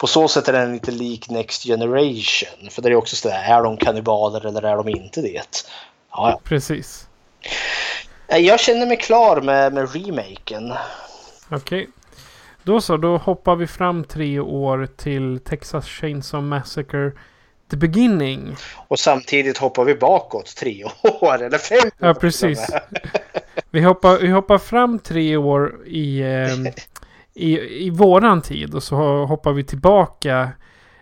På 0.00 0.06
så 0.06 0.28
sätt 0.28 0.48
är 0.48 0.52
den 0.52 0.72
lite 0.72 0.90
lik 0.90 1.30
Next 1.30 1.62
Generation. 1.62 2.70
För 2.70 2.82
det 2.82 2.88
är 2.88 2.94
också 2.94 3.16
sådär, 3.16 3.42
är 3.48 3.62
de 3.62 3.76
kannibaler 3.76 4.46
eller 4.46 4.62
är 4.62 4.76
de 4.76 4.88
inte 4.88 5.20
det? 5.20 5.42
Ja, 6.10 6.30
ja. 6.30 6.40
Precis. 6.44 7.06
Nej, 8.28 8.46
Jag 8.46 8.60
känner 8.60 8.86
mig 8.86 8.96
klar 8.96 9.40
med, 9.40 9.72
med 9.72 9.94
remaken. 9.94 10.72
Okej. 11.50 11.88
Då 12.62 12.80
så, 12.80 12.96
då 12.96 13.16
hoppar 13.16 13.56
vi 13.56 13.66
fram 13.66 14.04
tre 14.04 14.40
år 14.40 14.88
till 14.96 15.40
Texas 15.44 15.86
Chainsaw 15.86 16.48
Massacre 16.48 17.12
The 17.70 17.76
Beginning. 17.76 18.56
Och 18.88 18.98
samtidigt 18.98 19.58
hoppar 19.58 19.84
vi 19.84 19.94
bakåt 19.94 20.56
tre 20.56 20.84
år 21.02 21.42
eller 21.42 21.58
fem 21.58 21.90
Ja, 21.98 22.10
år. 22.10 22.14
precis. 22.14 22.66
Vi 23.72 23.80
hoppar, 23.80 24.18
vi 24.18 24.28
hoppar 24.28 24.58
fram 24.58 24.98
tre 24.98 25.36
år 25.36 25.86
i, 25.86 26.20
eh, 26.20 26.72
i, 27.34 27.58
i 27.86 27.90
våran 27.90 28.42
tid 28.42 28.74
och 28.74 28.82
så 28.82 29.24
hoppar 29.24 29.52
vi 29.52 29.64
tillbaka 29.64 30.52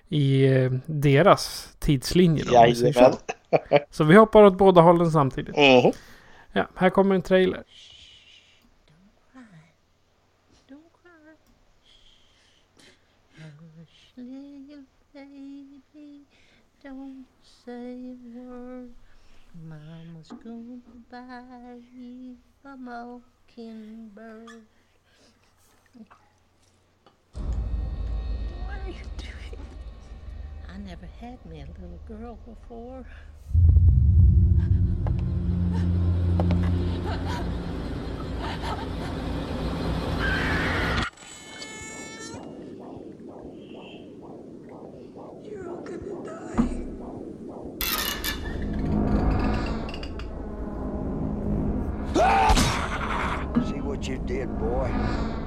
i 0.09 0.44
eh, 0.44 0.72
deras 0.86 1.74
tidslinje. 1.78 2.44
Då, 2.44 2.52
Jajamän. 2.52 3.12
så. 3.12 3.18
så 3.90 4.05
vi 4.05 4.16
hoppar 4.16 4.42
åt 4.44 4.59
båda 4.59 4.80
hållen 4.80 5.10
samtidigt. 5.10 5.56
Mhm. 5.56 5.92
Ja, 6.52 6.68
här 6.74 6.90
kommer 6.90 7.14
en 7.14 7.22
trailer. 7.22 7.64
Say 17.68 18.12
a 18.12 18.16
word. 18.34 18.94
Mama's 19.68 20.32
gonna 20.42 20.80
buy 21.10 21.82
you 21.94 22.36
a 22.64 22.76
mockingbird. 22.76 24.64
Are 28.89 28.90
you 28.90 28.97
doing? 29.19 29.60
I 30.73 30.78
never 30.78 31.06
had 31.20 31.44
me 31.44 31.60
a 31.60 31.66
little 31.78 32.01
girl 32.09 32.39
before. 32.47 33.05
You're 45.44 45.69
all 45.69 45.82
gonna 45.82 46.24
die. 46.24 46.85
See 53.66 53.81
what 53.81 54.09
you 54.09 54.19
did, 54.24 54.59
boy. 54.59 55.38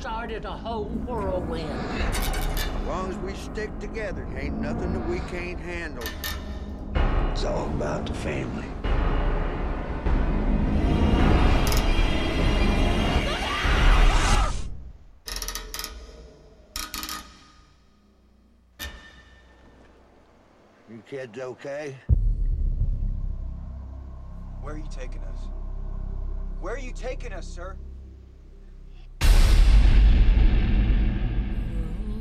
Started 0.00 0.44
a 0.44 0.52
whole 0.52 0.84
whirlwind. 0.84 1.70
As 1.70 2.86
long 2.86 3.10
as 3.10 3.16
we 3.18 3.32
stick 3.34 3.76
together, 3.78 4.26
ain't 4.36 4.60
nothing 4.60 4.92
that 4.92 5.08
we 5.08 5.20
can't 5.30 5.58
handle. 5.58 6.04
It's 7.32 7.44
all 7.44 7.66
about 7.66 8.04
the 8.06 8.14
family. 8.14 8.66
You 20.90 21.02
kids 21.08 21.38
okay? 21.38 21.96
Where 24.60 24.74
are 24.74 24.78
you 24.78 24.84
taking 24.90 25.22
us? 25.22 25.48
Where 26.60 26.74
are 26.74 26.78
you 26.78 26.92
taking 26.92 27.32
us, 27.32 27.46
sir? 27.46 27.76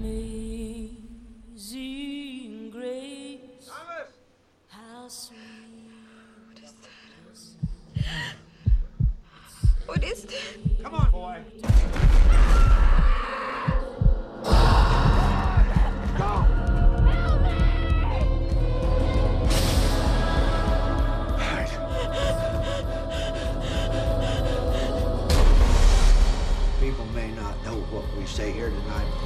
Amazing 0.05 1.89
grace. 2.69 3.39
Thomas! 3.67 4.11
How 4.67 5.07
sweet. 5.07 5.39
What 9.87 10.03
is 10.03 10.25
that? 10.25 10.83
Come 10.83 10.93
on, 10.93 11.09
boy. 11.09 11.41
People 26.79 27.05
may 27.15 27.31
not 27.31 27.63
know 27.65 27.77
what 27.89 28.05
we 28.15 28.25
say 28.27 28.51
here 28.51 28.69
tonight. 28.69 29.24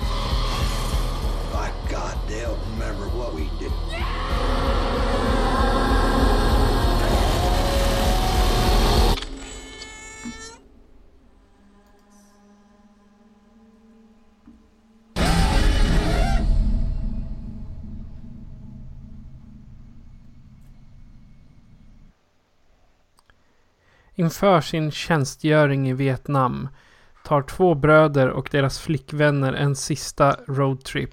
Inför 24.19 24.61
sin 24.61 24.91
tjänstgöring 24.91 25.89
i 25.89 25.93
Vietnam 25.93 26.69
tar 27.25 27.41
två 27.41 27.75
bröder 27.75 28.29
och 28.29 28.49
deras 28.51 28.79
flickvänner 28.79 29.53
en 29.53 29.75
sista 29.75 30.35
roadtrip. 30.47 31.09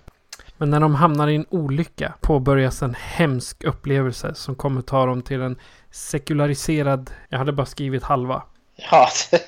Men 0.57 0.71
när 0.71 0.81
de 0.81 0.95
hamnar 0.95 1.29
i 1.29 1.37
en 1.37 1.47
olycka 1.51 2.15
påbörjas 2.21 2.83
en 2.83 2.95
hemsk 2.95 3.65
upplevelse 3.65 4.35
som 4.35 4.55
kommer 4.55 4.83
ta 4.83 5.07
dem 5.07 5.23
till 5.23 5.41
en 5.41 5.59
sekulariserad, 5.91 7.11
jag 7.29 7.39
hade 7.39 7.53
bara 7.53 7.67
skrivit 7.67 8.03
halva. 8.03 8.43
Ja. 8.77 9.09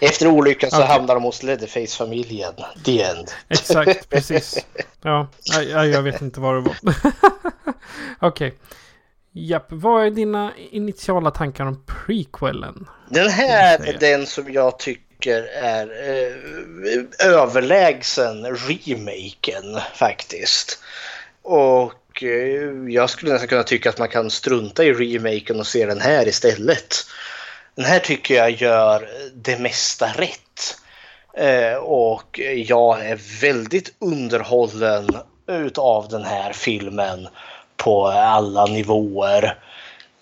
Efter 0.00 0.26
olyckan 0.26 0.70
så 0.70 0.76
Okej. 0.76 0.88
hamnar 0.88 1.14
de 1.14 1.24
hos 1.24 1.42
Leatherface-familjen. 1.42 2.54
The 2.84 3.02
end. 3.02 3.30
Exakt, 3.48 4.08
precis. 4.08 4.66
Ja, 5.02 5.28
ja, 5.42 5.62
ja, 5.62 5.86
jag 5.86 6.02
vet 6.02 6.22
inte 6.22 6.40
vad 6.40 6.54
det 6.54 6.60
var. 6.60 6.76
Okej. 8.28 8.54
Japp, 9.32 9.66
vad 9.68 10.06
är 10.06 10.10
dina 10.10 10.52
initiala 10.70 11.30
tankar 11.30 11.66
om 11.66 11.84
prequelen? 12.06 12.86
Den 13.08 13.28
här 13.28 13.88
är 13.88 13.98
den 13.98 14.26
som 14.26 14.52
jag 14.52 14.78
tycker 14.78 15.42
är 15.62 15.86
eh, 16.08 17.28
överlägsen 17.28 18.46
remaken 18.46 19.80
faktiskt. 19.94 20.82
Och 21.42 22.22
eh, 22.22 22.72
jag 22.88 23.10
skulle 23.10 23.32
nästan 23.32 23.48
kunna 23.48 23.62
tycka 23.62 23.88
att 23.88 23.98
man 23.98 24.08
kan 24.08 24.30
strunta 24.30 24.84
i 24.84 24.92
remaken 24.92 25.60
och 25.60 25.66
se 25.66 25.86
den 25.86 26.00
här 26.00 26.28
istället. 26.28 26.94
Den 27.74 27.84
här 27.84 27.98
tycker 27.98 28.34
jag 28.34 28.50
gör 28.50 29.08
det 29.34 29.58
mesta 29.58 30.06
rätt. 30.06 30.76
Eh, 31.34 31.74
och 31.74 32.40
jag 32.54 33.06
är 33.06 33.40
väldigt 33.40 33.94
underhållen 33.98 35.06
utav 35.46 36.08
den 36.08 36.24
här 36.24 36.52
filmen 36.52 37.28
på 37.80 38.06
alla 38.06 38.64
nivåer. 38.66 39.58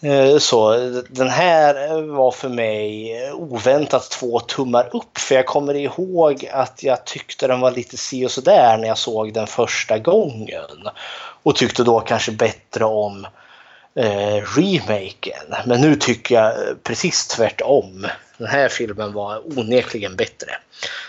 Eh, 0.01 0.39
så 0.39 0.77
den 1.09 1.29
här 1.29 2.03
var 2.03 2.31
för 2.31 2.49
mig 2.49 3.15
oväntat 3.33 4.11
två 4.11 4.41
tummar 4.41 4.97
upp 4.97 5.19
för 5.19 5.35
jag 5.35 5.47
kommer 5.47 5.75
ihåg 5.75 6.49
att 6.53 6.83
jag 6.83 7.05
tyckte 7.05 7.47
den 7.47 7.61
var 7.61 7.71
lite 7.71 7.97
si 7.97 8.27
och 8.27 8.31
sådär 8.31 8.79
när 8.79 8.89
jag 8.89 8.99
såg 8.99 9.33
den 9.33 9.47
första 9.47 9.99
gången. 9.99 10.89
Och 11.43 11.57
tyckte 11.57 11.85
då 11.85 12.01
kanske 12.01 12.33
bättre 12.33 12.85
om 12.85 13.27
eh, 13.95 14.43
remaken. 14.57 15.67
Men 15.67 15.81
nu 15.81 15.97
tycker 15.97 16.35
jag 16.35 16.69
eh, 16.69 16.75
precis 16.83 17.29
tvärtom. 17.29 18.07
Den 18.39 18.49
här 18.49 18.69
filmen 18.69 19.13
var 19.13 19.59
onekligen 19.59 20.17
bättre. 20.17 20.51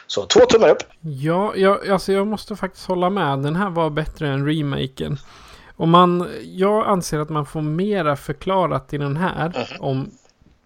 Så 0.08 0.26
två 0.26 0.40
tummar 0.40 0.70
upp. 0.70 0.84
Ja, 1.02 1.54
jag, 1.56 1.90
alltså 1.90 2.14
jag 2.14 2.28
måste 2.28 2.56
faktiskt 2.56 2.86
hålla 2.86 3.10
med. 3.10 3.40
Den 3.40 3.56
här 3.56 3.70
var 3.70 3.90
bättre 3.90 4.28
än 4.28 4.46
remaken. 4.46 5.18
Och 5.80 5.88
man, 5.88 6.28
jag 6.44 6.88
anser 6.88 7.20
att 7.20 7.30
man 7.30 7.46
får 7.46 7.62
mera 7.62 8.16
förklarat 8.16 8.94
i 8.94 8.98
den 8.98 9.18
här 9.18 9.68
om 9.80 10.10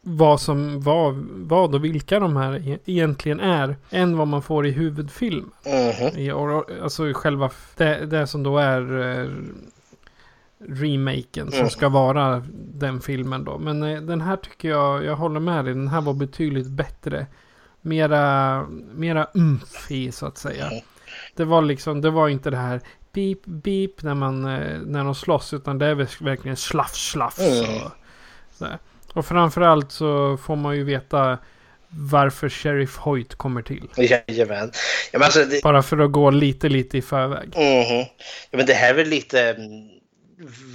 vad 0.02 0.42
som 0.42 0.82
var, 0.82 1.16
vad 1.48 1.76
och 1.76 1.84
vilka 1.86 2.20
de 2.20 2.36
här 2.36 2.68
e- 2.70 2.80
egentligen 2.86 3.40
är. 3.40 3.76
Än 3.90 4.18
vad 4.18 4.28
man 4.28 4.42
får 4.42 4.66
i 4.68 4.72
huvudfilmen. 4.72 5.52
Mhm. 5.66 6.18
I, 6.20 6.32
alltså 6.82 7.14
själva, 7.14 7.50
det, 7.78 8.06
det 8.06 8.28
som 8.28 8.44
då 8.44 8.58
är 8.58 9.00
eh, 9.20 9.30
remaken 10.68 11.50
som 11.52 11.60
Mm. 11.60 11.70
ska 11.70 11.90
vara 11.90 12.44
den 12.74 13.02
filmen 13.02 13.44
då. 13.44 13.58
Men 13.58 13.84
eh, 13.84 14.02
den 14.02 14.22
här 14.22 14.36
tycker 14.38 14.70
jag, 14.70 15.06
jag 15.06 15.16
håller 15.16 15.40
med 15.40 15.66
dig, 15.66 15.74
den 15.74 15.88
här 15.88 16.02
var 16.02 16.14
betydligt 16.14 16.68
bättre. 16.68 17.28
Mera, 17.82 18.66
mera 18.94 19.28
umf 19.34 19.92
i 19.92 20.12
så 20.12 20.26
att 20.26 20.38
säga. 20.38 20.68
Mm. 20.68 20.84
Det 21.36 21.46
var 21.46 21.62
liksom, 21.62 22.02
det 22.02 22.10
var 22.10 22.30
inte 22.30 22.50
det 22.50 22.58
här 22.58 22.82
beep 23.14 23.40
beep 23.46 24.02
när 24.02 24.14
man, 24.14 24.46
eh, 24.46 24.80
när 24.80 25.04
de 25.04 25.16
slåss. 25.16 25.54
Utan 25.54 25.78
det 25.78 25.86
är 25.86 25.96
verkligen 26.24 26.58
slafs 26.58 27.12
slafs. 27.12 27.40
Mm. 27.40 27.80
Så 28.52 28.68
och 29.14 29.26
framförallt 29.26 29.92
så 29.92 30.38
får 30.38 30.56
man 30.56 30.76
ju 30.76 30.84
veta 30.84 31.38
varför 31.90 32.50
Sheriff 32.50 32.98
Hoyt 32.98 33.36
kommer 33.36 33.62
till. 33.62 33.90
Jajamän. 33.98 34.72
Ja, 35.12 35.20
men 35.20 35.24
alltså, 35.24 35.46
det, 35.46 35.64
Bara 35.64 35.84
för 35.84 36.00
att 36.00 36.12
gå 36.12 36.30
lite, 36.30 36.70
lite 36.70 36.98
i 36.98 37.02
förväg. 37.02 37.48
Mhm. 37.56 38.06
Ja, 38.52 38.58
men 38.58 38.66
det 38.66 38.74
här 38.74 38.90
är 38.90 38.94
väl 38.94 39.08
lite 39.08 39.50
mm, 39.50 39.90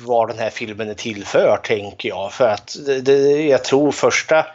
vad 0.05 0.29
den 0.29 0.39
här 0.39 0.51
filmen 0.51 0.89
är 0.89 0.95
till 0.95 1.25
för, 1.25 1.57
tänker 1.65 2.09
jag. 2.09 2.33
För 2.33 2.49
att 2.49 2.77
det, 2.87 3.01
det, 3.01 3.47
jag 3.47 3.65
tror 3.65 3.93
första, 3.93 4.47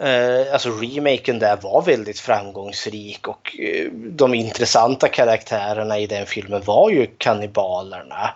eh, 0.00 0.52
alltså 0.52 0.70
remaken 0.70 1.38
där 1.38 1.56
var 1.56 1.82
väldigt 1.82 2.20
framgångsrik 2.20 3.28
och 3.28 3.56
eh, 3.58 3.90
de 3.92 4.34
intressanta 4.34 5.08
karaktärerna 5.08 5.98
i 5.98 6.06
den 6.06 6.26
filmen 6.26 6.62
var 6.64 6.90
ju 6.90 7.06
kannibalerna. 7.18 8.34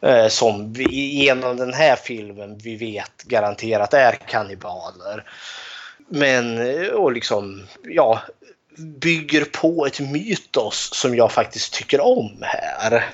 Eh, 0.00 0.28
som 0.28 0.72
vi, 0.72 1.24
genom 1.24 1.56
den 1.56 1.74
här 1.74 1.96
filmen 1.96 2.58
vi 2.58 2.76
vet 2.76 3.22
garanterat 3.24 3.94
är 3.94 4.12
kannibaler. 4.12 5.24
Men, 6.08 6.58
eh, 6.58 6.88
och 6.88 7.12
liksom, 7.12 7.66
ja, 7.84 8.20
bygger 8.76 9.44
på 9.44 9.86
ett 9.86 10.00
mytos 10.00 10.90
som 10.94 11.16
jag 11.16 11.32
faktiskt 11.32 11.72
tycker 11.72 12.00
om 12.00 12.38
här. 12.42 13.10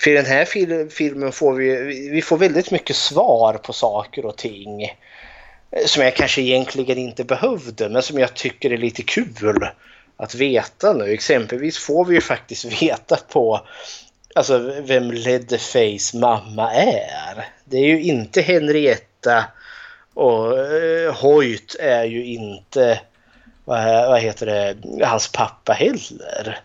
För 0.00 0.10
i 0.10 0.14
den 0.14 0.26
här 0.26 0.44
fil- 0.44 0.90
filmen 0.90 1.32
får 1.32 1.54
vi, 1.54 1.82
vi 2.12 2.22
får 2.22 2.36
väldigt 2.36 2.70
mycket 2.70 2.96
svar 2.96 3.54
på 3.54 3.72
saker 3.72 4.26
och 4.26 4.36
ting. 4.36 4.98
Eh, 5.70 5.86
som 5.86 6.02
jag 6.02 6.16
kanske 6.16 6.42
egentligen 6.42 6.98
inte 6.98 7.24
behövde 7.24 7.88
men 7.88 8.02
som 8.02 8.18
jag 8.18 8.34
tycker 8.34 8.72
är 8.72 8.78
lite 8.78 9.02
kul 9.02 9.68
att 10.16 10.34
veta 10.34 10.92
nu. 10.92 11.12
Exempelvis 11.12 11.78
får 11.78 12.04
vi 12.04 12.14
ju 12.14 12.20
faktiskt 12.20 12.64
veta 12.82 13.16
på 13.16 13.66
alltså, 14.34 14.58
vem 14.80 15.10
Leatherface 15.10 16.16
mamma 16.16 16.72
är. 16.72 17.48
Det 17.64 17.76
är 17.76 17.86
ju 17.86 18.02
inte 18.02 18.40
Henrietta 18.40 19.44
och 20.14 20.58
eh, 20.58 21.14
Hoyt 21.14 21.76
är 21.80 22.04
ju 22.04 22.24
inte 22.24 23.00
vad, 23.64 24.08
vad 24.08 24.20
heter 24.20 24.46
det, 24.46 25.06
hans 25.06 25.32
pappa 25.32 25.72
heller. 25.72 26.60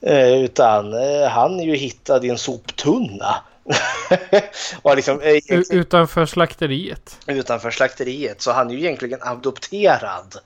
Eh, 0.00 0.32
utan 0.32 0.92
eh, 0.92 1.28
han 1.28 1.60
är 1.60 1.64
ju 1.64 1.76
hittad 1.76 2.24
i 2.24 2.30
en 2.30 2.38
soptunna. 2.38 3.36
liksom, 4.96 5.20
eh, 5.20 5.60
utanför 5.70 6.26
slakteriet. 6.26 7.18
utanför 7.26 7.70
slakteriet. 7.70 8.42
Så 8.42 8.52
han 8.52 8.70
är 8.70 8.74
ju 8.74 8.80
egentligen 8.80 9.22
adopterad 9.22 10.36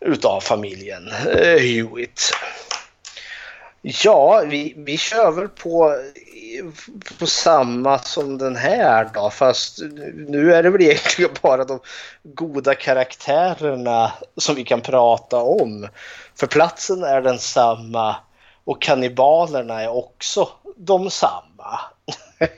utav 0.00 0.40
familjen 0.40 1.08
eh, 1.08 1.58
Hewitt. 1.58 2.32
Ja, 3.82 4.42
vi, 4.46 4.74
vi 4.76 4.98
kör 4.98 5.30
väl 5.30 5.48
på, 5.48 5.96
på 7.18 7.26
samma 7.26 7.98
som 7.98 8.38
den 8.38 8.56
här 8.56 9.10
då. 9.14 9.30
Fast 9.30 9.78
nu 10.14 10.54
är 10.54 10.62
det 10.62 10.70
väl 10.70 10.82
egentligen 10.82 11.30
bara 11.42 11.64
de 11.64 11.80
goda 12.22 12.74
karaktärerna 12.74 14.12
som 14.36 14.54
vi 14.54 14.64
kan 14.64 14.80
prata 14.80 15.36
om. 15.36 15.88
För 16.34 16.46
platsen 16.46 17.02
är 17.02 17.20
den 17.20 17.38
samma 17.38 18.16
och 18.64 18.82
kannibalerna 18.82 19.82
är 19.82 19.88
också 19.88 20.48
de 20.76 21.10
samma. 21.10 21.80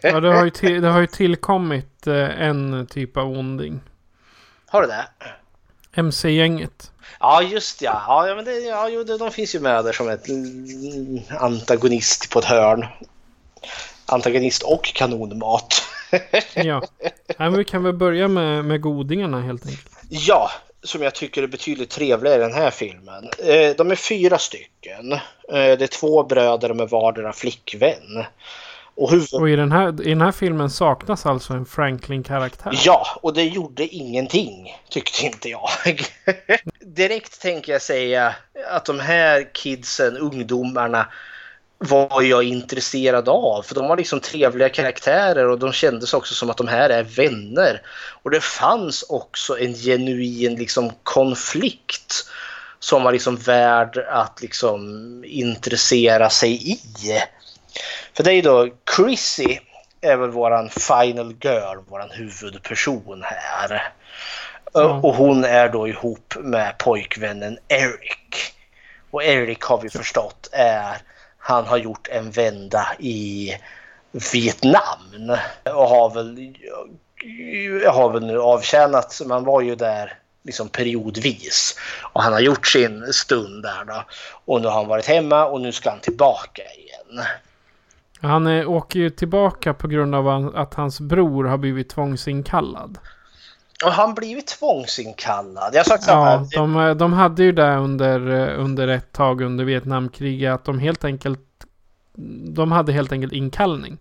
Ja, 0.00 0.20
det 0.20 0.34
har 0.34 0.44
ju, 0.44 0.50
till, 0.50 0.82
det 0.82 0.88
har 0.88 1.00
ju 1.00 1.06
tillkommit 1.06 2.06
eh, 2.06 2.42
en 2.42 2.86
typ 2.86 3.16
av 3.16 3.30
onding. 3.30 3.80
Har 4.66 4.82
du 4.82 4.88
det? 4.88 5.04
MC-gänget. 5.94 6.90
Ja, 7.20 7.42
just 7.42 7.82
ja. 7.82 8.28
Ja, 8.28 8.34
men 8.34 8.44
det, 8.44 8.52
ja 8.52 8.88
jo, 8.88 9.04
det, 9.04 9.18
de 9.18 9.30
finns 9.30 9.54
ju 9.54 9.60
med 9.60 9.84
där 9.84 9.92
som 9.92 10.08
ett 10.08 10.26
antagonist 11.40 12.30
på 12.30 12.38
ett 12.38 12.44
hörn. 12.44 12.86
Antagonist 14.06 14.62
och 14.62 14.84
kanonmat. 14.84 15.82
Ja. 16.54 16.82
Nej, 17.00 17.12
men 17.38 17.56
vi 17.58 17.64
kan 17.64 17.82
väl 17.82 17.92
börja 17.92 18.28
med, 18.28 18.64
med 18.64 18.80
godingarna 18.80 19.40
helt 19.40 19.66
enkelt. 19.66 19.88
ja, 20.08 20.50
som 20.82 21.02
jag 21.02 21.14
tycker 21.14 21.42
är 21.42 21.46
betydligt 21.46 21.90
trevligare 21.90 22.36
i 22.36 22.40
den 22.40 22.54
här 22.54 22.70
filmen. 22.70 23.30
Eh, 23.38 23.76
de 23.76 23.90
är 23.90 23.94
fyra 23.94 24.38
stycken. 24.38 25.12
Eh, 25.12 25.18
det 25.48 25.82
är 25.82 25.86
två 25.86 26.22
bröder 26.24 26.74
med 26.74 26.88
vardera 26.88 27.32
flickvän. 27.32 28.24
Och 28.94 29.10
huvud... 29.10 29.28
Och 29.32 29.50
i 29.50 29.56
den 29.56 29.72
här, 29.72 30.02
i 30.02 30.08
den 30.08 30.20
här 30.20 30.32
filmen 30.32 30.70
saknas 30.70 31.26
alltså 31.26 31.52
en 31.52 31.66
Franklin-karaktär. 31.66 32.80
Ja, 32.84 33.06
och 33.22 33.34
det 33.34 33.44
gjorde 33.44 33.86
ingenting, 33.86 34.76
tyckte 34.90 35.26
inte 35.26 35.48
jag. 35.48 35.68
Direkt 36.80 37.42
tänker 37.42 37.72
jag 37.72 37.82
säga 37.82 38.34
att 38.70 38.84
de 38.84 39.00
här 39.00 39.54
kidsen, 39.54 40.16
ungdomarna, 40.16 41.06
var 41.78 42.22
jag 42.22 42.42
intresserad 42.42 43.28
av. 43.28 43.62
För 43.62 43.74
de 43.74 43.88
var 43.88 43.96
liksom 43.96 44.20
trevliga 44.20 44.68
karaktärer 44.68 45.48
och 45.48 45.58
de 45.58 45.72
kändes 45.72 46.14
också 46.14 46.34
som 46.34 46.50
att 46.50 46.56
de 46.56 46.68
här 46.68 46.90
är 46.90 47.02
vänner. 47.02 47.82
Och 48.22 48.30
det 48.30 48.40
fanns 48.40 49.02
också 49.02 49.58
en 49.58 49.74
genuin 49.74 50.54
liksom 50.54 50.92
konflikt 51.02 52.26
som 52.78 53.02
var 53.02 53.12
liksom 53.12 53.36
värd 53.36 53.98
att 53.98 54.42
liksom 54.42 55.24
intressera 55.26 56.30
sig 56.30 56.72
i. 56.72 56.78
För 58.14 58.24
det 58.24 58.32
är 58.32 58.34
ju 58.34 58.42
då 58.42 58.68
Chrissy 58.96 59.58
är 60.00 60.16
väl 60.16 60.30
våran 60.30 60.70
final 60.70 61.34
girl, 61.40 61.78
våran 61.88 62.10
huvudperson 62.10 63.22
här. 63.24 63.92
Ja. 64.72 65.00
Och 65.02 65.14
hon 65.14 65.44
är 65.44 65.68
då 65.68 65.88
ihop 65.88 66.34
med 66.40 66.78
pojkvännen 66.78 67.58
Eric. 67.68 68.54
Och 69.10 69.24
Eric 69.24 69.62
har 69.62 69.78
vi 69.78 69.90
förstått 69.90 70.48
är, 70.52 70.96
han 71.38 71.66
har 71.66 71.76
gjort 71.76 72.08
en 72.08 72.30
vända 72.30 72.86
i 72.98 73.56
Vietnam 74.32 75.38
och 75.64 75.88
har 75.88 76.10
väl 76.14 76.54
har 77.86 78.10
väl 78.10 78.26
nu 78.26 78.40
avtjänat, 78.40 79.20
man 79.26 79.44
var 79.44 79.60
ju 79.60 79.74
där 79.74 80.18
liksom 80.42 80.68
periodvis. 80.68 81.78
Och 82.02 82.22
han 82.22 82.32
har 82.32 82.40
gjort 82.40 82.66
sin 82.66 83.12
stund 83.12 83.62
där 83.62 83.84
då. 83.84 84.04
Och 84.44 84.60
nu 84.60 84.68
har 84.68 84.74
han 84.74 84.88
varit 84.88 85.06
hemma 85.06 85.44
och 85.44 85.60
nu 85.60 85.72
ska 85.72 85.90
han 85.90 86.00
tillbaka 86.00 86.62
igen. 86.62 87.24
Han 88.22 88.46
eh, 88.46 88.70
åker 88.70 89.00
ju 89.00 89.10
tillbaka 89.10 89.74
på 89.74 89.88
grund 89.88 90.14
av 90.14 90.52
att 90.56 90.74
hans 90.74 91.00
bror 91.00 91.44
har 91.44 91.58
blivit 91.58 91.88
tvångsinkallad. 91.88 92.98
Och 93.84 93.92
han 93.92 94.14
blivit 94.14 94.46
tvångsinkallad. 94.46 95.70
Jag 95.74 95.86
sagt. 95.86 96.04
Ja, 96.06 96.46
de, 96.54 96.76
eh, 96.76 96.94
de 96.94 97.12
hade 97.12 97.42
ju 97.42 97.52
det 97.52 97.76
under, 97.76 98.30
eh, 98.30 98.60
under 98.64 98.88
ett 98.88 99.12
tag 99.12 99.40
under 99.40 99.64
Vietnamkriget 99.64 100.54
att 100.54 100.64
de 100.64 100.78
helt 100.78 101.04
enkelt 101.04 101.40
de 102.54 102.72
hade 102.72 102.92
helt 102.92 103.12
enkelt 103.12 103.32
inkallning. 103.32 103.98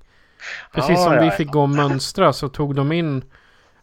Precis 0.73 0.89
Ja, 0.89 1.03
som 1.03 1.13
ja, 1.13 1.19
vi 1.19 1.25
ja. 1.25 1.31
fick 1.31 1.51
gå 1.51 1.61
och 1.61 1.69
mönstra 1.69 2.33
så 2.33 2.49
tog 2.49 2.75
de 2.75 2.91
in 2.91 3.23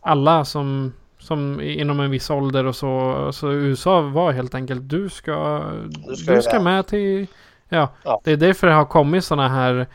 alla 0.01 0.45
som, 0.45 0.93
som 1.19 1.61
inom 1.61 2.01
en 2.01 2.11
viss 2.11 2.31
ålder 2.31 2.67
och 2.67 2.77
så. 2.77 3.29
Så 3.33 3.53
USA 3.53 4.01
var 4.01 4.33
helt 4.33 4.55
enkelt 4.55 4.89
du 4.89 5.09
ska, 5.09 5.63
Du 6.09 6.17
ska 6.17 6.35
du 6.35 6.43
ska 6.43 6.61
med 6.61 6.87
till... 6.87 7.27
Ja, 7.69 7.89
Ja. 8.03 8.21
det 8.25 8.33
är 8.33 8.37
därför 8.37 8.67
det 8.67 8.73
har 8.73 8.85
kommit 8.85 9.25
sådana 9.25 9.49
här 9.49 9.87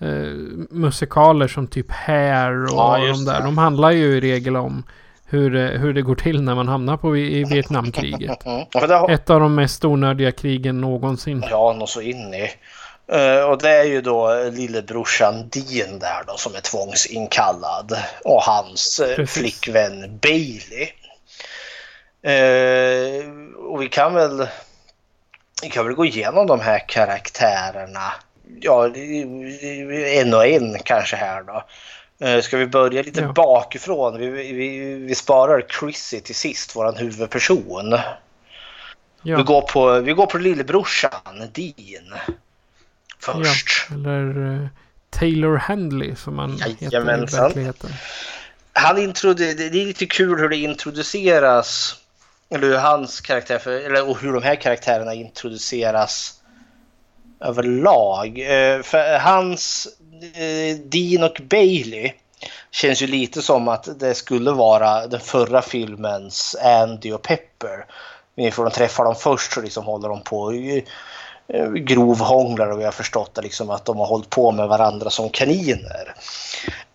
eh, 0.00 0.08
musikaler 0.70 1.48
som 1.48 1.66
typ 1.66 1.90
Hair 1.90 2.64
och 2.64 2.70
Ja, 2.72 2.98
de 2.98 3.24
där. 3.24 3.38
det. 3.38 3.44
De 3.44 3.58
handlar 3.58 3.90
ju 3.90 4.04
i 4.16 4.20
regel 4.20 4.56
om 4.56 4.82
hur, 5.26 5.50
det- 5.50 5.78
hur 5.78 5.92
det 5.94 6.02
går 6.02 6.14
till 6.14 6.42
när 6.42 6.54
man 6.54 6.68
hamnar 6.68 6.96
på 6.96 7.16
i, 7.16 7.44
Vietnamkriget. 7.44 8.38
Ja, 8.72 9.10
Ett 9.10 9.30
av 9.30 9.40
de 9.40 9.54
mest 9.54 9.84
onödiga 9.84 10.32
krigen 10.32 10.80
någonsin. 10.80 11.44
Ja, 11.50 11.72
något 11.78 11.90
så 11.90 12.00
in 12.00 12.34
i. 12.34 12.50
Eh, 13.12 13.44
och 13.50 13.58
det 13.62 13.70
är 13.70 13.84
ju 13.84 14.00
då 14.00 14.44
lillebrorsan 14.52 15.34
Dean 15.34 15.98
där 15.98 16.22
då 16.26 16.36
som 16.36 16.54
är 16.54 16.60
tvångsinkallad. 16.60 17.92
Och 18.24 18.42
hans 18.42 18.98
eh, 19.00 19.16
Precis. 19.16 19.38
flickvän 19.38 20.18
Bailey. 20.22 20.88
Eh, 22.22 23.30
och 23.70 23.82
vi 23.82 23.88
kan 23.88 24.14
väl 24.14 24.46
vi 25.62 25.70
kan 25.70 25.84
väl 25.86 25.94
gå 25.94 26.04
igenom 26.04 26.46
de 26.46 26.60
här 26.60 26.88
karaktärerna. 26.88 28.12
Ja, 28.60 28.86
en 30.16 30.34
och 30.34 30.46
en 30.46 30.78
kanske 30.84 31.16
här 31.16 31.42
då. 31.42 31.64
Eh, 32.26 32.40
Ska 32.40 32.56
vi 32.56 32.66
börja 32.66 33.02
lite 33.02 33.20
Ja. 33.20 33.32
bakifrån? 33.32 34.18
Vi, 34.18 34.28
vi, 34.52 34.94
vi 34.94 35.14
sparar 35.14 35.64
Chrissy 35.80 36.20
till 36.20 36.34
sist, 36.34 36.76
våran 36.76 36.96
huvudperson. 36.96 37.90
Vi, 37.90 39.30
Ja, 39.30 39.42
går 39.42 39.62
på, 39.62 40.00
vi 40.00 40.12
går 40.12 40.26
på 40.26 40.38
lillebrorsan, 40.38 41.10
Dean. 41.52 42.18
Först. 43.18 43.86
ja. 43.90 43.94
Eller 43.94 44.52
eh, 44.62 44.66
Taylor 45.10 45.56
Handley 45.56 46.16
som 46.16 46.36
man 46.36 46.52
heter 46.52 46.70
i 46.70 46.76
Jajamensan. 46.80 47.42
verkligheten. 47.44 47.90
Han 48.72 48.98
det 49.70 49.80
är 49.80 49.86
lite 49.86 50.06
kul 50.06 50.38
hur 50.40 50.48
det 50.48 50.56
introduceras. 50.56 51.96
Eller 52.50 52.66
hur 52.66 52.76
hans 52.76 53.20
karaktär, 53.20 53.58
för, 53.58 53.70
eller 53.72 54.08
och 54.10 54.20
hur 54.20 54.32
de 54.32 54.42
här 54.42 54.54
karaktärerna 54.54 55.14
introduceras 55.14 56.39
överlag. 57.40 58.38
Eh, 58.38 58.82
För 58.82 59.18
hans, 59.18 59.88
eh, 60.34 60.76
Dean 60.76 61.24
och 61.24 61.40
Bailey 61.42 62.12
känns 62.70 63.02
ju 63.02 63.06
lite 63.06 63.42
som 63.42 63.68
att 63.68 64.00
det 64.00 64.14
skulle 64.14 64.50
vara 64.50 65.06
den 65.06 65.20
förra 65.20 65.62
filmens 65.62 66.56
Andy 66.64 67.12
och 67.12 67.22
Pepper. 67.22 67.86
Men 68.34 68.52
får 68.52 68.64
de 68.64 68.70
träffar 68.70 69.04
dem 69.04 69.14
först 69.14 69.52
så 69.52 69.60
liksom 69.60 69.84
håller 69.84 70.08
de 70.08 70.22
på 70.22 70.52
eh, 70.52 71.72
grovhånglar 71.72 72.70
och 72.70 72.80
vi 72.80 72.84
har 72.84 72.92
förstått 72.92 73.34
det 73.34 73.42
liksom 73.42 73.70
att 73.70 73.84
de 73.84 73.98
har 73.98 74.06
hållit 74.06 74.30
på 74.30 74.50
med 74.52 74.68
varandra 74.68 75.10
som 75.10 75.30
kaniner. 75.30 76.14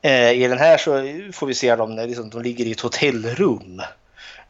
Eh, 0.01 0.31
I 0.31 0.47
den 0.47 0.57
här 0.57 0.77
så 0.77 0.91
får 1.33 1.47
vi 1.47 1.53
se 1.53 1.75
dem 1.75 1.95
när 1.95 2.07
liksom, 2.07 2.29
de 2.29 2.41
ligger 2.41 2.65
i 2.65 2.71
ett 2.71 2.81
hotellrum. 2.81 3.81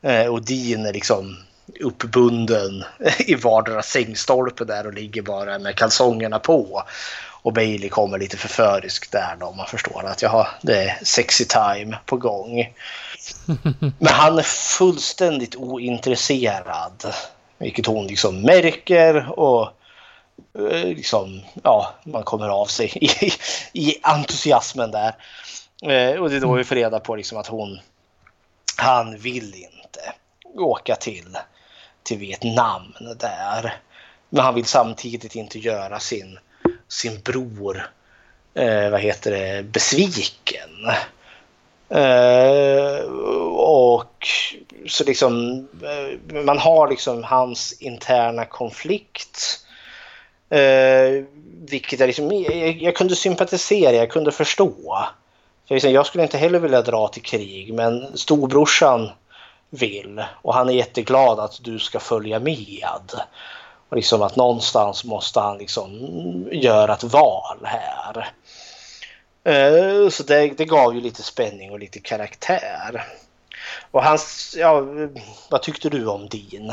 Eh, 0.02 0.26
och 0.26 0.42
Dean 0.42 0.86
är 0.86 0.94
liksom 0.94 1.38
uppbunden 1.82 2.84
i 3.20 3.36
vardera 3.36 3.82
sängstolpe 3.84 4.66
där 4.66 4.88
och 4.88 4.94
ligger 4.94 5.22
bara 5.22 5.60
med 5.60 5.76
kalsongerna 5.76 6.40
på. 6.40 6.84
Och 7.46 7.54
Bailey 7.54 7.90
kommer 7.90 8.18
lite 8.18 8.38
förförisk 8.38 9.12
där 9.12 9.36
då. 9.40 9.52
Man 9.52 9.68
förstår 9.68 10.06
att 10.06 10.22
jaha, 10.22 10.48
det 10.62 10.84
är 10.84 11.00
sexy 11.04 11.46
time 11.46 11.98
på 12.06 12.18
gång. 12.18 12.74
Men 14.00 14.14
han 14.14 14.38
är 14.38 14.44
fullständigt 14.78 15.56
ointresserad. 15.56 17.14
Vilket 17.58 17.86
hon 17.86 18.08
liksom 18.08 18.42
märker 18.42 19.40
och 19.40 19.70
eh, 20.60 20.88
liksom, 20.88 21.42
ja, 21.64 21.94
man 22.04 22.24
kommer 22.24 22.50
av 22.50 22.66
sig 22.66 22.92
i, 22.96 23.32
i 23.74 24.00
entusiasmen 24.04 24.92
där. 24.92 25.16
Eh, 25.82 26.22
och 26.22 26.30
det 26.30 26.36
är 26.36 26.40
då 26.40 26.54
vi 26.54 26.64
får 26.64 26.76
reda 26.76 27.00
på 27.00 27.16
liksom 27.16 27.38
att 27.38 27.48
hon, 27.48 27.80
han 28.78 29.18
vill 29.18 29.54
inte 29.56 30.14
åka 30.56 30.96
till, 30.96 31.38
till 32.06 32.18
Vietnam 32.18 32.94
där. 33.20 33.78
Men 34.30 34.44
han 34.44 34.56
vill 34.56 34.66
samtidigt 34.66 35.36
inte 35.36 35.60
göra 35.60 36.00
sin, 36.00 36.40
sin 36.88 37.20
bror, 37.20 37.92
eh, 38.54 38.90
vad 38.90 39.02
heter 39.02 39.32
det, 39.32 39.64
besviken. 39.64 40.70
Eh, 41.90 43.06
och 43.56 44.28
så 44.88 45.04
liksom, 45.04 45.60
eh, 45.84 46.42
man 46.44 46.58
har 46.58 46.90
liksom 46.90 47.24
hans 47.24 47.82
interna 47.82 48.46
konflikt. 48.46 49.60
Eh, 50.50 51.24
vilket 51.70 52.00
jag, 52.00 52.08
liksom, 52.08 52.32
jag, 52.32 52.82
jag 52.82 52.96
kunde 52.96 53.16
sympatisera, 53.16 53.92
jag 53.92 54.12
kunde 54.12 54.32
förstå. 54.32 55.06
För 55.68 55.76
liksom, 55.76 55.92
jag 55.92 56.06
skulle 56.06 56.24
inte 56.24 56.38
heller 56.38 56.60
vilja 56.60 56.82
dra 56.82 57.08
till 57.08 57.22
krig 57.22 57.74
men 57.74 58.18
storbrorsan 58.18 59.10
vill 59.70 60.24
och 60.42 60.54
han 60.54 60.70
är 60.70 60.74
jätteglad 60.74 61.40
att 61.40 61.64
du 61.64 61.80
ska 61.80 62.00
följa 62.00 62.40
med. 62.40 63.12
Och 63.90 63.96
liksom 63.96 64.22
att 64.22 64.36
någonstans 64.36 65.04
måste 65.04 65.40
han 65.40 65.58
liksom 65.58 65.92
göra 66.52 66.94
ett 66.94 67.04
val 67.04 67.58
här. 67.64 68.30
Eh, 69.44 70.10
Så 70.10 70.24
det, 70.24 70.48
det 70.48 70.66
gav 70.66 70.96
ju 70.96 71.02
lite 71.02 71.24
spänning 71.24 71.72
och 71.72 71.80
lite 71.80 72.00
karaktär. 72.00 73.04
Och 73.92 74.04
hans, 74.04 74.56
ja, 74.58 74.84
vad 75.50 75.62
tyckte 75.62 75.90
du 75.90 76.08
om 76.08 76.30
Dean? 76.30 76.72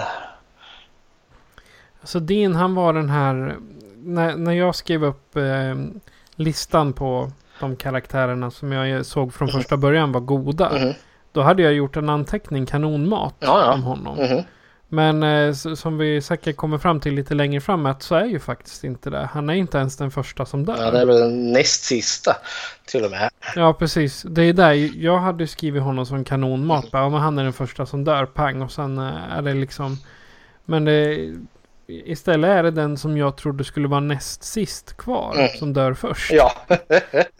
Så 2.04 2.18
Dean 2.18 2.54
han 2.54 2.74
var 2.74 2.92
den 2.92 3.10
här. 3.10 3.56
När, 4.04 4.36
när 4.36 4.52
jag 4.52 4.74
skrev 4.74 5.04
upp 5.04 5.36
eh, 5.36 5.74
listan 6.36 6.92
på 6.92 7.30
de 7.60 7.76
karaktärerna 7.76 8.50
som 8.50 8.72
jag 8.72 9.06
såg 9.06 9.34
från 9.34 9.48
första 9.48 9.76
början 9.76 10.12
var 10.12 10.20
goda. 10.20 10.72
Mhm. 10.78 10.94
Då 11.32 11.42
hade 11.42 11.62
jag 11.62 11.72
gjort 11.72 11.96
en 11.96 12.08
anteckning 12.08 12.66
kanonmat 12.66 13.34
Ja, 13.38 13.60
ja. 13.60 13.72
om 13.72 13.82
honom. 13.82 14.16
Mhm. 14.18 14.42
Men 14.88 15.22
eh, 15.22 15.52
som 15.54 15.98
vi 15.98 16.20
säkert 16.20 16.56
kommer 16.56 16.78
fram 16.78 17.00
till 17.00 17.14
lite 17.14 17.34
längre 17.34 17.60
fram 17.60 17.86
att 17.86 18.02
så 18.02 18.14
är 18.14 18.24
ju 18.24 18.38
faktiskt 18.38 18.84
inte 18.84 19.10
det. 19.10 19.28
Han 19.32 19.50
är 19.50 19.54
inte 19.54 19.78
ens 19.78 19.96
den 19.96 20.10
första 20.10 20.46
som 20.46 20.64
dör. 20.64 20.76
Ja, 20.78 20.90
det 20.90 21.00
är 21.00 21.06
väl 21.06 21.20
den 21.20 21.52
näst 21.52 21.84
sista 21.84 22.36
till 22.86 23.04
och 23.04 23.10
med. 23.10 23.30
Ja, 23.56 23.72
precis. 23.72 24.22
Det 24.22 24.42
är 24.42 24.52
där 24.52 24.72
jag 25.04 25.18
hade 25.18 25.46
skrivit 25.46 25.82
honom 25.82 26.06
som 26.06 26.24
kanonmat. 26.24 26.90
Bara, 26.90 27.02
ja, 27.02 27.08
men 27.08 27.20
han 27.20 27.38
är 27.38 27.44
den 27.44 27.52
första 27.52 27.86
som 27.86 28.04
dör, 28.04 28.26
pang. 28.26 28.62
Och 28.62 28.72
sen 28.72 28.98
eh, 28.98 29.32
är 29.38 29.42
det 29.42 29.54
liksom... 29.54 29.96
Men 30.64 30.84
det... 30.84 31.30
Istället 31.86 32.48
är 32.50 32.62
det 32.62 32.70
den 32.70 32.96
som 32.96 33.16
jag 33.16 33.36
trodde 33.36 33.64
skulle 33.64 33.88
vara 33.88 34.00
näst 34.00 34.44
sist 34.44 34.96
kvar. 34.96 35.34
Mm. 35.36 35.48
Som 35.58 35.72
dör 35.72 35.94
först. 35.94 36.32
Ja. 36.32 36.52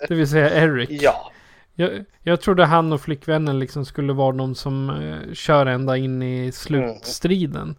Det 0.09 0.15
vill 0.15 0.29
säga 0.29 0.51
Eric. 0.51 0.89
ja. 0.91 1.32
Jag, 1.75 2.05
jag 2.23 2.41
trodde 2.41 2.65
han 2.65 2.93
och 2.93 3.01
flickvännen 3.01 3.59
liksom 3.59 3.85
skulle 3.85 4.13
vara 4.13 4.33
de 4.33 4.55
som 4.55 4.91
eh, 4.91 5.35
kör 5.35 5.67
ända 5.67 5.97
in 5.97 6.23
i 6.23 6.53
slutstriden. 6.53 7.77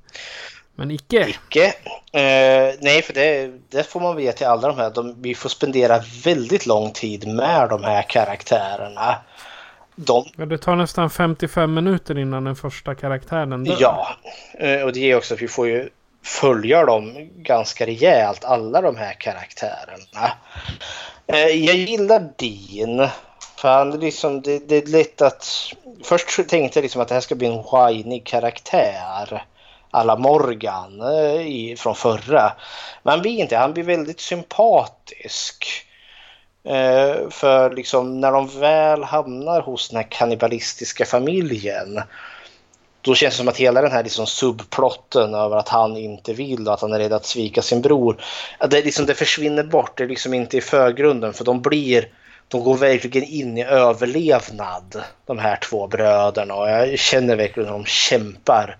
Men 0.75 0.91
icke. 0.91 1.27
Icke. 1.29 1.65
Eh, 2.13 2.75
nej, 2.81 3.01
för 3.01 3.13
det, 3.13 3.51
det 3.69 3.83
får 3.83 3.99
man 3.99 4.15
veta 4.15 4.37
till 4.37 4.47
alla 4.47 4.67
de 4.67 4.77
här. 4.77 4.91
De, 4.95 5.21
vi 5.21 5.35
får 5.35 5.49
spendera 5.49 5.99
väldigt 6.23 6.65
lång 6.65 6.91
tid 6.91 7.27
med 7.27 7.69
de 7.69 7.83
här 7.83 8.01
karaktärerna. 8.01 9.15
De, 9.95 10.25
Ja, 10.37 10.45
det 10.45 10.57
tar 10.57 10.75
nästan 10.75 11.09
55 11.09 11.73
minuter 11.73 12.17
innan 12.17 12.43
den 12.43 12.55
första 12.55 12.95
karaktären 12.95 13.63
dör. 13.63 13.77
ja, 13.79 14.07
eh, 14.59 14.81
och 14.81 14.93
det 14.93 15.11
är 15.11 15.17
också 15.17 15.33
att 15.33 15.41
vi 15.41 15.47
får 15.47 15.67
ju 15.67 15.89
följa 16.23 16.85
dem 16.85 17.29
ganska 17.35 17.85
rejält, 17.85 18.43
alla 18.43 18.81
de 18.81 18.95
här 18.95 19.13
karaktärerna. 19.13 20.31
Eh, 21.27 21.37
jag 21.37 21.75
gillar 21.75 22.29
Dean. 22.37 23.09
För 23.63 23.69
han 23.69 23.99
liksom, 23.99 24.41
det, 24.41 24.59
det 24.69 24.75
är 24.75 24.85
lätt 24.85 25.21
att... 25.21 25.73
Först 26.03 26.49
tänkte 26.49 26.79
jag 26.79 26.83
liksom 26.83 27.01
att 27.01 27.07
det 27.07 27.13
här 27.13 27.21
ska 27.21 27.35
bli 27.35 27.47
en 27.47 27.63
whinig 27.71 28.25
karaktär. 28.25 29.45
alla 29.91 30.15
Morgan 30.15 31.01
eh, 31.01 31.41
i, 31.41 31.75
från 31.77 31.95
förra. 31.95 32.53
Men 33.03 33.11
han 33.11 33.21
blir 33.21 33.39
inte, 33.39 33.57
han 33.57 33.73
blir 33.73 33.83
väldigt 33.83 34.19
sympatisk. 34.19 35.65
Eh, 36.63 37.29
för 37.29 37.75
liksom 37.75 38.21
när 38.21 38.31
de 38.31 38.59
väl 38.59 39.03
hamnar 39.03 39.61
hos 39.61 39.89
den 39.89 39.97
här 39.97 40.07
kannibalistiska 40.11 41.05
familjen 41.05 42.01
då 43.01 43.15
känns 43.15 43.33
det 43.33 43.37
som 43.37 43.47
att 43.47 43.57
hela 43.57 43.81
den 43.81 43.91
här 43.91 44.03
liksom 44.03 44.27
subplotten 44.27 45.33
över 45.33 45.57
att 45.57 45.69
han 45.69 45.97
inte 45.97 46.33
vill 46.33 46.67
och 46.67 46.73
att 46.73 46.81
han 46.81 46.93
är 46.93 46.99
rädd 46.99 47.13
att 47.13 47.25
svika 47.25 47.61
sin 47.61 47.81
bror. 47.81 48.23
att 48.57 48.71
Det, 48.71 48.81
liksom, 48.81 49.05
det 49.05 49.13
försvinner 49.13 49.63
bort, 49.63 49.97
det 49.97 50.03
är 50.03 50.07
liksom 50.07 50.33
inte 50.33 50.57
i 50.57 50.61
förgrunden 50.61 51.33
för 51.33 51.45
de 51.45 51.61
blir, 51.61 52.07
de 52.53 52.63
går 52.63 52.77
verkligen 52.77 53.27
in 53.29 53.57
i 53.57 53.63
överlevnad, 53.63 55.03
de 55.25 55.39
här 55.39 55.55
två 55.55 55.87
bröderna. 55.87 56.55
Och 56.55 56.69
jag 56.69 56.99
känner 56.99 57.35
verkligen 57.35 57.69
hur 57.69 57.73
de 57.73 57.85
kämpar 57.85 58.77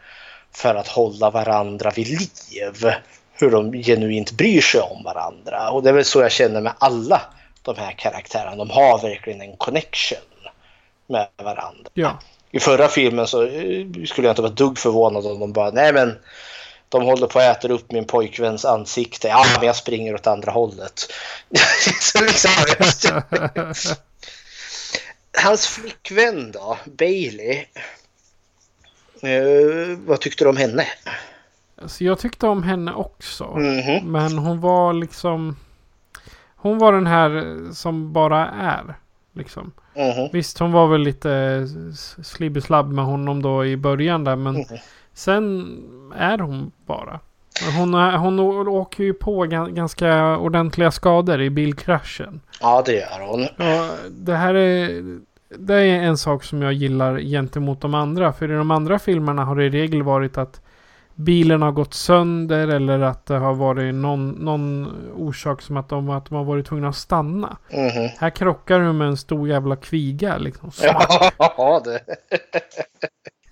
för 0.52 0.76
att 0.76 0.88
hålla 0.88 1.30
varandra 1.30 1.92
vid 1.96 2.08
liv. 2.08 2.94
Hur 3.34 3.52
de 3.52 3.74
genuint 3.74 4.32
bryr 4.32 4.62
sig 4.62 4.82
om 4.82 5.04
varandra. 5.04 5.70
Och 5.70 5.84
det 5.84 5.90
är 5.90 5.94
väl 5.94 6.06
så 6.06 6.22
jag 6.22 6.32
känner 6.32 6.62
med 6.62 6.74
alla 6.78 7.22
de 7.62 7.76
här 7.78 7.92
karaktärerna. 7.92 8.56
De 8.56 8.70
har 8.70 9.02
verkligen 9.02 9.42
en 9.42 9.58
connection 9.58 10.20
med 11.08 11.28
varandra. 11.38 11.90
Ja. 11.94 12.20
I 12.52 12.60
förra 12.60 12.88
filmen 12.88 13.28
så 13.28 13.44
eh, 13.44 13.86
skulle 14.06 14.28
jag 14.28 14.32
inte 14.32 14.42
vara 14.42 14.52
dugg 14.52 14.78
förvånad 14.78 15.26
om 15.26 15.40
de 15.40 15.54
bara, 15.54 15.72
nej 15.72 15.94
men 15.94 16.20
de 16.94 17.04
håller 17.04 17.28
på 17.28 17.40
att 17.40 17.58
äta 17.58 17.74
upp 17.74 17.92
min 17.92 18.06
pojkväns 18.06 18.66
ansikte. 18.66 19.28
Ja, 19.28 19.46
men 19.58 19.68
jag 19.68 19.76
springer 19.76 20.16
åt 20.16 20.28
andra 20.28 20.52
hållet. 20.52 21.02
Liksom, 22.22 23.22
Hans 25.44 25.68
flickvän 25.68 26.52
då, 26.52 26.78
Bailey. 26.86 27.66
Eh, 29.22 29.98
vad 30.06 30.20
tyckte 30.22 30.44
du 30.44 30.50
om 30.50 30.58
henne? 30.58 30.88
Alltså 31.82 32.04
jag 32.04 32.20
tyckte 32.20 32.48
om 32.48 32.64
henne 32.64 32.94
också. 32.94 33.44
Mhm. 33.58 34.12
Men 34.12 34.38
hon 34.38 34.62
var 34.62 34.94
liksom... 34.94 35.58
Hon 36.56 36.78
var 36.78 36.94
den 36.94 37.08
här 37.08 37.58
som 37.74 38.14
bara 38.14 38.48
är. 38.48 38.96
Liksom. 39.36 39.72
Mhm. 39.96 40.30
Visst, 40.34 40.58
hon 40.60 40.72
var 40.72 40.88
väl 40.88 41.02
lite 41.02 41.60
slibbeslabb 42.24 42.92
med 42.92 43.06
honom 43.06 43.42
då 43.42 43.66
i 43.66 43.78
början 43.78 44.24
där. 44.24 44.36
Men 44.36 44.54
Mhm. 44.56 44.78
Sen 45.14 45.78
är 46.16 46.38
hon 46.38 46.72
bara. 46.86 47.20
Hon, 47.78 47.94
hon 47.94 48.40
åker 48.68 49.04
ju 49.04 49.14
på 49.14 49.46
ga- 49.46 49.72
ganska 49.74 50.38
ordentliga 50.38 50.92
skador 50.92 51.42
i 51.42 51.50
bilkraschen. 51.50 52.42
Ja, 52.62 52.84
det 52.86 52.94
gör 52.94 53.28
hon. 53.28 53.42
Och 53.44 54.12
det 54.12 54.36
här 54.36 54.54
är, 54.54 55.02
det 55.58 55.76
är 55.76 55.86
en 56.02 56.18
sak 56.18 56.44
som 56.44 56.62
jag 56.62 56.74
gillar 56.74 57.20
gentemot 57.20 57.82
de 57.82 57.94
andra. 57.94 58.34
För 58.34 58.52
i 58.52 58.56
de 58.56 58.72
andra 58.72 59.00
filmerna 59.00 59.46
har 59.46 59.56
det 59.56 59.66
i 59.66 59.70
regel 59.70 60.04
varit 60.04 60.38
att 60.38 60.62
bilen 61.16 61.62
har 61.62 61.72
gått 61.72 61.94
sönder 61.94 62.68
eller 62.68 63.00
att 63.00 63.26
det 63.26 63.36
har 63.38 63.54
varit 63.54 63.96
någon, 63.96 64.30
någon 64.30 64.88
orsak 65.16 65.62
som 65.62 65.78
att 65.78 65.90
de, 65.90 66.10
att 66.10 66.26
de 66.26 66.36
har 66.36 66.44
varit 66.44 66.66
tvungna 66.68 66.88
att 66.88 66.96
stanna. 66.96 67.58
Mhm. 67.72 68.10
Här 68.20 68.30
krockar 68.30 68.80
du 68.80 68.94
med 68.94 69.08
en 69.08 69.18
stor 69.18 69.48
jävla 69.50 69.76
kviga 69.76 70.38
liksom. 70.38 70.72
Ja, 71.40 71.82
det. 71.86 72.00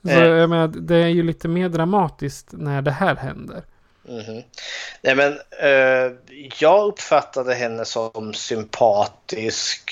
Så 0.04 0.10
jag 0.10 0.50
menar, 0.50 0.68
det 0.68 0.96
är 0.96 1.08
ju 1.08 1.24
lite 1.24 1.48
mer 1.48 1.70
dramatiskt 1.70 2.48
när 2.52 2.82
det 2.82 2.92
här 2.92 3.16
händer. 3.16 3.64
Mhm. 4.08 4.44
Nej, 5.02 5.16
men 5.16 5.34
eh, 5.60 6.12
jag 6.60 6.88
uppfattade 6.88 7.54
henne 7.54 7.86
som 7.86 8.34
sympatisk. 8.34 9.92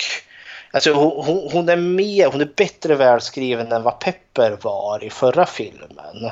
Alltså 0.71 0.93
hon, 0.93 1.25
hon, 1.25 1.49
hon 1.51 1.69
är 1.69 1.75
mer, 1.75 2.31
hon 2.31 2.41
är 2.41 2.51
bättre 2.55 2.95
välskriven 2.95 3.71
än 3.71 3.83
vad 3.83 3.99
Pepper 3.99 4.57
var 4.61 5.03
i 5.03 5.09
förra 5.09 5.45
filmen. 5.45 6.31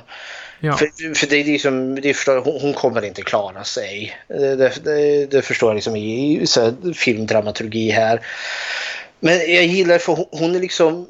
Ja. 0.60 0.78
För, 0.78 1.16
för 1.16 1.28
det 1.28 1.36
är 1.36 1.44
liksom, 1.44 1.96
det 1.96 2.14
förstår, 2.14 2.42
hon, 2.42 2.62
hon 2.62 2.74
kommer 2.74 3.06
inte 3.06 3.22
klara 3.22 3.64
sig. 3.64 4.18
Det, 4.28 4.56
det, 4.56 4.84
det, 4.84 5.26
det 5.26 5.42
förstår 5.42 5.70
jag 5.70 5.76
liksom 5.76 5.96
i, 5.96 6.42
i 6.42 6.48
så 6.48 6.62
här, 6.62 6.94
filmdramaturgi 6.94 7.90
här. 7.90 8.22
Men 9.20 9.34
jag 9.34 9.66
gillar 9.66 9.98
för 9.98 10.16
hon, 10.16 10.26
hon 10.32 10.56
är 10.56 10.60
liksom 10.60 11.08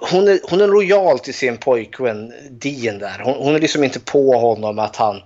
hon 0.00 0.28
är, 0.28 0.50
hon 0.50 0.60
är 0.60 0.66
lojal 0.66 1.18
till 1.18 1.34
sin 1.34 1.56
pojkvän 1.56 2.32
Dean 2.50 2.98
där. 2.98 3.20
Hon, 3.24 3.34
hon 3.34 3.54
är 3.54 3.60
liksom 3.60 3.84
inte 3.84 4.00
på 4.00 4.38
honom 4.38 4.78
att 4.78 4.96
han, 4.96 5.22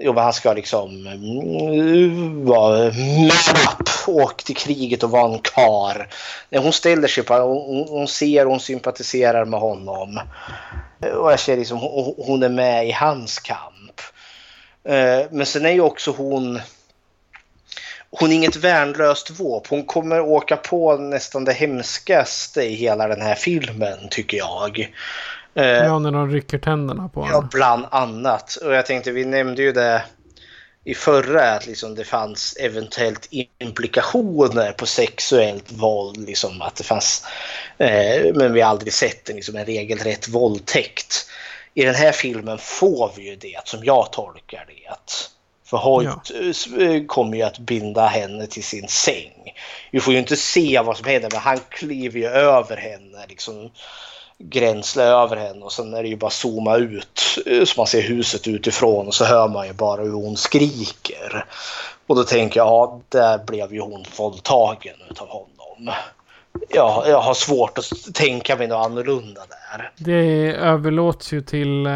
jo, 0.00 0.12
men 0.12 0.24
han 0.24 0.32
ska 0.32 0.52
liksom 0.52 1.06
mm, 1.06 2.46
vara 2.46 2.78
man 2.84 3.86
åk 4.06 4.42
till 4.42 4.56
kriget 4.56 5.02
och 5.02 5.10
vara 5.10 5.34
en 5.34 5.38
kar. 5.38 6.08
Hon 6.50 6.72
ställer 6.72 7.08
sig 7.08 7.24
på, 7.24 7.34
hon, 7.34 7.88
hon 7.88 8.08
ser 8.08 8.44
och 8.44 8.50
hon 8.50 8.60
sympatiserar 8.60 9.44
med 9.44 9.60
honom. 9.60 10.20
Eh, 11.02 11.10
och 11.10 11.32
jag 11.32 11.40
ser 11.40 11.56
liksom 11.56 11.78
hon, 11.78 12.14
hon 12.18 12.42
är 12.42 12.48
med 12.48 12.88
i 12.88 12.92
hans 12.92 13.38
kamp. 13.38 14.00
Eh, 14.84 15.26
men 15.30 15.46
sen 15.46 15.66
är 15.66 15.72
ju 15.72 15.80
också 15.80 16.10
hon 16.10 16.60
hon 18.10 18.30
är 18.30 18.34
inget 18.34 18.56
värnlöst 18.56 19.30
våp. 19.30 19.66
Hon 19.66 19.84
kommer 19.84 20.20
åka 20.20 20.56
på 20.56 20.96
nästan 20.96 21.44
det 21.44 21.52
hemskaste 21.52 22.62
i 22.62 22.74
hela 22.74 23.08
den 23.08 23.20
här 23.22 23.34
filmen 23.34 23.98
tycker 24.10 24.36
jag. 24.36 24.92
Eh, 25.54 25.64
Ja, 25.66 25.98
när 25.98 26.10
de 26.12 26.30
rycker 26.30 26.58
tänderna 26.58 27.08
på 27.08 27.20
Ja, 27.20 27.26
honom. 27.34 27.48
bland 27.52 27.86
annat. 27.90 28.56
Och 28.56 28.74
jag 28.74 28.86
tänkte, 28.86 29.12
vi 29.12 29.24
nämnde 29.24 29.62
ju 29.62 29.72
det 29.72 30.02
i 30.84 30.94
förra, 30.94 31.50
att 31.50 31.66
liksom 31.66 31.94
det 31.94 32.04
fanns 32.04 32.56
eventuellt 32.60 33.28
implikationer 33.58 34.72
på 34.72 34.86
sexuellt 34.86 35.72
våld. 35.72 36.26
Liksom 36.26 36.62
att 36.62 36.76
det 36.76 36.84
fanns, 36.84 37.24
eh, 37.78 38.34
men 38.34 38.52
vi 38.52 38.60
har 38.60 38.70
aldrig 38.70 38.92
sett 38.92 39.28
en, 39.30 39.36
liksom 39.36 39.56
en 39.56 39.64
regelrätt 39.64 40.28
våldtäkt. 40.28 41.26
I 41.74 41.84
den 41.84 41.94
här 41.94 42.12
filmen 42.12 42.58
får 42.58 43.12
vi 43.16 43.30
ju 43.30 43.36
det, 43.36 43.60
som 43.64 43.84
jag 43.84 44.12
tolkar 44.12 44.64
det. 44.68 44.94
För 45.70 45.76
Hoyt 45.76 46.30
eh, 46.78 47.06
kommer 47.06 47.36
ju 47.36 47.42
att 47.42 47.58
binda 47.58 48.06
henne 48.06 48.46
till 48.46 48.64
sin 48.64 48.88
säng. 48.88 49.52
Vi 49.90 50.00
får 50.00 50.12
ju 50.12 50.18
inte 50.18 50.36
se 50.36 50.80
vad 50.84 50.96
som 50.96 51.06
händer, 51.06 51.28
men 51.32 51.40
han 51.40 51.58
kliver 51.68 52.20
ju 52.20 52.26
över 52.26 52.76
henne. 52.76 53.26
Liksom, 53.28 53.70
gränsle 54.38 55.02
över 55.02 55.36
henne 55.36 55.64
och 55.64 55.72
sen 55.72 55.94
är 55.94 56.02
det 56.02 56.08
ju 56.08 56.16
bara 56.16 56.30
zooma 56.30 56.76
ut 56.76 57.38
eh, 57.46 57.64
så 57.64 57.80
man 57.80 57.86
ser 57.86 58.02
huset 58.02 58.48
utifrån 58.48 59.06
och 59.06 59.14
så 59.14 59.24
hör 59.24 59.48
man 59.48 59.66
ju 59.66 59.72
bara 59.72 60.02
hur 60.02 60.12
hon 60.12 60.36
skriker. 60.36 61.44
Och 62.06 62.16
då 62.16 62.24
tänker 62.24 62.60
jag, 62.60 62.66
ja, 62.66 63.00
där 63.08 63.38
blev 63.38 63.72
ju 63.72 63.80
hon 63.80 64.04
våldtagen 64.18 64.94
utav 65.10 65.28
honom. 65.28 65.94
Ja, 66.68 67.04
jag 67.08 67.20
har 67.20 67.34
svårt 67.34 67.78
att 67.78 68.14
tänka 68.14 68.56
mig 68.56 68.66
något 68.66 68.86
annorlunda 68.86 69.40
där. 69.48 69.90
Det 69.96 70.52
överlåts 70.52 71.32
ju 71.32 71.40
till 71.40 71.86
eh, 71.86 71.92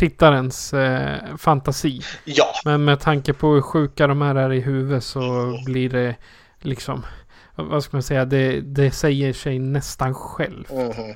tittarens 0.00 0.72
eh, 0.72 1.36
fantasi. 1.36 2.02
Ja. 2.24 2.54
Men 2.64 2.84
med 2.84 3.00
tanke 3.00 3.32
på 3.32 3.54
hur 3.54 3.62
sjuka 3.62 4.06
de 4.06 4.22
här 4.22 4.34
är 4.34 4.52
i 4.52 4.60
huvudet 4.60 5.04
så 5.04 5.54
blir 5.64 5.88
det 5.88 6.14
liksom... 6.60 7.06
Vad 7.54 7.84
ska 7.84 7.96
man 7.96 8.02
säga? 8.02 8.24
Det, 8.24 8.60
det 8.60 8.90
säger 8.90 9.32
sig 9.32 9.58
nästan 9.58 10.14
själv. 10.14 10.72
Mhm. 10.72 11.10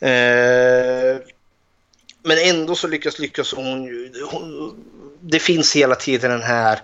Eh, 0.00 1.16
men 2.22 2.38
ändå 2.44 2.74
så 2.74 2.88
lyckas, 2.88 3.18
lyckas 3.18 3.54
hon 3.54 3.84
ju. 3.84 4.12
Hon, 4.30 4.74
det 5.20 5.38
finns 5.38 5.76
hela 5.76 5.94
tiden 5.94 6.30
den 6.30 6.42
här 6.42 6.78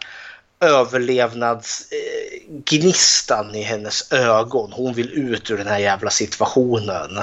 överlevnadsgnistan 0.61 3.55
i 3.55 3.63
hennes 3.63 4.13
ögon. 4.13 4.73
Hon 4.73 4.95
vill 4.95 5.13
ut 5.13 5.51
ur 5.51 5.59
den 5.59 5.67
här 5.67 5.79
jävla 5.79 6.11
situationen. 6.11 7.19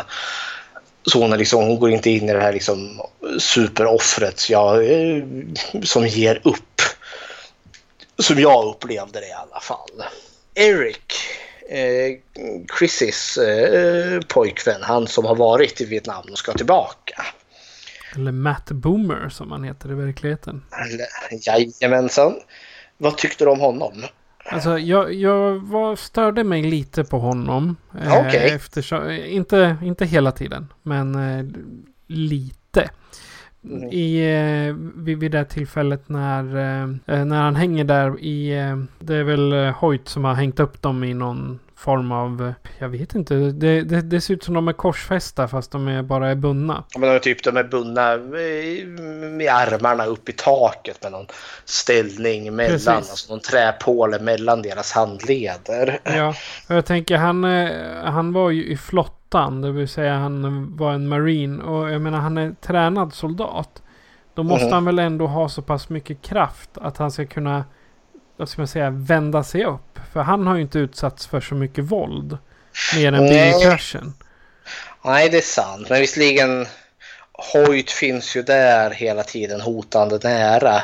Är 1.14 1.38
liksom, 1.38 1.64
hon 1.64 1.80
går 1.80 1.90
inte 1.90 2.10
in 2.10 2.30
i 2.30 2.34
det 2.34 2.42
här 2.42 2.54
liksom 2.54 3.02
superoffret 3.40 4.50
ja, 4.50 4.82
eh, 4.82 5.24
som 5.84 6.08
ger 6.08 6.42
upp. 6.44 6.82
Som 8.20 8.40
jag 8.40 8.66
upplevde 8.66 9.20
det 9.20 9.28
i 9.28 9.32
alla 9.32 9.60
fall. 9.60 10.04
Eric, 10.56 11.14
eh, 11.70 12.18
Chrissys 12.78 13.38
eh, 13.38 14.20
pojkvän, 14.28 14.84
han 14.84 15.08
som 15.08 15.26
har 15.26 15.36
varit 15.36 15.82
i 15.82 15.86
Vietnam 15.86 16.26
och 16.32 16.38
ska 16.38 16.54
tillbaka. 16.54 17.26
Eller 18.16 18.32
Matt 18.32 18.72
Boomer 18.72 19.30
som 19.30 19.52
han 19.52 19.64
heter 19.64 19.92
i 19.92 19.94
verkligheten. 19.94 20.66
Jajamensan. 21.46 22.40
Vad 22.98 23.18
tyckte 23.18 23.46
du 23.46 23.52
om 23.52 23.60
honom? 23.60 24.04
Alltså 24.50 24.80
jag, 24.80 25.14
jag 25.14 25.56
var, 25.56 25.96
störde 25.96 26.44
mig 26.44 26.64
lite 26.64 27.04
på 27.04 27.20
honom. 27.20 27.76
eh, 28.02 28.20
Okej. 28.20 28.52
Eftersom, 28.56 29.12
inte, 29.12 29.78
inte 29.84 30.06
hela 30.06 30.32
tiden, 30.32 30.68
men 30.84 31.16
eh, 31.16 31.46
lite. 32.08 32.90
Mm. 33.64 33.90
I, 33.92 34.18
eh, 34.68 34.76
vid, 35.04 35.18
vid 35.18 35.32
det 35.32 35.46
tillfället 35.46 36.10
när, 36.10 36.44
eh, 37.06 37.26
när 37.26 37.42
han 37.42 37.56
hänger 37.56 37.84
där 37.84 38.20
i... 38.20 38.58
Eh, 38.60 38.78
det 39.00 39.16
är 39.16 39.24
väl 39.24 39.54
eh, 39.54 39.72
Hoyt 39.72 40.08
som 40.08 40.24
har 40.24 40.34
hängt 40.34 40.60
upp 40.60 40.82
dem 40.82 41.04
i 41.04 41.14
någon 41.14 41.60
form 41.76 42.12
av... 42.12 42.54
Jag 42.80 42.90
vet 42.90 43.16
inte. 43.16 43.34
Det, 43.36 43.82
det, 43.82 44.02
det 44.02 44.22
ser 44.22 44.34
ut 44.34 44.44
som 44.44 44.54
de 44.54 44.68
är 44.68 44.74
korsfästa 44.74 45.48
fast 45.48 45.72
de 45.72 45.88
är 45.88 46.02
bara 46.02 46.30
är 46.32 46.36
bundna. 46.36 46.84
Ja, 46.94 47.00
Men 47.00 47.10
de 47.10 47.16
är 47.16 47.20
typ 47.20 47.44
de 47.44 47.58
är 47.58 47.64
bundna 47.64 48.18
med 49.38 49.54
armarna 49.54 50.06
upp 50.06 50.30
i 50.30 50.32
taket 50.32 51.04
med 51.04 51.12
någon 51.12 51.26
ställning 51.66 52.56
mellan, 52.56 52.72
Precis. 52.72 52.88
alltså 52.88 53.34
någon 53.34 53.40
träpåle 53.42 54.20
mellan 54.20 54.62
deras 54.62 54.92
handleder. 54.92 56.00
Ja, 56.04 56.34
och 56.70 56.76
jag 56.76 56.86
tänker 56.86 57.18
han, 57.18 57.44
eh, 57.44 57.72
han 58.04 58.34
var 58.34 58.50
ju 58.50 58.66
i 58.66 58.78
flottan, 58.78 59.62
det 59.62 59.72
vill 59.72 59.88
säga 59.88 60.14
han 60.14 60.68
var 60.78 60.94
en 60.94 61.08
marine. 61.08 61.64
Och 61.64 61.92
jag 61.92 62.02
menar 62.02 62.18
han 62.20 62.38
är 62.38 62.56
tränad 62.62 63.14
soldat. 63.14 63.82
Då 64.34 64.44
måste 64.44 64.66
Mhm. 64.66 64.74
han 64.74 64.86
väl 64.86 65.00
ändå 65.00 65.28
ha 65.28 65.50
så 65.50 65.62
pass 65.62 65.90
mycket 65.90 66.22
kraft 66.22 66.70
att 66.74 66.98
han 66.98 67.12
ska 67.12 67.26
kunna, 67.26 67.64
vad 68.38 68.50
ska 68.50 68.62
man 68.62 68.68
säga, 68.68 68.90
vända 68.90 69.44
sig 69.44 69.66
upp. 69.66 69.95
För 70.16 70.22
han 70.22 70.48
har 70.48 70.56
ju 70.56 70.62
inte 70.62 70.80
utsatts 70.80 71.28
för 71.28 71.42
så 71.42 71.56
mycket 71.56 71.84
våld. 71.84 72.38
Mer 72.96 73.14
än 73.14 73.28
bilkraschen. 73.28 74.14
Nej, 75.06 75.30
det 75.30 75.38
är 75.38 75.42
sant. 75.42 75.90
Men 75.90 76.02
visserligen, 76.02 76.68
Hoyt 77.54 77.92
finns 77.92 78.36
ju 78.36 78.42
där 78.42 78.92
hela 78.92 79.24
tiden 79.24 79.62
hotande 79.62 80.20
nära. 80.24 80.82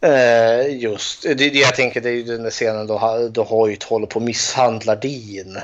Eh, 0.00 0.76
just, 0.76 1.22
det, 1.22 1.34
det 1.34 1.58
jag 1.58 1.74
tänker 1.74 2.00
det 2.00 2.08
är 2.08 2.14
ju 2.14 2.22
den 2.22 2.42
där 2.42 2.50
scenen 2.50 2.86
då, 2.86 3.28
då 3.32 3.42
Hoyt 3.42 3.82
håller 3.82 4.06
på 4.06 4.16
och 4.16 4.22
misshandlar 4.22 4.96
Dean. 4.96 5.58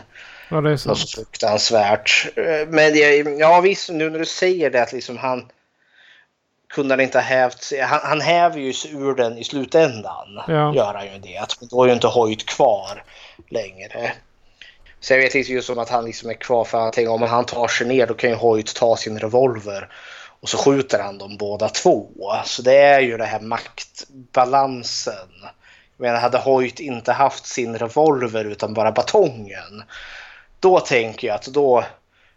Ja, 0.49 0.61
det 0.61 0.69
är 0.69 0.71
Något 0.71 0.81
sant. 0.81 0.99
så 0.99 1.17
fruktansvärt. 1.17 2.29
Eh, 2.37 2.69
Men 2.69 2.93
det, 2.93 3.17
ja 3.39 3.61
visst, 3.61 3.91
nu 3.91 4.11
när 4.11 4.19
du 4.19 4.27
säger 4.27 4.71
det 4.71 4.83
att 4.83 4.93
liksom 4.93 5.17
han 5.17 5.45
kunde 6.69 6.93
han 6.93 7.01
inte 7.01 7.19
ha 7.19 7.23
hävt 7.23 7.63
sig. 7.63 7.81
Han, 7.81 8.01
han 8.03 8.21
häver 8.21 8.59
ju 8.59 8.73
sig 8.73 8.91
ur 8.91 9.15
den 9.15 9.39
i 9.39 9.45
slutändan. 9.45 10.43
Ja. 10.49 10.75
Gör 10.75 10.95
han 10.95 11.07
ju 11.07 11.19
det. 11.19 11.47
Då 11.71 11.83
är 11.83 11.87
ju 11.87 11.95
inte 11.95 12.07
Hoyt 12.07 12.47
kvar 12.47 13.05
längre. 13.49 14.13
Så 15.01 15.13
jag 15.13 15.21
vet 15.21 15.35
inte 15.35 15.53
just 15.53 15.67
som 15.67 15.79
att 15.79 15.89
han 15.89 16.05
liksom 16.05 16.31
är 16.31 16.35
kvar 16.35 16.65
för 16.65 16.79
han 16.79 16.93
tänker 16.93 17.13
om 17.13 17.23
han 17.23 17.45
tar 17.45 17.69
sig 17.69 17.87
ner 17.87 18.07
då 18.07 18.15
kan 18.15 18.31
ju 18.31 18.37
Hoyt 18.37 18.75
ta 18.75 18.97
sin 18.97 19.19
revolver 19.19 19.89
och 20.41 20.49
så 20.49 20.59
skjuter 20.59 21.03
han 21.03 21.19
dem 21.19 21.37
båda 21.37 21.69
två. 21.69 22.09
Så 22.45 22.63
det 22.63 22.77
är 22.77 23.01
ju 23.01 23.17
det 23.17 23.25
här 23.25 23.41
maktbalansen. 23.41 25.29
Jag 25.97 26.07
menar 26.07 26.21
hade 26.21 26.39
Hoyt 26.39 26.81
inte 26.81 27.13
haft 27.13 27.47
sin 27.47 27.79
revolver 27.79 28.45
utan 28.45 28.75
bara 28.75 28.93
batongen 28.93 29.83
då 30.61 30.81
tänker 30.81 31.29
jag 31.29 31.35
att 31.35 31.47
då, 31.47 31.85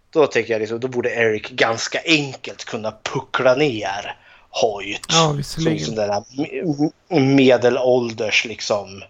då 0.10 0.28
tänker 0.28 0.54
jag 0.54 0.60
liksom, 0.60 0.80
då 0.80 0.88
borde 0.88 1.10
Eric 1.10 1.50
ganska 1.50 2.00
enkelt 2.06 2.66
kunna 2.66 2.94
puckla 3.04 3.56
ner 3.56 4.16
Hoyt. 4.50 5.06
Ja, 5.10 5.44
som, 5.44 5.64
här 5.98 6.24
me- 6.38 7.20
medelålders 7.20 8.46
liksom 8.46 9.04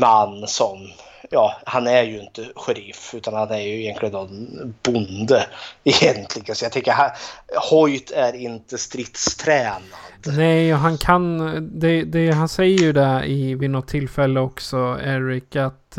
man 0.00 0.46
som, 0.46 0.90
ja, 1.30 1.60
han 1.66 1.86
är 1.86 2.02
ju 2.02 2.20
inte 2.20 2.46
sheriff 2.56 3.14
utan 3.14 3.34
han 3.34 3.50
är 3.50 3.60
ju 3.60 3.80
egentligen 3.82 4.14
en 4.14 4.74
bonde 4.82 5.46
egentligen. 5.84 6.54
Så 6.56 6.64
jag 6.64 6.72
tänker, 6.72 6.92
han- 6.92 7.10
Hoyt 7.70 8.10
är 8.10 8.36
inte 8.36 8.78
stridstränad. 8.78 9.82
Nej, 10.26 10.74
och 10.74 10.80
han 10.80 10.98
kan... 10.98 11.38
Det, 11.80 12.02
det, 12.02 12.30
han 12.30 12.48
säger 12.48 12.78
ju 12.78 12.92
det 12.92 13.22
i, 13.26 13.54
vid 13.54 13.70
något 13.70 13.88
tillfälle 13.88 14.40
också, 14.40 14.98
Eric, 15.04 15.56
att... 15.56 15.98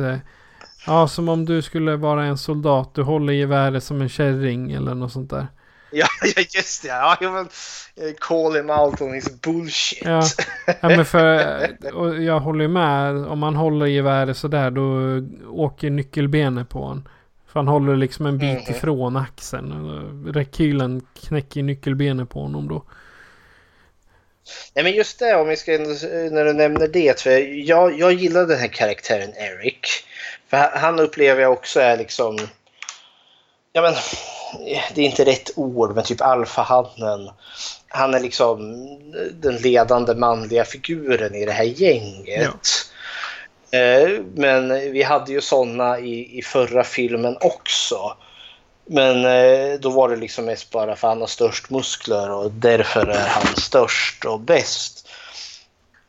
Ja, 0.88 1.08
som 1.08 1.30
om 1.30 1.46
du 1.46 1.62
skulle 1.62 1.96
vara 1.96 2.26
en 2.26 2.38
soldat. 2.38 2.96
Du 2.96 3.02
håller 3.04 3.34
geväret 3.34 3.84
som 3.84 4.02
en 4.02 4.10
kärring 4.10 4.72
eller 4.72 4.96
något 4.96 5.12
sånt 5.12 5.30
där. 5.30 5.48
Ja, 5.92 6.08
just 6.56 6.82
det. 6.84 6.88
Ja, 6.88 7.18
jag 7.22 7.32
vill 7.34 7.48
eh, 8.08 8.14
call 8.20 8.56
him 8.56 8.70
out 8.70 9.02
on 9.02 9.14
his 9.14 9.42
bullshit. 9.42 10.00
Ja, 10.06 10.24
ja 10.82 10.90
men 10.90 11.06
för... 11.06 11.68
Och 11.94 12.24
jag 12.24 12.40
håller 12.40 12.62
ju 12.62 12.68
med. 12.68 13.16
Om 13.28 13.40
man 13.40 13.56
håller 13.56 13.86
geväret 13.86 14.38
sådär 14.38 14.72
då 14.72 15.22
åker 15.50 15.90
nyckelbenet 15.90 16.70
på 16.70 16.80
honom. 16.80 17.08
För 17.48 17.60
han 17.60 17.68
håller 17.68 17.96
liksom 17.96 18.26
en 18.26 18.38
bit 18.38 18.68
Mhm. 18.68 18.76
ifrån 18.76 19.18
axeln. 19.18 19.74
Rekylen 20.34 21.02
knäcker 21.28 21.64
nyckelbenet 21.64 22.30
på 22.30 22.42
honom 22.42 22.68
då. 22.68 22.84
Nej 24.76 24.84
men 24.84 24.94
just 24.94 25.20
det, 25.20 25.36
om 25.36 25.48
vi 25.48 25.56
ska, 25.58 25.72
när 25.72 26.46
du 26.46 26.54
nämner 26.54 26.88
det. 26.88 27.22
För 27.22 27.30
jag, 27.70 28.00
jag 28.00 28.14
gillar 28.14 28.46
den 28.46 28.60
här 28.60 28.68
karaktären 28.68 29.30
Eric. 29.36 29.80
För 30.52 30.58
han- 30.58 31.00
upplever 31.00 31.42
jag 31.42 31.52
också 31.52 31.80
är 31.80 31.98
liksom... 31.98 32.38
Ja 33.74 33.82
men, 33.82 33.94
det 34.94 35.02
är 35.02 35.06
inte 35.06 35.26
rätt 35.26 35.52
ord, 35.56 35.96
men 35.96 36.04
typ 36.04 36.22
alfahannen. 36.22 37.30
Han 37.88 38.14
är 38.14 38.20
liksom 38.20 38.60
den 39.34 39.56
ledande 39.56 40.14
manliga 40.16 40.66
figuren 40.66 41.36
i 41.36 41.46
det 41.46 41.52
här 41.52 41.64
gänget. 41.64 42.68
Eh, 43.72 44.10
Men 44.36 44.70
vi 44.92 45.04
hade 45.04 45.32
ju 45.32 45.42
sådana 45.42 46.00
i, 46.00 46.38
i 46.40 46.42
förra 46.42 46.84
filmen 46.84 47.38
också. 47.42 48.18
Men 48.86 49.26
eh, 49.26 49.80
då 49.80 49.90
var 49.90 50.10
det 50.10 50.16
liksom 50.16 50.46
mest 50.46 50.72
bara 50.72 50.96
för 50.96 51.08
han 51.08 51.20
har 51.20 51.28
störst 51.28 51.70
muskler 51.70 52.32
och 52.32 52.52
därför 52.52 53.08
är 53.08 53.28
han 53.28 53.56
störst 53.56 54.26
och 54.26 54.40
bäst. 54.40 55.08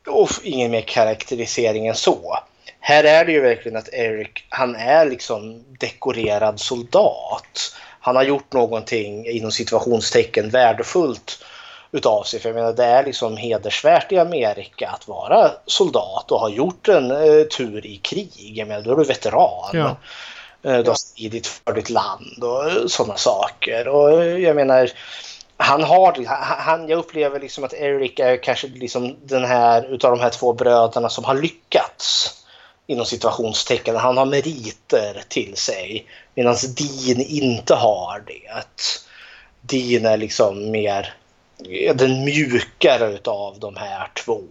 Och 0.07 0.31
ingen 0.43 0.71
mer 0.71 0.81
karaktärisering 0.81 1.87
än 1.87 1.95
så. 1.95 2.39
Här 2.85 3.05
är 3.05 3.25
det 3.25 3.33
ju 3.33 3.41
verkligen 3.41 3.79
att 3.79 3.89
Eric, 3.93 4.45
han 4.49 4.77
är 4.77 5.07
liksom 5.07 5.65
dekorerad 5.81 6.61
soldat. 6.61 7.75
Han 8.01 8.17
har 8.17 8.23
gjort 8.23 8.53
någonting 8.53 9.27
inom 9.27 9.53
situationstecken 9.53 10.51
värdefullt 10.51 11.45
utav 11.93 12.23
sig. 12.23 12.41
För 12.41 12.49
jag 12.49 12.57
menar 12.57 12.73
det 12.73 12.85
är 12.85 13.05
liksom 13.05 13.37
hedersvärt 13.37 14.13
i 14.13 14.19
Amerika 14.19 14.89
att 14.89 15.09
vara 15.09 15.51
soldat 15.67 16.31
och 16.31 16.41
ha 16.41 16.49
gjort 16.49 16.89
en 16.89 17.11
eh, 17.11 17.45
tur 17.45 17.87
i 17.87 17.97
krig. 17.97 18.53
Jag 18.57 18.69
menar 18.69 18.83
då 18.83 18.93
är 18.93 18.97
du 18.97 19.05
veteran. 19.05 19.71
Ja. 19.73 19.97
Eh, 20.71 20.79
Du 20.79 20.91
har 20.91 20.95
stridit 20.95 21.47
för 21.47 21.73
ditt 21.73 21.91
land 21.91 22.45
och 22.45 22.91
sådana 22.91 23.17
saker. 23.17 23.89
Och 23.89 24.23
eh, 24.23 24.39
jag 24.39 24.57
menar, 24.57 24.91
han 25.57 25.83
har, 25.83 26.25
han, 26.57 26.89
jag 26.89 26.99
upplever 26.99 27.41
liksom 27.41 27.65
att 27.65 27.75
Eric 27.75 28.19
är 28.19 28.37
kanske 28.37 28.67
liksom 28.67 29.17
den 29.23 29.45
här 29.45 29.95
utav 29.95 30.11
de 30.11 30.21
här 30.21 30.31
två 30.31 30.53
bröderna 30.53 31.09
som 31.09 31.25
har 31.25 31.35
lyckats 31.35 32.39
inom 32.87 33.07
situationstecken. 33.07 33.97
Han 33.97 34.17
har 34.17 34.27
meriter 34.27 35.25
till 35.29 35.57
sig 35.57 36.07
medan 36.35 36.57
Dean 36.77 37.21
inte 37.21 37.75
har 37.75 38.25
det. 38.27 38.65
Dean 39.61 40.07
är 40.07 40.17
liksom 40.17 40.71
mer 40.71 41.15
den 41.95 42.25
mjukare 42.25 43.13
utav 43.13 43.59
de 43.59 43.77
här 43.77 44.11
två. 44.25 44.43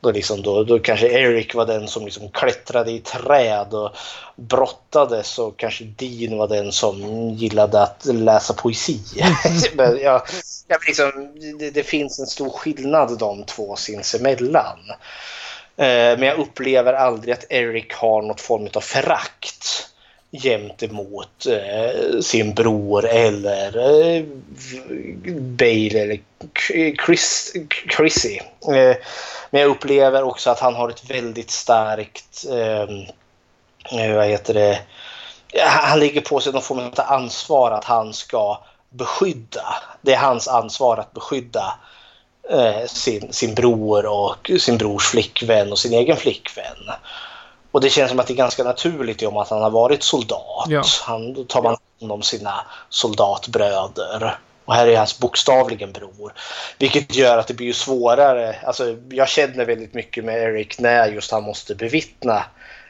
Då, 0.00 0.10
liksom, 0.10 0.42
då, 0.42 0.64
då 0.64 0.78
kanske 0.78 1.08
Eric 1.08 1.54
var 1.54 1.66
den 1.66 1.88
som 1.88 2.04
liksom 2.04 2.30
klättrade 2.30 2.90
i 2.90 2.98
träd 2.98 3.74
och 3.74 3.90
brottades 4.36 5.38
och 5.38 5.56
kanske 5.56 5.84
Dean 5.84 6.38
var 6.38 6.48
den 6.48 6.72
som 6.72 7.28
gillade 7.30 7.82
att 7.82 8.04
läsa 8.04 8.54
poesi. 8.54 9.00
Men 9.74 9.98
ja, 9.98 10.24
ja, 10.68 10.78
liksom, 10.86 11.32
det, 11.58 11.70
det 11.70 11.82
finns 11.82 12.18
en 12.18 12.26
stor 12.26 12.50
skillnad 12.50 13.18
de 13.18 13.44
två 13.44 13.76
sinsemellan. 13.76 14.78
Eh, 15.80 16.18
men 16.18 16.22
jag 16.22 16.38
upplever 16.38 16.92
aldrig 16.92 17.34
att 17.34 17.44
Eric 17.48 17.92
har 17.92 18.22
något 18.22 18.40
form 18.40 18.68
av 18.74 18.80
förakt 18.80 19.88
gentemot 20.32 21.46
eh, 21.46 22.20
sin 22.20 22.54
bror 22.54 23.06
eller 23.06 23.76
eh, 23.78 24.24
Bale 25.40 26.00
eller 26.00 26.20
Chris, 27.06 27.52
Chrissy. 27.96 28.38
Eh, 28.68 28.96
men 29.50 29.60
jag 29.60 29.70
upplever 29.70 30.22
också 30.22 30.50
att 30.50 30.60
han 30.60 30.74
har 30.74 30.88
ett 30.88 31.10
väldigt 31.10 31.50
starkt, 31.50 32.44
ehm, 32.50 33.04
eh, 34.00 34.14
vad 34.14 34.26
heter 34.26 34.54
det, 34.54 34.80
han 35.66 36.00
lägger 36.00 36.20
på 36.20 36.40
sig 36.40 36.52
någon 36.52 36.62
form 36.62 36.78
av 36.78 36.92
ansvar 36.96 37.70
att 37.70 37.84
han 37.84 38.12
ska 38.12 38.58
beskydda. 38.90 39.74
Det 40.02 40.12
är 40.12 40.18
hans 40.18 40.48
ansvar 40.48 40.96
att 40.96 41.12
beskydda 41.12 41.74
eh, 42.50 42.86
sin, 42.86 43.32
sin 43.32 43.54
bror 43.54 44.06
och 44.06 44.50
sin 44.60 44.78
brors 44.78 45.06
flickvän 45.06 45.72
och 45.72 45.78
sin 45.78 45.92
egen 45.92 46.16
flickvän. 46.16 46.90
Och 47.70 47.80
det 47.80 47.90
känns 47.90 48.10
som 48.10 48.20
att 48.20 48.26
det 48.26 48.32
är 48.32 48.36
ganska 48.36 48.64
naturligt 48.64 49.22
i 49.22 49.26
och 49.26 49.32
med 49.32 49.42
att 49.42 49.50
han 49.50 49.62
har 49.62 49.70
varit 49.70 50.02
soldat. 50.02 50.66
Ja. 50.68 50.82
Han, 51.02 51.34
då 51.34 51.44
tar 51.44 51.62
man 51.62 51.76
hand 52.00 52.12
om 52.12 52.22
sina 52.22 52.54
soldatbröder. 52.88 54.38
Och 54.64 54.74
här 54.74 54.86
är 54.86 54.96
hans 54.96 55.18
bokstavligen 55.18 55.92
bror. 55.92 56.32
Vilket 56.78 57.14
gör 57.14 57.38
att 57.38 57.46
det 57.46 57.54
blir 57.54 57.72
svårare. 57.72 58.56
Alltså, 58.64 58.96
jag 59.10 59.28
känner 59.28 59.64
väldigt 59.64 59.94
mycket 59.94 60.24
med 60.24 60.42
Eric 60.42 60.78
när 60.78 61.08
just 61.08 61.32
han 61.32 61.42
måste 61.42 61.74
bevittna 61.74 62.44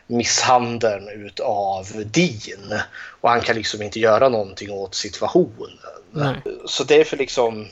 misshandeln 0.06 1.08
utav 1.08 1.86
Dean. 2.04 2.80
Och 3.20 3.30
han 3.30 3.40
kan 3.40 3.56
liksom 3.56 3.82
inte 3.82 4.00
göra 4.00 4.28
någonting 4.28 4.70
åt 4.70 4.94
situationen. 4.94 5.78
Nej. 6.10 6.34
Så 6.66 6.84
därför 6.84 7.16
liksom 7.16 7.68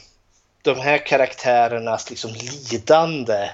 de 0.63 0.81
här 0.81 1.07
karaktärernas 1.07 2.11
liksom 2.11 2.31
lidande 2.33 3.51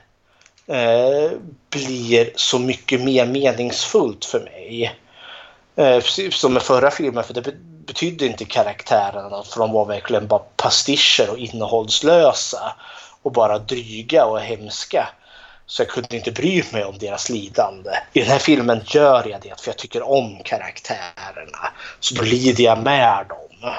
eh, 0.67 1.31
blir 1.71 2.33
så 2.37 2.59
mycket 2.59 3.01
mer 3.01 3.27
meningsfullt 3.27 4.25
för 4.25 4.41
mig. 4.41 4.99
Eh, 5.77 6.01
som 6.31 6.53
med 6.53 6.63
förra 6.63 6.91
filmen, 6.91 7.25
för 7.25 7.35
det 7.35 7.55
betydde 7.87 8.27
inte 8.27 8.45
karaktärerna 8.45 9.43
för 9.43 9.61
de 9.61 9.73
var 9.73 9.85
verkligen 9.85 10.27
bara 10.27 10.43
pastischer 10.57 11.31
och 11.31 11.39
innehållslösa 11.39 12.77
och 13.23 13.33
bara 13.33 13.59
dryga 13.59 14.25
och 14.25 14.41
hemska. 14.41 15.09
Så 15.67 15.83
jag 15.83 15.89
kunde 15.89 16.17
inte 16.17 16.33
bry 16.33 16.65
mig 16.73 16.85
om 16.85 16.99
deras 16.99 17.31
lidande. 17.31 17.91
I 18.13 18.21
den 18.21 18.29
här 18.29 18.39
filmen 18.39 18.81
gör 18.85 19.29
jag 19.29 19.41
det 19.41 19.61
för 19.61 19.69
jag 19.69 19.79
tycker 19.79 20.09
om 20.09 20.39
karaktärerna. 20.45 21.73
Så 22.01 22.15
då 22.15 22.23
lider 22.23 22.65
jag 22.65 22.83
med 22.83 23.27
dem. 23.29 23.73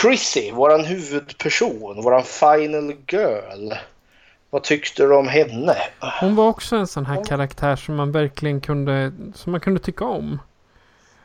Chrissy, 0.00 0.52
våran 0.52 0.84
huvudperson, 0.84 2.02
våran 2.02 2.22
final 2.24 2.94
girl. 3.08 3.72
Vad 4.50 4.62
tyckte 4.62 5.02
du 5.02 5.16
om 5.16 5.28
henne? 5.28 5.76
Hon 6.20 6.36
var 6.36 6.48
också 6.48 6.76
en 6.76 6.86
sån 6.86 7.06
här 7.06 7.24
karaktär 7.24 7.76
som 7.76 7.94
man 7.96 8.12
verkligen 8.12 8.60
kunde, 8.60 9.12
som 9.34 9.52
man 9.52 9.60
kunde 9.60 9.80
tycka 9.80 10.04
om. 10.04 10.38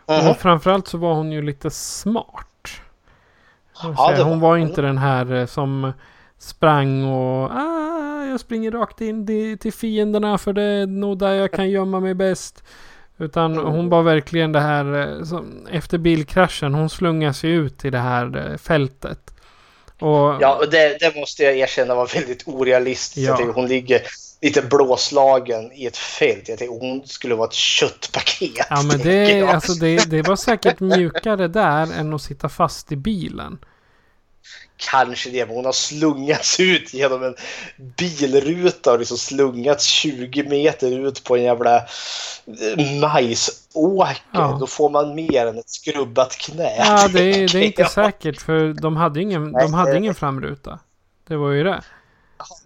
Mhm. 0.08 0.28
Och 0.30 0.38
framförallt 0.38 0.88
så 0.88 0.98
var 0.98 1.14
hon 1.14 1.32
ju 1.32 1.42
lite 1.42 1.72
smart. 1.72 2.48
Ja, 3.84 4.14
det 4.18 4.24
hon 4.24 4.40
var 4.40 4.50
var 4.50 4.58
inte 4.58 4.82
den 4.82 4.98
här 4.98 5.34
eh, 5.34 5.46
som 5.46 5.94
sprang 6.40 7.04
och 7.04 7.52
ah, 7.52 8.26
jag 8.26 8.40
springer 8.40 8.72
rakt 8.72 9.02
in 9.02 9.28
till, 9.58 9.74
fienderna 9.74 10.38
för 10.38 10.54
det 10.54 10.64
är 10.64 10.88
nog 10.88 11.20
där 11.20 11.34
jag 11.34 11.52
kan 11.52 11.70
gömma 11.70 12.00
mig 12.00 12.14
bäst. 12.14 12.64
Utan 13.20 13.58
hon 13.58 13.90
var 13.90 14.04
verkligen 14.04 14.52
det 14.52 14.60
här, 14.60 15.18
eh, 15.18 15.24
som, 15.24 15.68
efter 15.72 15.98
bilkraschen, 15.98 16.74
hon 16.74 16.90
slungar 16.90 17.32
sig 17.32 17.50
ut 17.50 17.86
i 17.86 17.90
det 17.90 17.98
här 17.98 18.52
eh, 18.52 18.58
fältet. 18.58 19.20
Och, 20.00 20.36
Ja, 20.42 20.56
och 20.56 20.70
det, 20.70 20.98
det 21.00 21.16
måste 21.16 21.44
jag 21.44 21.58
erkänna 21.58 21.96
var 21.96 22.08
väldigt 22.14 22.48
orealistiskt. 22.48 23.40
Ja. 23.40 23.52
Hon 23.56 23.68
ligger 23.68 24.02
lite 24.42 24.62
blåslagen 24.62 25.72
i 25.72 25.86
ett 25.86 25.98
fält. 25.98 26.50
Jag 26.50 26.58
tänkte 26.58 26.86
hon 26.86 27.08
skulle 27.08 27.36
vara 27.36 27.48
ett 27.48 27.54
köttpaket. 27.54 28.68
Ja 28.70 28.82
men 28.82 29.00
det, 29.00 29.42
alltså, 29.42 29.74
det, 29.74 30.10
det 30.10 30.22
var 30.22 30.36
säkert 30.36 30.80
mjukare 30.80 31.48
där 31.48 32.00
än 32.00 32.14
att 32.14 32.22
sitta 32.22 32.50
fast 32.50 32.92
i 32.92 32.96
bilen. 32.96 33.58
Kanske 34.78 35.30
det, 35.30 35.46
men 35.46 35.56
hon 35.56 35.66
har 35.66 35.72
slungats 35.72 36.60
ut 36.60 36.94
genom 36.94 37.24
en 37.24 37.36
bilruta 37.78 38.92
och 38.94 39.00
liksom 39.00 39.18
slungats 39.18 39.86
20 39.86 40.44
meter 40.44 41.08
ut 41.08 41.24
på 41.24 41.36
en 41.38 41.44
jävla 41.44 41.76
eh, 41.78 43.00
majsåker. 43.02 44.18
Ja. 44.32 44.58
Då 44.60 44.68
får 44.68 44.90
man 44.90 45.16
mer 45.16 45.46
än 45.48 45.58
ett 45.58 45.70
skrubbat 45.70 46.38
knä. 46.38 46.76
Ja 46.78 47.08
det, 47.08 47.20
är- 47.20 47.48
det 47.48 47.60
är 47.60 47.64
inte 47.66 47.82
jag. 47.82 47.92
säkert 47.92 48.42
för 48.42 48.74
de 48.82 48.96
hade, 48.98 49.22
ingen, 49.22 49.52
de 49.52 49.74
hade 49.74 49.98
ingen 49.98 50.16
framruta. 50.16 50.80
Det 51.28 51.36
var 51.38 51.52
ju 51.52 51.64
det. 51.64 51.82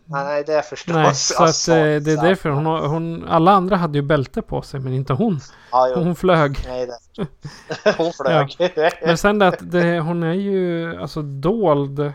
Nej, 0.05 0.43
det 0.43 0.61
förstås. 0.61 0.95
Nej, 0.95 1.15
så 1.15 1.43
att 1.43 1.67
eh, 1.67 1.75
det 1.75 2.11
är 2.11 2.23
därför 2.23 2.49
hon, 2.49 2.65
hon... 2.65 3.27
Alla 3.27 3.51
andra 3.51 3.75
hade 3.75 3.97
ju 3.97 4.01
bälte 4.01 4.41
på 4.41 4.61
sig 4.61 4.79
men 4.79 4.93
inte 4.93 5.13
hon. 5.13 5.39
Ja. 5.71 5.91
Hon 5.95 6.15
flög. 6.15 6.57
Nej, 6.67 6.87
det... 6.87 7.27
Hon 7.97 8.13
flög. 8.13 8.55
Men 9.05 9.17
sen 9.17 9.39
det 9.39 9.47
att 9.47 9.71
det, 9.71 9.99
hon 9.99 10.23
är 10.23 10.33
ju 10.33 10.95
alltså 11.01 11.21
dold 11.21 12.13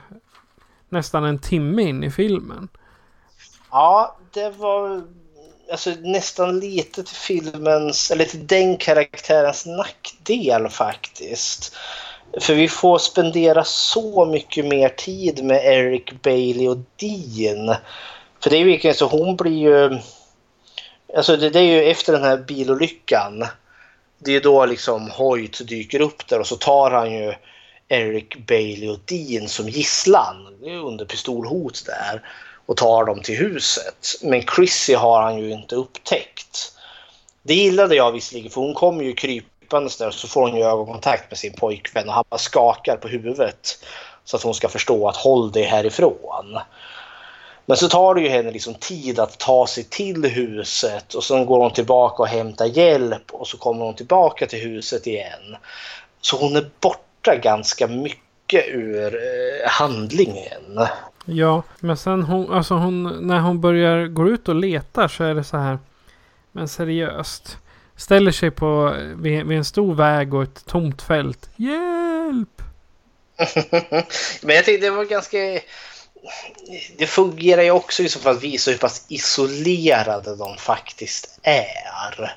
nästan 0.88 1.24
en 1.24 1.38
timme 1.38 1.82
in 1.82 2.04
i 2.04 2.10
filmen. 2.10 2.68
Ja, 3.70 4.16
det 4.32 4.50
var 4.50 5.02
alltså, 5.70 5.90
nästan 5.90 6.58
lite 6.60 7.02
till 7.02 7.16
filmens, 7.16 8.10
eller 8.10 8.24
till 8.24 8.46
den 8.46 8.76
karaktärens 8.76 9.66
nackdel 9.66 10.68
faktiskt. 10.68 11.76
För 12.40 12.54
vi 12.54 12.68
får 12.68 12.98
spendera 12.98 13.64
så 13.64 14.24
mycket 14.24 14.64
mer 14.64 14.88
tid 14.88 15.44
med 15.44 15.64
Eric 15.64 16.22
Bailey 16.22 16.68
och 16.68 16.78
Dean. 16.96 17.76
För 18.40 18.50
det 18.50 18.56
är 18.56 18.58
ju 18.58 18.70
verkligen 18.70 18.96
så, 18.96 19.06
hon 19.06 19.36
blir 19.36 19.58
ju... 19.58 19.98
Alltså 21.16 21.36
det, 21.36 21.50
det 21.50 21.58
är 21.58 21.62
ju 21.62 21.84
efter 21.84 22.12
den 22.12 22.24
här 22.24 22.36
bilolyckan. 22.36 23.44
Det 24.18 24.36
är 24.36 24.40
då 24.40 24.66
liksom 24.66 25.10
Hoyt 25.10 25.68
dyker 25.68 26.00
upp 26.00 26.28
där 26.28 26.40
och 26.40 26.46
så 26.46 26.56
tar 26.56 26.90
han 26.90 27.12
ju 27.12 27.34
Eric 27.88 28.36
Bailey 28.46 28.88
och 28.88 28.98
Dean 29.04 29.48
som 29.48 29.68
gisslan 29.68 30.56
Det 30.60 30.70
är 30.70 30.84
under 30.84 31.04
pistolhot 31.04 31.86
där 31.86 32.22
och 32.66 32.76
tar 32.76 33.04
dem 33.04 33.22
till 33.22 33.36
huset. 33.36 34.06
Men 34.22 34.42
Chrissy 34.42 34.94
har 34.94 35.22
han 35.22 35.38
ju 35.38 35.50
inte 35.50 35.74
upptäckt. 35.74 36.72
Det 37.42 37.54
gillade 37.54 37.96
jag 37.96 38.12
visserligen 38.12 38.50
för 38.50 38.60
hon 38.60 38.74
kommer 38.74 39.04
ju 39.04 39.12
krypa 39.12 39.55
krypandes 39.66 39.96
där 39.96 40.10
så 40.10 40.28
får 40.28 40.40
hon 40.40 40.56
ju 40.56 40.62
ögonkontakt 40.62 41.30
med 41.30 41.38
sin 41.38 41.52
pojkvän 41.52 42.08
och 42.08 42.14
han 42.14 42.24
bara 42.30 42.38
skakar 42.38 42.96
på 42.96 43.08
huvudet 43.08 43.84
så 44.24 44.36
att 44.36 44.42
hon 44.42 44.54
ska 44.54 44.68
förstå 44.68 45.08
att 45.08 45.16
håll 45.16 45.52
dig 45.52 45.62
härifrån. 45.62 46.58
Men 47.66 47.76
så 47.76 47.88
tar 47.88 48.14
det 48.14 48.20
ju 48.20 48.28
henne 48.28 48.50
liksom 48.50 48.74
tid 48.74 49.18
att 49.18 49.38
ta 49.38 49.66
sig 49.66 49.84
till 49.84 50.24
huset 50.24 51.14
och 51.14 51.24
sen 51.24 51.46
går 51.46 51.60
hon 51.60 51.72
tillbaka 51.72 52.22
och 52.22 52.28
hämtar 52.28 52.66
hjälp 52.66 53.30
och 53.32 53.46
så 53.46 53.58
kommer 53.58 53.84
hon 53.84 53.94
tillbaka 53.94 54.46
till 54.46 54.58
huset 54.58 55.06
igen. 55.06 55.56
Så 56.20 56.36
hon 56.36 56.56
är 56.56 56.70
borta 56.80 57.36
ganska 57.36 57.86
mycket 57.86 58.64
ur 58.68 59.14
eh, 59.14 59.68
handlingen. 59.68 60.80
Ja, 61.24 61.62
men 61.80 61.96
sen 61.96 62.22
hon, 62.22 62.52
alltså 62.52 62.74
hon, 62.74 63.26
när 63.26 63.40
hon 63.40 63.60
börjar 63.60 64.06
gå 64.06 64.28
ut 64.28 64.48
och 64.48 64.54
letar 64.54 65.08
så 65.08 65.24
är 65.24 65.34
det 65.34 65.44
så 65.44 65.56
här. 65.56 65.78
Men 66.52 66.68
seriöst. 66.68 67.58
Ställer 67.96 68.32
sig 68.32 68.50
på, 68.50 68.96
vid, 69.16 69.46
vid 69.46 69.58
en 69.58 69.64
stor 69.64 69.94
väg 69.94 70.34
och 70.34 70.42
ett 70.42 70.66
tomt 70.66 71.02
fält. 71.02 71.50
Hjälp! 71.56 72.62
Men 74.42 74.56
jag 74.56 74.64
tyckte 74.64 74.86
det 74.86 74.90
var 74.90 75.04
ganska... 75.04 75.38
Det 76.98 77.06
fungerar 77.06 77.62
ju 77.62 77.70
också 77.70 78.02
i 78.02 78.08
så 78.08 78.18
fall 78.18 78.36
att 78.36 78.42
visa 78.42 78.70
hur 78.70 78.78
pass 78.78 79.06
isolerade 79.08 80.36
de 80.36 80.56
faktiskt 80.56 81.38
är. 81.42 82.36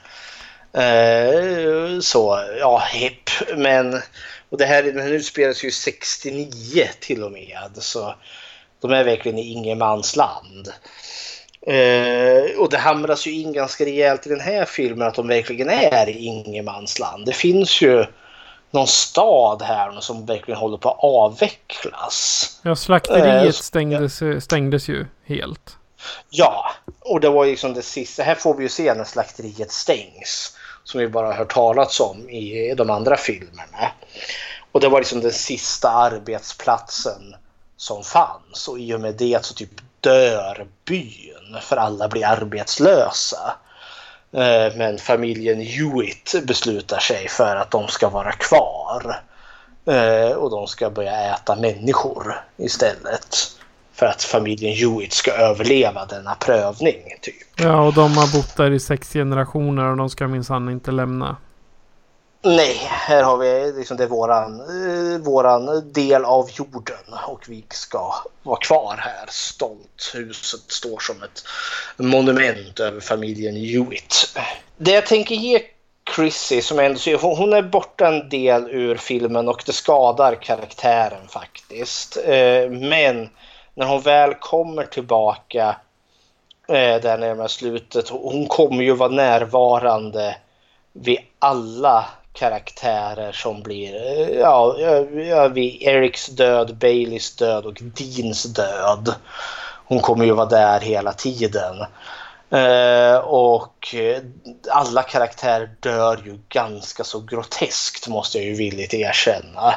Eh, 0.74 2.00
så, 2.00 2.44
ja, 2.60 2.84
hipp. 2.92 3.30
Men... 3.56 4.02
Och 4.50 4.58
det 4.58 4.66
här 4.66 4.84
den 4.84 5.00
här 5.00 5.12
utspelas 5.12 5.64
ju 5.64 5.72
69 5.72 6.88
till 7.00 7.24
och 7.24 7.32
med. 7.32 7.70
Så 7.74 8.16
de 8.82 8.92
är 8.92 9.04
verkligen 9.04 9.38
i 9.38 9.52
ingenmansland. 9.52 10.74
Eh, 11.62 12.60
och 12.60 12.70
det 12.70 12.78
hamras 12.78 13.28
ju 13.28 13.32
in 13.32 13.54
ganska 13.54 13.86
rejält 13.86 14.26
i 14.26 14.30
den 14.30 14.40
här 14.40 14.66
filmen 14.66 15.08
att 15.08 15.16
de 15.16 15.28
verkligen 15.28 15.70
är 15.70 16.10
i 16.10 16.26
ingenmansland. 16.26 17.26
Det 17.26 17.34
finns 17.34 17.82
ju 17.82 18.06
någon 18.72 18.88
stad 18.88 19.62
här 19.62 20.00
som 20.00 20.26
verkligen 20.26 20.60
håller 20.60 20.78
på 20.78 20.90
att 20.90 20.98
avvecklas. 21.04 22.46
Ja, 22.64 22.76
slakteriet 22.76 23.46
Eh, 23.46 23.52
stängdes, 23.52 24.22
stängdes 24.40 24.88
ju 24.88 25.06
helt. 25.26 25.78
Ja, 26.30 26.72
och 27.00 27.20
det 27.20 27.30
var 27.30 27.46
ju 27.46 27.52
liksom 27.52 27.74
det 27.74 27.82
sista. 27.82 28.24
Här 28.24 28.36
får 28.36 28.54
vi 28.54 28.64
ju 28.64 28.70
se 28.70 28.94
när 28.94 29.04
slakteriet 29.04 29.72
stängs. 29.72 30.56
Som 30.84 31.00
vi 31.00 31.08
bara 31.08 31.28
har 31.28 31.34
hört 31.34 31.54
talats 31.54 32.00
om 32.00 32.30
i 32.30 32.74
de 32.78 32.90
andra 32.90 33.18
filmerna. 33.18 33.92
Och 34.72 34.80
det 34.80 34.90
var 34.90 35.00
liksom 35.00 35.22
den 35.22 35.32
sista 35.32 35.90
arbetsplatsen 35.90 37.36
som 37.78 38.04
fanns. 38.04 38.68
Och 38.68 38.80
i 38.80 38.94
och 38.94 39.02
med 39.02 39.16
det 39.16 39.46
så 39.46 39.54
typ 39.54 39.70
dör 40.02 40.68
byn 40.86 41.39
för 41.62 41.78
alla 41.78 42.08
blir 42.08 42.26
arbetslösa. 42.26 43.54
Eh, 44.32 44.76
men 44.76 44.98
familjen 44.98 45.62
Hewitt 45.62 46.36
beslutar 46.44 47.00
sig 47.00 47.28
för 47.28 47.56
att 47.56 47.72
de 47.72 47.88
ska 47.88 48.10
vara 48.10 48.32
kvar. 48.32 49.22
Eh, 49.86 50.32
och 50.32 50.50
de 50.50 50.68
ska 50.68 50.90
börja 50.90 51.34
äta 51.34 51.56
människor 51.56 52.44
istället. 52.58 53.38
För 53.94 54.06
att 54.06 54.24
familjen 54.24 54.76
Hewitt 54.76 55.14
ska 55.14 55.32
överleva 55.32 56.06
denna 56.06 56.36
prövning. 56.36 57.04
Typ. 57.22 57.36
Ja, 57.56 57.82
och 57.82 57.94
de 57.94 58.18
har 58.18 58.34
bott 58.34 58.58
där 58.58 58.72
i 58.72 58.80
sex 58.80 59.14
generationer 59.14 59.86
och 59.86 59.98
de 59.98 60.10
ska 60.10 60.28
minsann 60.28 60.70
inte 60.70 60.92
lämna. 60.92 61.36
Nej, 62.42 62.76
här 62.90 63.24
har 63.24 63.38
vi 63.38 63.72
liksom 63.78 63.98
det 63.98 64.04
är 64.04 64.08
våran, 64.08 64.60
eh, 64.60 65.20
våran 65.20 65.92
del 65.92 66.26
av 66.26 66.50
jorden 66.52 67.14
och 67.28 67.44
vi 67.48 67.66
ska 67.70 68.14
vara 68.44 68.60
kvar 68.60 68.96
här 68.98 69.26
stolt. 69.30 70.12
Huset 70.14 70.72
står 70.72 71.00
som 71.00 71.24
ett 71.24 71.44
monument 71.98 72.80
över 72.80 73.00
familjen 73.00 73.56
Hewitt. 73.56 74.38
Det 74.78 74.92
jag 74.92 75.06
tänker 75.06 75.36
ge 75.36 75.62
Chrissy 76.16 76.62
som 76.62 76.80
ändå 76.80 77.00
hon 77.22 77.54
är 77.54 77.62
borta 77.62 78.08
en 78.08 78.30
del 78.30 78.70
ur 78.70 78.96
filmen 78.96 79.50
och 79.50 79.64
det 79.66 79.74
skadar 79.74 80.36
karaktären 80.36 81.28
faktiskt. 81.28 82.18
Eh, 82.18 82.70
men 82.70 83.30
när 83.74 83.86
hon 83.86 84.02
väl 84.02 84.34
kommer 84.34 84.84
tillbaka 84.84 85.76
eh, 86.68 87.02
där 87.02 87.18
närmare 87.18 87.50
slutet, 87.50 88.10
hon 88.10 88.48
kommer 88.48 88.84
ju 88.84 88.94
vara 88.94 89.10
närvarande 89.10 90.36
vid 90.94 91.20
alla 91.40 92.06
karaktärer 92.40 93.32
som 93.32 93.62
blir, 93.62 93.96
eh, 93.96 94.40
ja, 94.40 95.48
vid 95.48 95.82
Erics 95.82 96.28
död, 96.28 96.78
Baileys 96.78 97.36
död 97.36 97.66
och 97.66 97.78
Deans 97.82 98.44
död. 98.44 99.16
Hon 99.86 100.00
kommer 100.00 100.26
ju 100.26 100.32
vara 100.32 100.46
där 100.46 100.80
hela 100.80 101.14
tiden. 101.14 101.86
Eh, 102.50 103.18
och 103.18 103.96
eh, 103.96 104.22
alla 104.70 105.04
karaktärer 105.04 105.70
dör 105.80 106.22
ju 106.26 106.40
ganska 106.50 107.04
så 107.04 107.20
groteskt 107.20 108.08
måste 108.08 108.38
jag 108.38 108.48
ju 108.48 108.54
villigt 108.54 108.94
erkänna. 108.94 109.76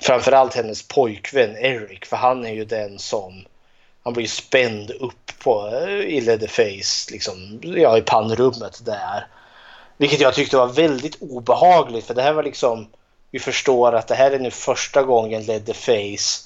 Framförallt 0.00 0.54
hennes 0.54 0.88
pojkvän 0.88 1.56
Eric 1.56 2.06
för 2.06 2.16
han 2.16 2.46
är 2.46 2.52
ju 2.52 2.64
den 2.64 2.98
som 2.98 3.44
han 4.04 4.12
blir 4.12 4.26
spänd 4.26 4.90
upp 4.90 5.32
på 5.44 5.70
i 6.06 6.20
Leatherface, 6.20 7.12
liksom, 7.12 7.60
ja, 7.62 7.98
i 7.98 8.02
pannrummet 8.02 8.84
där. 8.84 9.26
Vilket 10.00 10.20
jag 10.20 10.34
tyckte 10.34 10.56
var 10.56 10.66
väldigt 10.66 11.16
obehagligt 11.20 12.06
för 12.06 12.14
det 12.14 12.22
här 12.22 12.32
var 12.32 12.42
liksom, 12.42 12.86
vi 13.30 13.38
förstår 13.38 13.92
att 13.92 14.08
det 14.08 14.14
här 14.14 14.30
är 14.30 14.38
nu 14.38 14.50
första 14.50 15.02
gången 15.02 15.42
Leatherface 15.42 16.44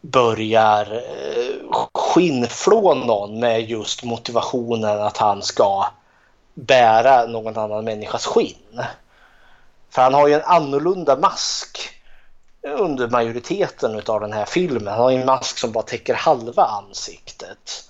börjar 0.00 0.92
eh, 0.94 1.72
skinnflå 1.94 2.94
någon 2.94 3.40
med 3.40 3.70
just 3.70 4.04
motivationen 4.04 5.00
att 5.02 5.16
han 5.16 5.42
ska 5.42 5.86
bära 6.54 7.26
någon 7.26 7.58
annan 7.58 7.84
människas 7.84 8.26
skinn. 8.26 8.82
För 9.90 10.02
han 10.02 10.14
har 10.14 10.28
ju 10.28 10.34
en 10.34 10.44
annorlunda 10.44 11.16
mask 11.16 11.90
under 12.62 13.08
majoriteten 13.08 14.02
av 14.06 14.20
den 14.20 14.32
här 14.32 14.44
filmen. 14.44 14.86
Han 14.86 15.02
har 15.02 15.10
ju 15.10 15.20
en 15.20 15.26
mask 15.26 15.58
som 15.58 15.72
bara 15.72 15.84
täcker 15.84 16.14
halva 16.14 16.64
ansiktet. 16.64 17.89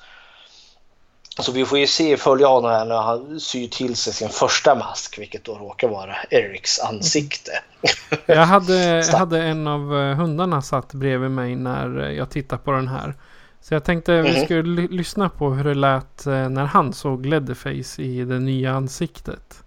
Så 1.43 1.53
vi 1.53 1.65
får 1.67 1.79
ju 1.79 1.87
se, 1.87 2.17
följa 2.17 2.47
honom 2.47 2.71
här 2.71 2.85
när 2.85 3.03
han 3.03 3.41
syr 3.41 3.69
till 3.69 3.97
sig 3.97 4.12
sin 4.12 4.29
första 4.29 4.75
mask, 4.75 5.19
vilket 5.19 5.45
då 5.45 5.55
råkar 5.55 5.89
vara 5.89 6.15
Erics 6.31 6.79
ansikte. 6.81 7.51
Jag 8.27 8.47
hade, 8.47 8.75
jag 9.07 9.19
hade 9.19 9.43
en 9.43 9.67
av 9.67 9.97
eh, 9.97 10.15
hundarna 10.17 10.62
satt 10.62 10.95
bredvid 10.95 11.31
mig 11.31 11.57
när 11.57 12.01
eh, 12.01 12.12
jag 12.12 12.31
tittade 12.31 12.62
på 12.62 12.71
den 12.73 12.89
här. 12.89 13.15
Så 13.61 13.75
jag 13.75 13.85
tänkte 13.85 14.23
vi 14.23 14.33
Mhm. 14.37 14.45
skulle 14.45 14.62
ly- 14.62 14.89
lyssna 14.91 15.29
på 15.29 15.51
hur 15.51 15.65
det 15.65 15.75
lät 15.75 16.27
eh, 16.27 16.49
när 16.49 16.65
han 16.65 16.93
såg 16.93 17.27
Leatherface 17.27 18.03
i 18.03 18.25
det 18.25 18.39
nya 18.39 18.73
ansiktet. 18.73 19.62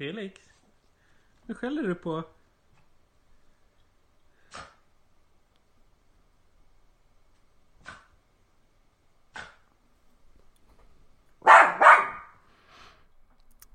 Felix? 0.00 0.40
Vad 1.46 1.56
skäller 1.56 1.82
du 1.82 1.94
på? 1.94 2.24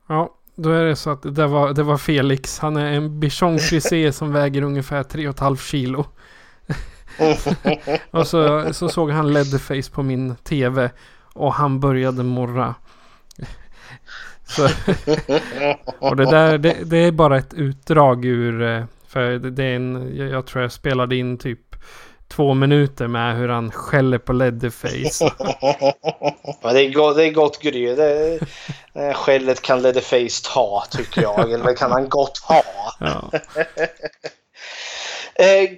Ja, 0.08 0.36
då 0.56 0.70
är 0.70 0.86
det 0.86 0.96
så 0.96 1.10
att 1.10 1.36
det 1.36 1.48
var, 1.48 1.74
det 1.74 1.84
var 1.84 1.98
Felix. 1.98 2.60
Han 2.60 2.78
är 2.78 2.92
en 2.92 3.20
bichon 3.20 3.60
frisé 3.60 4.12
som 4.14 4.32
väger 4.32 4.62
ungefär 4.62 5.04
3,5 5.04 5.56
kilo. 5.56 6.06
och 8.12 8.28
så, 8.28 8.74
så 8.74 8.90
såg 8.90 9.12
han 9.12 9.34
Leatherface 9.34 9.92
på 9.92 10.04
min 10.04 10.36
tv. 10.36 10.92
Och 11.34 11.54
han 11.54 11.80
började 11.80 12.24
morra. 12.24 12.76
Så, 14.48 14.64
och 16.00 16.16
det 16.16 16.26
där, 16.26 16.58
det, 16.58 16.78
det 16.86 16.98
är 16.98 17.12
bara 17.12 17.38
ett 17.38 17.54
utdrag 17.54 18.26
ur... 18.26 18.62
eh, 18.62 18.84
För 19.08 19.32
det, 19.40 19.64
är 19.64 19.76
en, 19.76 20.12
jag, 20.18 20.30
jag 20.30 20.48
tror 20.48 20.62
jag 20.62 20.72
spelade 20.72 21.16
in 21.16 21.38
typ 21.38 21.60
två 22.28 22.54
minuter 22.54 23.08
med 23.08 23.38
hur 23.38 23.50
han 23.50 23.72
skäller 23.72 24.18
på 24.18 24.34
Leatherface. 24.34 25.32
Ja, 26.62 26.74
det, 26.74 26.82
är 26.86 26.94
gott, 26.94 27.16
det 27.16 27.24
är 27.26 27.32
gott 27.32 27.62
gry. 27.62 27.96
Det, 27.96 28.40
det 28.94 29.14
skället 29.14 29.62
kan 29.62 29.82
Leatherface 29.82 30.50
ta 30.54 30.84
tycker 30.92 31.22
jag. 31.22 31.52
Eller 31.52 31.66
det 31.66 31.74
kan 31.76 31.92
han 31.92 32.10
gott 32.10 32.38
ha. 32.38 32.64
Ja. 33.00 33.32
Eh, 35.36 35.70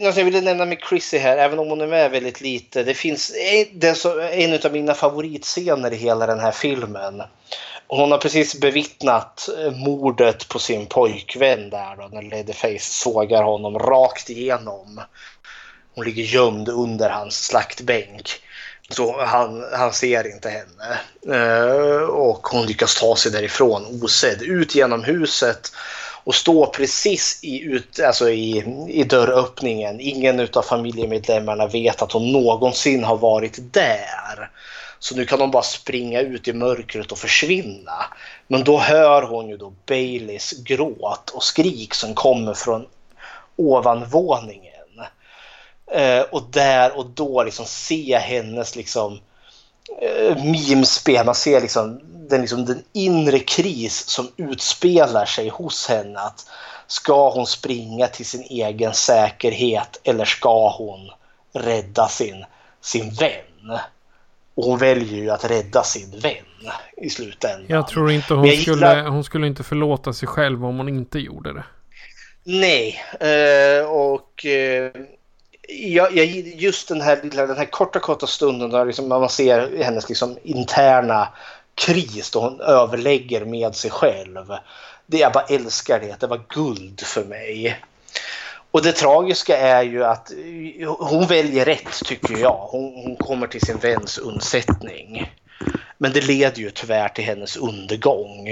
jag 0.00 0.12
ville 0.12 0.40
nämna 0.40 0.64
med 0.64 0.78
Chrissy 0.88 1.18
här, 1.18 1.36
även 1.36 1.58
om 1.58 1.68
hon 1.68 1.80
är 1.80 1.86
med 1.86 2.10
väldigt 2.10 2.40
lite. 2.40 2.82
Det 2.82 2.94
finns 2.94 3.32
en, 3.52 3.82
en 4.32 4.60
av 4.64 4.72
mina 4.72 4.94
favoritscener 4.94 5.92
i 5.92 5.96
hela 5.96 6.26
den 6.26 6.40
här 6.40 6.50
filmen. 6.52 7.22
Hon 7.92 8.10
har 8.10 8.18
precis 8.18 8.60
bevittnat 8.60 9.48
eh, 9.58 9.72
mordet 9.72 10.48
på 10.48 10.58
sin 10.58 10.86
pojkvän 10.86 11.70
där 11.70 11.96
då, 11.96 12.08
när 12.12 12.22
Leatherface 12.22 12.94
sågar 12.94 13.42
honom 13.42 13.78
rakt 13.78 14.30
igenom. 14.30 15.00
Hon 15.94 16.04
ligger 16.04 16.22
gömd 16.22 16.68
under 16.68 17.10
hans 17.10 17.46
slaktbänk. 17.46 18.30
Så 18.90 19.24
han, 19.24 19.64
han 19.72 19.92
ser 19.92 20.34
inte 20.34 20.50
henne. 20.50 21.00
Eh, 21.36 22.02
och 22.02 22.46
hon 22.46 22.66
lyckas 22.66 22.94
ta 22.94 23.16
sig 23.16 23.32
därifrån 23.32 24.00
osedd. 24.02 24.42
Ut 24.42 24.74
genom 24.74 25.04
huset 25.04 25.72
och 26.24 26.34
stå 26.34 26.66
precis 26.66 27.40
i, 27.42 27.60
ut, 27.60 28.00
alltså 28.00 28.30
i, 28.30 28.64
i 28.88 29.04
dörröppningen. 29.04 30.00
Ingen 30.00 30.48
av 30.52 30.62
familjemedlemmarna 30.62 31.66
vet 31.66 32.02
att 32.02 32.12
hon 32.12 32.32
någonsin 32.32 33.04
har 33.04 33.16
varit 33.16 33.58
där. 33.72 34.50
Så 35.02 35.16
nu 35.16 35.26
kan 35.26 35.38
de 35.38 35.50
bara 35.50 35.62
springa 35.62 36.20
ut 36.20 36.48
i 36.48 36.52
mörkret 36.52 37.12
och 37.12 37.18
försvinna. 37.18 38.04
Men 38.46 38.64
då 38.64 38.78
hör 38.78 39.22
hon 39.22 39.48
ju 39.48 39.56
då 39.56 39.72
Baileys 39.86 40.52
gråt 40.52 41.30
och 41.30 41.42
skrik 41.42 41.94
som 41.94 42.14
kommer 42.14 42.54
från 42.54 42.86
ovanvåningen. 43.56 44.74
Eh, 45.92 46.20
och 46.20 46.42
där 46.50 46.98
och 46.98 47.06
då 47.06 47.42
liksom 47.42 47.66
se 47.66 48.18
hennes 48.18 48.76
liksom 48.76 49.20
eh, 50.00 50.44
mimspel. 50.44 51.26
Man 51.26 51.34
ser 51.34 51.60
liksom 51.60 52.00
den, 52.28 52.40
liksom 52.40 52.64
den 52.64 52.82
inre 52.92 53.38
kris 53.38 54.08
som 54.08 54.32
utspelar 54.36 55.24
sig 55.24 55.48
hos 55.48 55.88
henne. 55.88 56.20
Att 56.20 56.46
ska 56.86 57.30
hon 57.30 57.46
springa 57.46 58.06
till 58.06 58.26
sin 58.26 58.42
egen 58.42 58.94
säkerhet 58.94 60.00
eller 60.04 60.24
ska 60.24 60.70
hon 60.70 61.10
rädda 61.52 62.08
sin, 62.08 62.44
sin 62.80 63.14
vän? 63.14 63.78
Och 64.60 64.66
hon 64.66 64.78
väljer 64.78 65.18
ju 65.22 65.30
att 65.30 65.50
rädda 65.50 65.82
sin 65.82 66.10
vän 66.10 66.72
i 66.96 67.10
slutändan. 67.10 67.66
Jag 67.68 67.88
tror 67.88 68.10
inte 68.10 68.34
hon 68.34 68.44
jag 68.46 68.58
skulle, 68.58 68.74
gillar- 68.76 69.08
hon 69.08 69.24
skulle 69.24 69.46
inte 69.46 69.62
förlåta 69.62 70.12
sig 70.12 70.28
själv 70.28 70.64
om 70.64 70.76
hon 70.76 70.88
inte 70.88 71.18
gjorde 71.18 71.52
det. 71.52 71.64
Nej, 72.44 73.00
eh, 73.20 73.90
och 73.90 74.46
eh, 74.46 74.90
jag, 75.68 76.16
jag, 76.16 76.26
just 76.56 76.88
den 76.88 77.00
här, 77.00 77.16
den 77.22 77.56
här 77.56 77.64
korta, 77.70 77.98
korta 77.98 78.26
stunden 78.26 78.70
där 78.70 78.84
liksom 78.84 79.08
man 79.08 79.28
ser 79.28 79.82
hennes 79.82 80.08
liksom 80.08 80.38
interna 80.42 81.28
kris 81.74 82.30
då 82.30 82.40
hon 82.40 82.60
överlägger 82.60 83.44
med 83.44 83.74
sig 83.74 83.90
själv. 83.90 84.46
Det, 85.06 85.18
jag 85.18 85.32
bara 85.32 85.44
älskar 85.44 86.00
det, 86.00 86.20
det 86.20 86.26
var 86.26 86.40
guld 86.48 87.00
för 87.00 87.24
mig. 87.24 87.80
Och 88.70 88.82
det 88.82 88.92
tragiska 88.92 89.56
är 89.56 89.82
ju 89.82 90.04
att 90.04 90.30
eh, 90.30 90.94
hon 90.98 91.26
väljer 91.26 91.64
rätt 91.64 92.04
tycker 92.04 92.36
jag. 92.36 92.68
Hon, 92.70 92.94
hon 92.94 93.16
kommer 93.16 93.46
till 93.46 93.60
sin 93.60 93.78
väns 93.78 94.18
undsättning. 94.18 95.32
Men 95.98 96.12
det 96.12 96.20
leder 96.20 96.58
ju 96.58 96.70
tyvärr 96.70 97.08
till 97.08 97.24
hennes 97.24 97.56
undergång. 97.56 98.48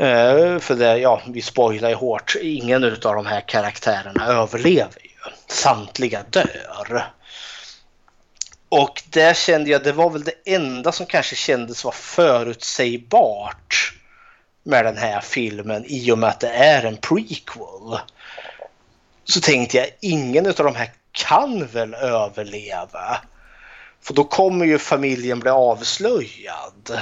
Uh, 0.00 0.58
för 0.58 0.74
det, 0.74 0.98
ja, 0.98 1.22
vi 1.26 1.42
spoilar 1.42 1.88
ju 1.88 1.94
hårt. 1.94 2.36
Ingen 2.42 2.84
av 2.84 2.98
de 3.00 3.26
här 3.26 3.40
karaktärerna 3.40 4.26
överlever 4.26 5.02
ju. 5.02 5.10
Samtliga 5.46 6.22
dör. 6.30 7.10
Och 8.68 9.02
där 9.10 9.34
kände 9.34 9.70
jag, 9.70 9.84
det 9.84 9.92
var 9.92 10.10
väl 10.10 10.24
det 10.24 10.54
enda 10.54 10.92
som 10.92 11.06
kanske 11.06 11.36
kändes 11.36 11.84
var 11.84 11.92
förutsägbart 11.92 13.92
med 14.62 14.84
den 14.84 14.96
här 14.96 15.20
filmen 15.20 15.84
i 15.86 16.12
och 16.12 16.18
med 16.18 16.30
att 16.30 16.40
det 16.40 16.48
är 16.48 16.84
en 16.84 16.96
prequel. 16.96 17.98
Så 19.30 19.40
tänkte 19.40 19.76
jag, 19.76 19.86
ingen 20.00 20.46
av 20.46 20.54
de 20.56 20.74
här 20.74 20.90
kan 21.12 21.66
väl 21.66 21.94
överleva? 21.94 23.16
För 24.02 24.14
då 24.14 24.24
kommer 24.24 24.66
ju 24.66 24.78
familjen 24.78 25.40
bli 25.40 25.50
avslöjad. 25.50 27.00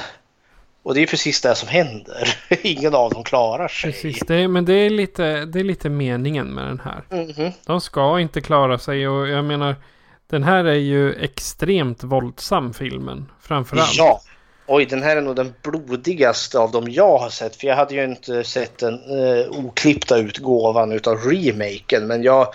Och 0.83 0.95
det 0.95 1.03
är 1.03 1.07
precis 1.07 1.41
det 1.41 1.55
som 1.55 1.69
händer. 1.69 2.37
Ingen 2.63 2.95
av 2.95 3.11
dem 3.11 3.25
klarar 3.25 3.69
sig. 3.69 3.93
Precis, 3.93 4.19
det 4.27 4.35
är, 4.35 4.49
men 4.49 4.65
det 4.65 4.73
är, 4.73 4.91
lite, 4.91 5.45
det 5.45 5.61
är 5.61 5.65
lite 5.65 5.89
meningen 5.89 6.47
med 6.47 6.65
den 6.65 6.81
här. 6.81 7.05
Mhm. 7.11 7.53
De 7.67 7.81
ska 7.81 8.21
inte 8.21 8.41
klara 8.41 8.79
sig 8.79 9.09
och 9.09 9.29
jag 9.29 9.45
menar 9.45 9.77
den 10.31 10.43
här 10.43 10.65
är 10.65 10.75
ju 10.75 11.15
extremt 11.15 12.05
våldsam 12.05 12.75
filmen. 12.75 13.31
Framförallt. 13.41 13.97
Ja. 13.97 14.21
Oj, 14.71 14.87
den 14.87 15.03
här 15.03 15.17
är 15.17 15.21
nog 15.21 15.37
den 15.37 15.55
blodigaste 15.63 16.59
av 16.59 16.71
dem 16.71 16.85
jag 16.89 17.19
har 17.19 17.31
sett. 17.31 17.57
För 17.57 17.67
jag 17.67 17.77
hade 17.77 17.95
ju 17.95 18.05
inte 18.05 18.45
sett 18.45 18.79
den 18.79 18.95
eh, 18.95 19.51
oklippta 19.51 20.19
utgåvan 20.19 20.93
utav 20.93 21.19
remaken. 21.19 22.07
Men 22.07 22.23
jag 22.23 22.47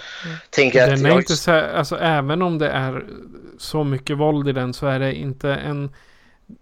tänker 0.50 0.84
att... 0.84 0.90
Den 0.90 1.06
är 1.06 1.10
jag... 1.10 1.20
inte 1.20 1.36
så 1.36 1.52
här, 1.52 1.74
alltså 1.74 2.00
även 2.00 2.42
om 2.42 2.58
det 2.58 2.70
är 2.70 3.04
så 3.58 3.84
mycket 3.84 4.18
våld 4.18 4.50
i 4.50 4.52
den 4.52 4.74
så 4.74 4.88
är 4.88 5.00
det 5.00 5.16
inte 5.16 5.50
en... 5.50 5.90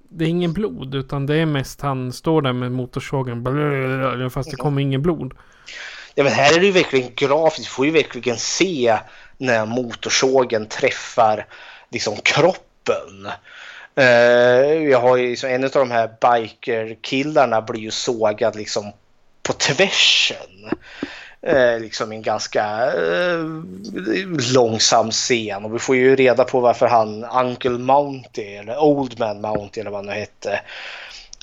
Det 0.10 0.26
är 0.26 0.30
ingen 0.30 0.53
blod 0.53 0.95
utan 0.95 1.26
det 1.26 1.36
är 1.36 1.45
mest 1.45 1.82
han 1.82 2.14
står 2.14 2.41
där 2.41 2.53
med 2.53 2.72
motorsågen 2.72 3.44
blablabla, 3.44 4.30
fast 4.30 4.52
det 4.52 4.57
kommer 4.57 4.82
ingen 4.82 5.02
blod. 5.02 5.34
Ja, 6.15 6.23
men 6.23 6.34
här 6.34 6.56
är 6.56 6.60
det 6.60 6.65
ju 6.65 6.72
verkligen 6.72 7.10
grafiskt. 7.15 7.68
Vi 7.68 7.69
får 7.69 7.86
ju 7.86 7.91
verkligen 7.91 8.38
se 8.38 8.98
när 9.38 9.65
motorsågen 9.65 10.65
träffar 10.65 11.45
liksom 11.90 12.15
kroppen. 12.23 13.28
Eh, 13.95 14.89
jag 14.89 15.01
har 15.01 15.18
ju 15.18 15.30
liksom, 15.30 15.49
en 15.49 15.63
av 15.63 15.69
de 15.69 15.91
här 15.91 16.09
bikerkillarna 16.22 17.61
blir 17.61 17.81
ju 17.81 17.91
sågad 17.91 18.55
liksom 18.55 18.91
på 19.43 19.53
tvärsen. 19.53 20.69
Eh, 21.43 21.80
liksom 21.80 22.11
en 22.11 22.22
ganska 22.22 22.91
eh, 22.91 23.45
långsam 24.53 25.11
scen 25.11 25.65
och 25.65 25.76
vi 25.76 25.80
får 25.80 25.95
ju 25.95 26.15
reda 26.15 26.43
på 26.43 26.59
varför 26.59 26.88
han 26.88 27.23
Uncle 27.23 27.69
Mounty 27.69 28.41
eller 28.41 28.77
Old 28.77 29.19
Man 29.19 29.41
Mounty 29.41 29.81
eller 29.81 29.91
vad 29.91 29.97
han 29.99 30.05
nu 30.05 30.11
hette 30.11 30.59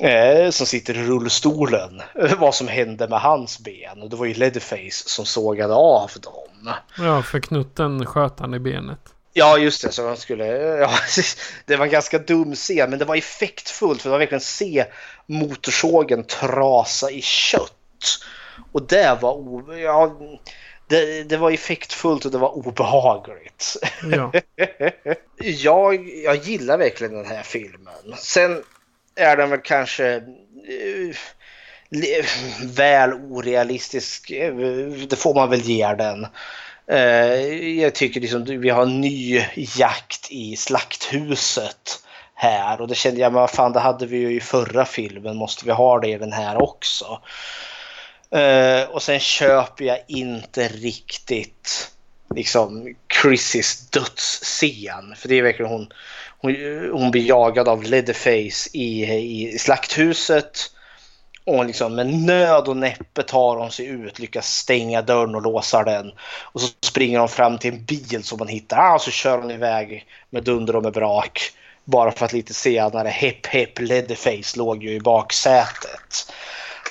eh, 0.01 0.51
som 0.51 0.67
sitter 0.67 0.97
i 0.97 1.03
rullstolen 1.03 2.03
vad 2.39 2.55
som 2.55 2.69
hände 2.69 3.09
med 3.09 3.21
hans 3.21 3.59
ben 3.59 4.03
och 4.03 4.11
det 4.11 4.17
var 4.17 4.27
ju 4.27 4.35
Leatherface 4.35 5.09
som 5.09 5.27
sågade 5.27 5.75
av 5.75 6.11
dem. 6.23 6.75
Ja, 6.99 7.23
för 7.23 7.41
knutten 7.41 8.07
sköt 8.07 8.41
han 8.41 8.55
i 8.55 8.59
benet. 8.59 9.15
Ja, 9.39 9.59
just 9.59 9.83
det. 9.83 9.93
Så 9.93 10.03
man 10.03 10.17
skulle, 10.17 10.47
ja, 10.81 10.91
det 11.67 11.77
var 11.77 11.85
en 11.87 11.93
ganska 11.93 12.19
dum 12.19 12.55
scen, 12.55 12.91
men 12.91 12.99
det 12.99 13.05
var 13.05 13.17
effektfullt. 13.17 14.03
För 14.03 14.09
det 14.09 14.13
var 14.13 14.19
verkligen 14.19 14.41
se 14.41 14.85
motorsågen 15.27 16.25
trasa 16.25 17.11
i 17.11 17.23
kött. 17.23 17.73
Och 18.73 18.83
det 18.83 19.19
var, 19.23 19.75
ja, 19.75 20.17
det, 20.89 21.23
det 21.23 21.37
var 21.37 21.51
effektfullt 21.51 22.25
och 22.25 22.31
det 22.31 22.39
var 22.39 22.57
obehagligt. 22.59 23.77
Ja. 24.13 24.33
jag, 25.39 26.09
jag 26.09 26.37
gillar 26.37 26.79
verkligen 26.79 27.15
den 27.15 27.27
här 27.27 27.43
filmen. 27.43 28.15
Sen 28.19 28.63
är 29.17 29.37
den 29.37 29.51
väl 29.51 29.61
kanske 29.61 30.23
le- 31.91 32.25
väl 32.63 33.13
orealistisk. 33.13 34.31
eh, 34.31 34.55
Det 35.09 35.17
får 35.17 35.35
man 35.35 35.51
väl 35.51 35.61
ge 35.61 35.95
den. 35.95 36.27
Eh, 36.91 37.79
jag 37.81 37.95
tycker 37.95 38.21
liksom 38.21 38.45
vi 38.45 38.71
har 38.71 38.83
en 38.83 39.01
ny 39.01 39.45
jakt 39.55 40.27
i 40.31 40.57
slakthuset 40.57 42.03
här 42.35 42.81
och 42.81 42.89
det 42.89 42.95
kände 42.95 43.21
jag, 43.21 43.33
men 43.33 43.41
vad 43.41 43.51
fan 43.51 43.73
det 43.73 43.81
hade 43.81 44.07
vi 44.07 44.17
ju 44.17 44.37
i 44.37 44.41
förra 44.41 44.85
filmen, 44.85 45.37
måste 45.37 45.65
vi 45.65 45.73
ha 45.73 46.01
det 46.01 46.09
i 46.09 46.19
den 46.19 46.33
här 46.33 46.63
också? 46.63 47.21
Eh, 48.31 48.91
och 48.91 49.03
sen 49.03 49.21
köper 49.21 49.85
jag 49.85 49.99
inte 50.09 50.69
riktigt 50.69 51.91
liksom 52.35 52.95
Chrissys 53.23 53.91
dödsscen. 53.91 55.15
För 55.17 55.29
det 55.29 55.35
är 55.35 55.43
verkligen 55.43 55.73
hon, 55.73 55.89
hon, 56.39 56.55
hon 56.93 57.11
blir 57.11 57.29
jagad 57.29 57.69
av 57.69 57.83
Leatherface 57.83 58.71
i, 58.73 59.05
i 59.05 59.59
slakthuset. 59.59 60.71
Och 61.49 61.65
liksom 61.65 61.95
med 61.95 62.07
nöd 62.07 62.69
och 62.69 62.77
näppe 62.77 63.23
tar 63.23 63.57
de 63.57 63.71
sig 63.71 63.87
ut, 63.87 64.19
lyckas 64.19 64.55
stänga 64.55 65.03
dörren 65.03 65.35
och 65.35 65.43
låsa 65.43 65.83
den. 65.83 66.13
Och 66.43 66.61
så 66.61 66.69
springer 66.81 67.19
de 67.19 67.29
fram 67.29 67.59
till 67.59 67.75
en 67.75 67.85
bil 67.85 68.25
som 68.25 68.39
man 68.39 68.49
hittar. 68.49 68.79
Ah, 68.79 68.99
så 68.99 69.11
kör 69.11 69.39
de 69.39 69.51
iväg 69.51 70.07
med 70.31 70.45
dunder 70.45 70.77
och 70.77 70.83
med 70.83 70.93
brak. 70.93 71.53
Bara 71.85 72.13
för 72.13 72.25
att 72.25 72.33
lite 72.33 72.55
senare, 72.55 73.09
hepp 73.09 73.47
hepp 73.47 73.81
Leatherface 73.81 74.59
låg 74.59 74.85
ju 74.85 74.91
i 74.91 75.01
baksätet. 75.01 76.33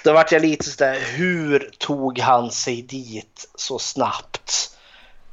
Då 0.03 0.13
vart 0.13 0.31
jag 0.31 0.41
lite 0.41 0.69
sådär, 0.69 0.99
hur 1.15 1.71
tog 1.77 2.19
han 2.19 2.51
sig 2.51 2.81
dit 2.81 3.49
så 3.55 3.79
snabbt? 3.79 4.77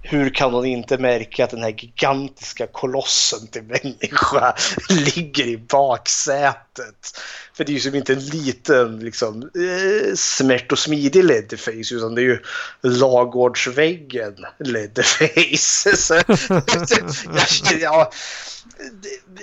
Hur 0.07 0.31
kan 0.31 0.55
hon 0.55 0.65
inte 0.65 0.99
märka 0.99 1.45
att 1.45 1.51
den 1.51 1.63
här 1.63 1.75
gigantiska 1.79 2.67
kolossen 2.67 3.47
till 3.47 3.63
människa 3.63 4.55
ligger 4.89 5.47
i 5.47 5.57
baksätet? 5.57 7.21
För 7.55 7.65
det 7.65 7.73
är 7.73 7.75
ju 7.75 7.81
som 7.81 7.95
inte 7.95 8.13
en 8.13 8.27
liten 8.27 8.99
liksom, 8.99 9.43
eh, 9.43 10.15
smärt 10.15 10.73
och 10.73 10.79
smidig 10.79 11.25
Leatherface 11.25 11.95
utan 11.95 12.15
det 12.15 12.21
är 12.21 12.25
ju 12.25 12.39
lagårdsväggen 12.83 14.35
Leatherface. 14.59 15.97
Så, 15.97 16.15
jag, 17.69 17.81
ja, 17.81 18.11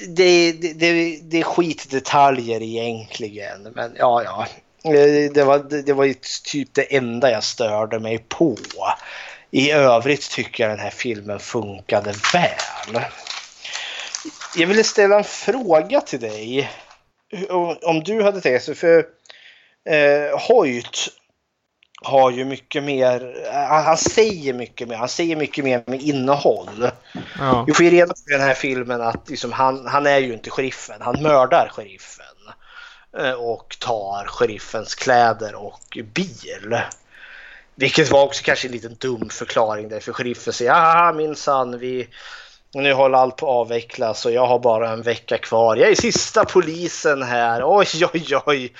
det, 0.07 0.51
det, 0.51 0.73
det, 0.73 1.19
det 1.23 1.39
är 1.39 1.43
skitdetaljer 1.43 2.61
egentligen. 2.61 3.71
Men 3.75 3.91
ja, 3.97 4.23
ja. 4.23 4.47
Eh, 4.83 5.31
det 5.31 5.43
var, 5.43 5.83
det 5.83 5.93
var 5.93 6.05
ju 6.05 6.15
typ 6.43 6.73
det 6.73 6.95
enda 6.95 7.31
jag 7.31 7.43
störde 7.43 7.99
mig 7.99 8.25
på. 8.29 8.57
I 9.51 9.71
övrigt 9.71 10.31
tycker 10.31 10.63
jag 10.63 10.71
den 10.71 10.79
här 10.79 10.89
filmen 10.89 11.39
funkade 11.39 12.13
väl. 12.33 13.01
Jag 14.55 14.67
ville 14.67 14.83
ställa 14.83 15.17
en 15.17 15.23
fråga 15.23 16.01
till 16.01 16.19
dig. 16.19 16.71
Om- 17.81 18.03
du 18.03 18.23
hade 18.23 18.41
tänkt 18.41 18.63
sig, 18.63 18.75
för 18.75 19.05
eh, 19.89 20.39
Hoyt 20.47 21.07
har 22.03 22.31
ju 22.31 22.45
mycket 22.45 22.83
mer, 22.83 23.35
han 23.53 23.83
han 23.83 23.97
säger 23.97 24.53
mycket 24.53 24.87
mer, 24.87 24.95
han 24.95 25.09
säger 25.09 25.35
mycket 25.35 25.63
mer 25.63 25.83
med 25.87 26.01
innehåll. 26.01 26.89
Ja. 27.39 27.63
Vi 27.67 27.73
får 27.73 27.85
ju 27.85 27.91
reda 27.91 28.07
på 28.13 28.19
i 28.29 28.33
den 28.33 28.41
här 28.41 28.53
filmen 28.53 29.01
att 29.01 29.29
liksom 29.29 29.51
han, 29.51 29.87
han 29.87 30.05
är 30.07 30.17
ju 30.17 30.33
inte 30.33 30.49
sheriffen, 30.49 31.01
han 31.01 31.21
mördar 31.23 31.69
sheriffen. 31.73 32.25
Eh, 33.19 33.33
Och 33.33 33.77
tar 33.79 34.25
sheriffens 34.27 34.95
kläder 34.95 35.55
och 35.55 35.97
bil. 36.13 36.81
Vilket 37.75 38.11
var 38.11 38.23
också 38.23 38.43
kanske 38.43 38.67
en 38.67 38.71
liten 38.71 38.95
dum 38.99 39.29
förklaring 39.29 39.89
där 39.89 39.99
för 39.99 40.13
sheriffen 40.13 40.53
säger 40.53 40.71
ah 40.71 41.13
minsann 41.13 41.79
vi 41.79 42.07
nu 42.73 42.93
håller 42.93 43.17
allt 43.17 43.35
på 43.35 43.45
att 43.45 43.55
avvecklas 43.55 44.25
och 44.25 44.31
jag 44.31 44.47
har 44.47 44.59
bara 44.59 44.89
en 44.89 45.01
vecka 45.01 45.37
kvar. 45.37 45.75
Jag 45.75 45.89
är 45.91 45.95
sista 45.95 46.45
polisen 46.45 47.23
här. 47.23 47.61
Oj, 47.65 47.87
oj, 48.13 48.35
oj. 48.45 48.73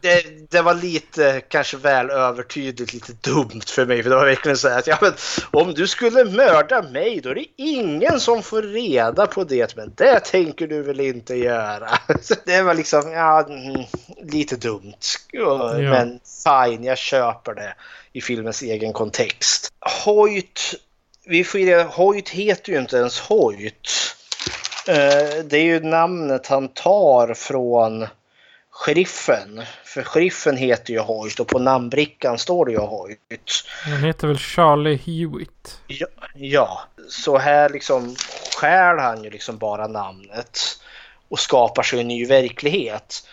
Det, 0.00 0.50
det 0.50 0.62
var 0.62 0.74
lite 0.74 1.40
kanske 1.48 1.76
väl 1.76 2.10
övertydligt, 2.10 2.92
lite 2.92 3.12
dumt 3.12 3.62
för 3.66 3.86
mig. 3.86 4.02
För 4.02 4.10
det 4.10 4.16
var 4.16 4.24
verkligen 4.24 4.56
så 4.56 4.68
här 4.68 4.78
att 4.78 4.86
ja, 4.86 4.98
men, 5.00 5.12
om 5.50 5.74
du 5.74 5.86
skulle 5.88 6.24
mörda 6.24 6.82
mig 6.82 7.20
då 7.20 7.30
är 7.30 7.34
det 7.34 7.46
ingen 7.56 8.20
som 8.20 8.42
får 8.42 8.62
reda 8.62 9.26
på 9.26 9.44
det. 9.44 9.76
Men 9.76 9.92
det 9.96 10.20
tänker 10.20 10.66
du 10.66 10.82
väl 10.82 11.00
inte 11.00 11.34
göra? 11.34 11.88
Så 12.22 12.34
det 12.46 12.62
var 12.62 12.74
liksom 12.74 13.12
ja, 13.12 13.46
mm, 13.48 13.82
lite 14.22 14.56
dumt. 14.56 14.94
Men 15.78 16.20
fine, 16.44 16.84
jag 16.84 16.98
köper 16.98 17.54
det 17.54 17.74
i 18.12 18.20
filmens 18.20 18.62
egen 18.62 18.92
kontext. 18.92 19.72
Hoyt, 20.04 20.74
vi 21.26 21.44
får 21.44 21.84
Hoyt 21.84 22.28
heter 22.28 22.72
ju 22.72 22.78
inte 22.78 22.96
ens 22.96 23.20
Hoyt. 23.20 24.14
Eh, 24.88 25.44
Det 25.44 25.56
är 25.56 25.64
ju 25.64 25.80
namnet 25.80 26.46
han 26.46 26.68
tar 26.68 27.34
från 27.34 28.06
sheriffen. 28.78 29.62
För 29.84 30.02
sheriffen 30.02 30.56
heter 30.56 30.92
ju 30.92 30.98
Hoyt 30.98 31.40
och 31.40 31.48
på 31.48 31.58
namnbrickan 31.58 32.38
står 32.38 32.66
det 32.66 32.72
ju 32.72 32.78
Hoyt. 32.78 33.64
Han 33.84 34.04
heter 34.04 34.26
väl 34.26 34.38
Charlie 34.38 34.96
Hewitt. 34.96 35.80
Ja, 35.86 36.06
ja, 36.34 36.82
så 37.08 37.38
här 37.38 37.68
liksom 37.68 38.16
skär 38.60 38.96
han 38.96 39.24
ju 39.24 39.30
liksom 39.30 39.58
bara 39.58 39.86
namnet 39.86 40.58
och 41.28 41.38
skapar 41.38 41.82
sig 41.82 42.00
en 42.00 42.08
ny 42.08 42.26
verklighet. 42.26 43.28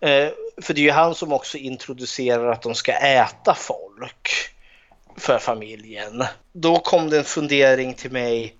Eh, 0.00 0.28
för 0.62 0.74
det 0.74 0.80
är 0.80 0.84
ju 0.84 0.90
han 0.90 1.14
som 1.14 1.32
också 1.32 1.58
introducerar 1.58 2.52
att 2.52 2.62
de 2.62 2.74
ska 2.74 2.92
äta 2.92 3.54
folk 3.54 4.28
för 5.16 5.38
familjen. 5.38 6.24
Då 6.52 6.78
kom 6.78 7.10
det 7.10 7.18
en 7.18 7.24
fundering 7.24 7.94
till 7.94 8.12
mig 8.12 8.54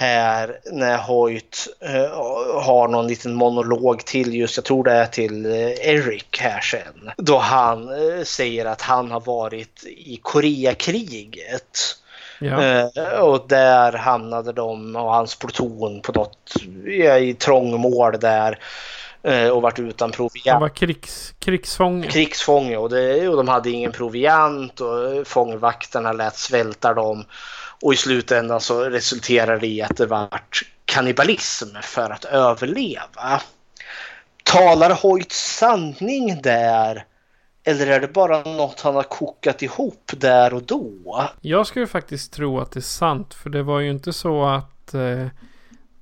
här 0.00 0.58
när 0.72 0.98
Hoyt 0.98 1.68
eh, 1.80 2.62
har 2.62 2.88
någon 2.88 3.06
liten 3.06 3.34
monolog 3.34 4.04
till 4.04 4.34
just, 4.34 4.56
jag 4.56 4.64
tror 4.64 4.84
det 4.84 4.92
är 4.92 5.06
till 5.06 5.46
eh, 5.46 5.88
Eric 5.88 6.38
här 6.40 6.60
sen. 6.60 7.10
Då 7.16 7.38
han 7.38 7.88
eh, 7.88 8.24
säger 8.24 8.64
att 8.66 8.82
han 8.82 9.10
har 9.10 9.20
varit 9.20 9.84
i 9.86 10.20
Koreakriget. 10.22 11.78
Ja. 12.38 13.20
Och 13.20 13.48
där 13.48 13.92
hamnade 13.92 14.52
de 14.52 14.96
och 14.96 15.14
hans 15.14 15.38
pluton 15.38 16.00
på 16.00 16.12
något 16.12 16.54
i 17.20 17.34
trångmål 17.34 18.20
där. 18.20 18.58
Och 19.52 19.62
vart 19.62 19.78
utan 19.78 20.06
Han 20.06 20.12
proviant. 20.12 20.60
var 20.60 20.68
krigs, 20.68 21.34
krigsfånge. 21.38 22.06
Krigsfånge 22.06 22.76
och, 22.76 22.90
det, 22.90 23.28
och 23.28 23.36
de 23.36 23.48
hade 23.48 23.70
ingen 23.70 23.92
proviant 23.92 24.80
och 24.80 25.26
fångvakterna 25.26 26.12
lät 26.12 26.36
svälta 26.36 26.94
dem. 26.94 27.24
Och 27.82 27.94
i 27.94 27.96
slutändan 27.96 28.60
så 28.60 28.84
resulterade 28.84 29.58
det 29.58 29.66
i 29.66 29.82
att 29.82 29.96
det 29.96 30.06
vart 30.06 30.62
kannibalism 30.84 31.76
för 31.82 32.10
att 32.10 32.24
överleva. 32.24 33.42
Talar 34.44 34.90
Hoyt 34.90 35.32
sanning 35.32 36.42
där? 36.42 37.04
Eller 37.64 37.86
är 37.86 38.00
det 38.00 38.08
bara 38.08 38.42
något 38.42 38.80
han 38.80 38.94
har 38.94 39.02
kokat 39.02 39.62
ihop 39.62 40.12
där 40.16 40.54
och 40.54 40.62
då? 40.62 41.28
Jag 41.40 41.66
skulle 41.66 41.86
faktiskt 41.86 42.32
tro 42.32 42.60
att 42.60 42.72
det 42.72 42.80
är 42.80 42.82
sant. 42.82 43.34
För 43.34 43.50
det 43.50 43.62
var 43.62 43.80
ju 43.80 43.90
inte 43.90 44.12
så 44.12 44.44
att 44.44 44.94
eh, 44.94 45.26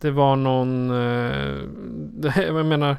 det 0.00 0.10
var 0.10 0.36
någon... 0.36 0.90
Eh, 0.90 2.32
jag 2.42 2.66
menar, 2.66 2.96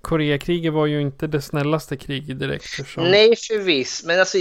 Koreakriget 0.00 0.72
var 0.72 0.86
ju 0.86 1.00
inte 1.00 1.26
det 1.26 1.42
snällaste 1.42 1.96
kriget 1.96 2.38
direkt. 2.38 2.64
Eftersom, 2.64 3.04
Nej 3.04 3.36
förvisso, 3.36 4.06
men 4.06 4.20
alltså 4.20 4.38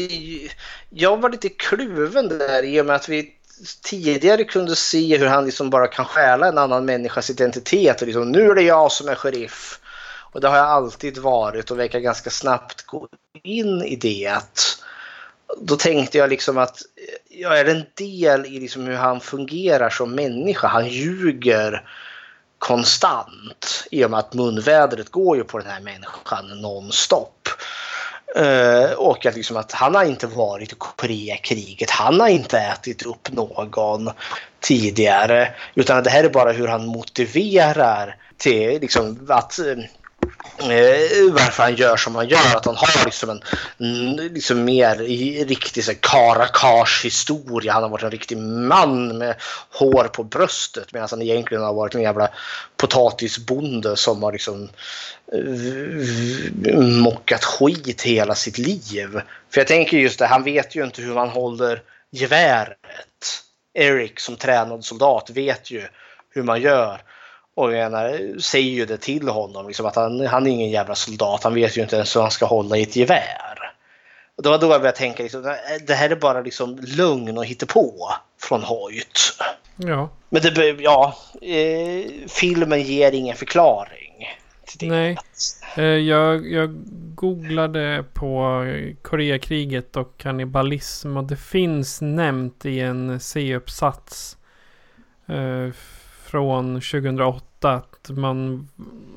jag 0.89 1.21
var 1.21 1.29
lite 1.29 1.49
kluven 1.49 2.27
där 2.27 2.63
i 2.63 2.81
och 2.81 2.85
med 2.85 2.95
att 2.95 3.09
vi 3.09 3.33
tidigare 3.81 4.43
kunde 4.43 4.75
se 4.75 5.17
hur 5.17 5.27
han 5.27 5.45
liksom 5.45 5.69
bara 5.69 5.87
kan 5.87 6.05
stjäla 6.05 6.47
en 6.47 6.57
annan 6.57 6.85
människas 6.85 7.29
identitet 7.29 8.01
och 8.01 8.07
liksom 8.07 8.31
nu 8.31 8.51
är 8.51 8.55
det 8.55 8.61
jag 8.61 8.91
som 8.91 9.09
är 9.09 9.15
sheriff. 9.15 9.79
Och 10.31 10.41
det 10.41 10.47
har 10.47 10.57
jag 10.57 10.67
alltid 10.67 11.17
varit 11.17 11.71
och 11.71 11.79
verkar 11.79 11.99
ganska 11.99 12.29
snabbt 12.29 12.85
gå 12.85 13.07
in 13.43 13.81
i 13.81 13.95
det. 13.95 14.41
Då 15.57 15.75
tänkte 15.75 16.17
jag 16.17 16.29
liksom 16.29 16.57
att 16.57 16.81
jag 17.29 17.59
är 17.59 17.65
en 17.65 17.85
del 17.93 18.45
i 18.45 18.59
liksom 18.59 18.87
hur 18.87 18.95
han 18.95 19.19
fungerar 19.19 19.89
som 19.89 20.15
människa. 20.15 20.67
Han 20.67 20.87
ljuger 20.87 21.89
konstant 22.59 23.87
i 23.91 24.05
och 24.05 24.11
med 24.11 24.19
att 24.19 24.33
munvädret 24.33 25.09
går 25.09 25.37
ju 25.37 25.43
på 25.43 25.57
den 25.57 25.67
här 25.67 25.81
människan 25.81 26.61
nonstop. 26.61 27.49
Uh, 28.39 28.93
och 28.93 29.25
att, 29.25 29.35
liksom 29.35 29.57
att 29.57 29.71
han 29.71 29.95
har 29.95 30.03
inte 30.03 30.27
varit 30.27 30.71
i 30.71 30.75
Koreakriget. 30.77 31.89
Han 31.89 32.19
har 32.19 32.27
inte 32.27 32.59
ätit 32.59 33.03
upp 33.03 33.31
någon 33.31 34.09
tidigare. 34.59 35.53
Utan 35.75 35.97
att 35.97 36.03
det 36.03 36.09
här 36.09 36.23
är 36.23 36.29
bara 36.29 36.51
hur 36.51 36.67
han 36.67 36.85
motiverar 36.85 38.15
till 38.37 38.81
liksom, 38.81 39.25
att 39.29 39.59
eh, 39.59 39.65
Eh, 40.59 41.33
varför 41.33 41.63
han 41.63 41.75
gör 41.75 41.97
som 41.97 42.15
han 42.15 42.27
gör. 42.27 42.55
Att 42.55 42.65
han 42.65 42.75
har 42.75 43.05
liksom 43.05 43.29
en 43.29 44.15
liksom 44.15 44.63
mer 44.63 44.95
riktig 45.45 45.83
så 45.83 45.93
Karakars 45.95 47.05
historia. 47.05 47.73
Han 47.73 47.83
har 47.83 47.89
varit 47.89 48.03
en 48.03 48.11
riktig 48.11 48.37
man 48.37 49.17
med 49.17 49.35
hår 49.69 50.03
på 50.03 50.23
bröstet 50.23 50.93
medan 50.93 51.07
han 51.11 51.21
egentligen 51.21 51.63
har 51.63 51.73
varit 51.73 51.95
en 51.95 52.01
jävla 52.01 52.29
potatisbonde 52.77 53.97
som 53.97 54.23
har 54.23 54.31
liksom 54.31 54.69
eh, 55.33 56.79
mockat 56.79 57.43
skit 57.43 58.01
hela 58.01 58.35
sitt 58.35 58.57
liv. 58.57 59.21
För 59.49 59.61
jag 59.61 59.67
tänker 59.67 59.97
just 59.97 60.19
det, 60.19 60.27
han 60.27 60.43
vet 60.43 60.75
ju 60.75 60.83
inte 60.83 61.01
hur 61.01 61.13
man 61.13 61.29
håller 61.29 61.81
geväret. 62.11 62.77
Eric 63.73 64.19
som 64.19 64.35
tränad 64.35 64.85
soldat 64.85 65.29
vet 65.29 65.71
ju 65.71 65.83
hur 66.29 66.43
man 66.43 66.61
gör. 66.61 67.01
Och 67.55 67.69
menar, 67.69 68.39
säger 68.39 68.71
ju 68.71 68.85
det 68.85 68.97
till 68.97 69.27
honom, 69.27 69.67
liksom 69.67 69.85
att 69.85 69.95
han, 69.95 70.27
han 70.27 70.47
är 70.47 70.51
ingen 70.51 70.69
jävla 70.69 70.95
soldat. 70.95 71.43
Han 71.43 71.53
vet 71.53 71.77
ju 71.77 71.81
inte 71.81 71.95
ens 71.95 72.15
hur 72.15 72.21
han 72.21 72.31
ska 72.31 72.45
hålla 72.45 72.77
i 72.77 72.83
ett 72.83 72.95
gevär. 72.95 73.73
Och 74.35 74.43
det 74.43 74.49
var 74.49 74.57
då 74.57 74.67
jag 74.67 74.81
började 74.81 74.97
tänka, 74.97 75.23
liksom, 75.23 75.55
det 75.87 75.93
här 75.93 76.09
är 76.09 76.15
bara 76.15 76.41
liksom 76.41 76.79
lugn 76.97 77.37
och 77.37 77.45
hittepå 77.45 78.09
från 78.39 78.63
Hoyt. 78.63 79.41
Ja. 79.75 80.09
Men 80.29 80.41
det, 80.41 80.75
ja, 80.79 81.17
eh, 81.41 82.11
filmen 82.27 82.81
ger 82.81 83.11
ingen 83.11 83.35
förklaring. 83.35 84.27
Nej. 84.81 85.17
Eh, 85.77 85.83
jag, 85.83 86.51
jag 86.51 86.69
googlade 87.15 88.05
på 88.13 88.65
Koreakriget 89.01 89.95
och 89.95 90.17
kannibalism 90.17 91.17
och 91.17 91.23
det 91.23 91.37
finns 91.37 92.01
nämnt 92.01 92.65
i 92.65 92.79
en 92.79 93.19
C-uppsats 93.19 94.37
eh, 95.27 95.73
från 96.31 96.73
2008 96.81 97.45
ofta 97.61 97.73
att 97.73 98.09
man 98.17 98.67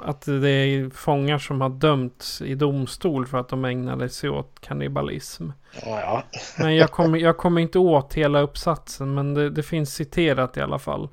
att 0.03 0.23
det 0.27 0.51
är 0.51 0.91
fångar 0.91 1.39
som 1.39 1.61
har 1.61 1.69
dömts 1.69 2.43
i 2.43 2.55
domstol 2.55 3.27
för 3.27 3.39
att 3.39 3.49
de 3.49 3.65
ägnade 3.65 4.09
sig 4.09 4.31
åt 4.31 4.61
kannibalism. 4.61 5.51
Ja, 5.82 6.01
ja. 6.01 6.23
Men 6.59 6.77
jag 6.77 6.91
kommer, 6.91 7.19
jag 7.19 7.36
kommer 7.36 7.61
inte 7.61 7.78
åt 7.78 8.15
hela 8.15 8.41
uppsatsen 8.41 9.15
men 9.15 9.35
det, 9.35 9.51
det 9.51 9.62
finns 9.62 9.95
citerat 9.95 10.57
i 10.57 10.61
alla 10.61 10.78
fall. 10.78 11.09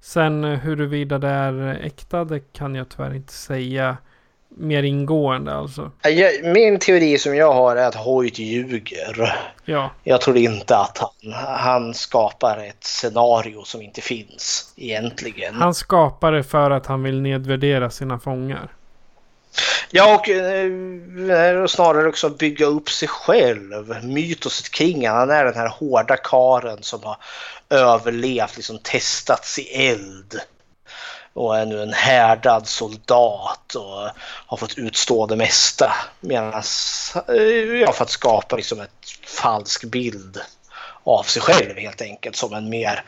Sen 0.00 0.44
eh, 0.44 0.58
huruvida 0.58 1.18
det 1.18 1.28
är 1.28 1.78
äkta 1.82 2.24
det 2.24 2.40
kan 2.52 2.74
jag 2.74 2.88
tyvärr 2.88 3.14
inte 3.14 3.32
säga 3.32 3.96
mer 4.56 4.82
ingående 4.82 5.54
alltså. 5.54 5.90
Min 6.42 6.78
teori 6.78 7.18
som 7.18 7.36
jag 7.36 7.52
har 7.52 7.76
är 7.76 7.86
att 7.86 7.94
Hoyt 7.94 8.38
ljuger. 8.38 9.36
Ja, 9.64 9.90
Jag 10.04 10.20
tror 10.20 10.36
inte 10.36 10.76
att 10.76 10.98
han, 10.98 11.32
han 11.58 11.94
skapar 11.94 12.58
ett 12.58 12.84
scenario 12.84 13.64
som 13.64 13.82
inte 13.82 14.00
finns 14.00 14.72
egentligen. 14.76 15.54
han 15.54 15.74
skapar 15.74 16.32
det 16.32 16.44
för 16.44 16.70
att 16.70 16.86
han 16.86 17.02
vill 17.02 17.20
nedvärdera 17.20 17.90
sina 17.90 18.18
fångar. 18.18 18.68
Ja, 19.90 20.14
och 20.14 20.28
eh, 20.28 21.66
snarare 21.66 22.08
också 22.08 22.28
bygga 22.30 22.66
upp 22.66 22.90
sig 22.90 23.08
själv. 23.08 24.04
Mytoset 24.04 24.70
kring. 24.70 25.08
Han 25.08 25.30
är 25.30 25.44
den 25.44 25.54
här 25.54 25.68
hårda 25.68 26.16
karen 26.16 26.78
som 26.82 27.00
har 27.02 27.16
överlevt, 27.70 28.56
liksom 28.56 28.78
testats 28.82 29.58
i 29.58 29.62
eld. 29.62 30.40
Och 31.34 31.58
är 31.58 31.66
nu 31.66 31.82
en 31.82 31.92
härdad 31.92 32.66
soldat 32.66 33.74
och 33.74 34.08
har 34.46 34.56
fått 34.56 34.78
utstå 34.78 35.26
det 35.26 35.36
mesta. 35.36 35.92
Medans, 36.20 37.16
eh, 37.28 37.34
ja, 37.80 37.92
för 37.92 38.04
att 38.04 38.10
skapa 38.10 38.56
liksom 38.56 38.80
ett 38.80 39.10
falsk 39.42 39.84
bild 39.84 40.40
av 41.04 41.22
sig 41.22 41.42
själv 41.42 41.76
helt 41.76 42.02
enkelt. 42.02 42.36
Som 42.36 42.54
en 42.54 42.68
mer 42.68 43.04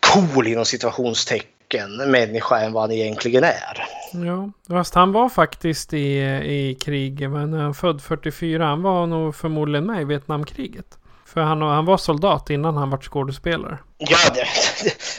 cool 0.00 0.46
inom 0.46 0.64
situationstecken 0.64 1.96
människa 1.96 2.60
än 2.60 2.72
vad 2.72 2.82
han 2.82 2.92
egentligen 2.92 3.44
är. 3.44 3.84
Ja, 4.12 4.50
fast 4.68 4.94
han 4.94 5.12
var 5.12 5.28
faktiskt 5.28 5.92
i, 5.92 6.18
i 6.44 6.78
krig. 6.80 7.30
Men 7.30 7.52
han 7.52 7.68
är 7.68 7.72
född 7.72 8.02
44. 8.02 8.64
Han 8.64 8.82
var 8.82 9.06
nog 9.06 9.34
förmodligen 9.34 9.86
med 9.86 10.02
i 10.02 10.04
Vietnamkriget. 10.04 10.99
För 11.32 11.40
han, 11.40 11.62
han 11.62 11.84
var 11.84 11.96
soldat 11.96 12.50
innan 12.50 12.76
han 12.76 12.90
var 12.90 12.98
skådespelare. 12.98 13.78
Ja, 13.98 14.18
det, 14.34 14.46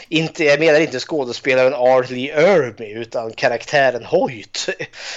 inte, 0.16 0.44
jag 0.44 0.60
menar 0.60 0.80
inte 0.80 1.00
skådespelaren 1.00 1.74
Arlie 1.74 2.56
Irby 2.56 2.92
utan 2.92 3.32
karaktären 3.32 4.06
Hoyt. 4.06 4.70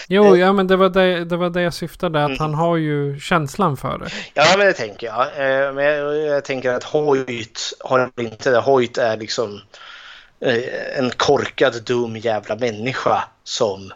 Jo, 0.08 0.36
ja 0.36 0.52
men 0.52 0.66
det 0.66 0.76
var 0.76 0.88
det, 0.88 1.24
det 1.24 1.36
var 1.36 1.50
det 1.50 1.62
jag 1.62 1.74
syftade. 1.74 2.24
Att 2.24 2.38
han 2.38 2.54
har 2.54 2.76
ju 2.76 3.20
känslan 3.20 3.76
för 3.76 3.98
det. 3.98 4.10
Ja, 4.34 4.54
men 4.58 4.66
det 4.66 4.72
tänker 4.72 5.06
jag. 5.06 5.20
Eh, 5.26 5.72
Men 5.72 5.84
jag, 5.84 6.16
jag 6.16 6.44
tänker 6.44 6.72
att 6.72 6.84
Hoyt 6.84 7.60
har 7.80 8.10
inte 8.20 8.50
det. 8.50 8.60
Hoyt 8.60 8.98
är 8.98 9.16
liksom 9.16 9.60
eh, 10.40 10.98
en 10.98 11.10
korkad, 11.10 11.82
dum 11.84 12.16
jävla 12.16 12.56
människa 12.56 13.24
som 13.44 13.92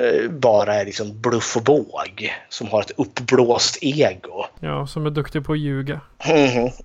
eh, 0.00 0.30
bara 0.30 0.74
är 0.74 0.84
liksom 0.84 1.20
bluff 1.20 1.56
och 1.56 1.62
båg. 1.62 2.36
Som 2.48 2.68
har 2.68 2.80
ett 2.80 2.92
uppblåst 2.96 3.78
ego. 3.80 4.37
Ja, 4.60 4.86
som 4.86 5.06
är 5.06 5.10
duktig 5.10 5.44
på 5.44 5.52
att 5.52 5.58
ljuga. 5.58 6.00
Mhm. 6.26 6.70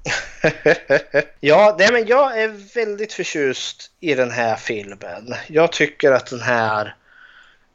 Ja, 1.39 1.75
nej, 1.79 1.89
men 1.91 2.07
jag 2.07 2.41
är 2.41 2.75
väldigt 2.75 3.13
förtjust 3.13 3.91
i 3.99 4.15
den 4.15 4.31
här 4.31 4.55
filmen. 4.55 5.35
Jag 5.47 5.71
tycker 5.71 6.11
att 6.11 6.25
den 6.25 6.41
här 6.41 6.95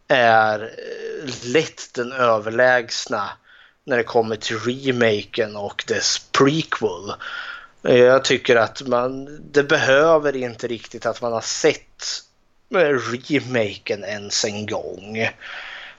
är 0.08 0.62
eh, 0.62 1.52
lätt 1.52 1.94
den 1.94 2.12
överlägsna 2.12 3.30
när 3.84 3.96
det 3.96 4.02
kommer 4.02 4.36
till 4.36 4.58
remaken 4.58 5.56
och 5.56 5.84
dess 5.88 6.18
prequel. 6.18 7.12
Eh, 7.84 7.96
jag 7.96 8.24
tycker 8.24 8.56
att 8.56 8.82
man, 8.86 9.38
det 9.52 9.64
behöver 9.64 10.36
inte 10.36 10.66
riktigt 10.66 11.06
att 11.06 11.22
man 11.22 11.32
har 11.32 11.40
sett 11.40 12.22
eh, 12.74 12.78
remaken 12.78 14.04
ens 14.04 14.44
en 14.44 14.66
gång. 14.66 15.28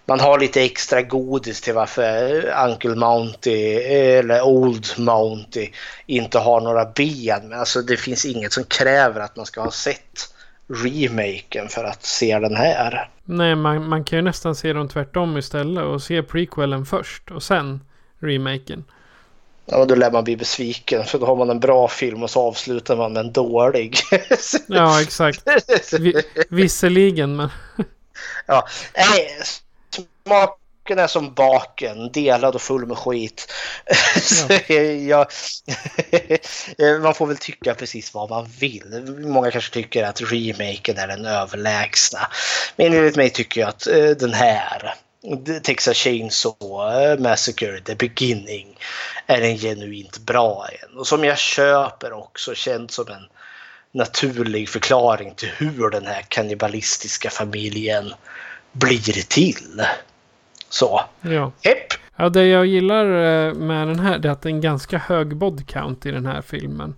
Man 0.09 0.19
har 0.19 0.39
lite 0.39 0.61
extra 0.61 1.01
godis 1.01 1.61
till 1.61 1.73
varför 1.73 2.45
Uncle 2.65 2.95
Mounty 2.95 3.73
eller 3.73 4.41
Old 4.41 4.85
Mounty 4.97 5.69
inte 6.05 6.39
har 6.39 6.61
några 6.61 6.85
ben. 6.85 7.49
Men 7.49 7.59
alltså 7.59 7.81
det 7.81 7.97
finns 7.97 8.25
inget 8.25 8.53
som 8.53 8.63
kräver 8.63 9.21
att 9.21 9.35
man 9.35 9.45
ska 9.45 9.61
ha 9.61 9.71
sett 9.71 10.33
remaken 10.67 11.69
för 11.69 11.83
att 11.83 12.05
se 12.05 12.39
den 12.39 12.55
här. 12.55 13.09
Nej, 13.25 13.55
man, 13.55 13.87
man 13.87 14.03
kan 14.03 14.17
ju 14.17 14.21
nästan 14.21 14.55
se 14.55 14.73
dem 14.73 14.89
tvärtom 14.89 15.37
istället. 15.37 15.83
Och 15.83 16.01
se 16.01 16.23
prequelen 16.23 16.85
först 16.85 17.31
och 17.31 17.43
sen 17.43 17.81
remaken. 18.19 18.83
Ja, 19.65 19.85
då 19.85 19.95
lär 19.95 20.11
man 20.11 20.23
bli 20.23 20.37
besviken 20.37 21.03
för 21.03 21.19
då 21.19 21.25
har 21.25 21.35
man 21.35 21.49
en 21.49 21.59
bra 21.59 21.87
film 21.87 22.23
och 22.23 22.29
så 22.29 22.41
avslutar 22.41 22.97
man 22.97 23.13
med 23.13 23.25
en 23.25 23.33
dålig. 23.33 23.97
Ja, 24.67 25.01
exakt. 25.01 25.43
Vi, 25.99 26.23
visserligen, 26.49 27.35
men... 27.35 27.49
ja, 28.45 28.67
nej, 28.95 29.27
smaken 30.29 30.99
är 30.99 31.07
som 31.07 31.33
baken, 31.33 32.11
delad 32.11 32.55
och 32.55 32.61
full 32.61 32.85
med 32.85 32.97
skit. 32.97 33.51
Så 34.21 34.53
jag, 35.07 35.27
man 37.01 37.13
får 37.13 37.27
väl 37.27 37.37
tycka 37.37 37.73
precis 37.73 38.13
vad 38.13 38.29
man 38.29 38.45
vill. 38.59 39.15
Många 39.19 39.51
kanske 39.51 39.73
tycker 39.73 40.03
att 40.03 40.21
remaken 40.21 40.97
är 40.97 41.07
den 41.07 41.25
överlägsna. 41.25 42.19
Men 42.75 42.93
enligt 42.93 43.15
mig 43.15 43.29
tycker 43.29 43.61
jag 43.61 43.69
att 43.69 43.87
eh, 43.87 44.09
den 44.09 44.33
här 44.33 44.93
Texas 45.63 45.97
Chainsaw 45.97 47.11
eh, 47.11 47.19
Massacre, 47.19 47.81
The 47.81 47.95
Beginning, 47.95 48.77
är 49.27 49.41
en 49.41 49.57
genuint 49.57 50.17
bra 50.17 50.67
en. 50.81 50.97
Och 50.97 51.07
som 51.07 51.23
jag 51.23 51.37
köper 51.37 52.13
också, 52.13 52.55
känns 52.55 52.93
som 52.93 53.07
en 53.07 53.27
naturlig 53.91 54.69
förklaring 54.69 55.33
till 55.35 55.49
hur 55.57 55.89
den 55.89 56.05
här 56.05 56.21
kannibalistiska 56.21 57.29
familjen 57.29 58.13
blir 58.71 59.27
till. 59.27 59.81
Så, 60.69 61.01
Ja. 61.21 61.51
hepp! 61.63 61.77
Ja, 62.15 62.29
det 62.29 62.45
jag 62.47 62.65
gillar 62.65 63.05
eh, 63.05 63.53
med 63.53 63.87
den 63.87 63.99
här 63.99 64.25
är 64.25 64.29
att 64.29 64.41
det 64.41 64.49
är 64.49 64.53
en 64.53 64.61
ganska 64.61 64.97
hög 64.97 65.35
body 65.37 65.63
count 65.63 66.05
i 66.05 66.11
den 66.11 66.25
här 66.25 66.41
filmen. 66.41 66.95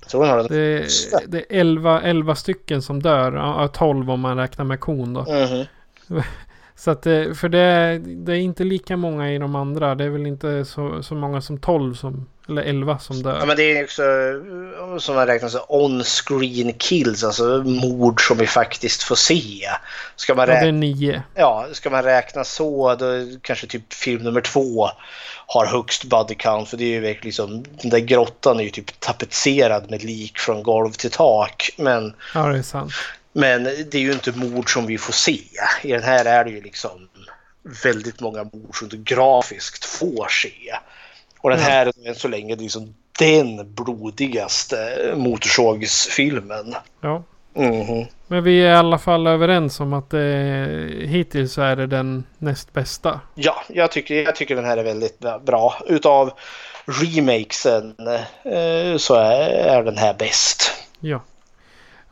Det, 0.48 0.88
det 1.27 1.38
är 1.38 1.45
11, 1.60 2.02
11 2.02 2.35
stycken 2.35 2.81
som 2.81 3.02
dör. 3.02 3.34
Ja, 3.34 3.68
12 3.68 4.11
om 4.11 4.19
man 4.19 4.38
räknar 4.38 4.65
med 4.65 4.80
kon 4.80 5.14
då. 5.14 5.22
Mhm. 5.22 5.65
Så 6.76 6.91
att 6.91 7.02
det, 7.02 7.38
för 7.38 7.49
det, 7.49 8.02
det 8.06 8.31
är 8.31 8.38
inte 8.39 8.64
lika 8.64 8.98
många 8.98 9.31
i 9.31 9.38
de 9.38 9.56
andra. 9.56 9.95
Det 9.95 10.03
är 10.03 10.10
väl 10.10 10.26
inte 10.27 10.65
så, 10.65 11.03
så 11.03 11.15
många 11.15 11.41
som 11.41 11.57
12 11.57 11.93
som, 11.93 12.26
eller 12.52 12.61
11 12.69 12.99
som 12.99 13.23
dör. 13.23 13.40
Ja, 13.40 13.45
men 13.45 13.57
det 13.57 13.64
är 13.78 13.84
också 13.84 14.03
som 14.99 15.15
man 15.15 15.28
räknar 15.28 15.49
så 15.49 15.65
on-screen 15.69 16.73
kills, 16.78 17.23
alltså 17.23 17.44
mord 17.65 18.28
som 18.28 18.38
vi 18.38 18.48
faktiskt 18.48 19.03
får 19.03 19.15
se. 19.15 19.68
Ska 20.15 20.36
man, 20.36 20.48
Ja, 20.49 20.53
det 20.53 20.60
är 20.60 20.65
räkna, 20.65 20.72
9. 20.80 21.23
ja, 21.36 21.68
ska 21.72 21.90
man 21.90 22.03
räkna 22.03 22.44
så, 22.44 22.95
då 22.95 23.06
kanske 23.41 23.68
typ 23.68 23.94
film 23.94 24.23
nummer 24.23 24.41
två 24.41 24.90
har 25.48 25.65
högst 25.65 26.03
body 26.03 26.36
count. 26.36 26.69
För 26.69 26.78
det 26.78 26.84
är 26.84 26.88
ju 26.90 26.99
verkligen 26.99 27.26
liksom, 27.26 27.64
den 27.82 27.90
där 27.90 27.99
grottan 27.99 28.60
är 28.60 28.64
ju 28.64 28.69
typ 28.69 28.99
tapetserad 28.99 29.90
med 29.91 30.03
lik 30.03 30.38
från 30.40 30.64
golv 30.64 30.91
till 30.91 31.11
tak. 31.11 31.69
Men, 31.78 32.14
Ja, 32.36 32.48
det 32.48 32.57
är 32.57 32.61
sant. 32.61 32.91
men 33.34 33.64
det 33.64 33.95
är 33.95 34.02
ju 34.02 34.11
inte 34.11 34.32
mord 34.32 34.73
som 34.73 34.86
vi 34.86 34.98
får 34.98 35.14
se. 35.14 35.40
I 35.82 35.91
den 35.91 36.03
här 36.03 36.26
är 36.26 36.44
det 36.44 36.49
ju 36.52 36.61
liksom 36.61 36.91
väldigt 37.84 38.19
många 38.19 38.44
mord 38.44 38.80
som 38.80 38.88
du 38.90 38.98
grafiskt 38.98 39.86
får 39.86 40.28
se. 40.30 40.76
Och 41.42 41.50
den 41.50 41.60
här 41.60 41.92
är 42.06 42.14
så 42.14 42.28
länge 42.28 42.56
liksom 42.56 42.94
den 43.20 43.74
blodigaste 43.74 44.78
motorsågsfilmen. 45.16 46.76
Ja. 47.02 47.24
Mhm. 47.56 48.06
Men 48.28 48.44
vi 48.44 48.62
är 48.64 48.72
i 48.72 48.76
alla 48.76 48.98
fall 48.98 49.28
överens 49.28 49.80
om 49.80 49.94
att 49.94 50.10
det, 50.10 51.06
hittills 51.06 51.54
så 51.54 51.62
är 51.62 51.76
det 51.76 51.88
den 51.88 52.24
näst 52.38 52.74
bästa. 52.74 53.20
Ja, 53.36 53.64
jag 53.70 53.92
tycker, 53.92 54.16
jag 54.24 54.36
tycker 54.36 54.56
den 54.56 54.66
här 54.66 54.78
är 54.78 54.84
väldigt 54.84 55.20
bra. 55.46 55.82
Utav 55.88 56.32
remakesen 56.86 57.96
eh, 58.44 58.98
så 58.98 59.16
är, 59.16 59.50
är 59.50 59.84
den 59.84 59.98
här 59.98 60.14
bäst. 60.14 60.72
Ja. 61.00 61.22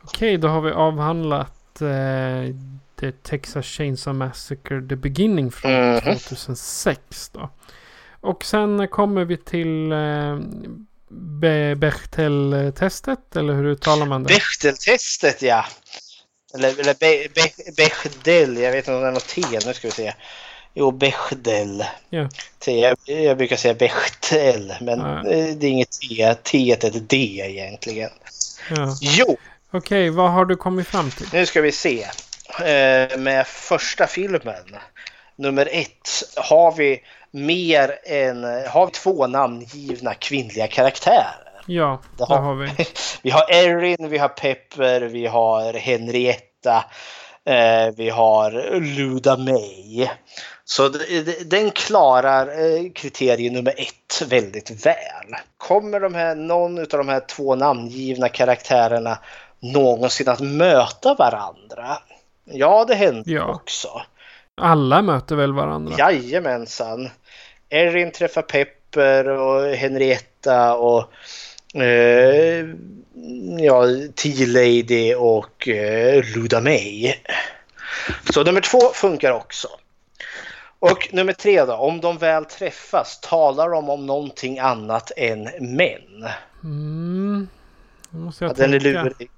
Okej, 0.04 0.36
då 0.38 0.48
har 0.48 0.60
vi 0.60 0.72
avhandlat 0.72 1.80
eh, 1.80 2.54
The 3.00 3.12
Texas 3.12 3.66
Chainsaw 3.66 4.18
Massacre 4.26 4.88
The 4.88 4.96
Beginning 4.96 5.50
från 5.50 5.90
Mhm. 5.90 6.00
2006 6.00 7.28
då. 7.28 7.48
Och 8.20 8.44
sen 8.44 8.88
kommer 8.88 9.24
vi 9.24 9.36
till 9.36 9.92
eh, 9.92 10.38
Be- 11.40 11.74
Bechtel-testet, 11.74 13.36
eller 13.36 13.54
hur 13.54 13.64
uttalar 13.66 14.06
man 14.06 14.22
det? 14.22 14.28
Bechteltestet 14.34 15.42
ja. 15.42 15.64
Eller, 16.54 16.80
eller 16.80 16.94
Be, 16.94 17.28
Be, 17.34 17.72
Bechdel, 17.76 18.56
jag 18.56 18.72
vet 18.72 18.78
inte 18.78 18.94
om 18.94 19.00
det 19.02 19.08
är 19.08 19.12
något 19.12 19.26
T. 19.28 19.42
Nu 19.66 19.74
ska 19.74 19.88
vi 19.88 19.92
se. 19.92 20.14
Jo, 20.74 20.90
Bechdel. 20.90 21.84
Ja. 22.10 22.28
T, 22.58 22.78
jag, 22.80 22.96
jag 23.04 23.36
brukar 23.36 23.56
säga 23.56 23.74
Bechtel, 23.74 24.74
men 24.80 24.98
Ja. 25.00 25.22
det 25.24 25.66
är 25.66 25.70
inget 25.70 25.90
T. 25.90 26.34
T 26.42 26.70
är 26.72 26.84
ett 26.86 27.08
D 27.08 27.16
egentligen. 27.46 28.10
Ja. 28.70 28.96
Jo, 29.00 29.36
Okej, 29.70 30.10
vad 30.10 30.30
har 30.30 30.44
du 30.44 30.56
kommit 30.56 30.86
fram 30.88 31.10
till? 31.10 31.26
nu 31.32 31.46
ska 31.46 31.60
vi 31.60 31.72
se. 31.72 32.02
Eh, 32.60 33.18
med 33.18 33.46
första 33.46 34.06
filmen, 34.06 34.76
nummer 35.36 35.68
ett, 35.72 36.08
har 36.36 36.76
vi 36.76 37.00
mer 37.30 37.98
än 38.04 38.44
har 38.68 38.86
vi 38.86 38.92
två 38.92 39.26
namngivna 39.26 40.14
kvinnliga 40.14 40.66
karaktärer. 40.66 41.46
Ja, 41.66 42.00
Det 42.18 42.24
har- 42.24 42.38
har 42.38 42.54
vi. 42.54 42.70
Vi 43.22 43.30
har 43.30 43.50
Erin, 43.52 44.08
vi 44.10 44.18
har 44.18 44.28
Pepper, 44.28 45.00
vi 45.00 45.26
har 45.26 45.72
Henrietta. 45.72 46.84
Eh, 47.44 47.94
vi 47.96 48.10
har 48.10 48.80
Luda 48.80 49.36
May. 49.36 50.08
Så 50.64 50.88
den 51.44 51.70
klarar 51.70 52.46
eh, 52.46 52.90
kriterie 52.94 53.50
nummer 53.50 53.74
ett 53.76 54.22
väldigt 54.28 54.86
väl. 54.86 55.34
Kommer 55.56 56.00
de 56.00 56.14
här, 56.14 56.34
någon 56.34 56.78
av 56.78 56.86
de 56.88 57.08
här 57.08 57.20
två 57.20 57.54
namngivna 57.54 58.28
karaktärerna 58.28 59.18
någonsin 59.60 60.28
att 60.28 60.40
möta 60.40 61.14
varandra? 61.14 61.98
Ja, 62.44 62.84
det 62.88 62.94
händer 62.94 63.32
Ja. 63.32 63.48
också. 63.54 64.02
Alla 64.60 65.02
möter 65.02 65.36
väl 65.36 65.52
varandra? 65.52 65.94
Jajamensan. 65.98 67.08
Erin 67.68 68.12
träffar 68.12 68.42
Pepper 68.42 69.28
och 69.28 69.74
Henrietta 69.74 70.74
och 70.76 71.12
eh, 71.82 72.66
ja, 73.58 73.84
T-Lady 74.14 75.14
och 75.14 75.68
eh, 75.68 76.24
Luda 76.36 76.60
May. 76.60 77.14
Så 78.32 78.44
nummer 78.44 78.60
två 78.60 78.80
funkar 78.80 79.32
också. 79.32 79.68
Och 80.78 81.08
nummer 81.12 81.32
tre 81.32 81.64
då, 81.64 81.74
om 81.74 82.00
de 82.00 82.18
väl 82.18 82.44
träffas, 82.44 83.20
talar 83.20 83.70
de 83.70 83.88
om 83.90 84.06
någonting 84.06 84.58
annat 84.58 85.12
än 85.16 85.42
män? 85.60 86.28
Mm. 86.64 87.48
Måste 88.10 88.44
jag 88.44 88.50
Ja, 88.50 88.54
den 88.56 88.74
är 88.74 88.80
tänka. 88.80 89.02
lurig. 89.02 89.30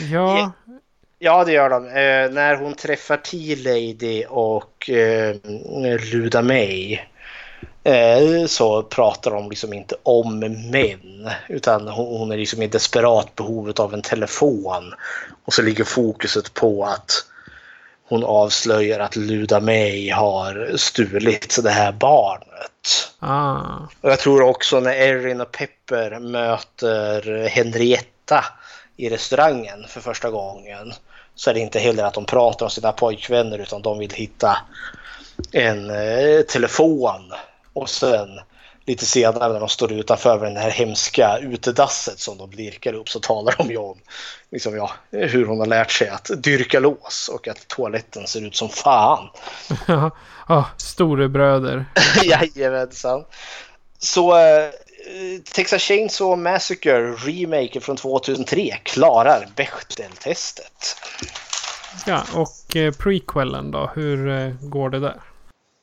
Ja, 0.12 0.52
Ja, 1.24 1.44
det 1.44 1.52
gör 1.52 1.70
de. 1.70 1.86
Eh, 1.86 2.30
när 2.30 2.56
hon 2.56 2.74
träffar 2.74 3.16
T-Lady 3.16 4.24
och 4.28 4.90
eh, 4.90 5.36
Luda 6.12 6.42
May 6.42 6.98
eh, 7.84 8.46
så 8.46 8.82
pratar 8.82 9.30
de 9.30 9.50
liksom 9.50 9.72
inte 9.72 9.94
om 10.02 10.38
män 10.70 11.30
utan 11.48 11.88
hon, 11.88 12.18
hon 12.18 12.32
är 12.32 12.36
liksom 12.36 12.62
i 12.62 12.66
desperat 12.66 13.34
behovet 13.36 13.80
av 13.80 13.94
en 13.94 14.02
telefon. 14.02 14.94
Och 15.44 15.54
så 15.54 15.62
ligger 15.62 15.84
fokuset 15.84 16.54
på 16.54 16.84
att 16.84 17.10
hon 18.08 18.24
avslöjar 18.24 19.00
att 19.00 19.16
Luda 19.16 19.60
May 19.60 20.10
har 20.10 20.76
stulit 20.76 21.58
det 21.62 21.70
här 21.70 21.92
barnet. 21.92 23.12
ah. 23.18 23.60
Och 24.00 24.10
jag 24.10 24.18
tror 24.18 24.42
också 24.42 24.80
när 24.80 24.92
Erin 24.92 25.40
och 25.40 25.52
Pepper 25.52 26.18
möter 26.18 27.48
Henrietta 27.48 28.44
i 28.96 29.10
restaurangen 29.10 29.84
för 29.88 30.00
första 30.00 30.30
gången 30.30 30.92
så 31.34 31.50
är 31.50 31.54
det 31.54 31.60
inte 31.60 31.78
heller 31.78 32.04
att 32.04 32.14
de 32.14 32.24
pratar 32.24 32.66
om 32.66 32.70
sina 32.70 32.92
pojkvänner 32.92 33.58
utan 33.58 33.82
de 33.82 33.98
vill 33.98 34.12
hitta 34.12 34.58
en 35.52 35.90
eh, 35.90 36.40
telefon 36.42 37.32
och 37.72 37.90
sen 37.90 38.40
lite 38.86 39.06
senare 39.06 39.52
när 39.52 39.60
de 39.60 39.68
står 39.68 39.92
utanför 39.92 40.50
det 40.50 40.60
här 40.60 40.70
hemska 40.70 41.38
utedasset 41.38 42.18
som 42.18 42.38
de 42.38 42.50
lirkar 42.50 42.92
upp 42.92 43.08
så 43.08 43.20
talar 43.20 43.54
de 43.58 43.70
ju 43.70 43.76
om 43.76 43.98
liksom, 44.50 44.76
ja, 44.76 44.90
hur 45.10 45.46
hon 45.46 45.58
har 45.58 45.66
lärt 45.66 45.90
sig 45.90 46.08
att 46.08 46.30
dyrka 46.36 46.80
lås 46.80 47.30
och 47.34 47.48
att 47.48 47.68
toaletten 47.68 48.26
ser 48.26 48.46
ut 48.46 48.56
som 48.56 48.68
fan. 48.68 49.28
Ja, 50.48 50.56
ah, 50.56 50.64
storebröder. 50.76 51.84
Jajamensan. 52.24 53.24
Så 53.98 54.38
eh, 54.38 54.70
Texas 55.52 55.82
Chainsaw 55.82 56.36
Massacre 56.36 57.12
remake 57.12 57.80
från 57.80 57.96
2003 57.96 58.76
klarar 58.82 59.46
Bechdel-testet. 59.56 60.96
Ja, 62.06 62.22
och 62.34 62.76
eh, 62.76 62.92
prequelen 62.92 63.70
då? 63.70 63.90
Hur 63.94 64.28
eh, 64.28 64.50
går 64.60 64.90
det 64.90 65.00
där? 65.00 65.20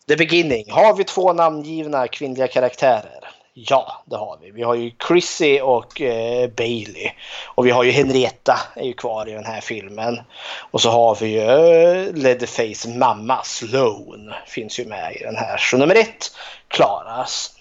The 0.08 0.16
Beginning. 0.16 0.72
Har 0.72 0.96
vi 0.96 1.04
två 1.04 1.34
namngivna 1.34 2.08
kvinnliga 2.08 2.48
karaktärer? 2.48 3.30
Ja, 3.54 4.04
det 4.06 4.16
har 4.16 4.38
vi. 4.41 4.52
Vi 4.52 4.64
har 4.64 4.76
ju 4.76 4.91
Chrissy 5.08 5.60
och 5.60 6.02
eh, 6.02 6.50
Bailey. 6.50 7.12
Och 7.46 7.66
vi 7.66 7.72
har 7.72 7.84
ju 7.84 7.91
Henrietta 7.91 8.60
är 8.76 8.86
ju 8.86 8.94
kvar 8.94 9.30
i 9.30 9.32
den 9.32 9.46
här 9.46 9.62
filmen. 9.62 10.22
Och 10.72 10.82
så 10.82 10.90
har 10.90 11.16
vi 11.16 11.28
ju 11.28 11.41
eh, 11.41 12.14
Leatherface 12.14 12.90
mamma 12.90 13.44
Sloan 13.44 14.34
finns 14.48 14.80
ju 14.80 14.86
med 14.86 15.16
i 15.16 15.24
den 15.24 15.36
här. 15.36 15.58
Så 15.58 15.78
nummer 15.78 15.96
ett 15.96 16.32
klaras. 16.68 17.59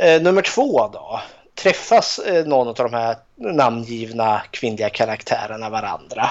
Eh, 0.00 0.22
nummer 0.22 0.42
två 0.42 0.88
då. 0.88 1.20
Träffas 1.54 2.18
eh, 2.18 2.46
någon 2.46 2.68
av 2.68 2.74
de 2.74 2.94
här 2.94 3.16
namngivna 3.36 4.42
kvinnliga 4.50 4.90
karaktärerna 4.90 5.70
varandra? 5.70 6.30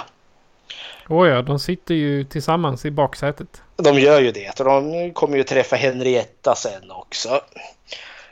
Oh 1.10 1.30
ja, 1.30 1.42
de 1.42 1.60
sitter 1.60 1.96
ju 1.96 2.24
tillsammans 2.24 2.86
i 2.86 2.92
baksätet. 2.92 3.62
De 3.76 4.00
gör 4.00 4.20
ju 4.20 4.32
det 4.32 4.60
och 4.60 4.66
de 4.66 5.12
kommer 5.14 5.38
ju 5.38 5.44
träffa 5.44 5.76
Henrietta 5.76 6.56
sen 6.56 6.92
också. 6.92 7.42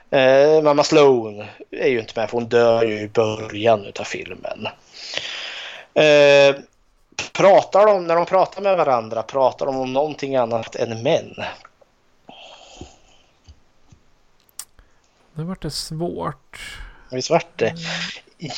Eh, 0.10 0.62
mamma 0.64 0.84
Sloan 0.84 1.45
är 1.72 1.88
ju 1.88 1.99
inte 1.99 2.20
med 2.20 2.30
för 2.30 2.38
hon 2.38 2.48
dör 2.48 2.84
ju 2.84 2.99
i 2.99 3.08
början 3.08 3.86
utav 3.86 4.03
filmen. 4.03 4.68
Eh, 5.94 6.56
pratar 7.34 7.86
de, 7.86 8.08
när 8.08 8.16
de 8.16 8.26
pratar 8.26 8.62
med 8.62 8.78
varandra, 8.78 9.24
pratar 9.24 9.66
de 9.66 9.78
om 9.78 9.94
någonting 9.94 10.36
annat 10.36 10.76
än 10.76 11.03
män? 11.03 11.36
Nu 15.34 15.44
vart 15.44 15.62
det 15.62 15.72
svårt. 15.72 16.60
Visst 17.12 17.30
vart 17.30 17.58
det? 17.60 17.74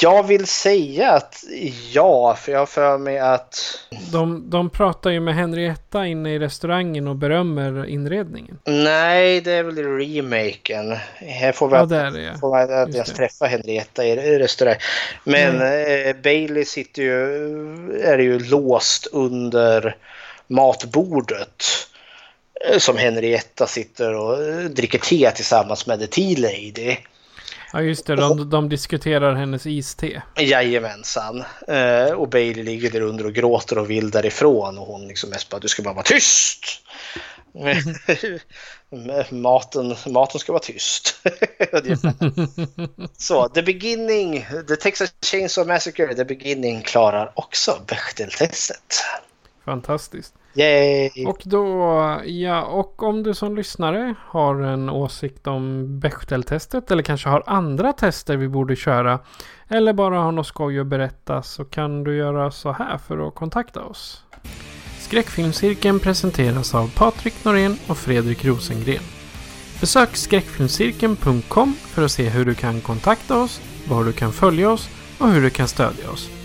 Jag 0.02 0.28
vill 0.28 0.48
säga 0.48 1.12
att 1.12 1.44
ja, 1.92 2.36
för 2.36 2.52
jag 2.52 2.60
har 2.60 2.66
för 2.66 2.98
mig 2.98 3.20
att 3.20 3.80
De, 4.12 4.50
de 4.50 4.70
pratar 4.70 5.10
ju 5.10 5.20
med 5.20 5.36
Henrietta 5.36 6.06
inne 6.06 6.34
i 6.36 6.40
restaurangen 6.40 7.08
och 7.08 7.16
berömmer 7.16 7.86
inredningen. 7.86 8.60
Nej, 8.66 9.42
det 9.42 9.52
är 9.52 9.64
väl 9.64 9.76
remaken. 9.98 10.92
Här 11.16 11.52
får 11.52 11.68
vi 11.68 11.76
Ja, 11.76 11.82
att, 11.82 11.90
det 11.90 11.98
är 11.98 12.12
det, 12.12 12.22
ja. 12.22 12.34
får 12.40 12.68
vi 12.68 12.74
att 12.74 12.88
Just 12.88 12.96
ens 12.96 13.10
det. 13.10 13.16
träffa 13.16 13.46
Henrietta 13.46 14.06
i 14.06 14.10
i 14.12 14.40
restaurang. 14.40 14.76
Men 15.24 15.56
eh, 15.62 16.16
Bailey 16.24 16.66
sitter 16.66 17.02
ju, 17.02 18.02
är 18.04 18.18
ju 18.20 18.40
låst 18.40 19.08
under 19.12 19.96
matbordet. 20.48 21.64
Eh, 22.72 22.78
Som 22.80 22.98
Henrietta 22.98 23.68
sitter 23.68 24.14
och 24.14 24.44
eh, 24.44 24.60
dricker 24.60 25.00
te 25.00 25.32
tillsammans 25.32 25.88
med 25.88 26.00
The 26.00 26.08
Tea 26.08 26.38
Lady. 26.38 26.98
Ja, 27.74 27.82
just 27.82 28.06
det. 28.06 28.16
De, 28.16 28.50
de 28.50 28.70
diskuterar 28.70 29.34
hennes 29.36 29.66
iste. 29.66 30.22
Jajamensan. 30.40 31.44
Eh, 31.68 32.12
och 32.12 32.30
Bailey 32.30 32.64
ligger 32.64 32.92
där 32.92 33.02
under 33.02 33.26
och 33.26 33.34
gråter 33.34 33.78
och 33.78 33.90
vill 33.90 34.12
därifrån. 34.12 34.78
Och 34.78 34.88
hon 34.88 35.08
liksom 35.08 35.30
mest 35.30 35.50
bara, 35.50 35.60
du 35.60 35.68
ska 35.68 35.84
bara 35.84 35.94
vara 35.94 36.04
tyst. 36.04 36.66
maten, 39.30 39.96
maten 40.08 40.40
ska 40.40 40.52
vara 40.52 40.64
tyst. 40.64 41.16
Så, 43.18 43.50
The 43.50 43.62
Beginning, 43.62 44.46
The 44.68 44.76
Texas 44.76 45.14
Chainsaw 45.26 45.74
Massacre, 45.74 46.16
The 46.16 46.26
Beginning 46.26 46.82
klarar 46.82 47.32
också 47.36 47.82
Bechdel-testet. 47.88 49.04
Fantastiskt. 49.66 50.36
Yay! 50.54 51.26
Och 51.28 51.42
då, 51.44 51.62
ja, 52.26 52.64
och 52.64 53.04
om 53.04 53.24
du 53.24 53.34
som 53.34 53.56
lyssnare 53.56 54.16
har 54.26 54.56
en 54.56 54.90
åsikt 54.90 55.48
om 55.48 55.86
Bechdel-testet 56.00 56.92
eller 56.92 57.04
kanske 57.04 57.30
har 57.30 57.44
andra 57.46 57.94
tester 57.94 58.38
vi 58.38 58.48
borde 58.48 58.76
köra 58.76 59.20
eller 59.68 59.94
bara 59.94 60.20
har 60.20 60.32
något 60.32 60.48
skoj 60.48 60.80
att 60.80 60.88
berätta 60.88 61.42
så 61.42 61.66
kan 61.66 62.04
du 62.04 62.16
göra 62.16 62.52
så 62.52 62.72
här 62.72 62.98
för 62.98 63.28
att 63.28 63.36
kontakta 63.36 63.84
oss. 63.84 64.24
Skräckfilmscirkeln 65.00 66.00
presenteras 66.00 66.76
av 66.76 66.92
Patrik 66.96 67.46
Norén 67.46 67.78
och 67.88 67.98
Fredrik 67.98 68.46
Rosengren. 68.46 69.04
Besök 69.82 70.16
skräckfilmscirkeln.com 70.16 71.74
för 71.74 72.06
att 72.06 72.12
se 72.12 72.30
hur 72.30 72.46
du 72.46 72.56
kan 72.56 72.82
kontakta 72.82 73.42
oss, 73.42 73.62
var 73.88 74.04
du 74.04 74.14
kan 74.14 74.32
följa 74.32 74.72
oss 74.72 74.90
och 75.20 75.30
hur 75.30 75.42
du 75.42 75.50
kan 75.50 75.68
stödja 75.68 76.10
oss. 76.10 76.43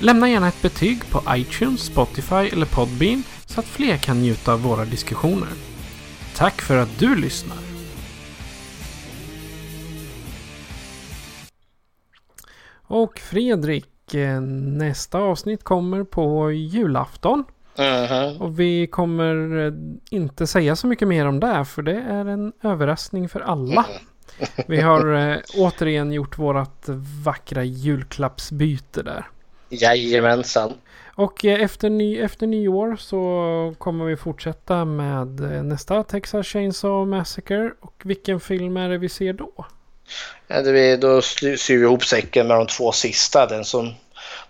Lämna 0.00 0.30
gärna 0.30 0.48
ett 0.48 0.62
betyg 0.62 1.10
på 1.10 1.22
iTunes, 1.28 1.80
Spotify 1.80 2.34
eller 2.34 2.66
Podbean 2.66 3.22
så 3.46 3.60
att 3.60 3.66
fler 3.66 3.96
kan 3.96 4.20
njuta 4.20 4.52
av 4.52 4.62
våra 4.62 4.84
diskussioner. 4.84 5.48
Tack 6.36 6.62
för 6.62 6.76
att 6.76 6.98
du 6.98 7.16
lyssnar! 7.16 7.58
Och 12.82 13.18
Fredrik, 13.18 14.14
eh, 14.14 14.40
nästa 14.40 15.18
avsnitt 15.18 15.64
kommer 15.64 16.04
på 16.04 16.52
julafton. 16.52 17.44
Mhm. 17.78 18.42
Och 18.42 18.60
vi 18.60 18.86
kommer 18.86 19.66
eh, 19.66 19.72
inte 20.10 20.46
säga 20.46 20.76
så 20.76 20.86
mycket 20.86 21.08
mer 21.08 21.26
om 21.26 21.40
det 21.40 21.64
för 21.64 21.82
det 21.82 22.00
är 22.00 22.24
en 22.24 22.52
överraskning 22.62 23.28
för 23.28 23.40
alla. 23.40 23.86
Vi 24.66 24.80
har 24.80 25.14
eh, 25.30 25.36
återigen 25.54 26.12
gjort 26.12 26.38
vårat 26.38 26.84
vackra 27.24 27.64
julklappsbyte 27.64 29.02
där. 29.02 29.26
Jajamensan. 29.68 30.72
Och 31.14 31.44
eh, 31.44 31.62
efter, 31.62 31.90
ny, 31.90 32.18
efter 32.18 32.46
nyår 32.46 32.96
så 32.96 33.74
kommer 33.78 34.04
vi 34.04 34.16
fortsätta 34.16 34.84
med 34.84 35.40
eh, 35.40 35.62
nästa 35.62 36.02
Texas 36.02 36.46
Chainsaw 36.46 37.10
Massacre. 37.16 37.70
Och 37.80 37.94
vilken 38.04 38.40
film 38.40 38.76
är 38.76 38.88
det 38.88 38.98
vi 38.98 39.08
ser 39.08 39.32
då? 39.32 39.66
Ja, 40.46 40.62
det 40.62 40.72
vi, 40.72 40.96
då 40.96 41.22
sy- 41.22 41.56
syr 41.56 41.76
vi 41.78 41.82
ihop 41.84 42.04
säcken 42.04 42.46
med 42.46 42.56
de 42.56 42.66
två 42.66 42.92
sista. 42.92 43.46
Den 43.46 43.64
som, 43.64 43.94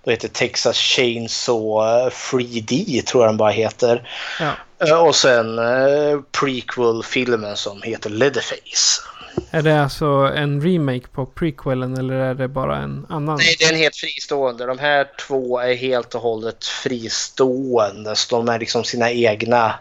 Då 0.05 0.11
heter 0.11 0.29
Texas 0.29 0.77
Chainsaw 0.77 2.09
3D 2.11 3.03
tror 3.03 3.25
jag 3.25 3.29
den 3.31 3.37
bara 3.37 3.51
heter. 3.51 4.09
Ja. 4.41 4.53
Eh, 4.89 5.07
Och 5.07 5.15
sen 5.15 5.59
eh, 5.59 6.21
prequel-filmen 6.41 7.57
som 7.57 7.83
heter 7.83 8.11
Leatherface. 8.11 9.03
Är 9.51 9.63
det 9.63 9.83
alltså 9.83 10.07
en 10.37 10.61
remake 10.61 11.09
på 11.13 11.27
prequelen 11.27 11.99
eller 11.99 12.15
är 12.15 12.35
det 12.35 12.49
bara 12.49 12.77
en 12.77 13.07
annan? 13.09 13.37
Nej, 13.37 13.57
den 13.61 13.75
är 13.75 13.79
helt 13.79 13.97
fristående. 13.97 14.67
De 14.67 14.79
här 14.79 15.07
två 15.27 15.59
är 15.59 15.75
helt 15.75 16.15
och 16.15 16.21
hållet 16.21 16.65
fristående. 16.65 18.17
Så 18.17 18.37
de 18.37 18.49
är 18.49 18.59
liksom 18.59 18.85
sina 18.85 19.11
egna 19.11 19.75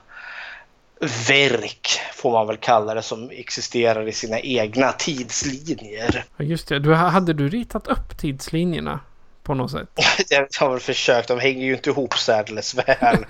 verk, 1.27 1.99
får 2.13 2.31
man 2.31 2.47
väl 2.47 2.57
kalla 2.57 2.93
det, 2.93 3.01
som 3.01 3.29
existerar 3.33 4.07
i 4.07 4.11
sina 4.11 4.39
egna 4.39 4.91
tidslinjer. 4.91 6.25
Just 6.37 6.67
det, 6.67 6.79
du, 6.79 6.93
hade 6.93 7.33
du 7.33 7.49
ritat 7.49 7.87
upp 7.87 8.17
tidslinjerna 8.17 8.99
på 9.47 9.53
något 9.53 9.71
sätt? 9.71 9.87
Jag 10.29 10.47
har 10.59 10.69
väl 10.69 10.79
försökt, 10.79 11.27
de 11.27 11.39
hänger 11.39 11.65
ju 11.65 11.73
inte 11.73 11.89
ihop 11.89 12.17
särdeles 12.17 12.75
väl. 12.75 13.25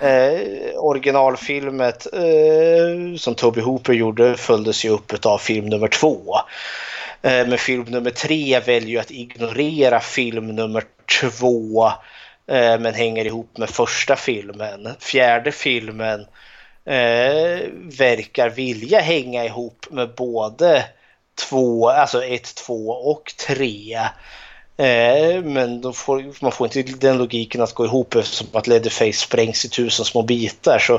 eh, 0.00 0.74
originalfilmet 0.76 2.06
eh, 2.12 3.16
som 3.16 3.34
Toby 3.34 3.60
Hooper 3.60 3.92
gjorde 3.92 4.36
följdes 4.36 4.84
ju 4.84 4.88
upp 4.88 5.26
av 5.26 5.38
film 5.38 5.66
nummer 5.66 5.88
två. 5.88 6.36
Eh, 7.22 7.46
men 7.46 7.58
film 7.58 7.84
nummer 7.84 8.10
tre 8.10 8.60
väljer 8.60 8.90
ju 8.90 8.98
att 8.98 9.10
ignorera 9.10 10.00
film 10.00 10.46
nummer 10.46 10.84
två 11.20 11.86
eh, 12.46 12.78
men 12.78 12.94
hänger 12.94 13.24
ihop 13.24 13.58
med 13.58 13.70
första 13.70 14.16
filmen. 14.16 14.88
Fjärde 14.98 15.52
filmen 15.52 16.20
eh, 16.84 17.68
verkar 17.98 18.50
vilja 18.50 19.00
hänga 19.00 19.44
ihop 19.44 19.86
med 19.90 20.14
både 20.14 20.84
två, 21.48 21.88
alltså 21.90 22.24
ett, 22.24 22.54
två 22.54 22.88
och 22.88 23.32
tre. 23.46 24.00
Eh, 24.82 25.42
men 25.42 25.80
då 25.80 25.92
får, 25.92 26.24
man 26.42 26.52
får 26.52 26.66
inte 26.76 26.82
den 26.82 27.18
logiken 27.18 27.60
att 27.62 27.74
gå 27.74 27.84
ihop 27.84 28.14
eftersom 28.14 28.46
att 28.52 28.66
Leatherface 28.66 29.12
sprängs 29.12 29.64
i 29.64 29.68
tusen 29.68 30.04
små 30.04 30.22
bitar. 30.22 30.78
Så 30.78 30.94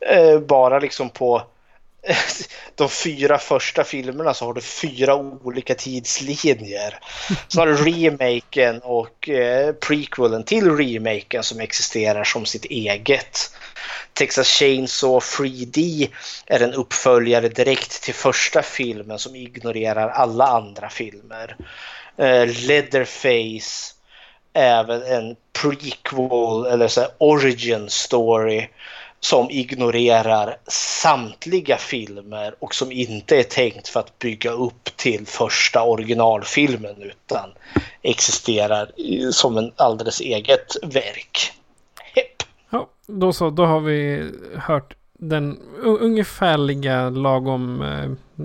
eh, 0.00 0.40
bara 0.40 0.78
liksom 0.78 1.10
på 1.10 1.42
de 2.74 2.88
fyra 2.88 3.38
första 3.38 3.84
filmerna 3.84 4.34
så 4.34 4.44
har 4.44 4.54
du 4.54 4.60
fyra 4.60 5.14
olika 5.14 5.74
tidslinjer. 5.74 6.98
Så 7.48 7.60
har 7.60 7.66
du 7.66 7.76
remaken 7.90 8.80
och 8.80 9.28
eh, 9.28 9.72
prequelen 9.72 10.44
till 10.44 10.76
remaken 10.76 11.42
som 11.42 11.60
existerar 11.60 12.24
som 12.24 12.46
sitt 12.46 12.64
eget. 12.64 13.50
Texas 14.12 14.48
Chainsaw 14.48 15.18
3D 15.18 16.08
är 16.46 16.60
en 16.60 16.74
uppföljare 16.74 17.48
direkt 17.48 18.02
till 18.02 18.14
första 18.14 18.62
filmen 18.62 19.18
som 19.18 19.36
ignorerar 19.36 20.08
alla 20.08 20.46
andra 20.46 20.88
filmer. 20.88 21.56
Eh, 22.18 22.46
Leatherface 22.66 23.94
även 24.52 25.02
en 25.02 25.36
prequel 25.62 26.66
eller 26.72 26.88
så 26.88 27.00
här 27.00 27.10
origin 27.18 27.86
story 27.88 28.68
som 29.20 29.50
ignorerar 29.50 30.56
samtliga 31.02 31.76
filmer 31.76 32.54
och 32.58 32.74
som 32.74 32.92
inte 32.92 33.36
är 33.36 33.42
tänkt 33.42 33.88
för 33.88 34.00
att 34.00 34.18
bygga 34.18 34.50
upp 34.50 34.84
till 34.96 35.26
första 35.26 35.82
originalfilmen 35.82 37.02
utan 37.02 37.50
existerar 38.02 38.90
som 39.32 39.56
en 39.56 39.72
alldeles 39.76 40.20
eget 40.20 40.76
verk. 40.82 41.52
Hepp. 42.14 42.42
Ja, 42.70 42.88
då 43.06 43.32
så, 43.32 43.50
då 43.50 43.64
har 43.64 43.80
vi 43.80 44.30
hört 44.56 44.94
den 45.12 45.58
ungefärliga 45.82 47.10
lagom 47.10 47.82
eh, 47.82 48.44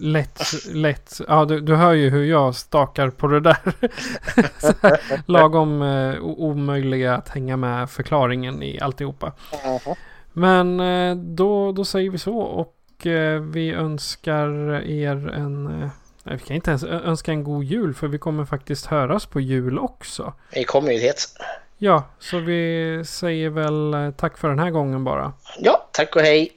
lätt, 0.00 0.40
lätt. 0.68 1.20
Ja, 1.28 1.44
du, 1.44 1.60
du 1.60 1.74
hör 1.74 1.92
ju 1.92 2.10
hur 2.10 2.24
jag 2.24 2.54
stakar 2.54 3.10
på 3.10 3.26
det 3.26 3.40
där. 3.40 3.56
Här, 4.82 5.22
lagom 5.26 5.82
eh, 5.82 6.20
omöjliga 6.22 7.14
att 7.14 7.28
hänga 7.28 7.56
med 7.56 7.90
förklaringen 7.90 8.62
i 8.62 8.80
alltihopa. 8.80 9.32
Men 10.32 10.80
eh, 10.80 11.16
då, 11.16 11.72
då 11.72 11.84
säger 11.84 12.10
vi 12.10 12.18
så 12.18 12.38
och 12.38 13.06
eh, 13.06 13.40
vi 13.40 13.72
önskar 13.72 14.72
er 14.86 15.28
en... 15.28 15.66
Eh, 15.66 15.88
nej, 16.22 16.36
vi 16.36 16.38
kan 16.38 16.56
inte 16.56 16.70
ens 16.70 16.84
önska 16.84 17.32
en 17.32 17.44
god 17.44 17.64
jul 17.64 17.94
för 17.94 18.08
vi 18.08 18.18
kommer 18.18 18.44
faktiskt 18.44 18.86
höras 18.86 19.26
på 19.26 19.40
jul 19.40 19.78
också. 19.78 20.32
Vi 20.52 20.64
kommer 20.64 20.92
ju 20.92 20.98
hit. 20.98 21.26
Ja, 21.78 22.04
så 22.18 22.38
vi 22.38 23.02
säger 23.06 23.50
väl 23.50 23.94
eh, 23.94 24.10
tack 24.10 24.38
för 24.38 24.48
den 24.48 24.58
här 24.58 24.70
gången 24.70 25.04
bara. 25.04 25.32
Ja, 25.58 25.88
tack 25.92 26.16
och 26.16 26.22
hej. 26.22 26.52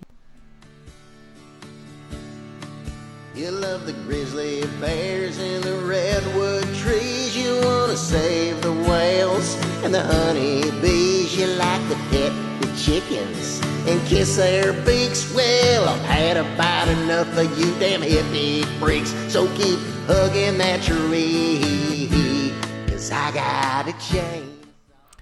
You 3.42 3.50
love 3.50 3.88
the 3.88 3.94
grizzly 4.06 4.62
bears 4.80 5.40
and 5.40 5.64
the 5.64 5.74
redwood 5.78 6.64
trees. 6.76 7.36
You 7.36 7.60
wanna 7.66 7.98
save 7.98 8.62
the 8.62 8.72
whales 8.72 9.56
and 9.84 9.92
the 9.92 10.04
honeybees. 10.04 11.36
You 11.36 11.48
like 11.48 11.82
to 11.90 11.96
pet 12.12 12.32
the 12.62 12.68
chickens 12.78 13.60
and 13.88 14.00
kiss 14.08 14.38
their 14.38 14.74
beaks. 14.86 15.34
Well, 15.34 15.90
I've 15.90 16.06
had 16.06 16.38
about 16.38 16.88
enough 16.88 17.36
of 17.36 17.50
you 17.58 17.74
damn 17.80 18.02
hippie 18.04 18.64
freaks. 18.80 19.10
So 19.34 19.48
keep 19.58 19.80
hugging 20.06 20.60
that 20.60 20.84
tree. 20.84 22.54
Cause 22.88 23.10
I 23.12 23.32
got 23.34 23.88
a 23.90 23.98
chain. 24.00 24.44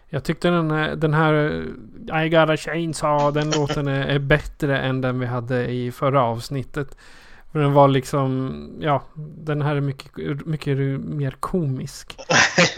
Jag 0.09 0.23
tyckte 0.23 0.49
den, 0.49 0.71
här- 0.71 0.95
den 0.95 1.13
här 1.13 1.33
I 2.25 2.29
got 2.29 2.49
a 2.49 2.57
chainsaw, 2.57 3.31
den 3.31 3.51
låten 3.51 3.87
är, 3.87 4.07
är 4.07 4.19
bättre 4.19 4.77
än 4.79 5.01
den 5.01 5.19
vi 5.19 5.25
hade 5.25 5.67
i 5.71 5.91
förra 5.91 6.23
avsnittet. 6.23 6.97
För 7.51 7.59
den 7.59 7.73
var 7.73 7.87
liksom, 7.87 8.77
ja, 8.81 9.03
den 9.37 9.61
här 9.61 9.75
är 9.75 9.81
mycket, 9.81 10.45
mycket 10.45 10.77
mer 10.99 11.31
komisk. 11.39 12.15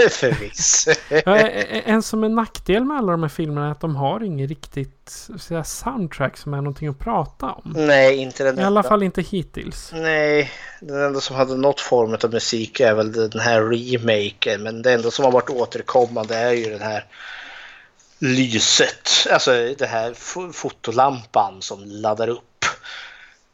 Förvisso. 0.09 0.91
En 1.85 2.03
som 2.03 2.24
är 2.24 2.30
nackdel 2.30 2.85
med 2.85 2.98
alla 2.98 3.11
de 3.11 3.22
här 3.22 3.30
filmerna 3.30 3.67
är 3.67 3.72
att 3.72 3.80
de 3.82 3.95
har 3.95 4.24
inget 4.24 4.50
riktigt 4.50 5.27
säga, 5.40 5.64
soundtrack 5.64 6.38
som 6.38 6.53
är 6.53 6.58
någonting 6.58 6.88
att 6.88 7.00
prata 7.00 7.51
om. 7.51 7.74
Nej, 7.75 8.17
inte 8.17 8.43
den 8.43 8.59
I 8.59 8.64
alla 8.64 8.83
fall 8.83 9.03
inte 9.03 9.22
hittills. 9.22 9.91
Nej, 9.93 10.51
den 10.82 11.01
enda 11.01 11.19
som 11.22 11.35
hade 11.35 11.56
något 11.56 11.80
form 11.80 12.17
av 12.24 12.32
musik 12.33 12.80
är 12.80 12.93
väl 12.93 13.11
den 13.30 13.40
här 13.40 13.61
remaken. 13.61 14.64
Men 14.64 14.82
det 14.82 14.93
enda 14.93 15.11
som 15.11 15.25
har 15.25 15.32
varit 15.32 15.50
återkommande 15.50 16.35
är 16.35 16.51
ju 16.51 16.66
den 16.69 16.82
här 16.82 17.06
lyset. 18.19 19.09
Alltså 19.32 19.51
det 19.77 19.85
här 19.88 20.14
fo- 20.14 20.51
fotolampan 20.53 21.61
som 21.61 21.80
laddar 21.85 22.27
upp. 22.27 22.43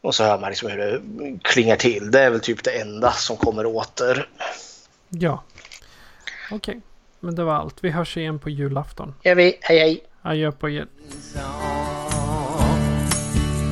Och 0.00 0.14
så 0.14 0.24
hör 0.24 0.38
man 0.38 0.50
liksom 0.50 0.70
hur 0.70 0.78
det 0.78 1.00
klingar 1.42 1.76
till. 1.76 2.10
Det 2.10 2.20
är 2.20 2.30
väl 2.30 2.40
typ 2.40 2.64
det 2.64 2.70
enda 2.70 3.12
som 3.12 3.36
kommer 3.36 3.66
åter. 3.66 4.28
Ja. 5.08 5.42
Okej, 6.50 6.80
men 7.20 7.34
det 7.34 7.44
var 7.44 7.54
allt. 7.54 7.76
Vi 7.80 7.90
hörs 7.90 8.16
igen 8.16 8.38
på 8.38 8.50
julafton. 8.50 9.14
Ja, 9.22 9.34
vi. 9.34 9.58
Hej 9.60 9.78
hej. 9.78 10.04
Adjö 10.22 10.52
på 10.52 10.70
er. 10.70 10.86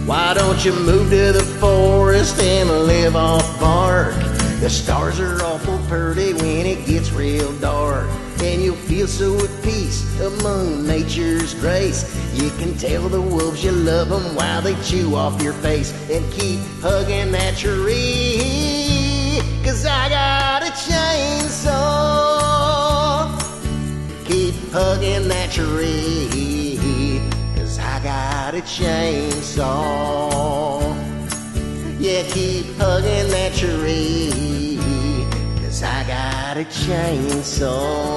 Why 0.07 0.35
don't 0.35 0.67
you 0.67 0.73
move 0.73 1.11
to 1.11 1.33
the 1.33 1.45
forest 1.61 2.41
and 2.41 2.87
live 2.87 3.17
off 3.17 3.61
bark? 3.61 4.15
The 4.61 4.71
stars 4.71 5.21
are 5.21 5.43
awful 5.45 5.79
pretty 5.89 6.33
when 6.33 6.67
it 6.67 6.87
gets 6.87 7.13
real 7.13 7.53
dark. 7.61 8.09
And 8.41 8.63
you'll 8.63 8.87
feel 8.89 9.07
so 9.07 9.45
peace 9.67 10.07
among 10.20 10.86
nature's 10.86 11.53
grace. 11.55 12.07
You 12.41 12.51
can 12.51 12.78
tell 12.78 13.09
the 13.09 13.20
wolves 13.20 13.65
you 13.65 13.73
love 13.73 14.09
them 14.11 14.36
while 14.36 14.62
they 14.62 14.77
chew 14.83 15.17
off 15.17 15.43
your 15.43 15.55
face. 15.55 15.93
And 16.09 16.25
keep 16.33 16.61
hugging 16.81 17.33
that 17.33 17.57
tree. 17.57 19.43
Cause 19.65 19.85
I 19.85 20.09
got 20.09 20.62
a 20.62 20.70
chainsaw. 20.86 21.67
Keep 24.25 24.55
hugging 24.70 25.27
that 25.27 25.51
tree. 25.51 27.20
Cause 27.57 27.81
I 27.81 28.01
got 28.05 28.55
a 28.55 28.61
chainsaw. 28.61 29.67
Yeah, 31.99 32.23
keep 32.31 32.67
hugging 32.77 33.31
that 33.33 33.53
tree. 33.55 34.78
Cause 35.61 35.83
I 35.83 36.05
got 36.07 36.57
a 36.57 36.65
chainsaw. 36.67 38.17